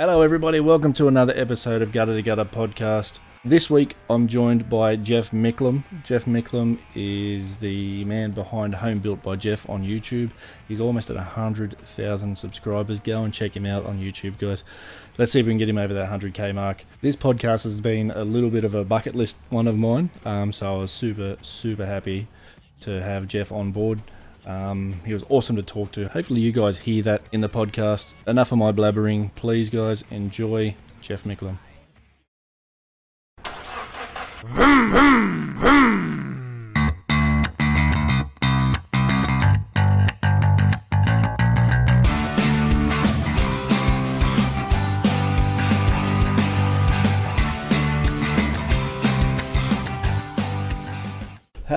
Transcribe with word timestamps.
Hello, 0.00 0.22
everybody. 0.22 0.60
Welcome 0.60 0.94
to 0.94 1.08
another 1.08 1.34
episode 1.36 1.82
of 1.82 1.92
Gutter 1.92 2.14
to 2.14 2.22
Gutter 2.22 2.46
podcast. 2.46 3.18
This 3.44 3.68
week, 3.68 3.96
I'm 4.08 4.28
joined 4.28 4.66
by 4.66 4.96
Jeff 4.96 5.30
Micklem. 5.30 5.84
Jeff 6.04 6.24
Micklem 6.24 6.78
is 6.94 7.58
the 7.58 8.02
man 8.06 8.30
behind 8.30 8.74
Home 8.76 9.00
Built 9.00 9.22
by 9.22 9.36
Jeff 9.36 9.68
on 9.68 9.84
YouTube. 9.84 10.30
He's 10.68 10.80
almost 10.80 11.10
at 11.10 11.16
100,000 11.16 12.38
subscribers. 12.38 12.98
Go 12.98 13.24
and 13.24 13.34
check 13.34 13.54
him 13.54 13.66
out 13.66 13.84
on 13.84 14.00
YouTube, 14.00 14.38
guys. 14.38 14.64
Let's 15.18 15.32
see 15.32 15.40
if 15.40 15.44
we 15.44 15.52
can 15.52 15.58
get 15.58 15.68
him 15.68 15.76
over 15.76 15.92
that 15.92 16.08
100k 16.08 16.54
mark. 16.54 16.86
This 17.02 17.14
podcast 17.14 17.64
has 17.64 17.82
been 17.82 18.10
a 18.12 18.24
little 18.24 18.48
bit 18.48 18.64
of 18.64 18.74
a 18.74 18.86
bucket 18.86 19.14
list 19.14 19.36
one 19.50 19.68
of 19.68 19.76
mine, 19.76 20.08
um, 20.24 20.50
so 20.50 20.76
I 20.76 20.78
was 20.78 20.90
super, 20.90 21.36
super 21.42 21.84
happy 21.84 22.26
to 22.80 23.02
have 23.02 23.28
Jeff 23.28 23.52
on 23.52 23.70
board. 23.70 24.00
Um, 24.46 24.94
he 25.04 25.12
was 25.12 25.24
awesome 25.28 25.56
to 25.56 25.62
talk 25.62 25.92
to. 25.92 26.08
Hopefully, 26.08 26.40
you 26.40 26.52
guys 26.52 26.78
hear 26.78 27.02
that 27.04 27.22
in 27.32 27.40
the 27.40 27.48
podcast. 27.48 28.14
Enough 28.26 28.52
of 28.52 28.58
my 28.58 28.72
blabbering. 28.72 29.34
Please, 29.34 29.70
guys, 29.70 30.04
enjoy 30.10 30.74
Jeff 31.00 31.24
Micklem. 31.24 31.58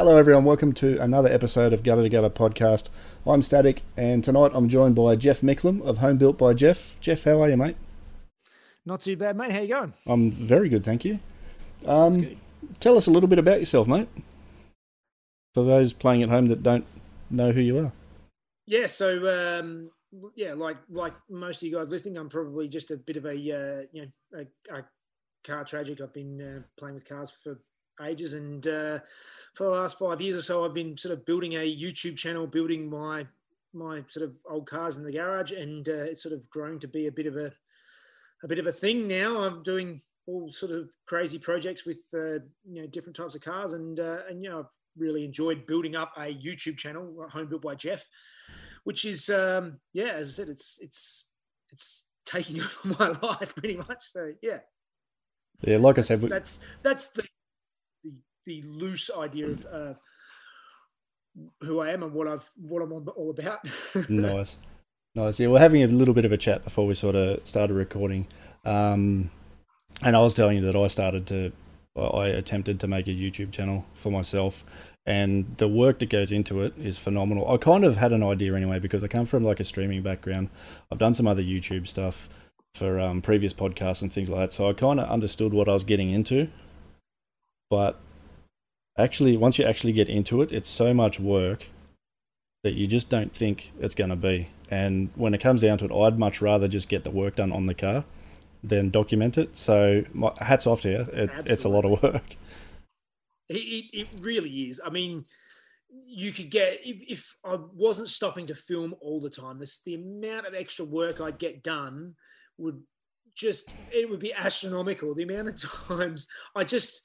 Hello, 0.03 0.17
everyone. 0.17 0.43
Welcome 0.43 0.73
to 0.73 1.01
another 1.01 1.29
episode 1.29 1.71
of 1.71 1.81
Gutter 1.81 2.03
to 2.03 2.09
Gutter 2.09 2.29
podcast. 2.29 2.89
I'm 3.25 3.41
Static, 3.41 3.83
and 3.95 4.21
tonight 4.21 4.51
I'm 4.53 4.67
joined 4.67 4.95
by 4.95 5.15
Jeff 5.15 5.39
Micklem 5.39 5.81
of 5.81 5.99
Home 5.99 6.17
Built 6.17 6.37
by 6.37 6.53
Jeff. 6.53 6.99
Jeff, 6.99 7.23
how 7.23 7.41
are 7.41 7.49
you, 7.49 7.55
mate? 7.55 7.77
Not 8.85 8.99
too 8.99 9.15
bad, 9.15 9.37
mate. 9.37 9.53
How 9.53 9.61
you 9.61 9.69
going? 9.69 9.93
I'm 10.05 10.29
very 10.29 10.67
good, 10.67 10.83
thank 10.83 11.05
you. 11.05 11.19
Um, 11.85 12.35
tell 12.81 12.97
us 12.97 13.07
a 13.07 13.11
little 13.11 13.29
bit 13.29 13.39
about 13.39 13.61
yourself, 13.61 13.87
mate. 13.87 14.09
For 15.53 15.63
those 15.63 15.93
playing 15.93 16.21
at 16.21 16.27
home 16.27 16.47
that 16.49 16.63
don't 16.63 16.85
know 17.29 17.53
who 17.53 17.61
you 17.61 17.85
are. 17.85 17.93
Yeah, 18.67 18.87
so 18.87 19.61
um, 19.61 19.89
yeah, 20.35 20.53
like 20.53 20.79
like 20.89 21.13
most 21.29 21.63
of 21.63 21.69
you 21.69 21.77
guys 21.77 21.89
listening, 21.89 22.17
I'm 22.17 22.27
probably 22.27 22.67
just 22.67 22.91
a 22.91 22.97
bit 22.97 23.15
of 23.15 23.25
a 23.25 23.29
uh, 23.29 23.85
you 23.93 24.01
know 24.01 24.41
a, 24.69 24.79
a 24.79 24.83
car 25.45 25.63
tragic. 25.63 26.01
I've 26.01 26.13
been 26.13 26.41
uh, 26.41 26.61
playing 26.77 26.95
with 26.95 27.07
cars 27.07 27.31
for 27.31 27.57
ages, 28.01 28.33
and 28.33 28.65
uh, 28.67 28.99
for 29.53 29.65
the 29.65 29.69
last 29.69 29.99
five 29.99 30.21
years 30.21 30.35
or 30.35 30.41
so, 30.41 30.65
I've 30.65 30.73
been 30.73 30.97
sort 30.97 31.13
of 31.13 31.25
building 31.25 31.53
a 31.53 31.77
YouTube 31.77 32.17
channel, 32.17 32.47
building 32.47 32.89
my 32.89 33.27
my 33.73 34.03
sort 34.07 34.25
of 34.25 34.35
old 34.49 34.67
cars 34.67 34.97
in 34.97 35.03
the 35.03 35.11
garage, 35.11 35.51
and 35.51 35.87
uh, 35.89 36.03
it's 36.03 36.23
sort 36.23 36.33
of 36.33 36.49
grown 36.49 36.79
to 36.79 36.87
be 36.87 37.07
a 37.07 37.11
bit 37.11 37.25
of 37.25 37.37
a 37.37 37.51
a 38.43 38.47
bit 38.47 38.59
of 38.59 38.67
a 38.67 38.71
thing 38.71 39.07
now. 39.07 39.37
I'm 39.37 39.63
doing 39.63 40.01
all 40.25 40.51
sort 40.51 40.71
of 40.71 40.89
crazy 41.05 41.39
projects 41.39 41.85
with 41.85 41.99
uh, 42.13 42.39
you 42.65 42.81
know 42.81 42.87
different 42.87 43.15
types 43.15 43.35
of 43.35 43.41
cars, 43.41 43.73
and 43.73 43.99
uh, 43.99 44.19
and 44.29 44.43
you 44.43 44.49
know 44.49 44.59
I've 44.59 44.77
really 44.97 45.25
enjoyed 45.25 45.65
building 45.65 45.95
up 45.95 46.13
a 46.17 46.33
YouTube 46.33 46.77
channel, 46.77 47.27
Home 47.31 47.47
Built 47.47 47.61
by 47.61 47.75
Jeff, 47.75 48.05
which 48.83 49.05
is 49.05 49.29
um, 49.29 49.79
yeah, 49.93 50.13
as 50.13 50.29
I 50.29 50.43
said, 50.43 50.49
it's 50.49 50.79
it's 50.81 51.25
it's 51.71 52.07
taking 52.25 52.61
over 52.85 52.97
my 52.99 53.27
life 53.27 53.55
pretty 53.55 53.77
much. 53.77 54.11
So 54.11 54.33
yeah. 54.41 54.59
Yeah, 55.61 55.77
like 55.77 55.97
I 55.97 56.01
said, 56.01 56.21
we, 56.21 56.27
that's 56.29 56.65
that's 56.81 57.11
the 57.11 57.23
the, 58.45 58.61
loose 58.63 59.09
idea 59.17 59.47
of 59.47 59.65
uh, 59.65 59.93
who 61.61 61.79
I 61.79 61.91
am 61.91 62.03
and 62.03 62.13
what 62.13 62.27
I've 62.27 62.49
what 62.55 62.81
I'm 62.81 62.91
all 62.91 63.29
about. 63.29 63.69
nice, 64.09 64.57
nice. 65.15 65.39
Yeah, 65.39 65.47
we're 65.47 65.59
having 65.59 65.83
a 65.83 65.87
little 65.87 66.13
bit 66.13 66.25
of 66.25 66.31
a 66.31 66.37
chat 66.37 66.63
before 66.63 66.85
we 66.85 66.93
sort 66.93 67.15
of 67.15 67.47
started 67.47 67.73
recording, 67.73 68.27
um, 68.65 69.29
and 70.01 70.15
I 70.15 70.19
was 70.19 70.33
telling 70.33 70.57
you 70.57 70.71
that 70.71 70.75
I 70.75 70.87
started 70.87 71.27
to, 71.27 71.51
I 71.97 72.27
attempted 72.27 72.79
to 72.81 72.87
make 72.87 73.07
a 73.07 73.11
YouTube 73.11 73.51
channel 73.51 73.85
for 73.93 74.11
myself, 74.11 74.63
and 75.05 75.45
the 75.57 75.67
work 75.67 75.99
that 75.99 76.09
goes 76.09 76.31
into 76.31 76.61
it 76.61 76.77
is 76.77 76.97
phenomenal. 76.97 77.49
I 77.51 77.57
kind 77.57 77.83
of 77.83 77.97
had 77.97 78.11
an 78.11 78.23
idea 78.23 78.55
anyway 78.55 78.79
because 78.79 79.03
I 79.03 79.07
come 79.07 79.25
from 79.25 79.43
like 79.43 79.59
a 79.59 79.65
streaming 79.65 80.01
background. 80.01 80.49
I've 80.91 80.99
done 80.99 81.13
some 81.13 81.27
other 81.27 81.43
YouTube 81.43 81.87
stuff 81.87 82.29
for 82.75 82.99
um, 82.99 83.21
previous 83.21 83.53
podcasts 83.53 84.01
and 84.01 84.11
things 84.11 84.29
like 84.29 84.39
that, 84.39 84.53
so 84.53 84.69
I 84.69 84.73
kind 84.73 84.99
of 84.99 85.09
understood 85.09 85.53
what 85.53 85.67
I 85.67 85.73
was 85.73 85.83
getting 85.83 86.11
into. 86.11 86.47
But 87.69 87.99
actually, 88.97 89.37
once 89.37 89.57
you 89.59 89.65
actually 89.65 89.93
get 89.93 90.09
into 90.09 90.41
it, 90.41 90.51
it's 90.51 90.69
so 90.69 90.93
much 90.93 91.19
work 91.19 91.65
that 92.63 92.73
you 92.73 92.87
just 92.87 93.09
don't 93.09 93.33
think 93.33 93.71
it's 93.79 93.95
going 93.95 94.09
to 94.09 94.15
be. 94.15 94.49
And 94.69 95.09
when 95.15 95.33
it 95.33 95.41
comes 95.41 95.61
down 95.61 95.77
to 95.79 95.85
it, 95.85 95.91
I'd 95.91 96.17
much 96.17 96.41
rather 96.41 96.67
just 96.67 96.89
get 96.89 97.03
the 97.03 97.11
work 97.11 97.35
done 97.35 97.51
on 97.51 97.63
the 97.63 97.73
car 97.73 98.05
than 98.63 98.89
document 98.89 99.37
it. 99.37 99.57
So, 99.57 100.03
my, 100.13 100.31
hats 100.39 100.65
off 100.65 100.81
to 100.81 100.89
you. 100.89 101.07
It, 101.11 101.29
it's 101.45 101.65
a 101.65 101.69
lot 101.69 101.85
of 101.85 102.01
work. 102.03 102.35
It, 103.49 103.55
it, 103.55 103.85
it, 103.93 104.07
really 104.19 104.49
is. 104.63 104.81
I 104.83 104.89
mean, 104.89 105.25
you 106.07 106.31
could 106.31 106.49
get 106.49 106.79
if, 106.83 107.01
if 107.09 107.35
I 107.45 107.57
wasn't 107.73 108.07
stopping 108.07 108.47
to 108.47 108.55
film 108.55 108.95
all 109.01 109.19
the 109.19 109.29
time. 109.29 109.59
This 109.59 109.81
the 109.83 109.95
amount 109.95 110.47
of 110.47 110.53
extra 110.53 110.85
work 110.85 111.19
I'd 111.19 111.37
get 111.37 111.61
done 111.61 112.15
would 112.57 112.81
just 113.35 113.73
it 113.91 114.09
would 114.09 114.19
be 114.19 114.33
astronomical. 114.33 115.13
The 115.13 115.23
amount 115.23 115.49
of 115.49 115.71
times 115.87 116.27
I 116.55 116.63
just 116.63 117.03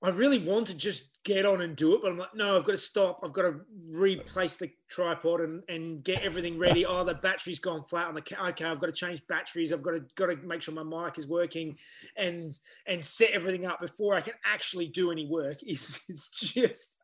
I 0.00 0.10
really 0.10 0.38
want 0.38 0.68
to 0.68 0.76
just 0.76 1.22
get 1.24 1.44
on 1.44 1.60
and 1.60 1.74
do 1.74 1.94
it, 1.94 2.02
but 2.02 2.12
I'm 2.12 2.18
like, 2.18 2.34
no, 2.34 2.56
I've 2.56 2.64
got 2.64 2.72
to 2.72 2.78
stop. 2.78 3.20
I've 3.24 3.32
got 3.32 3.42
to 3.42 3.60
replace 3.92 4.56
the 4.56 4.70
tripod 4.88 5.40
and, 5.40 5.64
and 5.68 6.04
get 6.04 6.22
everything 6.22 6.56
ready. 6.56 6.86
Oh, 6.86 7.02
the 7.04 7.14
battery's 7.14 7.58
gone 7.58 7.82
flat 7.82 8.06
on 8.06 8.14
the 8.14 8.22
ca- 8.22 8.48
okay. 8.50 8.64
I've 8.64 8.80
got 8.80 8.86
to 8.86 8.92
change 8.92 9.26
batteries. 9.28 9.72
I've 9.72 9.82
got 9.82 9.92
to 9.92 10.04
got 10.14 10.26
to 10.26 10.36
make 10.46 10.62
sure 10.62 10.72
my 10.72 10.84
mic 10.84 11.18
is 11.18 11.26
working, 11.26 11.76
and 12.16 12.52
and 12.86 13.02
set 13.02 13.30
everything 13.30 13.66
up 13.66 13.80
before 13.80 14.14
I 14.14 14.20
can 14.20 14.34
actually 14.44 14.86
do 14.86 15.10
any 15.10 15.26
work. 15.26 15.58
It's, 15.66 16.08
it's 16.08 16.30
just 16.30 16.98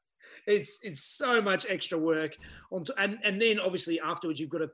it's 0.47 0.81
it's 0.82 1.03
so 1.03 1.43
much 1.43 1.66
extra 1.69 1.99
work 1.99 2.37
on, 2.71 2.84
and 2.97 3.19
and 3.25 3.43
then 3.43 3.59
obviously 3.59 4.00
afterwards 4.00 4.38
you've 4.38 4.50
got 4.50 4.59
to 4.59 4.71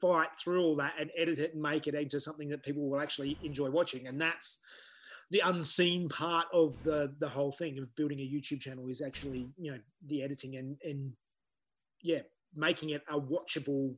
fight 0.00 0.34
through 0.42 0.62
all 0.62 0.76
that 0.76 0.94
and 0.98 1.10
edit 1.16 1.38
it 1.38 1.52
and 1.52 1.62
make 1.62 1.86
it 1.86 1.94
into 1.94 2.18
something 2.18 2.48
that 2.48 2.62
people 2.62 2.88
will 2.88 3.00
actually 3.00 3.38
enjoy 3.42 3.70
watching, 3.70 4.08
and 4.08 4.20
that's 4.20 4.58
the 5.30 5.42
unseen 5.44 6.08
part 6.08 6.46
of 6.52 6.82
the 6.82 7.12
the 7.18 7.28
whole 7.28 7.52
thing 7.52 7.78
of 7.78 7.94
building 7.96 8.20
a 8.20 8.22
YouTube 8.22 8.60
channel 8.60 8.88
is 8.88 9.00
actually 9.00 9.48
you 9.56 9.72
know 9.72 9.78
the 10.06 10.22
editing 10.22 10.56
and 10.56 10.76
and 10.84 11.12
yeah 12.02 12.20
making 12.54 12.90
it 12.90 13.02
a 13.10 13.18
watchable 13.18 13.94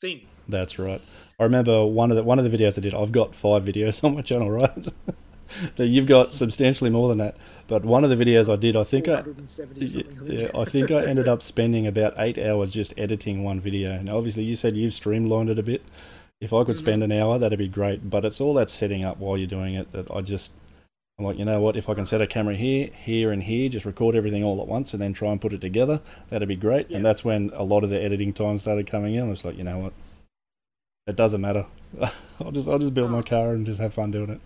thing. 0.00 0.26
That's 0.48 0.78
right. 0.78 1.00
I 1.38 1.44
remember 1.44 1.86
one 1.86 2.10
of 2.10 2.16
the 2.16 2.24
one 2.24 2.38
of 2.38 2.50
the 2.50 2.56
videos 2.56 2.78
I 2.78 2.82
did. 2.82 2.94
I've 2.94 3.12
got 3.12 3.34
five 3.34 3.64
videos 3.64 4.02
on 4.04 4.14
my 4.14 4.22
channel, 4.22 4.50
right? 4.50 4.88
You've 5.76 6.06
got 6.06 6.32
substantially 6.32 6.90
more 6.90 7.08
than 7.08 7.18
that. 7.18 7.36
But 7.66 7.84
one 7.84 8.02
of 8.02 8.10
the 8.10 8.16
videos 8.16 8.52
I 8.52 8.56
did, 8.56 8.76
I 8.76 8.82
think 8.84 9.08
I, 9.08 9.22
yeah, 10.24 10.48
I 10.54 10.64
think 10.64 10.90
I 10.90 11.04
ended 11.04 11.28
up 11.28 11.42
spending 11.52 11.86
about 11.86 12.14
eight 12.18 12.38
hours 12.38 12.70
just 12.70 12.94
editing 12.98 13.44
one 13.44 13.60
video. 13.60 14.00
Now, 14.02 14.16
obviously, 14.16 14.44
you 14.44 14.56
said 14.56 14.76
you've 14.76 14.94
streamlined 14.94 15.50
it 15.50 15.58
a 15.58 15.62
bit. 15.62 15.84
If 16.44 16.52
I 16.52 16.62
could 16.62 16.76
spend 16.76 17.02
mm-hmm. 17.02 17.10
an 17.10 17.22
hour, 17.22 17.38
that'd 17.38 17.58
be 17.58 17.68
great. 17.68 18.10
But 18.10 18.26
it's 18.26 18.38
all 18.38 18.52
that 18.54 18.68
setting 18.68 19.02
up 19.02 19.16
while 19.18 19.38
you're 19.38 19.46
doing 19.46 19.76
it 19.76 19.92
that 19.92 20.10
I 20.10 20.20
just, 20.20 20.52
I'm 21.18 21.24
like, 21.24 21.38
you 21.38 21.44
know 21.46 21.58
what? 21.58 21.74
If 21.74 21.88
I 21.88 21.94
can 21.94 22.04
set 22.04 22.20
a 22.20 22.26
camera 22.26 22.54
here, 22.54 22.90
here, 22.94 23.32
and 23.32 23.42
here, 23.42 23.70
just 23.70 23.86
record 23.86 24.14
everything 24.14 24.44
all 24.44 24.60
at 24.60 24.68
once 24.68 24.92
and 24.92 25.00
then 25.00 25.14
try 25.14 25.30
and 25.30 25.40
put 25.40 25.54
it 25.54 25.62
together, 25.62 26.02
that'd 26.28 26.46
be 26.46 26.54
great. 26.54 26.90
Yeah. 26.90 26.98
And 26.98 27.06
that's 27.06 27.24
when 27.24 27.50
a 27.54 27.62
lot 27.62 27.82
of 27.82 27.88
the 27.88 27.98
editing 27.98 28.34
time 28.34 28.58
started 28.58 28.86
coming 28.86 29.14
in. 29.14 29.24
I 29.24 29.28
was 29.30 29.42
like, 29.42 29.56
you 29.56 29.64
know 29.64 29.78
what? 29.78 29.94
It 31.06 31.16
doesn't 31.16 31.40
matter. 31.40 31.64
I'll 32.40 32.52
just 32.52 32.68
I'll 32.68 32.78
just 32.78 32.92
build 32.92 33.10
my 33.10 33.22
car 33.22 33.54
and 33.54 33.64
just 33.64 33.80
have 33.80 33.94
fun 33.94 34.10
doing 34.10 34.30
it. 34.30 34.40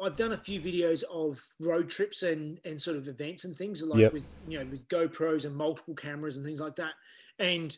I've 0.00 0.16
done 0.16 0.32
a 0.32 0.36
few 0.36 0.60
videos 0.60 1.02
of 1.04 1.40
road 1.60 1.88
trips 1.88 2.22
and 2.22 2.60
and 2.64 2.80
sort 2.80 2.96
of 2.96 3.08
events 3.08 3.44
and 3.44 3.56
things 3.56 3.82
like 3.82 4.00
yep. 4.00 4.12
with 4.12 4.40
you 4.46 4.58
know 4.58 4.64
with 4.70 4.86
GoPros 4.88 5.44
and 5.44 5.56
multiple 5.56 5.94
cameras 5.94 6.36
and 6.36 6.46
things 6.46 6.60
like 6.60 6.76
that. 6.76 6.94
And 7.38 7.76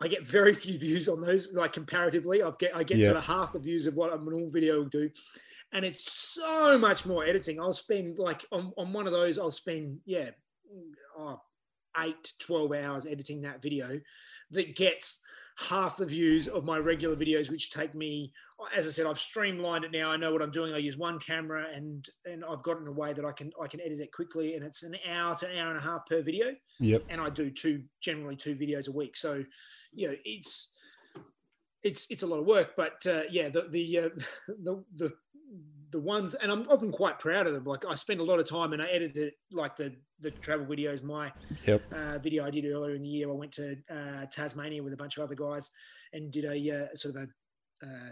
I 0.00 0.08
get 0.08 0.26
very 0.26 0.52
few 0.52 0.78
views 0.78 1.08
on 1.08 1.20
those. 1.20 1.54
Like 1.54 1.72
comparatively, 1.72 2.42
I 2.42 2.52
get 2.58 2.76
I 2.76 2.82
get 2.84 2.98
yeah. 2.98 3.06
sort 3.06 3.16
of 3.16 3.24
half 3.24 3.52
the 3.52 3.58
views 3.58 3.86
of 3.86 3.94
what 3.94 4.12
a 4.12 4.16
normal 4.16 4.50
video 4.50 4.78
will 4.78 4.88
do, 4.88 5.10
and 5.72 5.84
it's 5.84 6.12
so 6.12 6.78
much 6.78 7.04
more 7.04 7.24
editing. 7.24 7.60
I'll 7.60 7.72
spend 7.72 8.18
like 8.18 8.44
on, 8.52 8.72
on 8.76 8.92
one 8.92 9.06
of 9.06 9.12
those, 9.12 9.38
I'll 9.38 9.50
spend 9.50 9.98
yeah, 10.06 10.30
mm, 10.72 10.92
oh, 11.18 11.40
eight 11.98 12.22
to 12.22 12.32
twelve 12.38 12.72
hours 12.72 13.06
editing 13.06 13.42
that 13.42 13.62
video, 13.62 14.00
that 14.52 14.76
gets 14.76 15.20
half 15.58 15.96
the 15.96 16.06
views 16.06 16.46
of 16.46 16.64
my 16.64 16.78
regular 16.78 17.16
videos, 17.16 17.50
which 17.50 17.72
take 17.72 17.92
me, 17.92 18.32
as 18.76 18.86
I 18.86 18.90
said, 18.90 19.06
I've 19.06 19.18
streamlined 19.18 19.84
it 19.84 19.90
now. 19.90 20.12
I 20.12 20.16
know 20.16 20.32
what 20.32 20.40
I'm 20.40 20.52
doing. 20.52 20.72
I 20.72 20.78
use 20.78 20.96
one 20.96 21.18
camera 21.18 21.66
and 21.74 22.08
and 22.24 22.44
I've 22.44 22.62
got 22.62 22.76
it 22.76 22.82
in 22.82 22.86
a 22.86 22.92
way 22.92 23.12
that 23.12 23.24
I 23.24 23.32
can 23.32 23.50
I 23.60 23.66
can 23.66 23.80
edit 23.80 23.98
it 23.98 24.12
quickly, 24.12 24.54
and 24.54 24.64
it's 24.64 24.84
an 24.84 24.94
hour 25.10 25.34
to 25.34 25.50
an 25.50 25.58
hour 25.58 25.70
and 25.70 25.78
a 25.78 25.82
half 25.82 26.06
per 26.06 26.22
video. 26.22 26.54
Yep. 26.78 27.02
And 27.08 27.20
I 27.20 27.30
do 27.30 27.50
two 27.50 27.82
generally 28.00 28.36
two 28.36 28.54
videos 28.54 28.88
a 28.88 28.92
week, 28.92 29.16
so 29.16 29.44
you 29.92 30.08
know 30.08 30.14
it's 30.24 30.72
it's 31.82 32.06
it's 32.10 32.22
a 32.22 32.26
lot 32.26 32.38
of 32.38 32.46
work 32.46 32.74
but 32.76 33.06
uh, 33.06 33.22
yeah 33.30 33.48
the 33.48 33.66
the, 33.70 33.98
uh, 33.98 34.08
the 34.62 34.84
the 34.96 35.12
the 35.90 36.00
ones 36.00 36.34
and 36.34 36.52
i'm 36.52 36.68
often 36.68 36.92
quite 36.92 37.18
proud 37.18 37.46
of 37.46 37.54
them 37.54 37.64
like 37.64 37.84
i 37.86 37.94
spend 37.94 38.20
a 38.20 38.24
lot 38.24 38.38
of 38.38 38.48
time 38.48 38.72
and 38.72 38.82
i 38.82 38.86
edited 38.86 39.32
like 39.52 39.76
the 39.76 39.94
the 40.20 40.30
travel 40.30 40.66
videos 40.66 41.02
my 41.02 41.32
yep. 41.66 41.80
uh, 41.92 42.18
video 42.18 42.44
i 42.44 42.50
did 42.50 42.66
earlier 42.66 42.94
in 42.94 43.02
the 43.02 43.08
year 43.08 43.30
i 43.30 43.32
went 43.32 43.52
to 43.52 43.76
uh, 43.90 44.26
tasmania 44.30 44.82
with 44.82 44.92
a 44.92 44.96
bunch 44.96 45.16
of 45.16 45.22
other 45.22 45.34
guys 45.34 45.70
and 46.12 46.30
did 46.32 46.44
a 46.44 46.82
uh, 46.82 46.94
sort 46.94 47.14
of 47.14 47.22
a 47.22 47.86
uh, 47.86 48.10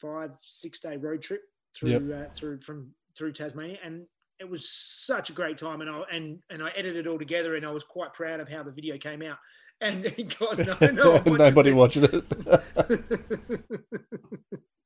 five 0.00 0.30
six 0.40 0.80
day 0.80 0.96
road 0.96 1.22
trip 1.22 1.42
through 1.74 1.90
Yep. 1.90 2.02
uh, 2.10 2.32
through 2.34 2.60
from 2.60 2.92
through 3.16 3.32
Tasmania, 3.32 3.78
and 3.84 4.06
it 4.38 4.48
was 4.48 4.68
such 4.70 5.30
a 5.30 5.32
great 5.32 5.58
time. 5.58 5.80
And 5.80 5.90
I 5.90 6.02
and 6.12 6.38
and 6.50 6.62
I 6.62 6.70
edited 6.70 7.06
it 7.06 7.08
all 7.08 7.18
together, 7.18 7.56
and 7.56 7.66
I 7.66 7.70
was 7.70 7.84
quite 7.84 8.12
proud 8.14 8.40
of 8.40 8.48
how 8.48 8.62
the 8.62 8.72
video 8.72 8.98
came 8.98 9.22
out. 9.22 9.38
And 9.80 10.04
got 10.38 10.58
no, 10.82 10.90
no 10.90 11.10
one 11.12 11.38
watches 11.38 11.56
Nobody 11.56 11.70
it. 11.70 11.74
watched 11.74 11.96
it. 11.96 12.24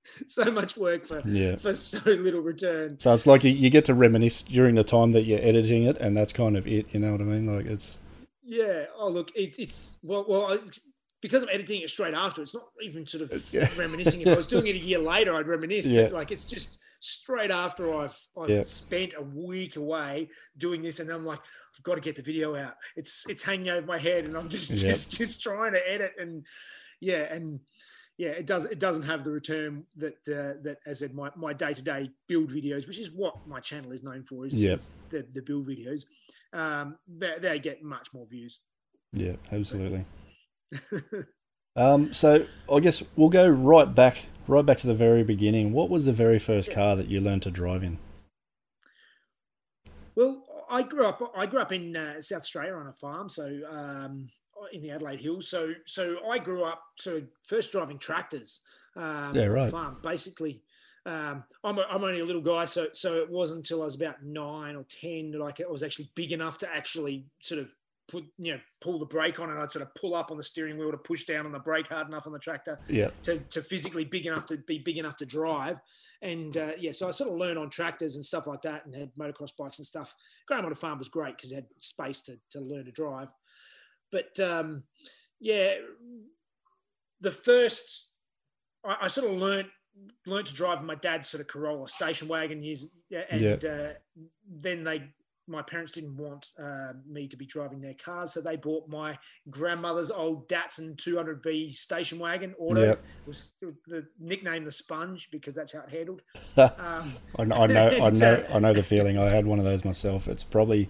so 0.26 0.44
much 0.50 0.76
work 0.76 1.04
for 1.06 1.20
yeah. 1.26 1.56
for 1.56 1.74
so 1.74 1.98
little 2.10 2.40
return. 2.40 2.98
So 2.98 3.12
it's 3.14 3.26
like 3.26 3.42
you, 3.44 3.50
you 3.50 3.70
get 3.70 3.84
to 3.86 3.94
reminisce 3.94 4.42
during 4.42 4.74
the 4.74 4.84
time 4.84 5.12
that 5.12 5.22
you're 5.22 5.40
editing 5.40 5.84
it, 5.84 5.96
and 5.98 6.16
that's 6.16 6.32
kind 6.32 6.56
of 6.56 6.66
it. 6.66 6.86
You 6.92 7.00
know 7.00 7.12
what 7.12 7.20
I 7.20 7.24
mean? 7.24 7.46
Like 7.56 7.66
it's 7.66 7.98
Yeah. 8.42 8.84
Oh, 8.96 9.08
look, 9.08 9.32
it's 9.34 9.58
it's 9.58 9.98
well, 10.02 10.24
well, 10.28 10.52
it's, 10.52 10.92
because 11.20 11.42
I'm 11.42 11.48
editing 11.50 11.80
it 11.80 11.90
straight 11.90 12.14
after. 12.14 12.42
It's 12.42 12.54
not 12.54 12.66
even 12.82 13.06
sort 13.06 13.22
of 13.24 13.52
Yeah. 13.52 13.68
reminiscing. 13.78 14.20
If 14.20 14.28
I 14.28 14.34
was 14.36 14.46
doing 14.46 14.66
it 14.66 14.76
a 14.76 14.78
year 14.78 14.98
later, 14.98 15.34
I'd 15.34 15.46
reminisce. 15.46 15.86
Yeah. 15.86 16.04
But 16.04 16.12
like, 16.12 16.30
it's 16.30 16.44
just 16.46 16.78
straight 17.04 17.50
after 17.50 17.94
I've 17.94 18.18
I've 18.40 18.50
Yeah. 18.50 18.62
spent 18.64 19.14
a 19.16 19.22
week 19.22 19.76
away 19.76 20.28
doing 20.56 20.82
this, 20.82 21.00
and 21.00 21.10
I'm 21.10 21.24
like, 21.26 21.40
I've 21.76 21.82
got 21.82 21.96
to 21.96 22.00
get 22.00 22.16
the 22.16 22.22
video 22.22 22.56
out. 22.56 22.74
It's 22.96 23.28
it's 23.28 23.42
hanging 23.42 23.68
over 23.68 23.86
my 23.86 23.98
head, 23.98 24.24
and 24.24 24.36
I'm 24.36 24.48
just 24.48 24.70
Yeah. 24.72 24.90
just 24.92 25.12
just 25.16 25.42
trying 25.42 25.72
to 25.74 25.90
edit 25.90 26.12
and 26.18 26.46
yeah 27.00 27.32
and. 27.34 27.60
Yeah, 28.16 28.28
it 28.28 28.46
does. 28.46 28.64
It 28.66 28.78
doesn't 28.78 29.02
have 29.02 29.24
the 29.24 29.32
return 29.32 29.82
that 29.96 30.14
uh, 30.28 30.62
that, 30.62 30.76
as 30.86 31.02
I 31.02 31.06
said, 31.08 31.16
my 31.16 31.30
my 31.36 31.52
day 31.52 31.74
to 31.74 31.82
day 31.82 32.10
build 32.28 32.48
videos, 32.48 32.86
which 32.86 33.00
is 33.00 33.10
what 33.10 33.34
my 33.48 33.58
channel 33.58 33.90
is 33.90 34.04
known 34.04 34.22
for, 34.22 34.46
is, 34.46 34.54
Yep. 34.54 34.72
is 34.74 35.00
the, 35.10 35.26
the 35.32 35.42
build 35.42 35.66
videos. 35.66 36.02
Um, 36.52 36.96
they, 37.08 37.34
they 37.40 37.58
get 37.58 37.82
much 37.82 38.14
more 38.14 38.24
views. 38.24 38.60
yeah, 39.12 39.34
absolutely. 39.50 40.04
Um, 41.76 42.12
so 42.12 42.46
I 42.72 42.80
guess 42.80 43.02
we'll 43.16 43.28
go 43.30 43.48
right 43.48 43.92
back, 43.92 44.18
right 44.46 44.64
back 44.64 44.78
to 44.78 44.86
the 44.86 44.94
very 44.94 45.24
beginning. 45.24 45.72
What 45.72 45.90
was 45.90 46.04
the 46.04 46.12
very 46.12 46.38
first 46.38 46.70
car 46.70 46.94
that 46.96 47.08
you 47.08 47.20
learned 47.20 47.42
to 47.42 47.50
drive 47.50 47.82
in? 47.82 47.98
Well, 50.14 50.44
I 50.70 50.82
grew 50.82 51.06
up. 51.06 51.32
I 51.36 51.46
grew 51.46 51.60
up 51.60 51.72
in 51.72 51.96
uh, 51.96 52.20
South 52.20 52.42
Australia 52.42 52.74
on 52.74 52.86
a 52.86 52.92
farm, 52.92 53.28
so 53.28 53.60
um, 53.68 54.28
in 54.72 54.82
the 54.82 54.90
Adelaide 54.90 55.20
Hills. 55.20 55.48
So, 55.48 55.72
so 55.86 56.18
I 56.28 56.38
grew 56.38 56.64
up 56.64 56.82
sort 56.96 57.16
of 57.16 57.28
first 57.42 57.72
driving 57.72 57.98
tractors. 57.98 58.60
Um, 58.96 59.34
Yeah, 59.34 59.42
on 59.42 59.48
a 59.48 59.50
right. 59.50 59.70
Farm, 59.70 59.98
basically. 60.02 60.62
Um, 61.06 61.44
I'm, 61.62 61.78
a, 61.78 61.86
I'm 61.90 62.02
only 62.02 62.20
a 62.20 62.24
little 62.24 62.40
guy, 62.40 62.64
so 62.64 62.86
so 62.92 63.16
it 63.16 63.28
wasn't 63.28 63.58
until 63.58 63.82
I 63.82 63.84
was 63.84 63.94
about 63.94 64.22
nine 64.22 64.76
or 64.76 64.84
ten 64.84 65.32
that 65.32 65.42
I 65.42 65.70
was 65.70 65.82
actually 65.82 66.10
big 66.14 66.32
enough 66.32 66.58
to 66.58 66.74
actually 66.74 67.26
sort 67.42 67.60
of 67.60 67.68
put 68.08 68.24
you 68.38 68.52
know 68.52 68.60
pull 68.80 68.98
the 68.98 69.06
brake 69.06 69.40
on, 69.40 69.50
and 69.50 69.58
I'd 69.58 69.70
sort 69.70 69.82
of 69.82 69.94
pull 69.94 70.14
up 70.14 70.30
on 70.30 70.36
the 70.36 70.42
steering 70.42 70.78
wheel 70.78 70.90
to 70.90 70.98
push 70.98 71.24
down 71.24 71.46
on 71.46 71.52
the 71.52 71.58
brake 71.58 71.88
hard 71.88 72.08
enough 72.08 72.26
on 72.26 72.32
the 72.32 72.38
tractor 72.38 72.78
Yeah, 72.88 73.10
to, 73.22 73.38
to 73.38 73.62
physically 73.62 74.04
big 74.04 74.26
enough 74.26 74.46
to 74.46 74.58
be 74.58 74.78
big 74.78 74.98
enough 74.98 75.16
to 75.18 75.26
drive. 75.26 75.78
And 76.22 76.56
uh, 76.56 76.72
yeah, 76.78 76.92
so 76.92 77.08
I 77.08 77.10
sort 77.10 77.30
of 77.30 77.36
learned 77.36 77.58
on 77.58 77.68
tractors 77.68 78.16
and 78.16 78.24
stuff 78.24 78.46
like 78.46 78.62
that 78.62 78.86
and 78.86 78.94
had 78.94 79.10
motocross 79.18 79.50
bikes 79.58 79.78
and 79.78 79.86
stuff. 79.86 80.14
Growing 80.48 80.64
on 80.64 80.72
a 80.72 80.74
farm 80.74 80.98
was 80.98 81.08
great 81.08 81.36
because 81.36 81.52
it 81.52 81.56
had 81.56 81.66
space 81.78 82.22
to, 82.24 82.38
to 82.50 82.60
learn 82.60 82.86
to 82.86 82.92
drive. 82.92 83.28
But 84.10 84.38
um, 84.40 84.84
yeah, 85.38 85.74
the 87.20 87.30
first, 87.30 88.08
I, 88.84 88.96
I 89.02 89.08
sort 89.08 89.30
of 89.30 89.38
learned 89.38 89.68
learned 90.26 90.46
to 90.46 90.54
drive 90.54 90.82
my 90.82 90.94
dad's 90.96 91.28
sort 91.28 91.40
of 91.40 91.48
Corolla 91.48 91.88
station 91.88 92.28
wagon 92.28 92.62
years, 92.62 92.88
and 93.30 93.64
uh, 93.64 93.88
then 94.48 94.82
they 94.84 95.02
my 95.46 95.62
parents 95.62 95.92
didn't 95.92 96.16
want 96.16 96.48
uh, 96.58 96.92
me 97.06 97.28
to 97.28 97.36
be 97.36 97.46
driving 97.46 97.80
their 97.80 97.94
cars, 97.94 98.32
so 98.32 98.40
they 98.40 98.56
bought 98.56 98.88
my 98.88 99.18
grandmother's 99.50 100.10
old 100.10 100.48
Datsun 100.48 100.96
200B 100.96 101.70
station 101.72 102.18
wagon 102.18 102.54
auto. 102.58 102.80
Yep. 102.82 103.04
It 103.22 103.26
was 103.28 103.52
the 103.86 104.06
nickname 104.18 104.64
the 104.64 104.70
Sponge 104.70 105.28
because 105.30 105.54
that's 105.54 105.72
how 105.72 105.80
it 105.80 105.90
handled. 105.90 106.22
I, 106.56 106.62
Um, 106.62 107.12
kn- 107.36 107.52
I 107.52 107.66
know, 107.66 107.88
I 108.06 108.10
know, 108.10 108.44
I 108.54 108.58
know 108.58 108.72
the 108.72 108.82
feeling. 108.82 109.18
I 109.18 109.28
had 109.28 109.46
one 109.46 109.58
of 109.58 109.64
those 109.64 109.84
myself. 109.84 110.28
It's 110.28 110.44
probably 110.44 110.88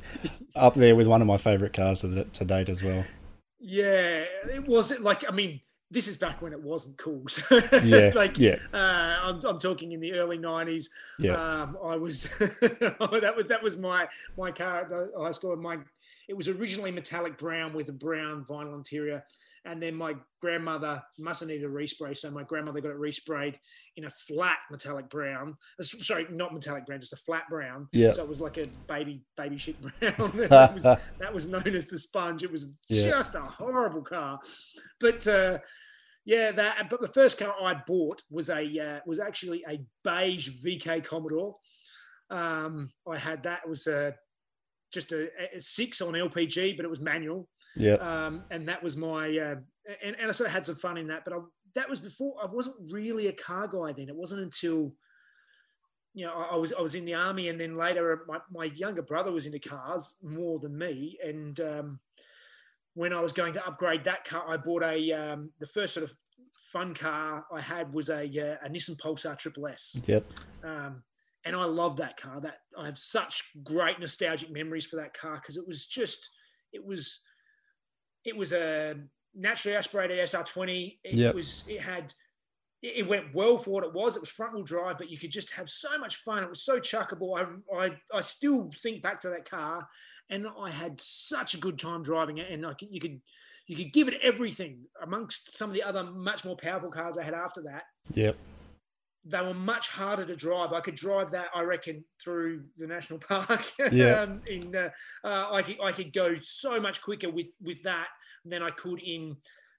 up 0.57 0.75
there 0.75 0.95
with 0.97 1.07
one 1.07 1.21
of 1.21 1.27
my 1.27 1.37
favorite 1.37 1.73
cars 1.73 2.03
to, 2.03 2.25
to 2.25 2.45
date 2.45 2.69
as 2.69 2.83
well. 2.83 3.05
yeah, 3.61 4.25
it 4.53 4.69
was 4.69 4.99
like 5.00 5.25
I 5.29 5.33
mean, 5.33 5.61
this 5.94 6.08
is 6.08 6.17
back 6.19 6.43
when 6.43 6.52
it 6.52 6.61
wasn't 6.62 6.99
cool. 6.99 7.23
So 7.29 7.61
Yeah, 7.82 8.11
like 8.14 8.38
yeah. 8.38 8.56
uh, 8.75 8.76
I'm, 9.23 9.41
I'm 9.46 9.58
talking 9.58 9.93
in 9.93 10.00
the 10.00 10.12
early 10.14 10.37
'90s. 10.38 10.87
Yeah. 11.19 11.35
Um, 11.62 11.79
I 11.82 11.96
was 11.96 12.25
that 12.38 13.32
was 13.37 13.46
that 13.46 13.62
was 13.62 13.79
my 13.79 14.06
my 14.37 14.50
car 14.50 14.82
at 14.82 14.91
the 14.91 15.11
high 15.19 15.31
school. 15.31 15.56
My 15.56 15.79
it 16.29 16.37
was 16.37 16.49
originally 16.49 16.91
metallic 16.91 17.38
brown 17.38 17.73
with 17.75 17.88
a 17.88 17.93
brown 17.93 18.44
vinyl 18.49 18.75
interior, 18.75 19.23
and 19.67 19.82
then 19.82 19.94
my 19.94 20.14
grandmother 20.41 21.02
must 21.19 21.41
have 21.41 21.49
needed 21.50 21.64
a 21.64 21.69
respray, 21.69 22.17
so 22.17 22.31
my 22.31 22.43
grandmother 22.43 22.81
got 22.81 22.90
it 22.90 22.99
resprayed 22.99 23.56
in 23.97 24.06
a 24.06 24.11
flat 24.11 24.58
metallic 24.70 25.08
brown. 25.11 25.55
Uh, 25.79 25.82
Sorry, 25.82 26.26
not 26.31 26.52
metallic 26.55 26.87
brown, 26.87 27.00
just 27.00 27.12
a 27.12 27.17
flat 27.17 27.43
brown. 27.50 27.88
Yeah. 27.93 28.12
So 28.12 28.23
it 28.23 28.29
was 28.29 28.40
like 28.40 28.56
a 28.58 28.67
baby 28.88 29.20
baby 29.37 29.58
shit 29.58 29.81
brown. 29.81 30.32
that, 30.49 30.73
was, 30.75 30.82
that 30.82 31.32
was 31.35 31.49
known 31.49 31.69
as 31.75 31.87
the 31.88 31.99
sponge. 31.99 32.43
It 32.43 32.50
was 32.50 32.75
Yeah. 32.88 33.08
just 33.11 33.35
a 33.35 33.40
horrible 33.40 34.02
car, 34.02 34.40
but. 35.00 35.26
Uh, 35.29 35.58
yeah, 36.25 36.53
that. 36.53 36.88
But 36.88 37.00
the 37.00 37.09
first 37.09 37.38
car 37.38 37.55
I 37.61 37.75
bought 37.87 38.23
was 38.31 38.50
a 38.50 38.79
uh, 38.79 39.00
was 39.06 39.21
actually 39.21 39.65
a 39.69 39.81
beige 40.03 40.49
VK 40.65 41.05
Commodore. 41.05 41.55
Um, 42.31 42.91
I 43.11 43.19
had 43.19 43.43
that. 43.43 43.61
It 43.65 43.69
was 43.69 43.87
a 43.87 44.15
just 44.93 45.12
a, 45.12 45.29
a 45.55 45.61
six 45.61 46.00
on 46.00 46.15
LPG, 46.15 46.76
but 46.76 46.85
it 46.85 46.91
was 46.91 47.00
manual. 47.00 47.49
Yeah, 47.76 47.94
Um, 47.94 48.44
and 48.50 48.69
that 48.69 48.82
was 48.82 48.97
my 48.97 49.26
uh, 49.26 49.56
and, 50.03 50.17
and 50.19 50.29
I 50.29 50.31
sort 50.31 50.49
of 50.49 50.55
had 50.55 50.65
some 50.65 50.76
fun 50.76 50.97
in 50.97 51.09
that. 51.09 51.25
But 51.25 51.35
I, 51.35 51.38
that 51.75 51.91
was 51.91 52.00
before 52.00 52.37
I 52.43 52.47
wasn't 52.47 52.76
really 52.91 53.26
a 53.26 53.32
car 53.32 53.67
guy 53.67 53.93
then. 53.93 54.09
It 54.09 54.17
wasn't 54.17 54.43
until 54.43 54.94
you 56.15 56.25
know 56.25 56.32
I, 56.32 56.55
I 56.55 56.56
was 56.56 56.73
I 56.73 56.81
was 56.81 56.94
in 56.94 57.05
the 57.05 57.15
army, 57.15 57.49
and 57.49 57.61
then 57.61 57.76
later 57.76 58.25
my, 58.26 58.38
my 58.50 58.65
younger 58.65 59.03
brother 59.03 59.32
was 59.32 59.44
into 59.44 59.59
cars 59.59 60.17
more 60.23 60.59
than 60.59 60.79
me, 60.79 61.19
and 61.23 61.61
um, 61.61 62.00
when 62.94 63.12
I 63.12 63.20
was 63.20 63.32
going 63.32 63.52
to 63.55 63.67
upgrade 63.67 64.05
that 64.05 64.25
car, 64.25 64.44
I 64.49 64.56
bought 64.56 64.82
a 64.82 65.12
um, 65.12 65.50
the 65.61 65.67
first 65.67 65.94
sort 65.94 66.05
of 66.05 66.17
fun 66.73 66.94
car 66.94 67.44
I 67.52 67.61
had 67.61 67.93
was 67.93 68.08
a, 68.08 68.23
uh, 68.23 68.67
a 68.67 68.69
Nissan 68.70 68.99
Pulsar 68.99 69.37
Triple 69.37 69.67
S, 69.69 70.00
yep, 70.06 70.25
um, 70.62 71.02
and 71.44 71.55
I 71.55 71.64
love 71.64 71.96
that 71.99 72.17
car. 72.17 72.41
That 72.41 72.58
I 72.79 72.87
have 72.87 72.99
such 72.99 73.50
great 73.64 74.00
nostalgic 74.00 74.50
memories 74.50 74.87
for 74.87 74.96
that 74.96 75.14
car 75.14 75.37
because 75.37 75.56
it 75.56 75.67
was 75.67 75.87
just 75.87 76.31
it 76.73 76.85
was 76.85 77.20
it 78.25 78.37
was 78.37 78.52
a 78.52 78.94
naturally 79.35 79.76
aspirated 79.76 80.19
SR20. 80.19 80.99
It 81.05 81.14
Yep. 81.14 81.35
was 81.35 81.67
it 81.69 81.81
had 81.82 82.14
it 82.82 82.99
it 82.99 83.08
went 83.08 83.35
well 83.35 83.58
for 83.58 83.70
what 83.70 83.85
it 83.85 83.93
was. 83.93 84.17
It 84.17 84.20
was 84.20 84.31
front 84.31 84.55
wheel 84.55 84.62
drive, 84.64 84.99
but 84.99 85.11
you 85.11 85.19
could 85.19 85.30
just 85.33 85.52
have 85.52 85.69
so 85.69 85.99
much 85.99 86.16
fun. 86.16 86.42
It 86.42 86.49
was 86.49 86.62
so 86.64 86.78
chuckable. 86.78 87.38
I, 87.38 87.76
I, 87.87 87.90
I 88.12 88.21
still 88.21 88.71
think 88.83 89.02
back 89.02 89.21
to 89.21 89.28
that 89.30 89.49
car, 89.49 89.88
and 90.31 90.47
I 90.59 90.71
had 90.71 91.00
such 91.00 91.54
a 91.54 91.59
good 91.59 91.78
time 91.78 92.02
driving 92.02 92.38
it. 92.38 92.50
And 92.50 92.64
I 92.66 92.75
could, 92.75 92.88
you 92.90 93.00
could 93.00 93.21
you 93.66 93.76
could 93.76 93.93
give 93.93 94.09
it 94.09 94.14
everything 94.23 94.81
amongst 95.02 95.57
some 95.57 95.71
of 95.71 95.75
the 95.75 95.83
other 95.83 96.04
much 96.04 96.45
more 96.45 96.57
powerful 96.57 96.90
cars 96.90 97.16
I 97.16 97.25
had 97.25 97.33
after 97.35 97.62
that. 97.62 97.85
yep, 98.12 98.37
They 99.25 99.40
were 99.40 99.54
much 99.54 99.88
harder 99.88 100.26
to 100.26 100.37
drive. 100.37 100.73
I 100.75 100.81
could 100.81 100.97
drive 100.97 101.31
that, 101.31 101.47
I 101.54 101.62
reckon, 101.62 102.04
through 102.23 102.64
the 102.76 102.87
national 102.87 103.19
park. 103.28 103.62
Yeah. 103.90 104.21
um, 104.21 104.43
in 104.47 104.75
uh, 104.76 104.90
uh, 105.25 105.52
I 105.52 105.62
could 105.62 105.76
I 105.83 105.93
could 105.93 106.12
go 106.12 106.35
so 106.43 106.78
much 106.81 107.00
quicker 107.02 107.31
with 107.31 107.49
with 107.62 107.83
that 107.85 108.09
than 108.45 108.62
I 108.62 108.71
could 108.71 109.00
in 109.02 109.37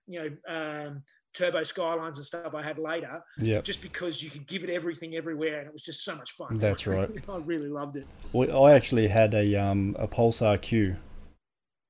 you 0.08 0.20
know 0.20 0.30
um, 0.48 1.04
turbo 1.36 1.63
skylines 1.63 2.18
and 2.18 2.25
stuff 2.25 2.54
I 2.56 2.63
had 2.63 2.77
later. 2.80 3.22
yep. 3.38 3.63
Just 3.63 3.82
because 3.82 4.24
you 4.24 4.30
could 4.30 4.48
give 4.48 4.63
it 4.63 4.70
everything 4.70 5.15
everywhere, 5.15 5.60
and 5.60 5.68
it 5.68 5.74
was 5.74 5.84
just 5.84 6.04
so 6.04 6.15
much 6.15 6.32
fun. 6.32 6.58
That's 6.58 6.88
right. 6.96 7.10
I 7.30 7.38
really 7.38 7.68
loved 7.68 7.98
it. 7.98 8.08
Well, 8.34 8.65
I 8.65 8.74
actually 8.74 9.08
had 9.08 9.34
a 9.34 9.56
um 9.56 9.96
a 10.00 10.08
Pulsar 10.08 10.62
Q, 10.62 10.96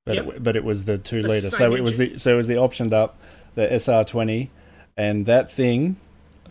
but 0.06 0.16
Yep. 0.16 0.28
it, 0.28 0.44
but 0.44 0.56
it 0.56 0.64
was 0.64 0.86
the 0.86 0.98
two 0.98 1.22
The 1.22 1.28
liter. 1.30 1.50
So 1.50 1.58
same 1.58 1.74
it 1.74 1.82
was 1.84 1.98
the 1.98 2.18
so 2.18 2.34
it 2.34 2.38
was 2.38 2.48
the 2.48 2.56
optioned 2.56 2.94
up, 2.94 3.18
the 3.56 3.68
SR20, 3.68 4.50
and 4.98 5.26
that 5.26 5.50
thing 5.52 5.98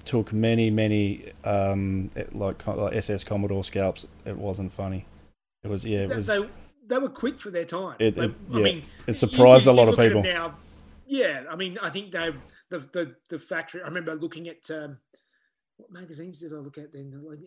took 0.04 0.32
many 0.32 0.70
many 0.70 1.32
um 1.44 2.10
like, 2.32 2.66
like 2.66 2.94
SS 2.94 3.24
Commodore 3.24 3.64
scalps. 3.64 4.06
It 4.24 4.36
wasn't 4.36 4.72
funny. 4.72 5.06
It 5.62 5.68
was 5.68 5.84
yeah. 5.84 6.00
It 6.00 6.08
They, 6.08 6.16
was 6.16 6.26
they, 6.26 6.40
they 6.88 6.98
were 6.98 7.08
quick 7.08 7.38
for 7.38 7.50
their 7.50 7.64
time. 7.64 7.96
It- 7.98 8.18
it- 8.18 8.30
I 8.52 8.56
yeah. 8.58 8.62
mean, 8.62 8.82
it 9.06 9.14
surprised 9.14 9.64
you- 9.66 9.72
a 9.72 9.74
lot 9.74 9.84
you 9.84 9.92
of 9.92 9.98
look 9.98 10.06
at 10.06 10.12
'em 10.16 10.22
people. 10.22 10.22
Now, 10.34 10.56
yeah, 11.06 11.42
I 11.50 11.56
mean, 11.56 11.78
I 11.82 11.90
think 11.90 12.12
they 12.12 12.32
the 12.70 12.80
the 12.92 13.14
the 13.30 13.38
factory. 13.38 13.82
I 13.82 13.86
remember 13.86 14.14
looking 14.14 14.48
at 14.48 14.70
um, 14.70 14.98
what 15.76 15.90
magazines 15.90 16.40
did 16.40 16.52
I 16.52 16.56
look 16.56 16.78
at 16.78 16.92
then? 16.92 17.12
Like, 17.26 17.38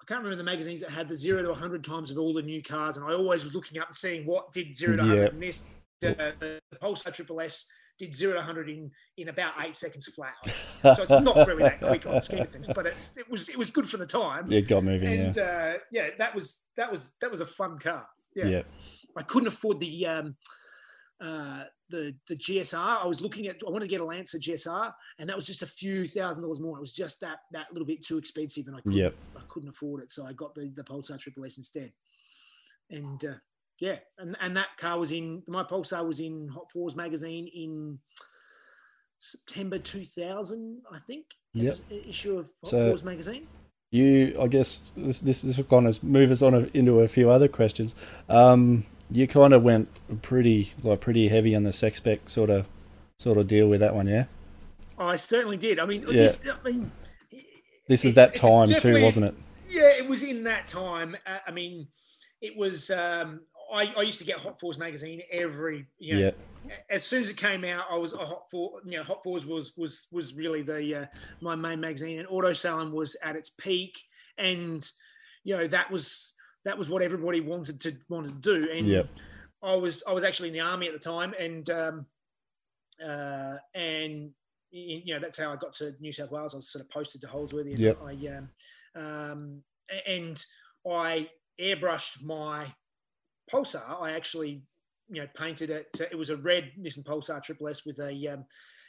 I 0.00 0.04
can't 0.06 0.22
remember 0.22 0.36
the 0.36 0.48
magazines 0.50 0.80
that 0.80 0.90
had 0.90 1.08
the 1.08 1.16
zero 1.16 1.42
to 1.42 1.54
hundred 1.54 1.84
times 1.84 2.10
of 2.10 2.18
all 2.18 2.34
the 2.34 2.42
new 2.42 2.62
cars, 2.62 2.96
and 2.96 3.06
I 3.06 3.12
always 3.14 3.44
was 3.44 3.54
looking 3.54 3.78
up 3.80 3.88
and 3.88 3.96
seeing 3.96 4.26
what 4.26 4.52
did 4.52 4.76
zero 4.76 4.96
to 4.96 5.02
Yeah. 5.02 5.08
hundred. 5.08 5.40
This 5.40 5.62
uh, 6.04 6.32
the 6.40 6.60
Pulsar 6.82 7.12
Triple 7.12 7.40
S 7.40 7.66
did 7.98 8.12
zero 8.12 8.34
to 8.34 8.42
hundred 8.42 8.68
in 8.68 8.90
in 9.16 9.28
about 9.28 9.52
eight 9.64 9.76
seconds 9.76 10.06
flat. 10.06 10.34
So 10.82 11.02
it's 11.02 11.10
not 11.10 11.46
really 11.46 11.62
that 11.62 11.78
quick 11.80 12.06
on 12.06 12.14
the 12.14 12.20
scheme 12.20 12.40
of 12.40 12.48
things, 12.48 12.66
but 12.74 12.86
it's 12.86 13.16
it 13.16 13.30
was 13.30 13.48
it 13.48 13.56
was 13.56 13.70
good 13.70 13.88
for 13.88 13.98
the 13.98 14.06
time. 14.06 14.50
it 14.50 14.66
got 14.66 14.82
moving. 14.82 15.12
and 15.12 15.36
yeah. 15.36 15.42
uh, 15.42 15.78
yeah, 15.92 16.08
that 16.18 16.34
was 16.34 16.64
that 16.76 16.90
was 16.90 17.14
that 17.20 17.30
was 17.30 17.40
a 17.40 17.46
fun 17.46 17.78
car. 17.78 18.04
Yeah. 18.34 18.46
yeah. 18.46 18.62
I 19.16 19.22
couldn't 19.22 19.46
afford 19.46 19.78
the 19.78 20.06
um, 20.06 20.34
uh, 21.22 21.64
the 21.88 22.14
the 22.28 22.36
GSR. 22.36 23.02
I 23.02 23.06
was 23.06 23.20
looking 23.20 23.46
at 23.46 23.56
I 23.66 23.70
wanted 23.70 23.84
to 23.86 23.90
get 23.90 24.00
a 24.00 24.04
Lancer 24.04 24.38
GSR, 24.38 24.92
and 25.18 25.28
that 25.28 25.36
was 25.36 25.46
just 25.46 25.62
a 25.62 25.66
few 25.66 26.08
thousand 26.08 26.42
dollars 26.42 26.60
more. 26.60 26.76
It 26.76 26.80
was 26.80 26.92
just 26.92 27.20
that 27.20 27.38
that 27.52 27.72
little 27.72 27.86
bit 27.86 28.04
too 28.04 28.18
expensive, 28.18 28.66
and 28.66 28.76
I 28.76 28.80
couldn't, 28.80 28.98
Yep. 28.98 29.14
I 29.36 29.40
couldn't 29.48 29.68
afford 29.68 30.02
it. 30.02 30.10
So 30.10 30.26
I 30.26 30.32
got 30.32 30.54
the 30.54 30.70
the 30.74 30.82
Pulsar 30.82 31.18
Triple 31.18 31.44
S 31.44 31.56
instead. 31.58 31.92
And 32.90 33.24
uh, 33.24 33.34
yeah, 33.78 33.96
and 34.18 34.36
and 34.40 34.56
that 34.56 34.76
car 34.78 34.98
was 34.98 35.12
in 35.12 35.42
my 35.48 35.62
Pulsar 35.64 36.04
was 36.06 36.20
in 36.20 36.48
Hot 36.48 36.70
Fours 36.72 36.96
magazine 36.96 37.48
in 37.54 37.98
September 39.18 39.78
2000, 39.78 40.82
I 40.90 40.98
think. 40.98 41.26
Yep. 41.54 41.78
issue 42.08 42.38
of 42.38 42.46
Hot 42.62 42.70
So- 42.70 42.88
Fours 42.88 43.04
magazine. 43.04 43.46
You, 43.94 44.38
I 44.40 44.46
guess 44.46 44.90
this 44.96 45.20
this 45.20 45.42
this 45.42 45.58
will 45.58 45.64
kind 45.64 45.86
of 45.86 46.02
move 46.02 46.30
us 46.30 46.40
on 46.40 46.70
into 46.72 47.00
a 47.00 47.08
few 47.08 47.28
other 47.28 47.46
questions. 47.46 47.94
Um, 48.26 48.86
you 49.12 49.26
kind 49.28 49.52
of 49.54 49.62
went 49.62 49.88
pretty 50.22 50.72
like 50.82 51.00
pretty 51.00 51.28
heavy 51.28 51.54
on 51.54 51.64
the 51.64 51.72
sex 51.72 51.98
spec 51.98 52.28
sort 52.28 52.50
of 52.50 52.66
sort 53.18 53.38
of 53.38 53.46
deal 53.46 53.68
with 53.68 53.80
that 53.80 53.94
one, 53.94 54.06
yeah. 54.06 54.24
I 54.98 55.16
certainly 55.16 55.56
did. 55.56 55.78
I 55.78 55.86
mean, 55.86 56.02
Yeah. 56.02 56.12
this, 56.12 56.48
I 56.48 56.68
mean, 56.68 56.90
This 57.88 58.04
is 58.04 58.14
that 58.14 58.34
time 58.34 58.68
too, 58.68 59.02
wasn't 59.02 59.26
it? 59.26 59.34
Yeah, 59.68 59.90
it 59.96 60.08
was 60.08 60.22
in 60.22 60.44
that 60.44 60.68
time. 60.68 61.16
Uh, 61.26 61.38
I 61.46 61.50
mean, 61.50 61.88
it 62.40 62.56
was. 62.56 62.90
Um, 62.90 63.40
I, 63.72 63.92
I 63.96 64.02
used 64.02 64.18
to 64.18 64.24
get 64.24 64.38
Hot 64.38 64.60
Fours 64.60 64.78
magazine 64.78 65.22
every. 65.30 65.86
You 65.98 66.14
know, 66.14 66.20
Yeah, 66.66 66.74
As 66.90 67.04
soon 67.04 67.22
as 67.22 67.30
it 67.30 67.36
came 67.36 67.64
out, 67.64 67.84
I 67.90 67.96
was 67.96 68.12
a 68.12 68.18
Hot 68.18 68.44
Four. 68.50 68.80
You 68.84 68.98
know, 68.98 69.02
Hot 69.04 69.22
Fours 69.24 69.46
was 69.46 69.72
was 69.76 70.08
was 70.12 70.34
really 70.34 70.62
the 70.62 70.94
uh, 70.94 71.06
my 71.40 71.54
main 71.54 71.80
magazine, 71.80 72.18
and 72.18 72.28
Auto 72.28 72.52
Salon 72.52 72.92
was 72.92 73.16
at 73.24 73.34
its 73.36 73.50
peak, 73.50 73.98
and 74.38 74.88
you 75.44 75.56
know 75.56 75.66
that 75.68 75.90
was 75.90 76.34
that 76.64 76.78
was 76.78 76.88
what 76.90 77.02
everybody 77.02 77.40
wanted 77.40 77.80
to 77.82 77.92
wanted 78.08 78.42
to 78.42 78.58
do. 78.62 78.70
And 78.70 78.86
Yep. 78.86 79.08
I 79.62 79.74
was 79.74 80.02
I 80.08 80.12
was 80.12 80.24
actually 80.24 80.48
in 80.48 80.54
the 80.54 80.60
army 80.60 80.86
at 80.88 80.92
the 80.92 80.98
time, 80.98 81.34
and 81.38 81.68
um, 81.70 82.06
uh, 83.04 83.56
and 83.74 84.30
you 84.70 85.14
know 85.14 85.20
that's 85.20 85.38
how 85.38 85.52
I 85.52 85.56
got 85.56 85.74
to 85.74 85.94
New 86.00 86.12
South 86.12 86.30
Wales. 86.30 86.54
I 86.54 86.58
was 86.58 86.70
sort 86.70 86.84
of 86.84 86.90
posted 86.90 87.20
to 87.22 87.26
Holsworthy, 87.28 87.72
and 87.72 87.78
Yep. 87.80 87.98
I 88.02 88.12
um, 88.36 88.48
um, 89.04 89.62
and 90.06 90.44
I 90.88 91.30
airbrushed 91.60 92.24
my 92.24 92.66
Pulsar. 93.50 94.00
I 94.00 94.12
actually 94.12 94.62
you 95.08 95.22
know 95.22 95.28
painted 95.36 95.70
it. 95.70 95.88
It 96.10 96.16
was 96.18 96.30
a 96.30 96.36
red 96.36 96.72
Nissan 96.80 97.04
Pulsar 97.04 97.42
Triple 97.42 97.68
S 97.68 97.84
with 97.86 97.98
a. 97.98 98.28
Um, 98.28 98.44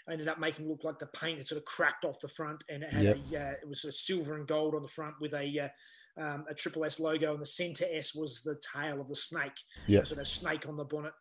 I 0.07 0.11
ended 0.13 0.27
up 0.27 0.37
making 0.39 0.65
it 0.65 0.69
look 0.69 0.83
like 0.83 0.99
the 0.99 1.05
paint 1.07 1.37
had 1.37 1.47
sort 1.47 1.59
of 1.61 1.65
cracked 1.65 2.03
off 2.03 2.19
the 2.19 2.27
front, 2.27 2.63
and 2.69 2.83
it 2.83 2.91
had 2.91 3.03
Yep. 3.03 3.17
a. 3.31 3.39
Uh, 3.39 3.51
it 3.61 3.67
was 3.69 3.81
sort 3.81 3.93
of 3.93 3.95
silver 3.95 4.35
and 4.35 4.47
gold 4.47 4.75
on 4.75 4.81
the 4.81 4.87
front 4.87 5.15
with 5.21 5.33
a. 5.33 5.59
Uh, 5.59 5.69
um, 6.17 6.45
a 6.49 6.53
triple 6.53 6.85
S 6.85 6.99
logo, 6.99 7.31
and 7.33 7.41
the 7.41 7.45
center 7.45 7.85
S 7.91 8.13
was 8.15 8.41
the 8.41 8.59
tail 8.75 9.01
of 9.01 9.07
the 9.07 9.15
snake 9.15 9.57
Yep. 9.87 10.07
sort 10.07 10.19
of 10.19 10.27
snake 10.27 10.67
on 10.67 10.77
the 10.77 10.83
bonnet. 10.85 11.13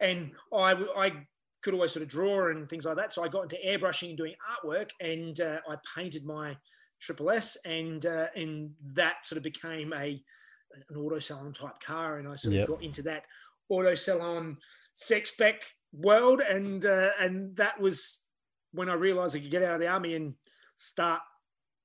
And 0.00 0.32
I, 0.52 0.72
I 0.96 1.12
could 1.62 1.74
always 1.74 1.92
sort 1.92 2.02
of 2.02 2.08
draw 2.08 2.50
and 2.50 2.68
things 2.68 2.84
like 2.84 2.96
that. 2.96 3.12
So 3.12 3.24
I 3.24 3.28
got 3.28 3.42
into 3.44 3.58
airbrushing 3.66 4.10
and 4.10 4.16
doing 4.18 4.34
artwork, 4.64 4.90
and 5.00 5.40
uh, 5.40 5.60
I 5.68 5.76
painted 5.96 6.24
my 6.24 6.56
Triple 7.00 7.30
S, 7.30 7.56
and 7.66 8.04
uh, 8.06 8.28
and 8.34 8.70
that 8.94 9.16
sort 9.26 9.36
of 9.36 9.42
became 9.42 9.92
a 9.92 10.22
an 10.90 10.96
auto 10.96 11.18
salon 11.18 11.52
type 11.52 11.78
car, 11.80 12.18
and 12.18 12.28
I 12.28 12.36
sort 12.36 12.54
Yep. 12.54 12.68
of 12.68 12.74
got 12.76 12.84
into 12.84 13.02
that 13.02 13.24
auto 13.68 13.94
salon 13.94 14.56
sex 14.94 15.30
spec 15.32 15.62
world, 15.92 16.40
and 16.40 16.84
uh, 16.86 17.10
and 17.20 17.54
that 17.56 17.78
was 17.80 18.24
when 18.72 18.88
I 18.88 18.94
realised 18.94 19.36
I 19.36 19.40
could 19.40 19.50
get 19.50 19.62
out 19.62 19.74
of 19.74 19.80
the 19.80 19.88
army 19.88 20.14
and 20.14 20.34
start 20.76 21.20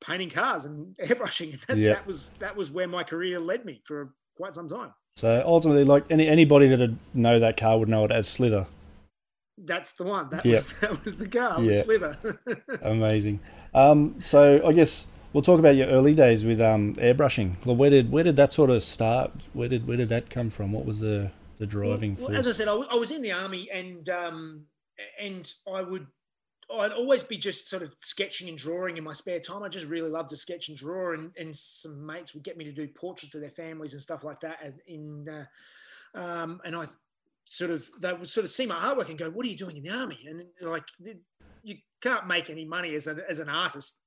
painting 0.02 0.30
cars 0.30 0.66
and 0.66 0.96
airbrushing. 1.04 1.64
That, 1.68 1.78
that 1.78 2.08
was 2.08 2.34
that 2.34 2.56
was 2.56 2.72
where 2.72 2.88
my 2.88 3.04
career 3.04 3.40
led 3.40 3.66
me 3.66 3.82
for 3.86 4.14
quite 4.36 4.54
some 4.54 4.68
time. 4.68 4.94
So 5.18 5.44
ultimately, 5.46 5.84
like 5.84 6.06
any 6.10 6.28
anybody 6.28 6.68
that 6.68 6.80
would 6.80 6.98
know 7.14 7.40
that 7.40 7.58
car 7.58 7.78
would 7.80 7.90
know 7.90 8.06
it 8.06 8.12
as 8.12 8.28
Slither. 8.28 8.66
That's 9.58 9.92
the 9.94 10.04
one. 10.06 10.30
That 10.30 10.46
Yep. 10.46 10.54
was 10.54 10.74
that 10.80 11.06
was 11.06 11.16
the 11.18 11.28
car. 11.28 11.62
Yeah. 11.62 11.82
Slither. 11.82 12.18
Amazing. 12.82 13.40
Um, 13.74 14.20
so 14.20 14.66
I 14.66 14.74
guess 14.74 15.08
we'll 15.34 15.44
talk 15.44 15.60
about 15.60 15.76
your 15.76 15.88
early 15.88 16.16
days 16.16 16.44
with 16.44 16.60
um, 16.62 16.96
airbrushing. 16.96 17.56
Well, 17.66 17.76
where 17.76 17.90
did 17.90 18.12
where 18.12 18.24
did 18.24 18.36
that 18.38 18.54
sort 18.54 18.70
of 18.70 18.84
start? 18.84 19.32
Where 19.54 19.68
did 19.70 19.88
where 19.88 19.98
did 19.98 20.10
that 20.10 20.30
come 20.30 20.50
from? 20.50 20.72
What 20.72 20.86
was 20.86 21.00
the 21.00 21.32
the 21.58 21.68
driving 21.68 22.18
well, 22.20 22.36
as 22.36 22.48
I 22.48 22.54
said, 22.54 22.68
I, 22.68 22.72
w- 22.72 22.90
I 22.90 22.96
was 22.96 23.12
in 23.12 23.22
the 23.22 23.32
army, 23.34 23.70
and 23.72 24.10
um, 24.10 24.66
and 25.20 25.52
I 25.72 25.82
would. 25.84 26.08
I'd 26.80 26.92
always 26.92 27.24
be 27.24 27.38
just 27.38 27.70
sort 27.70 27.84
of 27.84 27.94
sketching 28.00 28.50
and 28.50 28.58
drawing 28.58 28.98
in 28.98 29.04
my 29.04 29.14
spare 29.14 29.40
time. 29.40 29.64
I 29.64 29.70
just 29.70 29.88
really 29.88 30.10
loved 30.10 30.30
to 30.30 30.38
sketch 30.38 30.70
and 30.70 30.78
draw, 30.78 31.14
and, 31.14 31.32
and 31.38 31.56
some 31.56 32.06
mates 32.06 32.34
would 32.34 32.44
get 32.44 32.58
me 32.58 32.66
to 32.66 32.72
do 32.72 32.88
portraits 32.88 33.36
of 33.36 33.42
their 33.42 33.50
families 33.52 33.94
and 33.94 34.02
stuff 34.02 34.24
like 34.24 34.40
that. 34.42 34.60
as 34.64 34.74
In 34.88 35.26
uh, 35.28 35.46
um, 36.18 36.62
and 36.66 36.76
I 36.76 36.86
sort 37.46 37.72
of 37.72 37.86
they 38.02 38.14
would 38.14 38.30
sort 38.30 38.46
of 38.46 38.52
see 38.52 38.66
my 38.66 38.76
artwork 38.76 39.10
and 39.10 39.18
go, 39.18 39.30
"What 39.30 39.46
are 39.46 39.50
you 39.50 39.58
doing 39.58 39.78
in 39.78 39.84
the 39.84 39.92
army?" 39.92 40.20
And 40.28 40.44
like 40.62 40.84
you 41.64 41.76
can't 42.02 42.28
make 42.28 42.50
any 42.50 42.66
money 42.66 42.96
as, 42.96 43.08
a, 43.08 43.18
as 43.30 43.40
an 43.40 43.50
artist 43.50 44.02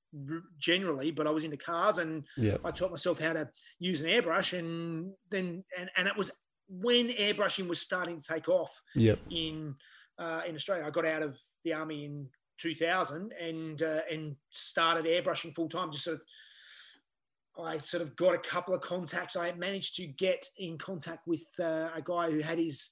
generally, 0.59 1.11
but 1.11 1.27
I 1.27 1.31
was 1.31 1.45
into 1.45 1.57
cars 1.57 1.99
and. 1.99 2.25
I 2.65 2.71
taught 2.71 2.91
myself 2.91 3.19
how 3.21 3.33
to 3.33 3.49
use 3.79 4.03
an 4.03 4.09
airbrush, 4.09 4.59
and 4.59 5.13
then 5.31 5.65
and, 5.79 5.91
and 5.97 6.09
it 6.09 6.17
was 6.17 6.31
when 6.69 7.09
airbrushing 7.09 7.69
was 7.69 7.81
starting 7.81 8.21
to 8.21 8.27
take 8.27 8.49
off 8.49 8.73
Yep. 8.95 9.19
in 9.31 9.75
uh, 10.19 10.43
in 10.47 10.55
Australia. 10.55 10.85
I 10.87 10.91
got 10.91 11.05
out 11.05 11.23
of 11.23 11.39
the 11.65 11.73
army 11.75 12.05
in 12.05 12.29
2000 12.59 13.33
and 13.41 13.83
uh, 13.83 14.01
and 14.11 14.37
started 14.51 15.05
airbrushing 15.07 15.55
full 15.55 15.69
time. 15.69 15.91
Just 15.91 16.05
sort 16.05 16.17
of, 16.17 16.23
I 17.65 17.79
sort 17.79 18.03
of 18.03 18.17
got 18.17 18.35
a 18.35 18.39
couple 18.39 18.75
of 18.75 18.81
contacts. 18.81 19.37
I 19.37 19.53
managed 19.53 19.97
to 19.97 20.07
get 20.07 20.47
in 20.59 20.79
contact 20.79 21.27
with 21.27 21.45
uh, 21.61 21.89
a 21.95 22.03
guy 22.05 22.31
who 22.31 22.41
had 22.41 22.59
his 22.59 22.91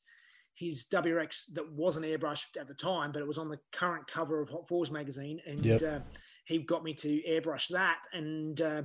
his 0.54 0.87
WRX 0.92 1.54
that 1.54 1.73
wasn't 1.73 2.04
airbrushed 2.07 2.61
at 2.61 2.69
the 2.69 2.75
time, 2.75 3.11
but 3.11 3.21
it 3.23 3.26
was 3.26 3.38
on 3.38 3.49
the 3.49 3.59
current 3.73 4.07
cover 4.07 4.40
of 4.40 4.50
Hot 4.50 4.69
Fours 4.69 4.90
magazine, 4.90 5.40
and 5.47 5.64
Yep. 5.64 5.83
uh, 5.83 6.00
he 6.45 6.59
got 6.59 6.85
me 6.85 6.92
to 6.95 7.23
airbrush 7.23 7.69
that, 7.69 8.00
and 8.12 8.61
uh, 8.61 8.83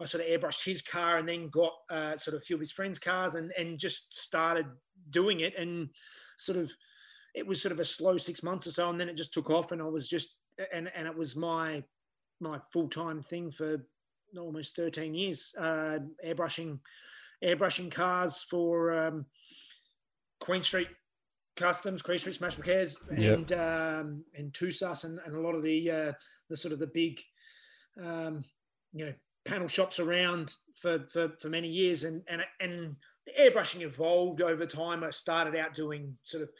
I 0.00 0.04
sort 0.06 0.24
of 0.24 0.30
airbrushed 0.30 0.64
his 0.64 0.82
car, 0.82 1.18
and 1.18 1.28
then 1.28 1.48
got 1.50 1.72
uh, 1.90 2.16
sort 2.16 2.34
of 2.34 2.42
a 2.42 2.44
few 2.44 2.56
of 2.56 2.60
his 2.60 2.72
friends' 2.72 2.98
cars, 2.98 3.36
and 3.36 3.52
and 3.56 3.78
just 3.78 4.16
started 4.18 4.66
doing 5.10 5.40
it, 5.40 5.56
and 5.56 5.90
sort 6.36 6.58
of 6.58 6.72
it 7.34 7.46
was 7.46 7.60
sort 7.60 7.72
of 7.72 7.80
a 7.80 7.84
slow 7.84 8.16
six 8.16 8.42
months 8.42 8.66
or 8.66 8.70
so, 8.70 8.88
and 8.90 9.00
then 9.00 9.08
it 9.08 9.16
just 9.16 9.34
took 9.34 9.50
off, 9.50 9.72
and 9.72 9.82
I 9.82 9.86
was 9.86 10.08
just 10.08 10.36
and 10.72 10.90
and 10.94 11.06
it 11.06 11.16
was 11.16 11.36
my 11.36 11.82
my 12.40 12.58
full 12.72 12.88
time 12.88 13.22
thing 13.22 13.50
for 13.50 13.84
almost 14.38 14.76
thirteen 14.76 15.14
years, 15.14 15.54
uh, 15.58 15.98
airbrushing 16.24 16.78
airbrushing 17.42 17.90
cars 17.90 18.42
for 18.42 18.92
um, 18.92 19.26
Queen 20.40 20.62
Street 20.62 20.88
Customs, 21.56 22.02
Queen 22.02 22.18
Street 22.18 22.34
Smash 22.34 22.56
McCares, 22.56 22.98
Yep. 23.16 23.38
and 23.38 23.52
um, 23.52 24.24
and 24.34 24.52
Tusas, 24.52 25.04
and, 25.04 25.18
and 25.24 25.34
a 25.34 25.40
lot 25.40 25.54
of 25.54 25.62
the 25.62 25.90
uh, 25.90 26.12
the 26.48 26.56
sort 26.56 26.72
of 26.72 26.78
the 26.78 26.86
big 26.86 27.20
um, 28.00 28.44
you 28.92 29.06
know 29.06 29.14
panel 29.44 29.68
shops 29.68 29.98
around 30.00 30.52
for, 30.80 31.00
for 31.12 31.30
for 31.40 31.48
many 31.48 31.68
years, 31.68 32.04
and 32.04 32.22
and 32.28 32.42
and 32.60 32.96
the 33.26 33.32
airbrushing 33.40 33.82
evolved 33.82 34.42
over 34.42 34.66
time. 34.66 35.02
I 35.04 35.10
started 35.10 35.56
out 35.56 35.74
doing 35.74 36.16
sort 36.24 36.42
of 36.42 36.50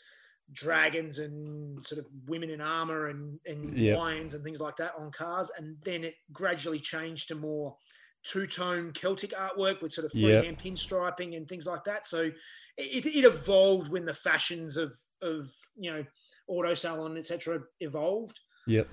dragons 0.52 1.18
and 1.18 1.84
sort 1.84 1.98
of 1.98 2.06
women 2.26 2.50
in 2.50 2.60
armor 2.60 3.08
and 3.08 3.40
and 3.46 3.76
Yep. 3.78 3.96
lions 3.98 4.34
and 4.34 4.44
things 4.44 4.60
like 4.60 4.76
that 4.76 4.92
on 4.98 5.10
cars, 5.10 5.50
and 5.56 5.76
then 5.84 6.04
it 6.04 6.14
gradually 6.32 6.78
changed 6.80 7.28
to 7.28 7.34
more 7.34 7.76
two-tone 8.24 8.92
Celtic 8.92 9.32
artwork 9.32 9.82
with 9.82 9.92
sort 9.92 10.06
of 10.06 10.12
Yep. 10.14 10.22
freehand 10.22 10.58
pinstriping 10.58 11.36
and 11.36 11.46
things 11.46 11.66
like 11.66 11.84
that. 11.84 12.06
So 12.06 12.30
it, 12.78 13.06
it 13.06 13.24
evolved 13.24 13.88
when 13.88 14.04
the 14.04 14.14
fashions 14.14 14.76
of 14.76 14.94
of 15.22 15.50
you 15.76 15.90
know 15.90 16.04
auto 16.48 16.74
salon 16.74 17.16
etc 17.16 17.60
evolved 17.80 18.38
Yep. 18.66 18.86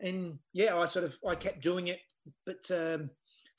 and 0.00 0.38
yeah 0.52 0.76
i 0.76 0.84
sort 0.86 1.04
of 1.04 1.14
i 1.28 1.34
kept 1.36 1.62
doing 1.62 1.88
it 1.88 1.98
but 2.44 2.68
um, 2.72 3.10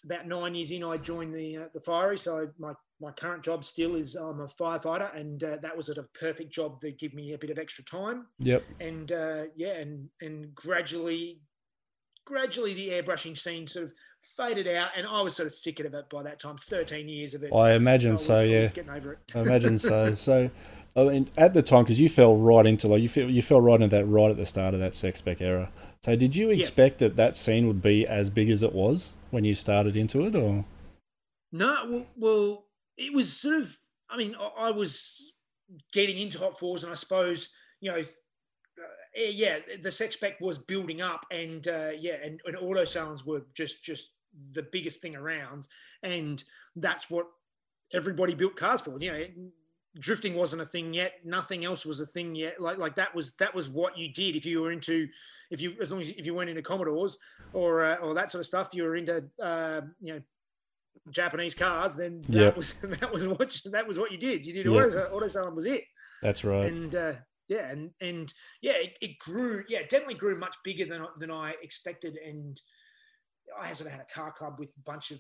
about 0.04 0.28
nine 0.28 0.56
years 0.56 0.72
in 0.72 0.84
i 0.84 0.98
joined 0.98 1.34
the 1.34 1.58
uh, 1.58 1.68
the 1.74 1.80
fiery 1.80 2.18
so 2.18 2.50
my 2.58 2.74
my 3.02 3.12
current 3.12 3.44
job 3.44 3.64
still 3.64 3.96
is 3.96 4.16
i'm 4.16 4.40
a 4.42 4.48
firefighter 4.48 5.14
and 5.16 5.44
uh, 5.44 5.58
that 5.62 5.76
was 5.76 5.90
at 5.90 5.98
a 5.98 6.04
perfect 6.20 6.52
job 6.54 6.80
to 6.82 6.92
give 6.92 7.14
me 7.14 7.34
a 7.34 7.38
bit 7.38 7.50
of 7.50 7.58
extra 7.58 7.84
time 7.86 8.26
Yep. 8.40 8.64
and 8.80 9.12
uh, 9.12 9.44
yeah 9.56 9.74
and 9.78 10.10
and 10.22 10.54
gradually 10.56 11.40
gradually 12.26 12.74
the 12.74 12.90
airbrushing 12.90 13.38
scene 13.38 13.68
sort 13.68 13.86
of 13.86 13.94
faded 14.38 14.68
out 14.68 14.90
and 14.96 15.06
i 15.08 15.22
was 15.22 15.36
sort 15.36 15.48
of 15.48 15.52
sick 15.54 15.80
of 15.80 15.94
it 15.94 16.10
by 16.10 16.24
that 16.24 16.40
time 16.40 16.58
13 16.58 17.10
years 17.10 17.34
of 17.34 17.44
it 17.44 17.52
I 17.54 17.74
imagine 17.74 18.12
I 18.12 18.14
was- 18.14 18.26
so. 18.26 18.34
I 18.36 18.44
Yeah. 18.44 18.68
getting 18.68 18.92
over 18.92 19.14
it 19.14 19.20
I 19.36 19.40
imagine 19.42 19.78
so. 19.78 20.14
So, 20.14 20.50
I 20.96 21.04
mean, 21.04 21.30
at 21.38 21.54
the 21.54 21.62
time, 21.62 21.84
because 21.84 22.00
you 22.02 22.10
fell 22.10 22.36
right 22.36 22.66
into 22.66 22.88
like 22.88 23.02
you 23.02 23.08
feel 23.10 23.30
you 23.30 23.42
fell 23.42 23.62
right 23.62 23.80
into 23.82 23.96
that 23.96 24.06
right 24.06 24.30
at 24.32 24.38
the 24.38 24.46
start 24.46 24.74
of 24.74 24.80
that 24.82 24.96
sex 24.96 25.20
spec 25.20 25.40
era. 25.40 25.72
So, 26.04 26.16
did 26.16 26.36
you 26.36 26.50
expect 26.50 26.98
that 27.00 27.16
that 27.16 27.38
scene 27.38 27.68
would 27.68 27.82
be 27.82 28.08
as 28.08 28.30
big 28.30 28.50
as 28.50 28.64
it 28.64 28.74
was 28.74 29.14
when 29.30 29.46
you 29.46 29.54
started 29.54 29.96
into 29.96 30.26
it, 30.26 30.36
or 30.36 30.66
No, 31.52 32.06
well, 32.18 32.66
it 33.00 33.14
was 33.14 33.32
sort 33.32 33.62
of. 33.62 33.76
I 34.10 34.18
mean, 34.18 34.36
I, 34.58 34.72
was 34.72 35.34
getting 35.94 36.18
into 36.18 36.40
Hot 36.40 36.58
Fours, 36.58 36.84
and 36.84 36.92
I 36.92 36.96
suppose 36.96 37.52
you 37.80 37.92
know, 37.92 38.00
uh, 38.00 39.22
yeah, 39.22 39.60
the 39.82 39.92
sex 39.92 40.16
spec 40.16 40.40
was 40.42 40.58
building 40.58 41.02
up, 41.02 41.26
and 41.32 41.68
uh, 41.68 41.92
yeah, 41.98 42.16
and, 42.24 42.42
and 42.46 42.58
auto 42.58 42.86
salons 42.86 43.26
were 43.26 43.44
just 43.54 43.84
just 43.84 44.14
the 44.52 44.64
biggest 44.72 45.02
thing 45.02 45.16
around, 45.16 45.68
and 46.04 46.44
that's 46.76 47.10
what 47.10 47.28
everybody 47.94 48.34
built 48.34 48.56
cars 48.56 48.82
for. 48.82 49.00
You 49.00 49.12
know, 49.12 49.24
drifting 50.00 50.36
wasn't 50.36 50.62
a 50.62 50.66
thing 50.66 50.94
yet. 50.94 51.14
Nothing 51.24 51.66
else 51.66 51.86
was 51.86 52.02
a 52.02 52.06
thing 52.06 52.36
yet. 52.36 52.60
Like 52.60 52.78
like 52.78 52.96
that 52.96 53.14
was 53.16 53.34
that 53.36 53.54
was 53.56 53.70
what 53.70 53.98
you 53.98 54.12
did 54.12 54.36
if 54.36 54.46
you 54.46 54.62
were 54.62 54.72
into 54.72 55.08
if 55.50 55.62
you 55.62 55.76
as 55.82 55.92
long 55.92 56.02
as 56.02 56.10
if 56.10 56.26
you 56.26 56.34
weren't 56.34 56.50
into 56.50 56.62
Commodores 56.62 57.18
or 57.54 57.86
uh, 57.86 57.96
or 57.96 58.14
that 58.16 58.32
sort 58.32 58.42
of 58.42 58.48
stuff, 58.48 58.70
you 58.74 58.84
were 58.84 58.96
into 58.96 59.24
uh, 59.42 59.82
you 60.02 60.14
know 60.16 60.22
Japanese 61.12 61.56
cars. 61.56 61.96
Then 61.96 62.22
that 62.30 62.34
Yep. 62.40 62.58
was 62.58 62.74
that 62.82 63.12
was 63.12 63.28
what 63.28 63.66
you, 63.66 63.72
that 63.72 63.88
was 63.88 64.00
what 64.00 64.12
you 64.12 64.18
did. 64.18 64.46
You 64.46 64.54
did 64.54 64.66
Yep. 64.66 64.76
auto 64.76 65.00
auto 65.16 65.28
salon 65.28 65.56
was 65.56 65.66
it. 65.66 65.84
That's 66.22 66.44
right. 66.44 66.66
And 66.72 66.96
uh, 66.96 67.14
yeah, 67.48 67.70
and 67.72 67.92
and 68.02 68.34
yeah, 68.62 68.74
it, 68.76 68.98
it 69.02 69.20
grew. 69.20 69.64
Yeah, 69.70 69.80
it 69.80 69.90
definitely 69.90 70.16
grew 70.16 70.38
much 70.38 70.56
bigger 70.64 70.86
than 70.86 71.02
I- 71.02 71.08
than 71.20 71.32
I 71.32 71.56
expected. 71.62 72.18
And 72.18 72.60
I 73.60 73.74
sort 73.74 73.88
of 73.88 73.94
had 73.94 74.02
a 74.02 74.14
car 74.14 74.32
club 74.32 74.60
with 74.60 74.70
a 74.78 74.82
bunch 74.86 75.12
of. 75.12 75.20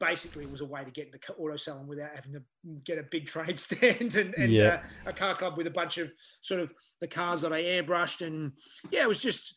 Basically, 0.00 0.44
it 0.44 0.50
was 0.50 0.62
a 0.62 0.64
way 0.64 0.82
to 0.82 0.90
get 0.90 1.08
into 1.08 1.18
auto 1.34 1.56
salon 1.56 1.86
without 1.86 2.08
having 2.14 2.32
to 2.32 2.42
get 2.84 2.96
a 2.96 3.02
big 3.02 3.26
trade 3.26 3.58
stand 3.66 4.16
and, 4.16 4.34
and 4.34 4.50
Yeah. 4.50 4.80
uh, 5.06 5.10
a 5.10 5.12
car 5.12 5.34
club 5.34 5.58
with 5.58 5.66
a 5.66 5.70
bunch 5.70 5.98
of 5.98 6.10
sort 6.40 6.62
of 6.62 6.72
the 7.02 7.06
cars 7.06 7.42
that 7.42 7.52
I 7.52 7.62
airbrushed 7.62 8.26
and 8.26 8.52
yeah, 8.90 9.02
it 9.02 9.08
was 9.08 9.20
just 9.22 9.54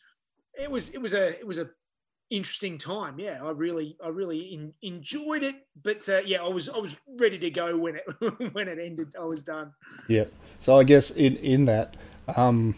it 0.60 0.70
was 0.70 0.90
it 0.94 1.02
was 1.02 1.14
a 1.14 1.30
it 1.40 1.48
was 1.48 1.58
a 1.58 1.70
interesting 2.30 2.78
time. 2.78 3.20
Yeah, 3.20 3.40
I 3.44 3.52
really 3.52 3.98
I 4.04 4.10
really 4.10 4.40
in, 4.54 4.74
enjoyed 4.82 5.44
it, 5.44 5.56
but 5.82 6.08
uh, 6.10 6.22
yeah, 6.26 6.44
I 6.44 6.48
was 6.48 6.70
I 6.70 6.78
was 6.78 6.96
ready 7.20 7.38
to 7.40 7.50
go 7.50 7.78
when 7.78 7.96
it 7.98 8.54
when 8.54 8.68
it 8.68 8.80
ended. 8.80 9.14
I 9.20 9.26
was 9.26 9.44
done. 9.44 9.74
Yeah. 10.08 10.26
So 10.60 10.80
I 10.80 10.84
guess 10.84 11.12
in 11.12 11.36
in 11.38 11.66
that, 11.66 11.96
um, 12.36 12.76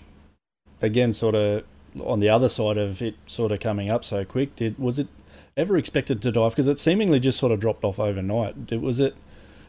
again, 0.81 1.13
sort 1.13 1.35
of 1.35 1.63
on 2.03 2.19
the 2.19 2.29
other 2.29 2.49
side 2.49 2.77
of 2.77 3.01
it, 3.01 3.15
sort 3.27 3.51
of 3.51 3.59
coming 3.59 3.89
up 3.89 4.03
so 4.03 4.23
quick. 4.25 4.55
Did 4.55 4.79
was 4.79 4.99
it 4.99 5.07
ever 5.57 5.77
expected 5.77 6.21
to 6.21 6.31
dive? 6.31 6.51
Because 6.51 6.67
it 6.67 6.79
seemingly 6.79 7.19
just 7.19 7.39
sort 7.39 7.51
of 7.51 7.59
dropped 7.59 7.83
off 7.83 7.99
overnight. 7.99 8.67
Did, 8.67 8.81
was 8.81 8.99
it? 8.99 9.15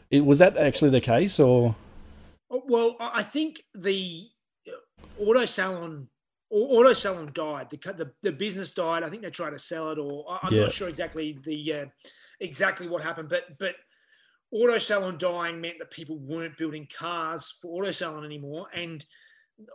It 0.09 0.25
was 0.25 0.39
that 0.39 0.57
actually 0.57 0.91
the 0.91 1.01
case, 1.01 1.39
or 1.39 1.75
Oh, 2.53 2.63
Well, 2.67 2.95
I 2.99 3.23
think 3.23 3.61
the 3.73 4.29
uh, 4.67 5.21
auto 5.23 5.45
salon 5.45 6.07
au- 6.53 6.79
auto 6.79 6.93
salon 6.93 7.29
died. 7.33 7.69
The, 7.69 7.77
the 7.93 8.11
the 8.21 8.31
business 8.31 8.73
died. 8.73 9.03
I 9.03 9.09
think 9.09 9.21
they 9.23 9.29
tried 9.29 9.51
to 9.51 9.59
sell 9.59 9.91
it, 9.91 9.97
or 9.97 10.25
I'm 10.41 10.53
Yeah. 10.53 10.61
not 10.63 10.71
sure 10.71 10.87
exactly 10.89 11.37
the 11.43 11.73
uh, 11.73 11.85
exactly 12.39 12.87
what 12.87 13.03
happened. 13.03 13.29
But 13.29 13.57
but 13.59 13.75
auto 14.51 14.77
salon 14.77 15.17
dying 15.17 15.59
meant 15.59 15.79
that 15.79 15.91
people 15.91 16.17
weren't 16.19 16.57
building 16.57 16.87
cars 16.95 17.51
for 17.61 17.81
auto 17.81 17.91
salon 17.91 18.23
anymore, 18.23 18.67
and 18.73 19.03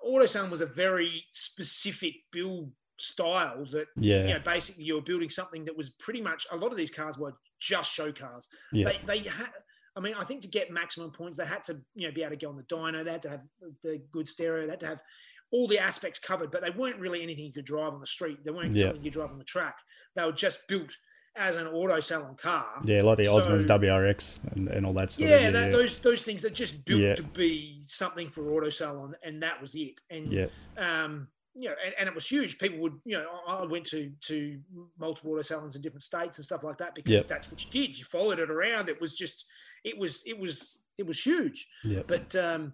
auto 0.03 0.27
salon 0.27 0.51
was 0.51 0.61
a 0.61 0.67
very 0.67 1.25
specific 1.33 2.15
build 2.31 2.73
style 3.01 3.65
that 3.71 3.87
yeah, 3.97 4.27
you 4.27 4.35
know 4.35 4.41
basically 4.41 4.83
you 4.85 4.95
were 4.95 5.01
building 5.01 5.29
something 5.29 5.65
that 5.65 5.77
was 5.77 5.91
pretty 5.91 6.21
much 6.21 6.49
a 6.51 6.57
lot 6.57 6.73
of 6.73 6.77
these 6.77 6.91
cars 6.91 7.17
were 7.17 7.33
just 7.61 7.93
show 7.93 8.11
cars 8.11 8.49
yeah, 8.73 8.91
they, 9.07 9.21
they 9.23 9.29
had 9.29 9.51
I 9.97 10.01
mean, 10.01 10.15
I 10.15 10.23
think 10.23 10.43
to 10.43 10.49
get 10.49 10.71
maximum 10.71 11.11
points, 11.11 11.37
they 11.37 11.45
had 11.45 11.65
to, 11.65 11.81
you 11.97 12.07
know, 12.07 12.15
be 12.15 12.23
able 12.23 12.31
to 12.31 12.37
go 12.37 12.51
on 12.51 12.57
the 12.57 12.63
dyno. 12.63 13.05
They 13.05 13.11
had 13.11 13.23
to 13.23 13.31
have 13.31 13.41
the 13.83 14.01
good 14.13 14.29
stereo. 14.29 14.65
They 14.67 14.71
had 14.71 14.81
to 14.81 14.87
have 14.87 15.03
all 15.51 15.67
the 15.67 15.79
aspects 15.79 16.19
covered, 16.19 16.51
but 16.51 16.61
they 16.63 16.71
weren't 16.71 16.99
really 16.99 17.23
anything 17.23 17.45
you 17.47 17.53
could 17.53 17.65
drive 17.65 17.93
on 17.95 18.01
the 18.01 18.07
street. 18.07 18.39
They 18.45 18.51
weren't 18.51 18.77
Yeah. 18.77 18.87
something 18.89 19.03
you 19.05 19.11
drive 19.11 19.31
on 19.31 19.39
the 19.39 19.45
track. 19.45 19.79
They 20.15 20.25
were 20.25 20.33
just 20.33 20.69
built 20.69 20.95
as 21.37 21.57
an 21.57 21.67
auto 21.69 22.01
salon 22.01 22.35
car. 22.35 22.81
yeah, 22.85 23.03
like 23.03 23.17
the 23.17 23.25
Osmonds 23.27 23.63
So- 23.63 23.79
WRX 23.79 24.41
and, 24.53 24.69
and 24.69 24.85
all 24.85 24.93
that 24.95 25.11
stuff. 25.13 25.29
Yeah, 25.29 25.51
that, 25.51 25.71
those 25.73 25.99
those 26.01 26.25
things 26.25 26.43
that 26.43 26.53
just 26.55 26.85
built 26.85 27.01
Yeah. 27.01 27.15
to 27.15 27.23
be 27.23 27.77
something 27.81 28.29
for 28.29 28.51
auto 28.51 28.71
salon, 28.71 29.15
and 29.23 29.43
that 29.43 29.61
was 29.61 29.75
it. 29.77 30.01
And 30.11 30.33
yeah, 30.33 30.47
um, 30.77 31.29
you 31.55 31.69
know, 31.69 31.75
and, 31.85 31.95
and 31.99 32.09
it 32.09 32.15
was 32.15 32.27
huge. 32.29 32.59
People 32.59 32.79
would, 32.81 33.01
you 33.05 33.17
know, 33.19 33.27
I 33.47 33.65
went 33.65 33.87
to 33.87 34.13
to 34.23 34.61
multiple 34.99 35.33
auto 35.33 35.43
salons 35.43 35.77
in 35.77 35.83
different 35.83 36.03
states 36.03 36.39
and 36.39 36.45
stuff 36.45 36.63
like 36.65 36.79
that 36.79 36.95
because 36.95 37.25
that's 37.27 37.51
what 37.51 37.65
you 37.65 37.71
did. 37.71 37.97
You 37.99 38.05
followed 38.05 38.39
it 38.41 38.51
around. 38.51 38.89
It 38.89 39.01
was 39.01 39.17
just, 39.17 39.47
it 39.85 39.97
was, 39.97 40.25
it 40.27 40.39
was, 40.39 40.83
it 40.99 41.07
was 41.07 41.21
huge. 41.25 41.67
yeah, 41.85 42.03
But 42.07 42.35
um, 42.37 42.73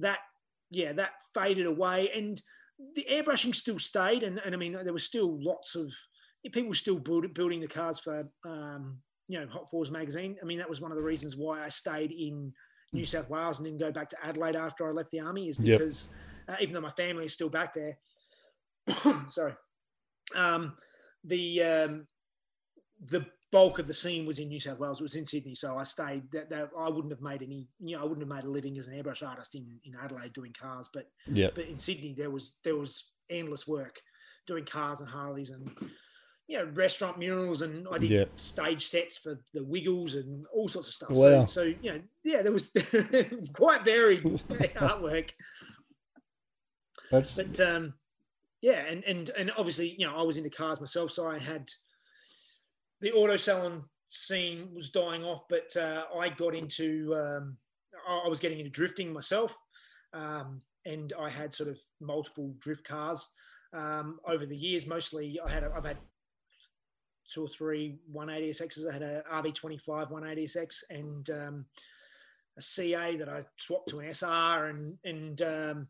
that, 0.00 0.18
yeah, 0.70 0.92
that 0.92 1.12
faded 1.34 1.66
away, 1.66 2.10
and 2.14 2.40
the 2.94 3.06
airbrushing 3.10 3.54
still 3.54 3.78
stayed. 3.78 4.22
And, 4.22 4.40
and 4.44 4.54
I 4.54 4.58
mean, 4.58 4.72
there 4.72 4.92
was 4.92 5.04
still 5.04 5.42
lots 5.42 5.74
of 5.74 5.92
people 6.52 6.72
still 6.74 6.98
build, 6.98 7.32
building 7.34 7.60
the 7.60 7.66
cars 7.68 7.98
for, 7.98 8.26
um, 8.44 8.98
you 9.28 9.38
know, 9.38 9.46
Hot 9.48 9.70
Fours 9.70 9.90
magazine. 9.90 10.36
I 10.42 10.46
mean, 10.46 10.58
that 10.58 10.68
was 10.68 10.80
one 10.80 10.90
of 10.90 10.96
the 10.96 11.02
reasons 11.02 11.36
why 11.36 11.62
I 11.62 11.68
stayed 11.68 12.12
in 12.12 12.52
New 12.92 13.04
South 13.04 13.28
Wales 13.28 13.58
and 13.58 13.66
didn't 13.66 13.80
go 13.80 13.92
back 13.92 14.08
to 14.10 14.24
Adelaide 14.24 14.56
after 14.56 14.88
I 14.88 14.92
left 14.92 15.10
the 15.10 15.20
army, 15.20 15.48
is 15.48 15.58
Yep. 15.58 15.78
because 15.78 16.14
uh, 16.48 16.56
even 16.60 16.74
though 16.74 16.80
my 16.80 16.90
family 16.90 17.26
is 17.26 17.34
still 17.34 17.50
back 17.50 17.74
there, 17.74 17.98
sorry, 19.28 19.54
um, 20.34 20.76
the 21.24 21.62
um, 21.62 22.06
the 23.04 23.26
bulk 23.52 23.78
of 23.78 23.86
the 23.86 23.94
scene 23.94 24.26
was 24.26 24.38
in 24.38 24.48
New 24.48 24.60
South 24.60 24.78
Wales. 24.78 25.00
It 25.00 25.04
was 25.04 25.16
in 25.16 25.26
Sydney, 25.26 25.54
so 25.54 25.76
I 25.76 25.82
stayed. 25.82 26.30
That, 26.32 26.50
that 26.50 26.70
I 26.78 26.88
wouldn't 26.88 27.12
have 27.12 27.22
made 27.22 27.42
any. 27.42 27.66
You 27.80 27.96
know, 27.96 28.02
I 28.02 28.04
wouldn't 28.04 28.20
have 28.26 28.28
made 28.36 28.44
a 28.44 28.50
living 28.50 28.78
as 28.78 28.86
an 28.86 28.94
airbrush 28.94 29.26
artist 29.26 29.54
in, 29.54 29.66
in 29.84 29.94
Adelaide 30.02 30.32
doing 30.32 30.52
cars, 30.52 30.88
but 30.92 31.08
yeah, 31.26 31.48
but 31.54 31.66
in 31.66 31.78
Sydney 31.78 32.14
there 32.16 32.30
was 32.30 32.58
there 32.64 32.76
was 32.76 33.12
endless 33.28 33.66
work 33.66 34.00
doing 34.46 34.64
cars 34.64 35.00
and 35.00 35.08
Harleys 35.08 35.50
and 35.50 35.70
you 36.48 36.58
know 36.58 36.64
restaurant 36.74 37.18
murals 37.18 37.62
and 37.62 37.86
I 37.92 37.98
did 37.98 38.10
Yeah. 38.10 38.24
stage 38.36 38.86
sets 38.86 39.18
for 39.18 39.40
the 39.54 39.62
Wiggles 39.62 40.16
and 40.16 40.44
all 40.52 40.66
sorts 40.66 40.88
of 40.88 40.94
stuff. 40.94 41.10
Wow. 41.10 41.44
So, 41.44 41.46
so 41.46 41.62
you 41.82 41.92
know 41.92 41.98
yeah 42.24 42.42
there 42.42 42.50
was 42.52 42.70
quite 43.52 43.84
varied 43.84 44.24
artwork. 44.76 45.30
that's 47.10 47.30
But 47.30 47.58
um, 47.60 47.94
yeah, 48.60 48.84
and 48.88 49.04
and 49.04 49.30
and 49.38 49.50
obviously, 49.56 49.94
you 49.98 50.06
know, 50.06 50.16
I 50.16 50.22
was 50.22 50.36
into 50.36 50.50
cars 50.50 50.80
myself, 50.80 51.10
so 51.12 51.28
I 51.28 51.38
had 51.38 51.68
the 53.00 53.12
auto 53.12 53.36
salon 53.36 53.84
scene 54.08 54.68
was 54.74 54.90
dying 54.90 55.24
off, 55.24 55.42
but 55.48 55.74
uh, 55.76 56.04
I 56.18 56.28
got 56.28 56.54
into 56.54 57.14
um, 57.14 57.56
I 58.08 58.28
was 58.28 58.40
getting 58.40 58.58
into 58.58 58.70
drifting 58.70 59.12
myself, 59.12 59.56
um, 60.12 60.62
and 60.84 61.12
I 61.18 61.30
had 61.30 61.54
sort 61.54 61.70
of 61.70 61.78
multiple 62.00 62.54
drift 62.60 62.86
cars 62.86 63.30
um, 63.72 64.18
over 64.26 64.46
the 64.46 64.56
years. 64.56 64.86
Mostly, 64.86 65.38
I 65.44 65.50
had 65.50 65.64
I've 65.64 65.84
had 65.84 65.98
two 67.32 67.44
or 67.44 67.48
three 67.48 67.98
180SXs. 68.12 68.88
I 68.88 68.92
had 68.92 69.02
a 69.02 69.22
RB25 69.32 70.10
180SX 70.10 70.82
and 70.90 71.30
um, 71.30 71.64
a 72.58 72.62
CA 72.62 73.16
that 73.16 73.28
I 73.28 73.42
swapped 73.58 73.88
to 73.90 74.00
an 74.00 74.12
SR, 74.12 74.66
and 74.66 74.98
and 75.04 75.42
um, 75.42 75.88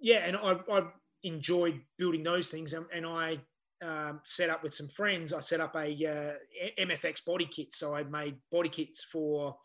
yeah, 0.00 0.18
and 0.18 0.36
I, 0.36 0.56
I 0.70 0.82
enjoyed 1.22 1.80
building 1.98 2.22
those 2.22 2.48
things, 2.48 2.72
and, 2.72 2.86
and 2.92 3.06
I 3.06 3.38
um, 3.82 4.20
set 4.24 4.50
up 4.50 4.62
with 4.62 4.74
some 4.74 4.88
friends. 4.88 5.32
I 5.32 5.40
set 5.40 5.60
up 5.60 5.74
a 5.76 5.88
uh, 5.88 6.32
MFX 6.80 7.24
body 7.24 7.46
kit, 7.46 7.72
so 7.72 7.94
I 7.94 8.04
made 8.04 8.36
body 8.50 8.68
kits 8.68 9.04
for. 9.04 9.56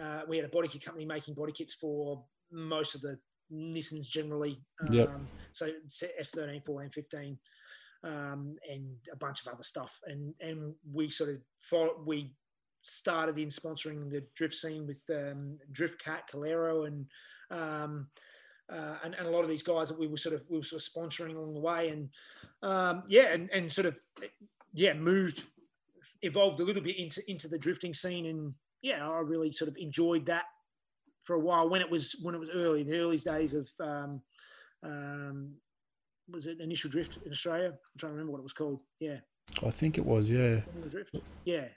Uh, 0.00 0.22
we 0.28 0.36
had 0.36 0.46
a 0.46 0.50
body 0.50 0.68
kit 0.68 0.84
company 0.84 1.04
making 1.04 1.34
body 1.34 1.52
kits 1.52 1.74
for 1.74 2.24
most 2.50 2.94
of 2.94 3.02
the 3.02 3.18
Nissans 3.52 4.08
generally. 4.08 4.58
Um, 4.80 4.94
Yep. 4.94 5.20
So 5.52 5.70
S13, 6.20 6.64
14, 6.64 6.90
15, 6.90 7.38
um, 8.04 8.56
and 8.68 8.84
a 9.12 9.16
bunch 9.16 9.44
of 9.44 9.52
other 9.52 9.62
stuff. 9.62 9.98
And 10.06 10.34
and 10.40 10.74
we 10.90 11.10
sort 11.10 11.30
of 11.30 11.36
follow, 11.60 12.02
we 12.06 12.34
started 12.82 13.38
in 13.38 13.48
sponsoring 13.48 14.10
the 14.10 14.24
drift 14.34 14.54
scene 14.54 14.86
with 14.86 15.02
um, 15.10 15.58
Drift 15.70 16.02
Cat, 16.02 16.24
Calero, 16.32 16.86
and 16.86 17.06
um, 17.50 18.08
uh, 18.70 18.96
and, 19.04 19.14
and 19.14 19.26
a 19.26 19.30
lot 19.30 19.42
of 19.42 19.48
these 19.48 19.62
guys 19.62 19.88
that 19.88 19.98
we 19.98 20.06
were 20.06 20.16
sort 20.16 20.34
of 20.34 20.44
we 20.48 20.56
were 20.56 20.62
sort 20.62 20.82
of 20.82 20.88
sponsoring 20.88 21.34
along 21.34 21.54
the 21.54 21.60
way, 21.60 21.88
and 21.88 22.08
um, 22.62 23.02
yeah, 23.08 23.32
and, 23.32 23.50
and 23.50 23.70
sort 23.70 23.86
of 23.86 23.98
yeah 24.72 24.92
moved, 24.92 25.44
evolved 26.22 26.60
a 26.60 26.64
little 26.64 26.82
bit 26.82 26.98
into 26.98 27.22
into 27.28 27.48
the 27.48 27.58
drifting 27.58 27.94
scene, 27.94 28.26
and 28.26 28.54
yeah, 28.82 29.08
I 29.08 29.18
really 29.20 29.52
sort 29.52 29.68
of 29.68 29.76
enjoyed 29.76 30.26
that 30.26 30.44
for 31.24 31.34
a 31.34 31.40
while 31.40 31.68
when 31.68 31.80
it 31.80 31.90
was 31.90 32.16
when 32.22 32.34
it 32.34 32.38
was 32.38 32.50
early, 32.50 32.82
the 32.82 32.98
early 32.98 33.16
days 33.16 33.54
of 33.54 33.68
um, 33.80 34.20
um, 34.84 35.54
was 36.30 36.46
it 36.46 36.60
initial 36.60 36.90
drift 36.90 37.18
in 37.24 37.32
Australia? 37.32 37.68
I'm 37.68 37.98
trying 37.98 38.10
to 38.10 38.14
remember 38.14 38.32
what 38.32 38.38
it 38.38 38.44
was 38.44 38.52
called. 38.52 38.80
Yeah, 39.00 39.18
I 39.66 39.70
think 39.70 39.98
it 39.98 40.06
was, 40.06 40.30
yeah. 40.30 40.60
Yeah, 41.44 41.68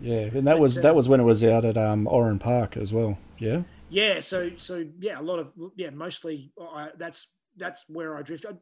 yeah, 0.00 0.30
and 0.32 0.46
that 0.46 0.58
was 0.58 0.76
that 0.76 0.94
was 0.94 1.08
when 1.08 1.20
it 1.20 1.24
was 1.24 1.44
out 1.44 1.64
at 1.64 1.76
um 1.76 2.06
Oran 2.06 2.38
Park 2.38 2.76
as 2.76 2.94
well. 2.94 3.18
Yeah, 3.38 3.62
Yeah, 3.90 4.20
so 4.20 4.50
so 4.56 4.86
yeah, 5.00 5.20
a 5.20 5.22
lot 5.22 5.38
of 5.38 5.52
yeah, 5.76 5.90
mostly 5.90 6.52
I, 6.60 6.90
that's 6.96 7.36
that's 7.56 7.84
where 7.88 8.16
I 8.16 8.22
drift. 8.22 8.46
I, 8.48 8.52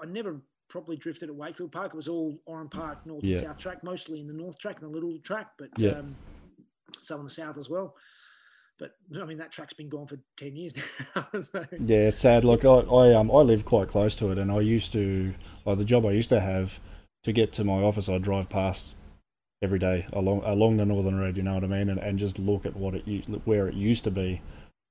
I 0.00 0.06
never 0.06 0.40
properly 0.68 0.96
drifted 0.96 1.28
at 1.28 1.34
Wakefield 1.34 1.72
Park. 1.72 1.92
It 1.92 1.96
was 1.96 2.08
all 2.08 2.38
Oran 2.46 2.68
Park, 2.68 3.04
North 3.04 3.24
Yeah. 3.24 3.30
and 3.30 3.38
South 3.38 3.58
track, 3.58 3.82
mostly 3.82 4.20
in 4.20 4.28
the 4.28 4.32
North 4.32 4.58
track 4.58 4.80
and 4.80 4.88
the 4.88 4.94
Little 4.94 5.18
track, 5.24 5.48
but 5.58 5.70
Yeah. 5.76 5.98
um, 5.98 6.16
some 7.02 7.18
on 7.18 7.24
the 7.24 7.30
South 7.30 7.58
as 7.58 7.68
well. 7.68 7.96
But 8.78 8.92
I 9.20 9.24
mean, 9.24 9.38
that 9.38 9.52
track's 9.52 9.74
been 9.74 9.88
gone 9.90 10.06
for 10.06 10.18
ten 10.38 10.56
years 10.56 10.74
now. 11.16 11.26
so, 11.40 11.64
Yeah, 11.78 12.08
it's 12.08 12.18
sad. 12.18 12.44
Like 12.44 12.64
I, 12.64 12.78
I 12.78 13.14
um 13.14 13.30
I 13.30 13.40
live 13.42 13.64
quite 13.64 13.88
close 13.88 14.16
to 14.16 14.30
it, 14.30 14.38
and 14.38 14.50
I 14.50 14.60
used 14.60 14.92
to, 14.92 15.34
like 15.66 15.76
the 15.78 15.84
job 15.84 16.06
I 16.06 16.12
used 16.12 16.30
to 16.30 16.40
have, 16.40 16.80
to 17.24 17.32
get 17.32 17.52
to 17.54 17.64
my 17.64 17.82
office, 17.82 18.08
I'd 18.08 18.22
drive 18.22 18.48
past 18.48 18.94
every 19.62 19.78
day 19.78 20.06
along 20.14 20.42
along 20.44 20.78
the 20.78 20.86
Northern 20.86 21.18
Road. 21.18 21.36
You 21.36 21.42
know 21.42 21.54
what 21.54 21.64
I 21.64 21.66
mean? 21.66 21.90
And 21.90 21.98
and 22.00 22.18
just 22.18 22.38
look 22.38 22.64
at 22.64 22.74
what 22.74 22.94
it 22.94 23.04
where 23.44 23.68
it 23.68 23.74
used 23.74 24.04
to 24.04 24.10
be, 24.10 24.40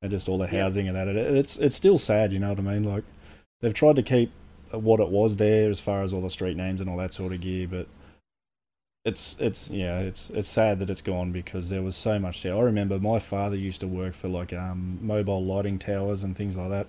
and 0.01 0.11
just 0.11 0.29
all 0.29 0.37
the 0.37 0.45
Yeah. 0.51 0.61
housing 0.63 0.87
and 0.87 0.95
that. 0.95 1.07
It, 1.07 1.15
it's 1.17 1.57
it's 1.57 1.75
still 1.75 1.99
sad. 1.99 2.31
You 2.31 2.39
know 2.39 2.49
what 2.49 2.59
I 2.59 2.63
mean? 2.63 2.83
Like 2.83 3.03
they've 3.61 3.73
tried 3.73 3.95
to 3.97 4.03
keep 4.03 4.31
what 4.71 4.99
it 4.99 5.09
was 5.09 5.37
there 5.37 5.69
as 5.69 5.79
far 5.79 6.03
as 6.03 6.13
all 6.13 6.21
the 6.21 6.29
street 6.29 6.55
names 6.57 6.79
and 6.81 6.89
all 6.89 6.97
that 6.97 7.13
sort 7.13 7.33
of 7.33 7.41
gear, 7.41 7.67
but 7.67 7.87
it's 9.05 9.37
it's 9.39 9.69
yeah 9.69 9.99
it's 9.99 10.29
it's 10.31 10.49
sad 10.49 10.77
that 10.79 10.89
it's 10.89 11.01
gone 11.01 11.31
because 11.31 11.69
there 11.69 11.81
was 11.81 11.95
so 11.95 12.19
much 12.19 12.43
there. 12.43 12.55
I 12.55 12.61
remember 12.61 12.99
my 12.99 13.17
father 13.19 13.55
used 13.55 13.81
to 13.81 13.87
work 13.87 14.13
for 14.13 14.27
like 14.27 14.53
um, 14.53 14.99
mobile 15.01 15.43
lighting 15.43 15.79
towers 15.79 16.23
and 16.23 16.35
things 16.35 16.57
like 16.57 16.69
that, 16.69 16.87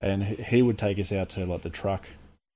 and 0.00 0.22
he 0.24 0.62
would 0.62 0.78
take 0.78 0.98
us 0.98 1.12
out 1.12 1.28
to 1.30 1.46
like 1.46 1.62
the 1.62 1.70
truck 1.70 2.08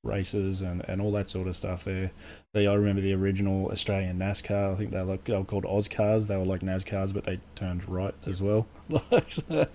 races 0.05 0.63
and, 0.63 0.85
and 0.89 1.01
all 1.01 1.13
that 1.13 1.31
sort 1.31 1.49
of 1.49 1.57
stuff 1.57 1.85
there. 1.85 2.11
The, 2.53 2.67
I 2.67 2.75
remember 2.75 3.03
the 3.03 3.15
original 3.15 3.71
Australian 3.71 4.19
NASCAR. 4.19 4.73
I 4.73 4.77
think 4.77 4.91
they 4.91 4.99
were, 4.99 5.05
like, 5.05 5.25
they 5.25 5.37
were 5.37 5.45
called 5.45 5.67
Cars. 5.91 6.27
They 6.27 6.37
were 6.37 6.45
like 6.45 6.61
NASCARs, 6.61 7.13
but 7.13 7.25
they 7.25 7.41
turned 7.55 7.89
right 7.89 8.15
as 8.27 8.43
well. 8.43 8.67
like 9.11 9.33
so, 9.33 9.45
yeah. 9.51 9.67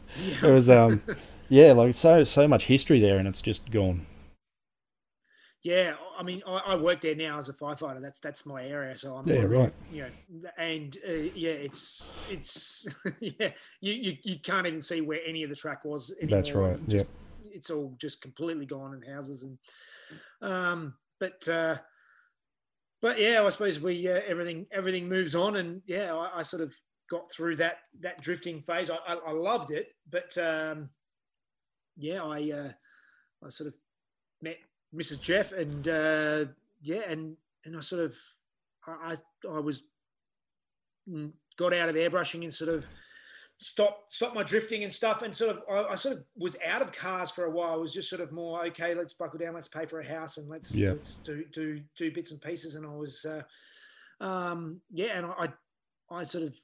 it 0.44 0.52
was 0.52 0.70
um 0.70 1.02
yeah 1.50 1.72
like 1.74 1.96
so 1.96 2.24
so 2.24 2.48
much 2.48 2.65
history 2.65 3.00
there, 3.00 3.18
and 3.18 3.28
it's 3.28 3.42
just 3.42 3.70
gone. 3.72 4.06
Yeah, 5.62 5.96
I 6.18 6.24
mean, 6.24 6.42
I, 6.48 6.62
I, 6.68 6.76
work 6.78 7.02
there 7.02 7.15
now 7.15 7.38
as 7.38 7.50
a 7.50 7.54
firefighter. 7.54 8.02
That's 8.02 8.22
that's 8.22 8.46
my 8.46 8.63
area. 8.63 8.98
So 8.98 9.18
I'm 9.18 9.28
yeah, 9.28 9.42
right. 9.42 9.74
You 9.92 10.04
know, 10.04 10.50
and 10.58 10.98
uh, 11.06 11.12
yeah, 11.36 11.52
it's 11.52 12.18
it's 12.30 12.88
yeah, 13.20 13.52
you, 13.82 13.94
you 13.94 14.18
you 14.24 14.39
can't 14.39 14.65
even 14.65 14.82
see 14.82 15.02
where 15.02 15.20
any 15.26 15.44
of 15.44 15.50
the 15.50 15.56
track 15.58 15.84
was. 15.84 16.15
Anymore. 16.22 16.38
That's 16.38 16.54
right. 16.54 16.80
Yeah, 16.88 17.04
it's 17.52 17.70
all 17.70 17.94
just 18.00 18.22
completely 18.22 18.65
gone 18.65 18.94
in 18.94 19.13
houses 19.13 19.44
and 19.44 19.58
um, 20.41 20.95
but 21.19 21.48
uh, 21.48 21.78
but 23.02 23.19
yeah, 23.19 23.43
I 23.45 23.50
suppose 23.50 23.80
we 23.80 24.08
uh, 24.08 24.22
everything 24.28 24.67
everything 24.72 25.08
moves 25.08 25.36
on, 25.36 25.56
and 25.56 25.82
yeah, 25.86 26.13
I, 26.13 26.39
I, 26.39 26.41
sort 26.43 26.62
of 26.62 26.76
got 27.10 27.32
through 27.32 27.56
that 27.58 27.78
that 28.02 28.22
drifting 28.22 28.62
phase. 28.62 28.89
I, 28.89 28.98
I, 29.08 29.15
I 29.28 29.32
loved 29.32 29.72
it, 29.72 29.88
but 30.10 30.38
um, 30.38 30.89
yeah, 31.98 32.24
I 32.24 32.52
uh, 32.52 32.72
I 33.45 33.50
sort 33.50 33.67
of 33.67 33.74
met 34.41 34.58
Mrs. 34.93 35.22
Jeff, 35.22 35.52
and 35.52 35.88
uh, 35.88 36.45
yeah, 36.82 37.02
and 37.08 37.36
and 37.65 37.78
I 37.78 37.82
sort 37.82 38.04
of 38.06 38.15
I 38.88 39.15
I 39.50 39.60
was 39.60 39.84
mm, 41.10 41.32
got 41.58 41.74
out 41.74 41.89
of 41.89 41.95
airbrushing 41.95 42.43
and 42.43 42.54
sort 42.54 42.74
of 42.74 42.86
stopped 43.60 44.12
stop 44.12 44.34
my 44.34 44.43
drifting 44.43 44.84
and 44.84 44.91
stuff, 44.91 45.22
and 45.22 45.36
sort 45.36 45.58
of 45.58 45.63
I, 45.69 45.91
I, 45.91 45.95
sort 45.95 46.17
of 46.17 46.24
was 46.36 46.58
out 46.65 46.82
of 46.82 46.91
cars 46.91 47.30
for 47.30 47.45
a 47.45 47.52
while. 47.52 47.74
I 47.74 47.78
was 47.78 47.93
just 47.93 48.10
sort 48.10 48.22
of 48.22 48.32
more 48.32 48.65
okay. 48.67 48.95
Let's 48.95 49.13
buckle 49.13 49.39
down. 49.39 49.54
Let's 49.54 49.67
pay 49.67 49.86
for 49.86 50.00
a 50.00 50.08
house 50.08 50.38
and 50.38 50.50
let's 50.50 50.76
yeah. 50.76 50.91
let's 50.91 51.17
do 51.17 51.43
do 51.52 51.82
do 51.95 52.12
bits 52.12 52.32
and 52.32 52.41
pieces. 52.41 52.76
And 52.76 52.86
I 52.86 52.95
was 52.95 53.26
uh, 53.26 54.24
um, 54.24 54.82
yeah, 54.91 55.17
and 55.17 55.26
I 55.26 55.50
I 56.10 56.24
sort 56.24 56.45
of 56.45 56.56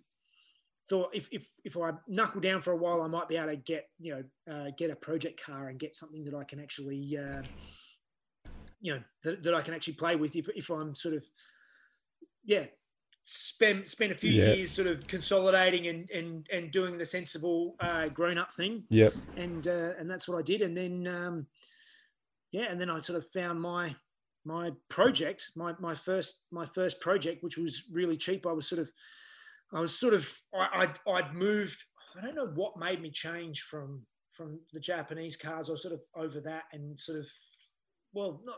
thought 0.89 1.09
if, 1.13 1.27
if 1.31 1.49
if 1.63 1.77
I 1.77 1.91
knuckle 2.07 2.41
down 2.41 2.61
for 2.61 2.71
a 2.71 2.77
while, 2.77 3.01
I 3.01 3.07
might 3.07 3.27
be 3.27 3.37
able 3.37 3.49
to 3.49 3.57
get 3.57 3.89
you 3.99 4.15
know 4.47 4.53
uh, 4.53 4.71
get 4.77 4.89
a 4.89 4.95
project 4.95 5.43
car 5.43 5.67
and 5.67 5.77
get 5.77 5.95
something 5.95 6.23
that 6.23 6.33
I 6.33 6.45
can 6.45 6.59
actually 6.59 7.17
uh, 7.17 7.41
you 8.79 8.93
know 8.93 9.01
that, 9.23 9.43
that 9.43 9.53
I 9.53 9.61
can 9.61 9.73
actually 9.73 9.95
play 9.95 10.15
with 10.15 10.35
if 10.35 10.47
if 10.55 10.69
I'm 10.69 10.95
sort 10.95 11.15
of 11.15 11.25
yeah 12.45 12.65
spend 13.25 13.87
spend 13.87 14.11
a 14.11 14.15
few 14.15 14.31
yeah. 14.31 14.53
years 14.53 14.71
sort 14.71 14.87
of 14.87 15.05
consolidating 15.07 15.87
and 15.87 16.09
and 16.11 16.47
and 16.53 16.71
doing 16.71 16.97
the 16.97 17.05
sensible 17.05 17.75
uh, 17.79 18.07
grown 18.07 18.37
up 18.37 18.51
thing. 18.51 18.83
Yep. 18.89 19.13
And 19.35 19.67
uh, 19.67 19.93
and 19.99 20.09
that's 20.09 20.29
what 20.29 20.37
I 20.37 20.41
did. 20.43 20.61
And 20.61 20.77
then 20.77 21.07
um, 21.07 21.47
yeah, 22.51 22.67
and 22.69 22.79
then 22.79 22.89
I 22.89 22.99
sort 23.01 23.17
of 23.17 23.27
found 23.31 23.59
my 23.59 23.95
my 24.45 24.71
project, 24.89 25.51
my 25.55 25.73
my 25.79 25.95
first 25.95 26.43
my 26.51 26.65
first 26.67 27.01
project, 27.01 27.43
which 27.43 27.57
was 27.57 27.83
really 27.91 28.15
cheap. 28.15 28.45
I 28.45 28.53
was 28.53 28.67
sort 28.67 28.81
of 28.81 28.91
I 29.73 29.81
was 29.81 29.97
sort 29.97 30.13
of 30.13 30.31
I, 30.53 30.69
I'd, 30.83 30.99
I'd 31.11 31.33
moved. 31.33 31.83
I 32.17 32.25
don't 32.25 32.35
know 32.35 32.51
what 32.53 32.79
made 32.79 33.01
me 33.01 33.09
change 33.09 33.61
from 33.61 34.05
from 34.29 34.59
the 34.71 34.79
Japanese 34.79 35.35
cars. 35.35 35.69
I 35.69 35.73
was 35.73 35.81
sort 35.81 35.95
of 35.95 36.01
over 36.15 36.39
that 36.41 36.63
and 36.71 36.97
sort 36.99 37.19
of 37.19 37.25
well 38.13 38.41
not 38.45 38.57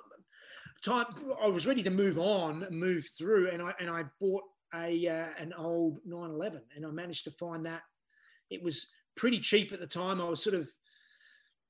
time 0.84 1.06
I 1.41 1.47
was 1.47 1.65
ready 1.65 1.84
to 1.84 1.89
move 1.89 2.17
on, 2.17 2.67
move 2.69 3.08
through, 3.17 3.49
and 3.49 3.62
I 3.62 3.73
and 3.80 3.89
I 3.89 4.03
bought 4.19 4.43
a 4.73 5.08
uh, 5.08 5.27
an 5.39 5.53
old 5.58 5.99
911, 6.06 6.62
and 6.75 6.86
I 6.86 6.89
managed 6.89 7.23
to 7.25 7.32
find 7.32 7.65
that 7.65 7.82
it 8.49 8.62
was 8.62 8.91
pretty 9.15 9.39
cheap 9.39 9.71
at 9.71 9.80
the 9.80 9.88
time. 9.88 10.21
I 10.21 10.30
was 10.30 10.43
sort 10.43 10.56
of 10.56 10.69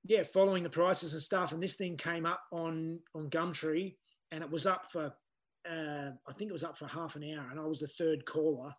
yeah 0.03 0.23
following 0.23 0.63
the 0.63 0.69
prices 0.69 1.13
and 1.13 1.21
stuff, 1.21 1.51
and 1.51 1.61
this 1.61 1.75
thing 1.75 1.97
came 1.97 2.25
up 2.25 2.41
on 2.51 2.99
on 3.15 3.29
Gumtree, 3.29 3.95
and 4.31 4.43
it 4.43 4.49
was 4.49 4.65
up 4.65 4.91
for 4.91 5.13
uh, 5.69 6.11
I 6.27 6.33
think 6.33 6.49
it 6.49 6.53
was 6.53 6.63
up 6.63 6.77
for 6.77 6.87
half 6.87 7.15
an 7.15 7.23
hour, 7.23 7.47
and 7.51 7.59
I 7.59 7.65
was 7.65 7.79
the 7.79 7.87
third 7.87 8.25
caller. 8.25 8.73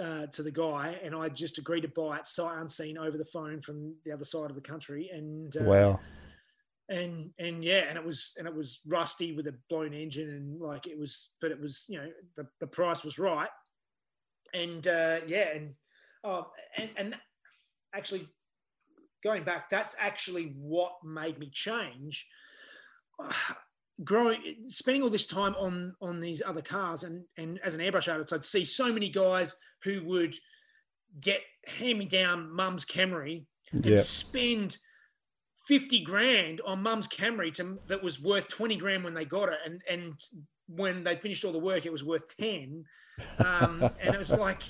Uh, 0.00 0.26
to 0.28 0.44
the 0.44 0.50
guy, 0.52 0.96
and 1.02 1.12
I 1.12 1.28
just 1.28 1.58
agreed 1.58 1.80
to 1.80 1.88
buy 1.88 2.18
it 2.18 2.26
sight 2.28 2.60
unseen 2.60 2.96
over 2.96 3.18
the 3.18 3.24
phone 3.24 3.60
from 3.60 3.96
the 4.04 4.12
other 4.12 4.22
side 4.22 4.48
of 4.48 4.54
the 4.54 4.60
country. 4.60 5.10
And 5.12 5.56
uh, 5.56 5.64
wow, 5.64 6.00
and 6.88 7.30
and 7.38 7.62
yeah, 7.62 7.84
and 7.88 7.98
it 7.98 8.04
was 8.04 8.34
and 8.38 8.46
it 8.46 8.54
was 8.54 8.80
rusty 8.86 9.32
with 9.32 9.46
a 9.46 9.54
blown 9.68 9.92
engine 9.92 10.30
and 10.30 10.60
like 10.60 10.86
it 10.86 10.98
was, 10.98 11.34
but 11.40 11.50
it 11.50 11.60
was 11.60 11.84
you 11.88 11.98
know 11.98 12.08
the, 12.36 12.46
the 12.60 12.66
price 12.66 13.04
was 13.04 13.18
right, 13.18 13.50
and 14.54 14.86
uh, 14.88 15.20
yeah, 15.26 15.48
and 15.54 15.74
oh, 16.24 16.46
and 16.76 16.90
and 16.96 17.14
actually 17.94 18.26
going 19.22 19.44
back, 19.44 19.68
that's 19.68 19.96
actually 19.98 20.54
what 20.56 20.92
made 21.04 21.38
me 21.38 21.50
change. 21.52 22.26
growing, 24.04 24.40
spending 24.68 25.02
all 25.02 25.10
this 25.10 25.26
time 25.26 25.54
on 25.58 25.94
on 26.00 26.20
these 26.20 26.42
other 26.44 26.62
cars, 26.62 27.04
and 27.04 27.24
and 27.36 27.60
as 27.64 27.74
an 27.74 27.80
airbrush 27.80 28.10
artist, 28.10 28.32
I'd 28.32 28.44
see 28.44 28.64
so 28.64 28.92
many 28.92 29.08
guys 29.10 29.56
who 29.82 30.02
would 30.04 30.34
get 31.20 31.40
hand 31.66 31.98
me 31.98 32.04
down 32.06 32.50
mum's 32.50 32.84
Camry 32.84 33.46
and 33.72 33.84
yep. 33.84 33.98
spend 34.00 34.78
50 35.68 36.00
grand 36.00 36.62
on 36.64 36.82
mum's 36.82 37.06
Camry 37.06 37.52
to, 37.52 37.78
that 37.88 38.02
was 38.02 38.22
worth 38.22 38.48
20 38.48 38.76
grand 38.76 39.04
when 39.04 39.12
they 39.12 39.26
got 39.26 39.50
it. 39.50 39.58
And, 39.66 39.82
and 39.88 40.14
when 40.66 41.04
they 41.04 41.14
finished 41.14 41.44
all 41.44 41.52
the 41.52 41.58
work, 41.58 41.84
it 41.84 41.92
was 41.92 42.02
worth 42.02 42.34
10. 42.38 42.86
Um, 43.38 43.82
and 44.00 44.14
it 44.14 44.18
was 44.18 44.32
like, 44.32 44.62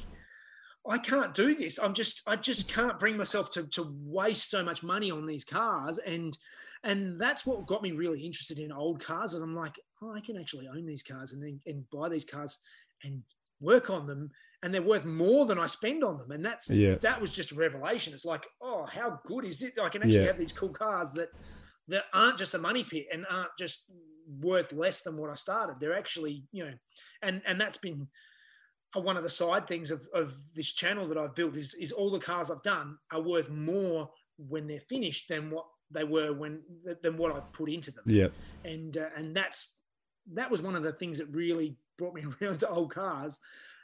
I 0.88 0.98
can't 0.98 1.34
do 1.34 1.54
this. 1.54 1.78
I'm 1.78 1.94
just, 1.94 2.28
I 2.28 2.34
just 2.34 2.72
can't 2.72 2.98
bring 2.98 3.16
myself 3.16 3.48
to, 3.52 3.68
to 3.68 3.94
waste 4.02 4.50
so 4.50 4.64
much 4.64 4.82
money 4.82 5.12
on 5.12 5.24
these 5.24 5.44
cars. 5.44 5.98
And, 5.98 6.36
and 6.82 7.20
that's 7.20 7.46
what 7.46 7.66
got 7.66 7.82
me 7.82 7.92
really 7.92 8.26
interested 8.26 8.58
in 8.58 8.72
old 8.72 9.00
cars. 9.00 9.34
Is 9.34 9.42
I'm 9.42 9.54
like, 9.54 9.78
oh, 10.02 10.12
I 10.12 10.20
can 10.20 10.36
actually 10.36 10.66
own 10.66 10.84
these 10.84 11.04
cars 11.04 11.32
and, 11.32 11.60
and 11.64 11.90
buy 11.90 12.08
these 12.08 12.24
cars 12.24 12.58
and 13.04 13.22
work 13.60 13.88
on 13.88 14.08
them 14.08 14.30
and 14.62 14.74
they're 14.74 14.82
worth 14.82 15.04
more 15.04 15.46
than 15.46 15.58
I 15.58 15.66
spend 15.66 16.02
on 16.02 16.18
them. 16.18 16.32
And 16.32 16.44
that's 16.44 16.70
yeah. 16.70 16.96
that 16.96 17.20
was 17.20 17.34
just 17.34 17.52
a 17.52 17.54
revelation. 17.54 18.12
It's 18.12 18.24
like, 18.24 18.46
oh, 18.60 18.86
how 18.86 19.20
good 19.26 19.44
is 19.44 19.62
it? 19.62 19.78
I 19.80 19.88
can 19.88 20.02
actually 20.02 20.20
yeah. 20.20 20.26
have 20.26 20.38
these 20.38 20.52
cool 20.52 20.70
cars 20.70 21.12
that 21.12 21.28
that 21.88 22.04
aren't 22.12 22.38
just 22.38 22.54
a 22.54 22.58
money 22.58 22.84
pit 22.84 23.06
and 23.12 23.24
aren't 23.30 23.50
just 23.58 23.84
worth 24.40 24.72
less 24.72 25.02
than 25.02 25.16
what 25.16 25.30
I 25.30 25.34
started. 25.34 25.76
They're 25.80 25.96
actually, 25.96 26.44
you 26.52 26.64
know, 26.64 26.72
and 27.22 27.40
and 27.46 27.60
that's 27.60 27.78
been 27.78 28.08
one 28.94 29.16
of 29.16 29.22
the 29.22 29.30
side 29.30 29.66
things 29.66 29.90
of, 29.90 30.08
of 30.14 30.34
this 30.54 30.72
channel 30.72 31.06
that 31.06 31.18
I've 31.18 31.34
built 31.34 31.56
is 31.56 31.74
is 31.74 31.92
all 31.92 32.10
the 32.10 32.18
cars 32.18 32.50
I've 32.50 32.62
done 32.62 32.98
are 33.12 33.22
worth 33.22 33.50
more 33.50 34.10
when 34.36 34.66
they're 34.66 34.80
finished 34.80 35.28
than 35.28 35.50
what 35.50 35.66
they 35.90 36.04
were 36.04 36.32
when 36.32 36.62
than 37.02 37.16
what 37.16 37.34
I 37.34 37.40
put 37.52 37.70
into 37.70 37.92
them. 37.92 38.04
Yeah, 38.06 38.28
and 38.64 38.96
uh, 38.96 39.10
and 39.16 39.36
that's 39.36 39.76
that 40.34 40.50
was 40.50 40.62
one 40.62 40.74
of 40.74 40.82
the 40.82 40.92
things 40.92 41.18
that 41.18 41.28
really 41.28 41.76
brought 41.96 42.14
me 42.14 42.24
around 42.42 42.58
to 42.60 42.68
old 42.68 42.92
cars 42.92 43.40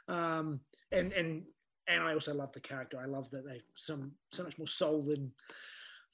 um, 0.07 0.61
and 0.91 1.11
and 1.13 1.43
and 1.87 2.03
I 2.03 2.13
also 2.13 2.33
love 2.33 2.51
the 2.53 2.59
character. 2.59 2.97
I 3.01 3.05
love 3.05 3.29
that 3.31 3.45
they've 3.47 3.63
some 3.73 4.13
so 4.31 4.43
much 4.43 4.57
more 4.57 4.67
soul 4.67 5.03
than 5.03 5.31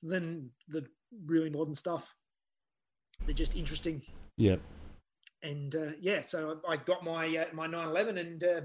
than 0.04 0.52
the 0.68 0.86
really 1.26 1.50
modern 1.50 1.74
stuff. 1.74 2.14
They're 3.26 3.36
just 3.36 3.56
interesting. 3.56 4.02
Yeah. 4.38 4.58
And 5.44 5.76
uh, 5.76 5.92
yeah, 6.00 6.22
so 6.22 6.60
I 6.68 6.78
got 6.78 7.04
my 7.04 7.26
uh, 7.38 7.46
my 7.54 7.66
911, 7.66 8.18
and 8.18 8.44
uh, 8.44 8.62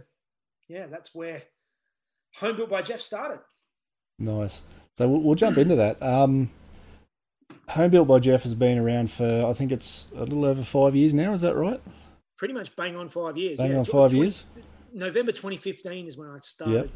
yeah, 0.68 0.86
that's 0.86 1.14
where 1.14 1.42
Home 2.36 2.56
Built 2.56 2.70
by 2.70 2.82
Jeff 2.82 3.00
started. 3.00 3.40
Nice. 4.18 4.62
So 4.98 5.08
we'll, 5.08 5.20
we'll 5.20 5.34
jump 5.34 5.58
into 5.58 5.76
that. 5.76 6.02
Um, 6.02 6.50
Home 7.70 7.90
Built 7.90 8.08
by 8.08 8.18
Jeff 8.18 8.42
has 8.42 8.54
been 8.54 8.78
around 8.78 9.10
for 9.10 9.46
I 9.46 9.52
think 9.52 9.72
it's 9.72 10.06
a 10.14 10.20
little 10.20 10.44
over 10.44 10.62
five 10.62 10.94
years 10.94 11.14
now. 11.14 11.32
Is 11.32 11.40
that 11.40 11.56
right? 11.56 11.80
Pretty 12.38 12.54
much 12.54 12.76
bang 12.76 12.94
on 12.96 13.08
five 13.08 13.38
years. 13.38 13.58
Bang 13.58 13.72
yeah. 13.72 13.78
on 13.78 13.84
five 13.84 14.10
20, 14.10 14.18
years. 14.18 14.44
November 14.92 15.32
2015 15.32 16.06
is 16.06 16.16
when 16.16 16.28
I 16.28 16.38
started. 16.42 16.74
Yep. 16.74 16.90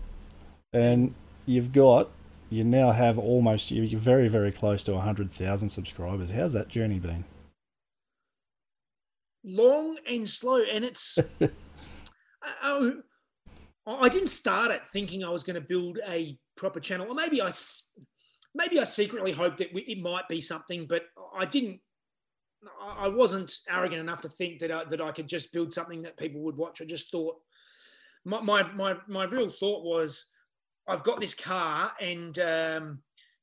And 0.72 1.14
you've 1.46 1.72
got, 1.72 2.10
you 2.48 2.64
now 2.64 2.92
have 2.92 3.18
almost, 3.18 3.70
you're 3.70 4.00
very, 4.00 4.28
very 4.28 4.52
close 4.52 4.82
to 4.84 4.92
100,000 4.92 5.68
subscribers. 5.68 6.30
How's 6.30 6.52
that 6.52 6.68
journey 6.68 6.98
been? 6.98 7.24
Long 9.44 9.96
and 10.08 10.28
slow. 10.28 10.62
And 10.62 10.84
it's, 10.84 11.18
uh, 11.40 11.48
um, 12.62 13.02
I, 13.86 13.92
I 13.92 14.08
didn't 14.08 14.28
start 14.28 14.70
it 14.70 14.86
thinking 14.92 15.24
I 15.24 15.30
was 15.30 15.44
going 15.44 15.60
to 15.60 15.66
build 15.66 15.98
a 16.08 16.38
proper 16.56 16.80
channel. 16.80 17.08
Or 17.08 17.14
maybe 17.14 17.42
I, 17.42 17.52
maybe 18.54 18.78
I 18.78 18.84
secretly 18.84 19.32
hoped 19.32 19.58
that 19.58 19.68
it 19.74 19.98
might 20.00 20.28
be 20.28 20.40
something, 20.40 20.86
but 20.86 21.04
I 21.36 21.44
didn't 21.46 21.80
I 22.80 23.08
wasn't 23.08 23.52
arrogant 23.68 24.00
enough 24.00 24.20
to 24.22 24.28
think 24.28 24.58
that 24.60 24.70
I, 24.70 24.84
that 24.84 25.00
I 25.00 25.12
could 25.12 25.28
just 25.28 25.52
build 25.52 25.72
something 25.72 26.02
that 26.02 26.18
people 26.18 26.42
would 26.42 26.56
watch. 26.56 26.82
I 26.82 26.84
just 26.84 27.10
thought 27.10 27.36
my, 28.24 28.40
my, 28.40 28.62
my, 28.72 28.96
my 29.08 29.24
real 29.24 29.50
thought 29.50 29.84
was 29.84 30.30
I've 30.88 31.04
got 31.04 31.20
this 31.20 31.34
car 31.34 31.92
and 32.00 32.38
um, 32.38 33.02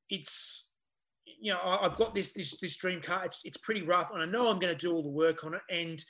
it's, 0.09 0.71
you 1.39 1.53
know, 1.53 1.59
I've 1.59 1.95
got 1.95 2.15
this, 2.15 2.33
this, 2.33 2.59
this 2.59 2.77
dream 2.77 3.01
car. 3.01 3.25
It's, 3.25 3.45
it's 3.45 3.57
pretty 3.57 3.83
rough 3.83 4.11
and 4.11 4.21
I 4.21 4.25
know 4.25 4.49
I'm 4.49 4.59
going 4.59 4.75
to 4.75 4.79
do 4.79 4.93
all 4.93 5.03
the 5.03 5.09
work 5.09 5.43
on 5.43 5.53
it. 5.53 5.61
And 5.69 6.03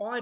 I 0.00 0.20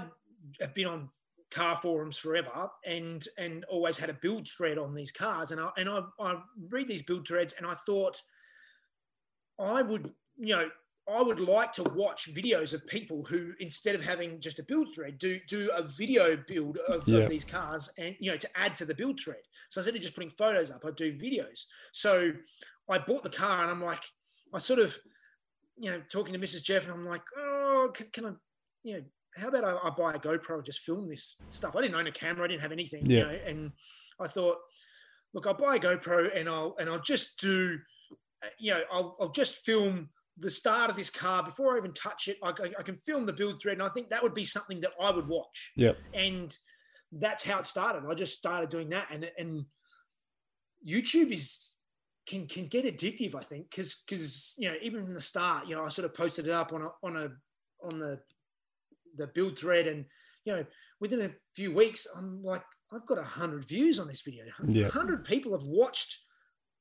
have 0.61 0.75
been 0.75 0.87
on 0.87 1.09
car 1.51 1.77
forums 1.77 2.17
forever 2.17 2.71
and 2.87 3.27
and 3.37 3.65
always 3.65 3.99
had 3.99 4.09
a 4.09 4.15
build 4.15 4.49
thread 4.57 4.79
on 4.79 4.95
these 4.95 5.11
cars 5.11 5.51
and 5.51 5.61
I 5.61 5.69
and 5.77 5.89
I, 5.89 6.01
I 6.21 6.37
read 6.69 6.87
these 6.87 7.03
build 7.03 7.27
threads 7.27 7.55
and 7.59 7.67
I 7.67 7.75
thought 7.75 8.21
I 9.59 9.83
would 9.83 10.13
you 10.39 10.55
know 10.55 10.69
I 11.11 11.23
would 11.23 11.41
like 11.41 11.73
to 11.73 11.83
watch 11.83 12.33
videos 12.33 12.73
of 12.73 12.87
people 12.87 13.25
who 13.25 13.53
instead 13.61 13.95
of 13.95 14.03
having 14.03 14.41
just 14.41 14.59
a 14.59 14.63
build 14.63 14.95
thread 14.95 15.19
do 15.19 15.39
do 15.49 15.71
a 15.75 15.83
video 15.83 16.37
build 16.47 16.79
of, 16.89 17.07
yeah. 17.09 17.21
of 17.21 17.31
these 17.31 17.45
cars 17.45 17.91
and 17.99 18.15
you 18.21 18.31
know 18.31 18.37
to 18.37 18.49
add 18.55 18.77
to 18.77 18.85
the 18.85 18.95
build 18.95 19.21
thread 19.21 19.41
so 19.69 19.81
instead 19.81 19.97
of 19.97 20.03
just 20.03 20.15
putting 20.15 20.31
photos 20.31 20.71
up 20.71 20.85
I 20.85 20.91
do 20.91 21.13
videos 21.13 21.65
so 21.93 22.33
I 22.89 22.99
bought 22.99 23.23
the 23.23 23.31
car 23.31 23.63
and 23.63 23.71
I'm 23.71 23.83
like 23.83 24.05
I 24.55 24.59
sort 24.59 24.79
of 24.79 24.97
you 25.77 25.91
know 25.91 26.01
talking 26.11 26.33
to 26.33 26.39
Mrs 26.39 26.63
Jeff 26.65 26.85
and 26.85 26.95
I'm 26.95 27.07
like 27.07 27.23
oh 27.37 27.91
can, 27.95 28.07
can 28.13 28.27
I 28.27 28.33
you 28.83 28.97
know 28.97 29.03
how 29.37 29.49
about 29.49 29.65
I, 29.65 29.89
I, 29.89 29.91
buy 29.91 30.15
a 30.15 30.19
GoPro 30.19 30.57
and 30.57 30.65
just 30.65 30.81
film 30.81 31.09
this 31.09 31.37
stuff? 31.51 31.77
I 31.77 31.83
didn't 31.83 31.95
own 31.95 32.07
a 32.07 32.13
camera, 32.13 32.45
I 32.45 32.49
didn't 32.49 32.63
have 32.63 32.73
anything, 32.73 33.07
yeah. 33.07 33.19
you 33.19 33.25
know, 33.25 33.39
and 33.47 33.73
I 34.19 34.27
thought, 34.27 34.57
look, 35.35 35.47
I'll 35.47 35.55
buy 35.55 35.77
a 35.77 35.79
GoPro 35.79 36.37
and 36.37 36.49
I'll 36.49 36.75
and 36.79 36.89
I'll 36.89 37.01
just 37.01 37.39
do, 37.41 37.79
uh, 38.43 38.49
you 38.59 38.75
know, 38.75 38.83
I'll, 38.93 39.17
I'll 39.21 39.31
just 39.31 39.57
film 39.57 40.09
the 40.41 40.51
start 40.51 40.91
of 40.91 40.97
this 40.97 41.11
car 41.11 41.43
before 41.43 41.75
I 41.75 41.79
even 41.79 41.93
touch 41.93 42.29
it. 42.29 42.39
I, 42.43 42.51
I, 42.79 42.83
can 42.83 42.97
film 42.97 43.27
the 43.27 43.33
build 43.33 43.61
thread, 43.61 43.75
and 43.75 43.83
I 43.83 43.89
think 43.89 44.09
that 44.09 44.23
would 44.23 44.35
be 44.35 44.45
something 44.45 44.81
that 44.81 44.93
I 45.01 45.11
would 45.11 45.29
watch. 45.29 45.73
Yeah, 45.77 45.93
and 46.15 46.57
that's 47.13 47.45
how 47.45 47.59
it 47.59 47.67
started. 47.67 48.05
I 48.09 48.15
just 48.15 48.39
started 48.39 48.71
doing 48.71 48.89
that, 48.91 49.09
and 49.11 49.31
and 49.39 49.65
YouTube 50.87 51.31
is 51.31 51.75
can 52.27 52.47
can 52.47 52.67
get 52.67 52.85
addictive. 52.85 53.35
I 53.35 53.43
think 53.43 53.71
because 53.71 54.03
because 54.07 54.55
you 54.59 54.69
know 54.69 54.77
even 54.83 55.05
from 55.05 55.15
the 55.15 55.21
start, 55.21 55.69
you 55.69 55.77
know, 55.77 55.85
I 55.85 55.89
sort 55.89 56.07
of 56.07 56.15
posted 56.15 56.49
it 56.49 56.53
up 56.53 56.73
on 56.73 56.83
a 56.83 56.89
on 57.03 57.17
a 57.17 57.29
on 57.85 57.99
the 57.99 58.19
the 59.17 59.27
build 59.29 59.59
thread, 59.59 59.87
and 59.87 60.07
you 60.45 60.55
know, 60.55 60.65
within 61.01 61.21
a 61.23 61.31
few 61.55 61.73
weeks, 61.73 62.07
I'm 62.17 62.43
like, 62.43 62.65
I've 62.93 63.07
got 63.07 63.19
a 63.19 63.25
hundred 63.25 63.65
views 63.67 64.01
on 64.01 64.09
this 64.09 64.23
video. 64.23 64.45
Yeah. 64.67 64.89
hundred 64.89 65.25
people 65.25 65.53
have 65.53 65.67
watched 65.67 66.19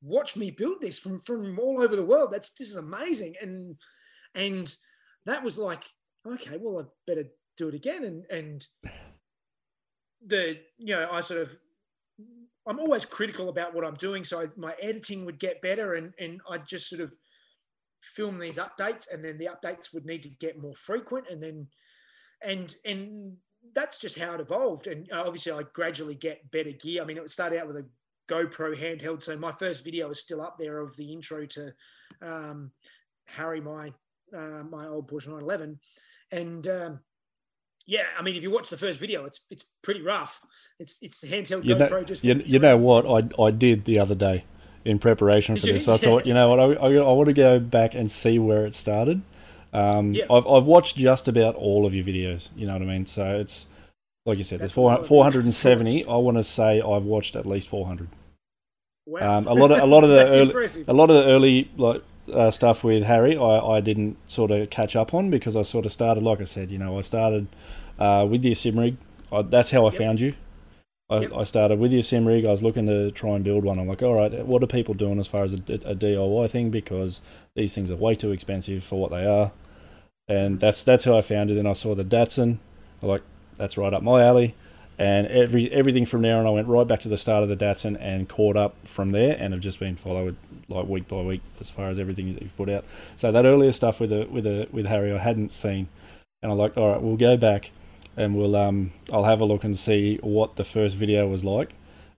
watched 0.01 0.37
me 0.37 0.51
build 0.51 0.81
this 0.81 0.99
from 0.99 1.19
from 1.19 1.59
all 1.59 1.81
over 1.81 1.95
the 1.95 2.05
world. 2.05 2.31
That's 2.31 2.51
this 2.51 2.69
is 2.69 2.75
amazing, 2.75 3.35
and 3.41 3.75
and 4.35 4.73
that 5.25 5.43
was 5.43 5.57
like, 5.57 5.83
okay, 6.25 6.57
well, 6.59 6.83
I 6.83 6.87
better 7.07 7.29
do 7.57 7.67
it 7.67 7.75
again, 7.75 8.03
and 8.03 8.25
and 8.29 8.65
the 10.25 10.59
you 10.77 10.95
know, 10.95 11.09
I 11.11 11.19
sort 11.19 11.41
of 11.41 11.57
I'm 12.67 12.79
always 12.79 13.05
critical 13.05 13.49
about 13.49 13.73
what 13.73 13.85
I'm 13.85 13.95
doing, 13.95 14.23
so 14.23 14.41
I, 14.41 14.45
my 14.55 14.73
editing 14.81 15.25
would 15.25 15.39
get 15.39 15.61
better, 15.61 15.93
and 15.95 16.13
and 16.19 16.41
I 16.49 16.57
just 16.59 16.89
sort 16.89 17.01
of 17.01 17.13
film 18.01 18.39
these 18.39 18.59
updates, 18.59 19.11
and 19.11 19.23
then 19.23 19.37
the 19.37 19.49
updates 19.49 19.93
would 19.93 20.05
need 20.05 20.23
to 20.23 20.29
get 20.29 20.61
more 20.61 20.75
frequent, 20.75 21.27
and 21.29 21.41
then 21.41 21.67
and 22.41 22.75
and 22.85 23.37
that's 23.73 23.99
just 23.99 24.17
how 24.17 24.33
it 24.33 24.41
evolved. 24.41 24.87
And 24.87 25.11
uh, 25.11 25.23
obviously, 25.25 25.51
I 25.51 25.63
gradually 25.73 26.15
get 26.15 26.51
better 26.51 26.71
gear. 26.71 27.01
I 27.01 27.05
mean, 27.05 27.17
it 27.17 27.29
started 27.29 27.59
out 27.59 27.67
with 27.67 27.77
a 27.77 27.85
GoPro 28.29 28.77
handheld, 28.77 29.23
so 29.23 29.37
my 29.37 29.51
first 29.51 29.83
video 29.83 30.09
is 30.09 30.19
still 30.19 30.41
up 30.41 30.57
there 30.59 30.79
of 30.79 30.95
the 30.97 31.11
intro 31.11 31.45
to 31.47 31.73
um, 32.21 32.71
Harry, 33.27 33.61
my 33.61 33.93
uh, 34.35 34.63
my 34.69 34.87
old 34.87 35.09
Porsche 35.09 35.27
911, 35.27 35.79
and 36.31 36.67
um, 36.67 36.99
yeah, 37.85 38.03
I 38.17 38.21
mean, 38.21 38.35
if 38.35 38.43
you 38.43 38.51
watch 38.51 38.69
the 38.69 38.77
first 38.77 38.99
video, 38.99 39.25
it's 39.25 39.45
it's 39.49 39.65
pretty 39.81 40.01
rough. 40.01 40.41
It's 40.79 40.99
it's 41.01 41.23
handheld 41.23 41.65
you 41.65 41.75
GoPro. 41.75 41.91
Know, 41.91 42.03
just 42.03 42.23
you, 42.23 42.41
you 42.45 42.59
know 42.59 42.77
what 42.77 43.05
I 43.05 43.41
I 43.41 43.51
did 43.51 43.85
the 43.85 43.99
other 43.99 44.15
day 44.15 44.45
in 44.85 44.99
preparation 44.99 45.55
for 45.55 45.65
this. 45.65 45.87
I 45.87 45.97
thought, 45.97 46.25
you 46.27 46.33
know 46.33 46.49
what, 46.49 46.59
I, 46.59 46.73
I, 46.73 46.93
I 46.93 47.11
want 47.11 47.27
to 47.27 47.33
go 47.33 47.59
back 47.59 47.95
and 47.95 48.09
see 48.09 48.39
where 48.39 48.65
it 48.65 48.73
started 48.73 49.21
um, 49.73 50.13
yep. 50.13 50.27
I've, 50.31 50.47
I've 50.47 50.65
watched 50.65 50.97
just 50.97 51.27
about 51.27 51.55
all 51.55 51.85
of 51.85 51.93
your 51.93 52.03
videos. 52.03 52.49
You 52.55 52.67
know 52.67 52.73
what 52.73 52.81
I 52.81 52.85
mean? 52.85 53.05
So 53.05 53.39
it's 53.39 53.67
like 54.25 54.37
you 54.37 54.43
said, 54.43 54.59
That's 54.59 54.75
there's 54.75 55.07
400, 55.07 55.07
470. 55.07 56.05
I 56.05 56.15
want 56.15 56.37
to 56.37 56.43
say 56.43 56.81
I've 56.81 57.05
watched 57.05 57.35
at 57.35 57.45
least 57.45 57.69
400. 57.69 58.09
Wow. 59.09 59.39
Um, 59.39 59.47
a 59.47 59.53
lot 59.53 59.71
of 59.71 59.79
a 59.79 59.85
lot 59.87 60.03
of 60.03 60.11
the 60.11 60.27
early, 60.27 60.41
impressive. 60.41 60.87
a 60.87 60.93
lot 60.93 61.09
of 61.09 61.15
the 61.15 61.31
early 61.31 61.71
like 61.77 62.03
uh, 62.31 62.51
stuff 62.51 62.83
with 62.83 63.03
Harry, 63.03 63.35
I, 63.35 63.59
I 63.59 63.81
didn't 63.81 64.17
sort 64.27 64.51
of 64.51 64.69
catch 64.69 64.95
up 64.95 65.15
on 65.15 65.31
because 65.31 65.55
I 65.55 65.63
sort 65.63 65.87
of 65.87 65.91
started, 65.91 66.21
like 66.21 66.39
I 66.39 66.43
said, 66.43 66.69
you 66.69 66.77
know, 66.77 66.95
I 66.95 67.01
started 67.01 67.47
uh, 67.97 68.27
with 68.29 68.43
the 68.43 68.51
Simrig. 68.51 68.97
I, 69.31 69.41
that's 69.41 69.71
how 69.71 69.87
I 69.87 69.91
yep. 69.91 69.97
found 69.97 70.19
you. 70.19 70.35
I, 71.09 71.21
yep. 71.21 71.33
I, 71.33 71.43
started 71.43 71.79
with 71.79 71.89
the 71.89 71.99
Simrig. 72.01 72.45
I 72.45 72.51
was 72.51 72.61
looking 72.61 72.85
to 72.85 73.09
try 73.09 73.31
and 73.31 73.43
build 73.43 73.63
one. 73.63 73.79
I'm 73.79 73.87
like, 73.87 74.03
all 74.03 74.13
right, 74.13 74.45
what 74.45 74.61
are 74.61 74.67
people 74.67 74.93
doing 74.93 75.19
as 75.19 75.27
far 75.27 75.43
as 75.43 75.53
a, 75.53 75.57
a 75.57 75.95
DIY 75.95 76.51
thing? 76.51 76.69
Because 76.69 77.23
these 77.55 77.73
things 77.73 77.89
are 77.89 77.95
way 77.95 78.13
too 78.13 78.31
expensive 78.31 78.83
for 78.83 78.99
what 78.99 79.09
they 79.09 79.25
are. 79.25 79.51
And 80.27 80.59
that's 80.59 80.83
that's 80.83 81.05
how 81.05 81.17
I 81.17 81.21
found 81.21 81.49
it. 81.49 81.57
And 81.57 81.67
I 81.67 81.73
saw 81.73 81.95
the 81.95 82.05
Datsun. 82.05 82.59
I'm 83.01 83.07
like, 83.07 83.23
that's 83.57 83.75
right 83.75 83.91
up 83.91 84.03
my 84.03 84.23
alley. 84.23 84.53
And 84.99 85.27
every 85.27 85.71
everything 85.71 86.05
from 86.05 86.23
there, 86.23 86.37
and 86.37 86.45
I 86.45 86.51
went 86.51 86.67
right 86.67 86.85
back 86.85 86.99
to 87.01 87.09
the 87.09 87.17
start 87.17 87.41
of 87.41 87.47
the 87.47 87.55
Datsun 87.55 87.97
and 88.01 88.27
caught 88.27 88.57
up 88.57 88.75
from 88.85 89.11
there, 89.11 89.37
and 89.39 89.53
have 89.53 89.61
just 89.61 89.79
been 89.79 89.95
followed 89.95 90.35
like 90.67 90.87
week 90.87 91.07
by 91.07 91.21
week 91.21 91.41
as 91.61 91.69
far 91.69 91.89
as 91.89 91.97
everything 91.97 92.33
that 92.33 92.43
you've 92.43 92.57
put 92.57 92.69
out. 92.69 92.83
So 93.15 93.31
that 93.31 93.45
earlier 93.45 93.71
stuff 93.71 94.01
with 94.01 94.11
a 94.11 94.25
with 94.25 94.45
a 94.45 94.67
with 94.73 94.85
Harry, 94.87 95.13
I 95.13 95.17
hadn't 95.17 95.53
seen, 95.53 95.87
and 96.43 96.51
I'm 96.51 96.57
like, 96.57 96.75
all 96.75 96.91
right, 96.91 97.01
we'll 97.01 97.15
go 97.15 97.37
back 97.37 97.71
and 98.17 98.35
we'll 98.35 98.57
um 98.57 98.91
I'll 99.11 99.23
have 99.23 99.39
a 99.39 99.45
look 99.45 99.63
and 99.63 99.77
see 99.77 100.17
what 100.21 100.57
the 100.57 100.65
first 100.65 100.97
video 100.97 101.27
was 101.27 101.45
like. 101.45 101.73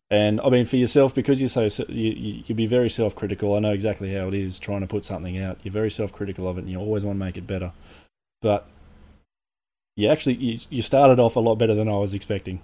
And 0.09 0.41
I 0.41 0.49
mean, 0.49 0.65
for 0.65 0.75
yourself, 0.75 1.13
because 1.13 1.39
you're 1.39 1.49
so 1.49 1.69
you 1.87 2.11
you 2.11 2.43
you 2.47 2.55
be 2.55 2.65
very 2.65 2.89
self-critical. 2.89 3.55
I 3.55 3.59
know 3.59 3.71
exactly 3.73 4.11
how 4.13 4.27
it 4.27 4.33
is 4.33 4.59
trying 4.59 4.81
to 4.81 4.87
put 4.87 5.05
something 5.05 5.37
out. 5.37 5.59
You're 5.61 5.71
very 5.71 5.91
self-critical 5.91 6.47
of 6.47 6.57
it, 6.57 6.61
and 6.61 6.69
you 6.71 6.79
always 6.79 7.05
want 7.05 7.17
to 7.17 7.23
make 7.23 7.37
it 7.37 7.45
better. 7.45 7.73
But 8.41 8.67
you 9.95 10.09
actually 10.09 10.35
you, 10.35 10.59
you 10.71 10.81
started 10.81 11.19
off 11.19 11.35
a 11.35 11.39
lot 11.39 11.55
better 11.55 11.75
than 11.75 11.87
I 11.87 11.97
was 11.97 12.15
expecting. 12.15 12.61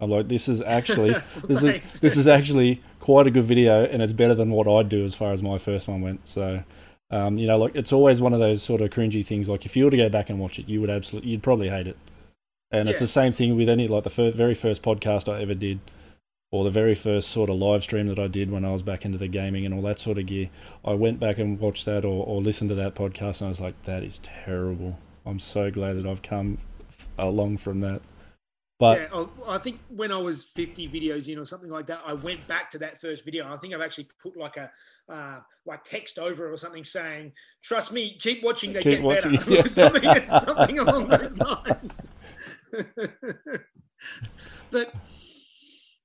I'm 0.00 0.10
like, 0.10 0.28
this 0.28 0.48
is 0.48 0.62
actually 0.62 1.14
this 1.44 1.62
is 1.62 2.00
this 2.00 2.16
is 2.16 2.26
actually 2.26 2.82
quite 3.00 3.26
a 3.26 3.30
good 3.30 3.44
video, 3.44 3.84
and 3.84 4.02
it's 4.02 4.12
better 4.12 4.34
than 4.34 4.50
what 4.50 4.66
I'd 4.66 4.88
do 4.88 5.04
as 5.04 5.14
far 5.14 5.32
as 5.32 5.42
my 5.42 5.58
first 5.58 5.88
one 5.88 6.00
went. 6.00 6.26
So, 6.26 6.62
um, 7.10 7.38
you 7.38 7.46
know, 7.46 7.58
like 7.58 7.74
it's 7.74 7.92
always 7.92 8.20
one 8.20 8.32
of 8.32 8.40
those 8.40 8.62
sort 8.62 8.80
of 8.80 8.90
cringy 8.90 9.24
things. 9.24 9.48
Like 9.48 9.66
if 9.66 9.76
you 9.76 9.84
were 9.84 9.90
to 9.90 9.96
go 9.96 10.08
back 10.08 10.30
and 10.30 10.38
watch 10.38 10.58
it, 10.58 10.68
you 10.68 10.80
would 10.80 10.90
absolutely, 10.90 11.30
you'd 11.30 11.42
probably 11.42 11.68
hate 11.68 11.86
it. 11.86 11.96
And 12.70 12.86
yeah. 12.86 12.92
it's 12.92 13.00
the 13.00 13.06
same 13.06 13.32
thing 13.32 13.56
with 13.56 13.68
any 13.68 13.88
like 13.88 14.04
the 14.04 14.10
first, 14.10 14.36
very 14.36 14.54
first 14.54 14.82
podcast 14.82 15.32
I 15.32 15.42
ever 15.42 15.54
did, 15.54 15.80
or 16.52 16.64
the 16.64 16.70
very 16.70 16.94
first 16.94 17.30
sort 17.30 17.50
of 17.50 17.56
live 17.56 17.82
stream 17.82 18.06
that 18.08 18.18
I 18.18 18.26
did 18.26 18.50
when 18.50 18.64
I 18.64 18.72
was 18.72 18.82
back 18.82 19.04
into 19.04 19.18
the 19.18 19.28
gaming 19.28 19.66
and 19.66 19.74
all 19.74 19.82
that 19.82 19.98
sort 19.98 20.18
of 20.18 20.26
gear. 20.26 20.50
I 20.84 20.94
went 20.94 21.20
back 21.20 21.38
and 21.38 21.58
watched 21.58 21.84
that 21.86 22.04
or, 22.04 22.24
or 22.26 22.40
listened 22.40 22.70
to 22.70 22.74
that 22.76 22.94
podcast, 22.94 23.40
and 23.40 23.46
I 23.46 23.50
was 23.50 23.60
like, 23.60 23.80
that 23.82 24.02
is 24.02 24.18
terrible. 24.18 24.98
I'm 25.26 25.38
so 25.38 25.70
glad 25.70 25.96
that 25.96 26.06
I've 26.06 26.22
come 26.22 26.58
along 27.18 27.58
from 27.58 27.80
that. 27.80 28.02
But 28.80 28.98
yeah, 28.98 29.08
oh, 29.12 29.28
I 29.46 29.58
think 29.58 29.78
when 29.90 30.10
I 30.10 30.16
was 30.16 30.42
50 30.42 30.88
videos 30.88 31.28
in 31.28 31.38
or 31.38 31.44
something 31.44 31.70
like 31.70 31.86
that, 31.88 32.00
I 32.06 32.14
went 32.14 32.48
back 32.48 32.70
to 32.70 32.78
that 32.78 32.98
first 32.98 33.26
video. 33.26 33.46
I 33.52 33.58
think 33.58 33.74
I've 33.74 33.82
actually 33.82 34.08
put 34.22 34.38
like 34.38 34.56
a 34.56 34.70
uh, 35.12 35.40
like 35.66 35.84
text 35.84 36.18
over 36.18 36.48
it 36.48 36.52
or 36.52 36.56
something 36.56 36.86
saying, 36.86 37.32
"Trust 37.62 37.92
me, 37.92 38.16
keep 38.18 38.42
watching, 38.42 38.72
they 38.72 38.82
keep 38.82 39.00
get 39.00 39.02
watching, 39.02 39.32
better," 39.36 39.50
yeah. 39.52 39.66
something, 39.66 40.24
something 40.24 40.78
along 40.78 41.08
those 41.08 41.36
lines. 41.38 42.12
but 44.70 44.94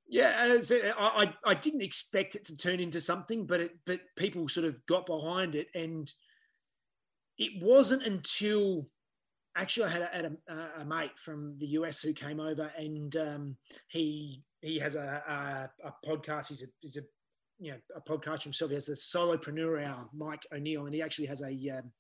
yeah, 0.10 0.60
I, 0.98 1.34
I 1.46 1.54
didn't 1.54 1.82
expect 1.82 2.36
it 2.36 2.44
to 2.46 2.58
turn 2.58 2.82
into 2.82 3.00
something, 3.00 3.46
but 3.46 3.62
it, 3.62 3.72
but 3.86 4.02
people 4.18 4.50
sort 4.50 4.66
of 4.66 4.86
got 4.86 5.06
behind 5.06 5.56
it, 5.56 5.68
and 5.74 6.12
it 7.38 7.64
wasn't 7.64 8.04
until 8.04 8.86
actually, 9.56 9.86
I 9.86 9.90
had 9.90 10.02
a, 10.02 10.10
had 10.14 10.38
a, 10.48 10.82
a, 10.82 10.86
mate 10.86 11.18
from 11.18 11.58
the 11.58 11.68
US 11.68 12.02
who 12.02 12.14
came 12.14 12.40
over, 12.40 12.72
and 12.78 13.16
um, 13.16 13.58
he 13.88 14.44
he 14.62 14.80
has 14.80 14.96
a, 14.96 15.70
a, 15.82 15.88
a, 15.88 15.94
podcast. 16.06 16.50
He's 16.50 16.64
a 16.64 16.68
he's 16.82 16.98
a 16.98 17.02
you 17.60 17.72
know 17.72 17.78
a 17.96 18.02
podcast 18.02 18.44
himself. 18.44 18.72
He 18.72 18.76
has 18.76 18.86
the 18.86 18.94
Solopreneur 18.94 19.84
Hour, 19.84 20.10
Mike 20.14 20.46
O'Neal, 20.54 20.86
and 20.86 20.94
he 20.94 21.02
actually 21.02 21.28
has 21.28 21.42
a 21.42 21.70
um, 21.70 21.92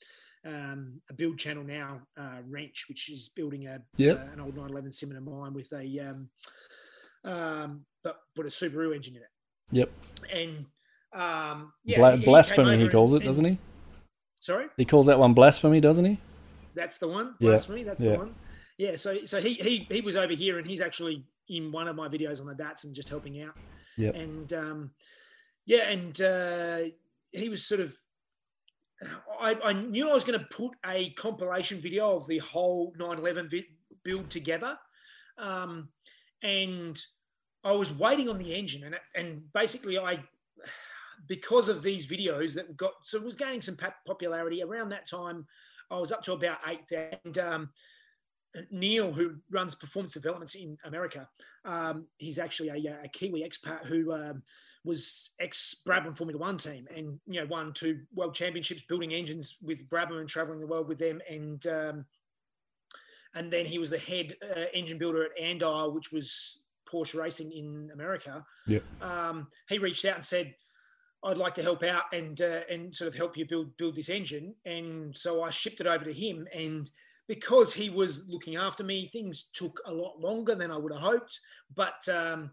um, 0.45 1.01
a 1.09 1.13
build 1.13 1.37
channel 1.37 1.63
now, 1.63 2.01
uh, 2.17 2.37
Wrench, 2.47 2.85
which 2.87 3.09
is 3.09 3.29
building 3.29 3.67
a 3.67 3.81
yep. 3.97 4.19
uh, 4.19 4.33
an 4.33 4.41
old 4.41 4.55
911 4.55 4.91
Sim 4.91 5.15
of 5.15 5.23
mine 5.23 5.53
with 5.53 5.71
a 5.73 5.99
um, 5.99 6.29
um, 7.23 7.85
but 8.03 8.17
put 8.35 8.45
a 8.45 8.49
Subaru 8.49 8.95
engine 8.95 9.15
in 9.15 9.21
it. 9.21 9.29
Yep. 9.71 9.91
And 10.31 10.65
um, 11.13 11.73
yeah, 11.83 11.97
Bla- 11.97 12.17
he, 12.17 12.25
blasphemy 12.25 12.77
he, 12.77 12.83
he 12.83 12.89
calls 12.89 13.13
it, 13.13 13.17
and, 13.17 13.25
doesn't 13.25 13.45
he? 13.45 13.57
Sorry. 14.39 14.67
He 14.77 14.85
calls 14.85 15.07
that 15.07 15.17
one 15.17 15.33
blasphemy, 15.33 15.79
doesn't 15.79 16.05
he? 16.05 16.19
That's 16.75 16.97
the 16.97 17.07
one. 17.07 17.35
Yeah. 17.39 17.49
Blasphemy. 17.49 17.83
That's 17.83 18.01
yeah. 18.01 18.11
the 18.11 18.17
one. 18.17 18.35
Yeah. 18.77 18.95
So 18.95 19.25
so 19.25 19.39
he 19.39 19.53
he 19.55 19.87
he 19.89 20.01
was 20.01 20.15
over 20.15 20.33
here 20.33 20.57
and 20.57 20.67
he's 20.67 20.81
actually 20.81 21.25
in 21.49 21.71
one 21.71 21.87
of 21.87 21.95
my 21.95 22.07
videos 22.07 22.41
on 22.41 22.47
the 22.47 22.53
Datsun 22.53 22.93
just 22.93 23.09
helping 23.09 23.41
out. 23.41 23.55
Yeah. 23.97 24.09
And 24.09 24.51
um, 24.53 24.91
yeah, 25.65 25.89
and 25.89 26.21
uh, 26.21 26.79
he 27.31 27.49
was 27.49 27.65
sort 27.65 27.81
of. 27.81 27.95
I, 29.39 29.57
I 29.63 29.73
knew 29.73 30.09
I 30.09 30.13
was 30.13 30.23
going 30.23 30.39
to 30.39 30.45
put 30.45 30.71
a 30.85 31.09
compilation 31.11 31.79
video 31.79 32.15
of 32.15 32.27
the 32.27 32.37
whole 32.37 32.93
911 32.97 33.49
vi- 33.49 33.65
build 34.03 34.29
together, 34.29 34.77
um, 35.37 35.89
and 36.41 36.97
I 37.63 37.73
was 37.73 37.91
waiting 37.91 38.29
on 38.29 38.37
the 38.37 38.53
engine, 38.53 38.83
and 38.83 38.95
and 39.15 39.51
basically 39.53 39.97
I, 39.97 40.19
because 41.27 41.67
of 41.67 41.83
these 41.83 42.05
videos 42.05 42.53
that 42.53 42.77
got 42.77 42.93
so 43.01 43.17
it 43.17 43.25
was 43.25 43.35
gaining 43.35 43.61
some 43.61 43.77
popularity 44.05 44.63
around 44.63 44.89
that 44.89 45.09
time. 45.09 45.45
I 45.91 45.97
was 45.97 46.11
up 46.11 46.23
to 46.23 46.33
about 46.33 46.59
eight 46.67 46.87
thousand. 46.89 47.37
Um, 47.37 47.69
Neil, 48.71 49.11
who 49.11 49.35
runs 49.51 49.75
performance 49.75 50.13
developments 50.13 50.55
in 50.55 50.77
America, 50.85 51.27
um, 51.65 52.07
he's 52.17 52.39
actually 52.39 52.69
a, 52.69 52.99
a, 53.03 53.09
Kiwi 53.09 53.43
expat 53.43 53.85
who 53.85 54.13
um, 54.13 54.43
was 54.85 55.31
ex 55.41 55.75
Brabham 55.85 56.15
Formula 56.15 56.39
One 56.39 56.57
team 56.57 56.87
and 56.95 57.19
you 57.27 57.41
know 57.41 57.47
won 57.47 57.73
two 57.73 58.01
world 58.13 58.33
championships 58.33 58.83
building 58.83 59.13
engines 59.13 59.57
with 59.61 59.89
Brabham 59.89 60.21
and 60.21 60.29
traveling 60.29 60.61
the 60.61 60.67
world 60.67 60.87
with 60.87 60.99
them 60.99 61.19
and 61.29 61.65
um, 61.67 62.05
and 63.35 63.51
then 63.51 63.65
he 63.65 63.77
was 63.77 63.89
the 63.89 63.97
head 63.97 64.35
uh, 64.41 64.61
engine 64.73 64.97
builder 64.97 65.25
at 65.25 65.37
Andial, 65.37 65.93
which 65.93 66.11
was 66.11 66.63
Porsche 66.89 67.19
racing 67.19 67.51
in 67.51 67.91
America. 67.93 68.45
Yeah. 68.65 68.79
Um, 69.01 69.47
he 69.67 69.77
reached 69.77 70.05
out 70.05 70.15
and 70.15 70.23
said, 70.23 70.55
"I'd 71.23 71.37
like 71.37 71.55
to 71.55 71.63
help 71.63 71.83
out 71.83 72.03
and 72.13 72.39
uh, 72.41 72.61
and 72.69 72.95
sort 72.95 73.07
of 73.07 73.15
help 73.15 73.37
you 73.37 73.45
build 73.45 73.75
build 73.77 73.95
this 73.95 74.09
engine." 74.09 74.55
And 74.65 75.15
so 75.15 75.43
I 75.43 75.49
shipped 75.49 75.81
it 75.81 75.87
over 75.87 76.05
to 76.05 76.13
him, 76.13 76.47
and 76.53 76.89
because 77.27 77.73
he 77.73 77.89
was 77.89 78.29
looking 78.29 78.55
after 78.55 78.83
me, 78.83 79.09
things 79.11 79.49
took 79.53 79.79
a 79.85 79.93
lot 79.93 80.19
longer 80.19 80.55
than 80.55 80.71
I 80.71 80.77
would 80.77 80.93
have 80.93 81.01
hoped. 81.01 81.39
But 81.75 82.07
um, 82.07 82.51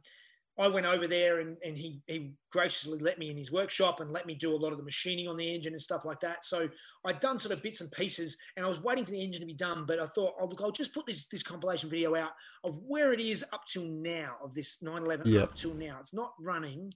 I 0.59 0.69
went 0.69 0.85
over 0.85 1.07
there 1.07 1.41
and, 1.41 1.57
and 1.65 1.77
he, 1.77 2.01
he 2.07 2.35
graciously 2.51 2.99
let 2.99 3.19
me 3.19 3.31
in 3.31 3.37
his 3.37 3.51
workshop 3.51 4.01
and 4.01 4.11
let 4.11 4.27
me 4.27 4.35
do 4.35 4.55
a 4.55 4.57
lot 4.57 4.73
of 4.73 4.79
the 4.79 4.85
machining 4.85 5.27
on 5.27 5.37
the 5.37 5.55
engine 5.55 5.73
and 5.73 5.81
stuff 5.81 6.05
like 6.05 6.21
that. 6.21 6.45
So 6.45 6.69
I'd 7.07 7.21
done 7.21 7.39
sort 7.39 7.55
of 7.55 7.63
bits 7.63 7.81
and 7.81 7.91
pieces 7.91 8.37
and 8.57 8.65
I 8.65 8.69
was 8.69 8.83
waiting 8.83 9.05
for 9.05 9.13
the 9.13 9.23
engine 9.23 9.41
to 9.41 9.47
be 9.47 9.55
done, 9.55 9.85
but 9.87 9.99
I 9.99 10.07
thought, 10.07 10.35
oh, 10.39 10.47
look, 10.47 10.61
I'll 10.61 10.71
just 10.71 10.95
put 10.95 11.07
this, 11.07 11.27
this 11.29 11.43
compilation 11.43 11.89
video 11.89 12.15
out 12.15 12.33
of 12.65 12.79
where 12.87 13.15
it 13.15 13.21
is 13.21 13.45
up 13.53 13.65
till 13.67 13.85
now 13.85 14.37
of 14.45 14.55
this 14.55 14.83
911 14.83 15.33
yep. 15.33 15.43
up 15.45 15.55
till 15.55 15.75
now. 15.75 15.97
It's 16.01 16.15
not 16.15 16.35
running. 16.39 16.93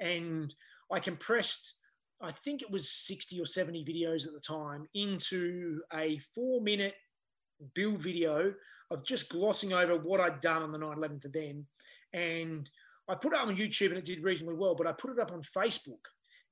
And 0.00 0.52
I 0.90 1.00
compressed, 1.00 1.78
I 2.20 2.30
think 2.30 2.62
it 2.62 2.70
was 2.70 2.90
60 2.90 3.40
or 3.40 3.46
70 3.46 3.84
videos 3.84 4.26
at 4.26 4.32
the 4.32 4.40
time 4.40 4.88
into 4.94 5.80
a 5.92 6.18
four 6.34 6.60
minute 6.60 6.94
build 7.74 8.02
video 8.02 8.54
of 8.90 9.04
just 9.04 9.30
glossing 9.30 9.72
over 9.72 9.96
what 9.96 10.20
I'd 10.20 10.40
done 10.40 10.62
on 10.62 10.72
the 10.72 10.78
911 10.78 11.20
to 11.20 11.28
then. 11.28 11.66
And 12.12 12.68
I 13.08 13.14
put 13.14 13.32
it 13.32 13.38
up 13.38 13.48
on 13.48 13.56
YouTube 13.56 13.88
and 13.88 13.98
it 13.98 14.04
did 14.04 14.22
reasonably 14.22 14.56
well, 14.56 14.74
but 14.74 14.86
I 14.86 14.92
put 14.92 15.10
it 15.10 15.18
up 15.18 15.32
on 15.32 15.42
Facebook 15.42 16.02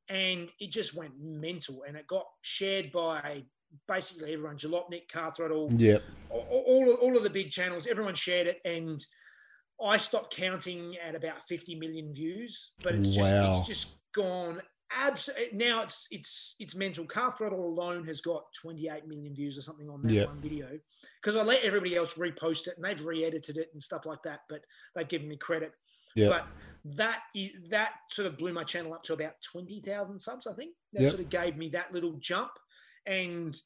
and 0.08 0.50
it 0.60 0.70
just 0.70 0.96
went 0.96 1.14
mental 1.20 1.84
and 1.86 1.96
it 1.96 2.06
got 2.06 2.26
shared 2.42 2.92
by 2.92 3.44
basically 3.88 4.32
everyone 4.32 4.56
Jalopnik, 4.56 5.08
Car 5.10 5.32
Throttle, 5.32 5.72
yeah, 5.76 5.98
all, 6.30 6.64
all, 6.66 6.94
all 6.94 7.16
of 7.16 7.22
the 7.22 7.30
big 7.30 7.50
channels, 7.50 7.86
everyone 7.86 8.14
shared 8.14 8.46
it. 8.46 8.60
And 8.64 9.04
I 9.84 9.96
stopped 9.96 10.34
counting 10.34 10.96
at 11.04 11.14
about 11.14 11.46
50 11.48 11.74
million 11.76 12.12
views, 12.12 12.72
but 12.82 12.94
it's 12.94 13.10
just, 13.10 13.30
wow. 13.30 13.50
it's 13.50 13.66
just 13.66 14.00
gone 14.14 14.60
absolutely 14.96 15.56
now 15.56 15.82
it's 15.82 16.06
it's 16.12 16.54
it's 16.60 16.76
mental 16.76 17.04
car 17.04 17.32
throttle 17.32 17.66
alone 17.66 18.06
has 18.06 18.20
got 18.20 18.44
28 18.62 19.08
million 19.08 19.34
views 19.34 19.58
or 19.58 19.60
something 19.60 19.88
on 19.88 20.00
that 20.02 20.12
yep. 20.12 20.28
one 20.28 20.40
video 20.40 20.68
because 21.20 21.34
i 21.34 21.42
let 21.42 21.64
everybody 21.64 21.96
else 21.96 22.14
repost 22.14 22.68
it 22.68 22.74
and 22.76 22.84
they've 22.84 23.04
re-edited 23.04 23.56
it 23.56 23.70
and 23.72 23.82
stuff 23.82 24.06
like 24.06 24.22
that 24.22 24.40
but 24.48 24.60
they've 24.94 25.08
given 25.08 25.26
me 25.26 25.36
credit 25.36 25.72
yeah. 26.14 26.28
But 26.28 26.46
that 26.96 27.20
that 27.70 27.92
sort 28.10 28.26
of 28.26 28.38
blew 28.38 28.52
my 28.52 28.64
channel 28.64 28.94
up 28.94 29.02
to 29.04 29.14
about 29.14 29.34
twenty 29.50 29.80
thousand 29.80 30.20
subs. 30.20 30.46
I 30.46 30.52
think 30.54 30.74
that 30.92 31.02
yep. 31.02 31.10
sort 31.10 31.22
of 31.22 31.28
gave 31.28 31.56
me 31.56 31.70
that 31.70 31.92
little 31.92 32.16
jump, 32.20 32.50
and 33.06 33.56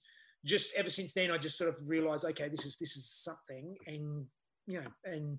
just 0.44 0.72
ever 0.76 0.88
since 0.88 1.12
then, 1.12 1.30
I 1.30 1.38
just 1.38 1.58
sort 1.58 1.70
of 1.70 1.76
realized, 1.88 2.24
okay, 2.24 2.48
this 2.48 2.64
is 2.64 2.76
this 2.76 2.96
is 2.96 3.10
something, 3.10 3.76
and 3.86 4.26
you 4.66 4.80
know, 4.80 4.88
and 5.04 5.38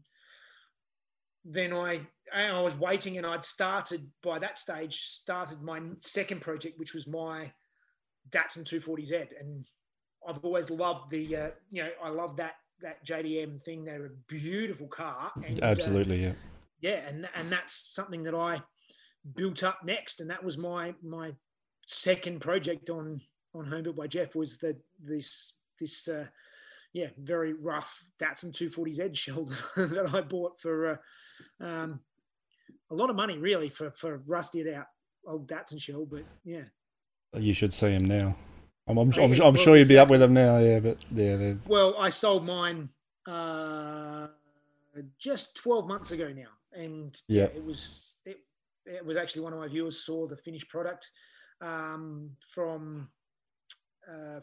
then 1.45 1.73
I 1.73 2.01
I 2.33 2.61
was 2.61 2.75
waiting, 2.77 3.17
and 3.17 3.25
I'd 3.25 3.45
started 3.45 4.09
by 4.21 4.39
that 4.39 4.57
stage 4.57 4.99
started 4.99 5.61
my 5.61 5.81
second 5.99 6.41
project, 6.41 6.79
which 6.79 6.93
was 6.93 7.07
my 7.07 7.51
Datsun 8.29 8.63
240Z, 8.63 9.29
and 9.39 9.65
I've 10.27 10.43
always 10.43 10.69
loved 10.69 11.09
the 11.09 11.35
uh, 11.35 11.49
you 11.69 11.83
know 11.83 11.89
I 12.03 12.09
love 12.09 12.37
that 12.37 12.55
that 12.81 13.05
JDM 13.05 13.61
thing. 13.61 13.83
They're 13.83 14.05
a 14.05 14.09
beautiful 14.27 14.87
car. 14.87 15.31
And, 15.45 15.61
Absolutely, 15.61 16.25
uh, 16.25 16.29
yeah 16.29 16.33
yeah, 16.81 17.07
and 17.07 17.27
and 17.35 17.51
that's 17.51 17.89
something 17.93 18.23
that 18.23 18.35
I 18.35 18.61
built 19.35 19.63
up 19.63 19.79
next, 19.83 20.21
and 20.21 20.29
that 20.29 20.43
was 20.43 20.57
my 20.57 20.95
my 21.03 21.35
second 21.87 22.41
project 22.41 22.89
on 22.89 23.21
on 23.53 23.65
Home 23.65 23.83
Built 23.83 23.95
by 23.95 24.07
Jeff 24.07 24.35
was 24.35 24.59
that 24.59 24.77
this 25.01 25.53
this 25.79 26.07
uh, 26.07 26.27
yeah 26.93 27.07
very 27.17 27.53
rough 27.53 28.03
Datsun 28.21 28.51
240Z 28.51 29.15
shell 29.15 29.45
that 29.75 30.13
I 30.13 30.21
bought 30.21 30.59
for 30.59 30.99
uh, 31.61 31.63
um, 31.63 31.99
a 32.91 32.95
lot 32.95 33.09
of 33.09 33.15
money 33.15 33.37
really 33.37 33.69
for 33.69 33.91
for 33.91 34.21
rusted 34.27 34.73
out 34.73 34.87
old 35.27 35.47
Datsun 35.47 35.81
shell, 35.81 36.05
but 36.09 36.23
yeah. 36.43 36.63
You 37.37 37.53
should 37.53 37.73
see 37.73 37.91
him 37.91 38.05
now. 38.05 38.35
I'm, 38.87 38.97
I'm, 38.97 39.13
I'm, 39.13 39.39
I'm 39.39 39.55
sure 39.55 39.77
you'd 39.77 39.87
be 39.87 39.99
up 39.99 40.09
with 40.09 40.19
them 40.19 40.33
now, 40.33 40.57
yeah. 40.57 40.79
But 40.79 40.97
yeah, 41.11 41.35
they're... 41.35 41.59
well, 41.67 41.93
I 41.99 42.09
sold 42.09 42.43
mine 42.43 42.89
uh, 43.27 44.27
just 45.19 45.55
12 45.57 45.87
months 45.87 46.11
ago 46.11 46.33
now 46.35 46.47
and 46.73 47.21
yeah, 47.27 47.45
it 47.45 47.63
was 47.63 48.21
it, 48.25 48.37
it 48.85 49.05
was 49.05 49.17
actually 49.17 49.41
one 49.43 49.53
of 49.53 49.59
my 49.59 49.67
viewers 49.67 50.03
saw 50.03 50.27
the 50.27 50.37
finished 50.37 50.69
product 50.69 51.09
um, 51.61 52.31
from 52.41 53.09
uh, 54.07 54.39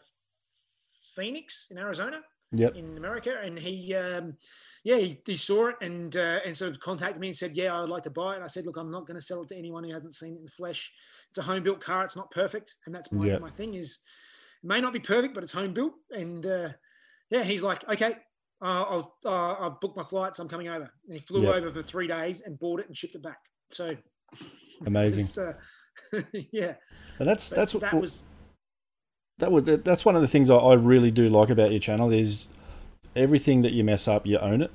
Phoenix 1.15 1.67
in 1.71 1.77
Arizona. 1.77 2.21
Yep. 2.53 2.75
in 2.75 2.97
America, 2.97 3.35
and 3.43 3.59
he, 3.59 3.93
um, 3.93 4.35
yeah, 4.83 4.95
he, 4.97 5.19
he, 5.25 5.35
saw 5.35 5.67
it 5.67 5.75
and 5.81 6.15
uh, 6.15 6.39
and 6.45 6.55
sort 6.55 6.71
of 6.71 6.79
contacted 6.79 7.19
me 7.19 7.27
and 7.27 7.35
said, 7.35 7.57
yeah, 7.57 7.75
I 7.75 7.81
would 7.81 7.89
like 7.89 8.03
to 8.03 8.09
buy 8.09 8.33
it. 8.33 8.35
And 8.35 8.43
I 8.45 8.47
said, 8.47 8.65
look, 8.65 8.77
I'm 8.77 8.89
not 8.89 9.05
going 9.05 9.19
to 9.19 9.25
sell 9.25 9.41
it 9.41 9.49
to 9.49 9.57
anyone 9.57 9.83
who 9.83 9.91
hasn't 9.91 10.13
seen 10.13 10.33
it 10.33 10.39
in 10.39 10.45
the 10.45 10.51
flesh. 10.51 10.91
It's 11.29 11.37
a 11.37 11.41
home 11.41 11.63
built 11.63 11.81
car. 11.81 12.05
It's 12.05 12.15
not 12.15 12.31
perfect, 12.31 12.77
and 12.85 12.95
that's 12.95 13.11
my 13.11 13.25
yep. 13.25 13.41
my 13.41 13.49
thing 13.49 13.73
is, 13.73 13.99
it 14.63 14.67
may 14.67 14.79
not 14.79 14.93
be 14.93 14.99
perfect, 14.99 15.33
but 15.33 15.43
it's 15.43 15.51
home 15.51 15.73
built. 15.73 15.93
And 16.11 16.45
uh, 16.45 16.69
yeah, 17.29 17.43
he's 17.43 17.63
like, 17.63 17.87
okay, 17.89 18.15
uh, 18.61 18.83
I'll, 18.83 19.17
uh, 19.25 19.55
I've 19.67 19.79
booked 19.79 19.97
my 19.97 20.03
flights. 20.03 20.39
I'm 20.39 20.47
coming 20.47 20.69
over. 20.69 20.89
And 21.07 21.17
he 21.17 21.19
flew 21.19 21.43
yep. 21.43 21.55
over 21.55 21.71
for 21.71 21.81
three 21.81 22.07
days 22.07 22.41
and 22.41 22.57
bought 22.57 22.79
it 22.79 22.87
and 22.87 22.97
shipped 22.97 23.15
it 23.15 23.23
back. 23.23 23.39
So 23.69 23.95
amazing. 24.85 25.43
uh, 25.43 26.21
yeah. 26.51 26.75
And 27.19 27.27
that's 27.27 27.49
but 27.49 27.55
that's 27.55 27.73
what 27.73 27.81
that 27.81 27.93
was 27.93 28.25
that 29.39 29.51
was 29.51 29.63
that's 29.63 30.03
one 30.03 30.15
of 30.15 30.21
the 30.21 30.27
things 30.27 30.49
I, 30.49 30.55
I 30.55 30.73
really 30.73 31.11
do 31.11 31.29
like 31.29 31.49
about 31.49 31.71
your 31.71 31.79
channel 31.79 32.11
is 32.11 32.47
everything 33.15 33.61
that 33.63 33.73
you 33.73 33.83
mess 33.83 34.07
up, 34.07 34.25
you 34.25 34.37
own 34.37 34.61
it. 34.61 34.71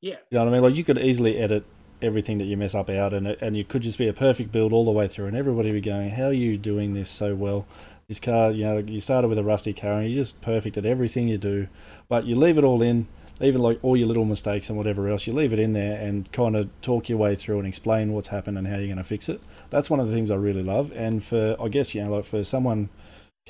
Yeah. 0.00 0.16
You 0.30 0.38
know 0.38 0.44
what 0.44 0.50
I 0.50 0.52
mean? 0.52 0.62
Like 0.62 0.74
you 0.74 0.84
could 0.84 0.98
easily 0.98 1.38
edit 1.38 1.64
everything 2.02 2.38
that 2.38 2.44
you 2.44 2.56
mess 2.56 2.74
up 2.74 2.88
out 2.88 3.12
and 3.12 3.26
it, 3.26 3.38
and 3.42 3.56
you 3.56 3.64
could 3.64 3.82
just 3.82 3.98
be 3.98 4.08
a 4.08 4.12
perfect 4.12 4.50
build 4.52 4.72
all 4.72 4.84
the 4.84 4.90
way 4.90 5.06
through 5.06 5.26
and 5.26 5.36
everybody 5.36 5.68
would 5.68 5.82
be 5.82 5.90
going, 5.90 6.10
How 6.10 6.26
are 6.26 6.32
you 6.32 6.56
doing 6.56 6.94
this 6.94 7.10
so 7.10 7.34
well? 7.34 7.66
This 8.08 8.20
car, 8.20 8.50
you 8.50 8.64
know, 8.64 8.78
you 8.78 9.00
started 9.00 9.28
with 9.28 9.38
a 9.38 9.44
rusty 9.44 9.72
car 9.72 10.00
and 10.00 10.10
you're 10.10 10.22
just 10.22 10.40
perfect 10.40 10.76
at 10.76 10.84
everything 10.84 11.28
you 11.28 11.38
do, 11.38 11.68
but 12.08 12.24
you 12.24 12.34
leave 12.34 12.58
it 12.58 12.64
all 12.64 12.82
in, 12.82 13.06
even 13.40 13.60
like 13.60 13.78
all 13.82 13.96
your 13.96 14.08
little 14.08 14.24
mistakes 14.24 14.68
and 14.68 14.76
whatever 14.76 15.08
else, 15.08 15.26
you 15.26 15.32
leave 15.32 15.52
it 15.52 15.60
in 15.60 15.74
there 15.74 16.00
and 16.00 16.30
kind 16.32 16.56
of 16.56 16.68
talk 16.80 17.08
your 17.08 17.18
way 17.18 17.36
through 17.36 17.58
and 17.58 17.68
explain 17.68 18.12
what's 18.12 18.28
happened 18.28 18.58
and 18.58 18.66
how 18.66 18.76
you're 18.76 18.86
going 18.86 18.96
to 18.96 19.04
fix 19.04 19.28
it. 19.28 19.40
That's 19.70 19.88
one 19.88 20.00
of 20.00 20.08
the 20.08 20.14
things 20.14 20.30
I 20.30 20.34
really 20.34 20.62
love. 20.62 20.90
And 20.96 21.22
for, 21.22 21.56
I 21.60 21.68
guess, 21.68 21.94
you 21.94 22.02
know, 22.02 22.16
like 22.16 22.24
for 22.24 22.42
someone 22.42 22.88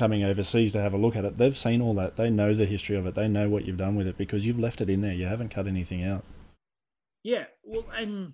coming 0.00 0.24
overseas 0.24 0.72
to 0.72 0.80
have 0.80 0.94
a 0.94 0.96
look 0.96 1.14
at 1.14 1.26
it, 1.26 1.36
they've 1.36 1.56
seen 1.56 1.82
all 1.82 1.92
that. 1.92 2.16
They 2.16 2.30
know 2.30 2.54
the 2.54 2.64
history 2.64 2.96
of 2.96 3.04
it. 3.04 3.14
They 3.14 3.28
know 3.28 3.50
what 3.50 3.66
you've 3.66 3.76
done 3.76 3.96
with 3.96 4.06
it 4.06 4.16
because 4.16 4.46
you've 4.46 4.58
left 4.58 4.80
it 4.80 4.88
in 4.88 5.02
there. 5.02 5.12
You 5.12 5.26
haven't 5.26 5.50
cut 5.50 5.66
anything 5.66 6.02
out. 6.02 6.24
Yeah. 7.22 7.44
Well, 7.62 7.84
and 7.94 8.32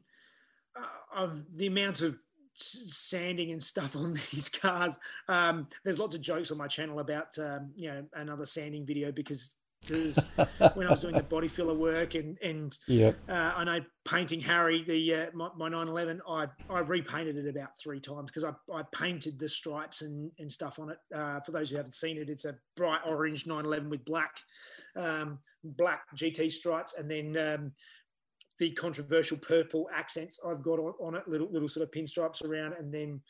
uh, 0.78 1.22
um, 1.22 1.46
the 1.50 1.66
amount 1.66 2.02
of 2.02 2.16
sanding 2.54 3.50
and 3.50 3.60
stuff 3.60 3.96
on 3.96 4.14
these 4.30 4.48
cars. 4.48 5.00
Um, 5.26 5.66
there's 5.84 5.98
lots 5.98 6.14
of 6.14 6.20
jokes 6.20 6.52
on 6.52 6.58
my 6.58 6.68
channel 6.68 7.00
about 7.00 7.36
um, 7.40 7.72
you 7.74 7.88
know 7.88 8.04
another 8.14 8.46
sanding 8.46 8.86
video 8.86 9.10
because 9.10 9.56
because 9.82 10.28
when 10.74 10.86
I 10.86 10.90
was 10.90 11.00
doing 11.00 11.14
the 11.14 11.22
body 11.28 11.48
filler 11.48 11.74
work 11.74 12.14
and 12.14 12.38
and 12.42 12.76
yep. 12.88 13.16
uh, 13.28 13.52
I 13.56 13.64
know 13.64 13.80
painting 14.04 14.40
Harry 14.40 14.84
the 14.86 15.14
uh, 15.14 15.26
my, 15.34 15.48
my 15.56 15.68
911 15.68 16.20
I 16.28 16.46
I 16.70 16.80
repainted 16.80 17.36
it 17.36 17.48
about 17.48 17.70
three 17.82 18.00
times 18.00 18.30
because 18.30 18.44
I, 18.44 18.52
I 18.72 18.82
painted 18.92 19.38
the 19.38 19.48
stripes 19.48 20.02
and, 20.02 20.30
and 20.38 20.50
stuff 20.50 20.78
on 20.78 20.90
it. 20.90 20.98
Uh, 21.14 21.40
for 21.40 21.52
those 21.52 21.70
who 21.70 21.76
haven't 21.76 21.94
seen 21.94 22.16
it, 22.16 22.28
it's 22.28 22.44
a 22.44 22.54
bright 22.76 23.00
orange 23.06 23.46
911 23.46 23.90
with 23.90 24.04
black 24.04 24.36
um, 24.96 25.38
black 25.62 26.02
GT 26.16 26.50
stripes 26.50 26.94
and 26.98 27.10
then 27.10 27.36
um, 27.36 27.72
the 28.58 28.70
controversial 28.72 29.36
purple 29.38 29.88
accents 29.92 30.40
I've 30.46 30.62
got 30.62 30.78
on, 30.78 30.94
on 31.00 31.14
it, 31.14 31.28
little 31.28 31.48
little 31.50 31.68
sort 31.68 31.84
of 31.84 31.90
pinstripes 31.90 32.44
around, 32.44 32.74
and 32.74 32.92
then 32.92 33.20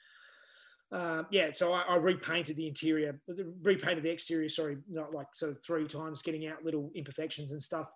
uh, 0.92 1.24
yeah, 1.30 1.50
so 1.52 1.72
I, 1.72 1.82
I, 1.82 1.96
repainted 1.96 2.56
the 2.56 2.68
interior, 2.68 3.20
repainted 3.62 4.04
the 4.04 4.10
exterior. 4.10 4.48
Sorry, 4.48 4.76
not 4.88 5.12
like 5.12 5.26
sort 5.34 5.52
of 5.52 5.62
three 5.64 5.86
times, 5.86 6.22
getting 6.22 6.46
out 6.46 6.64
little 6.64 6.92
imperfections 6.94 7.52
and 7.52 7.62
stuff. 7.62 7.90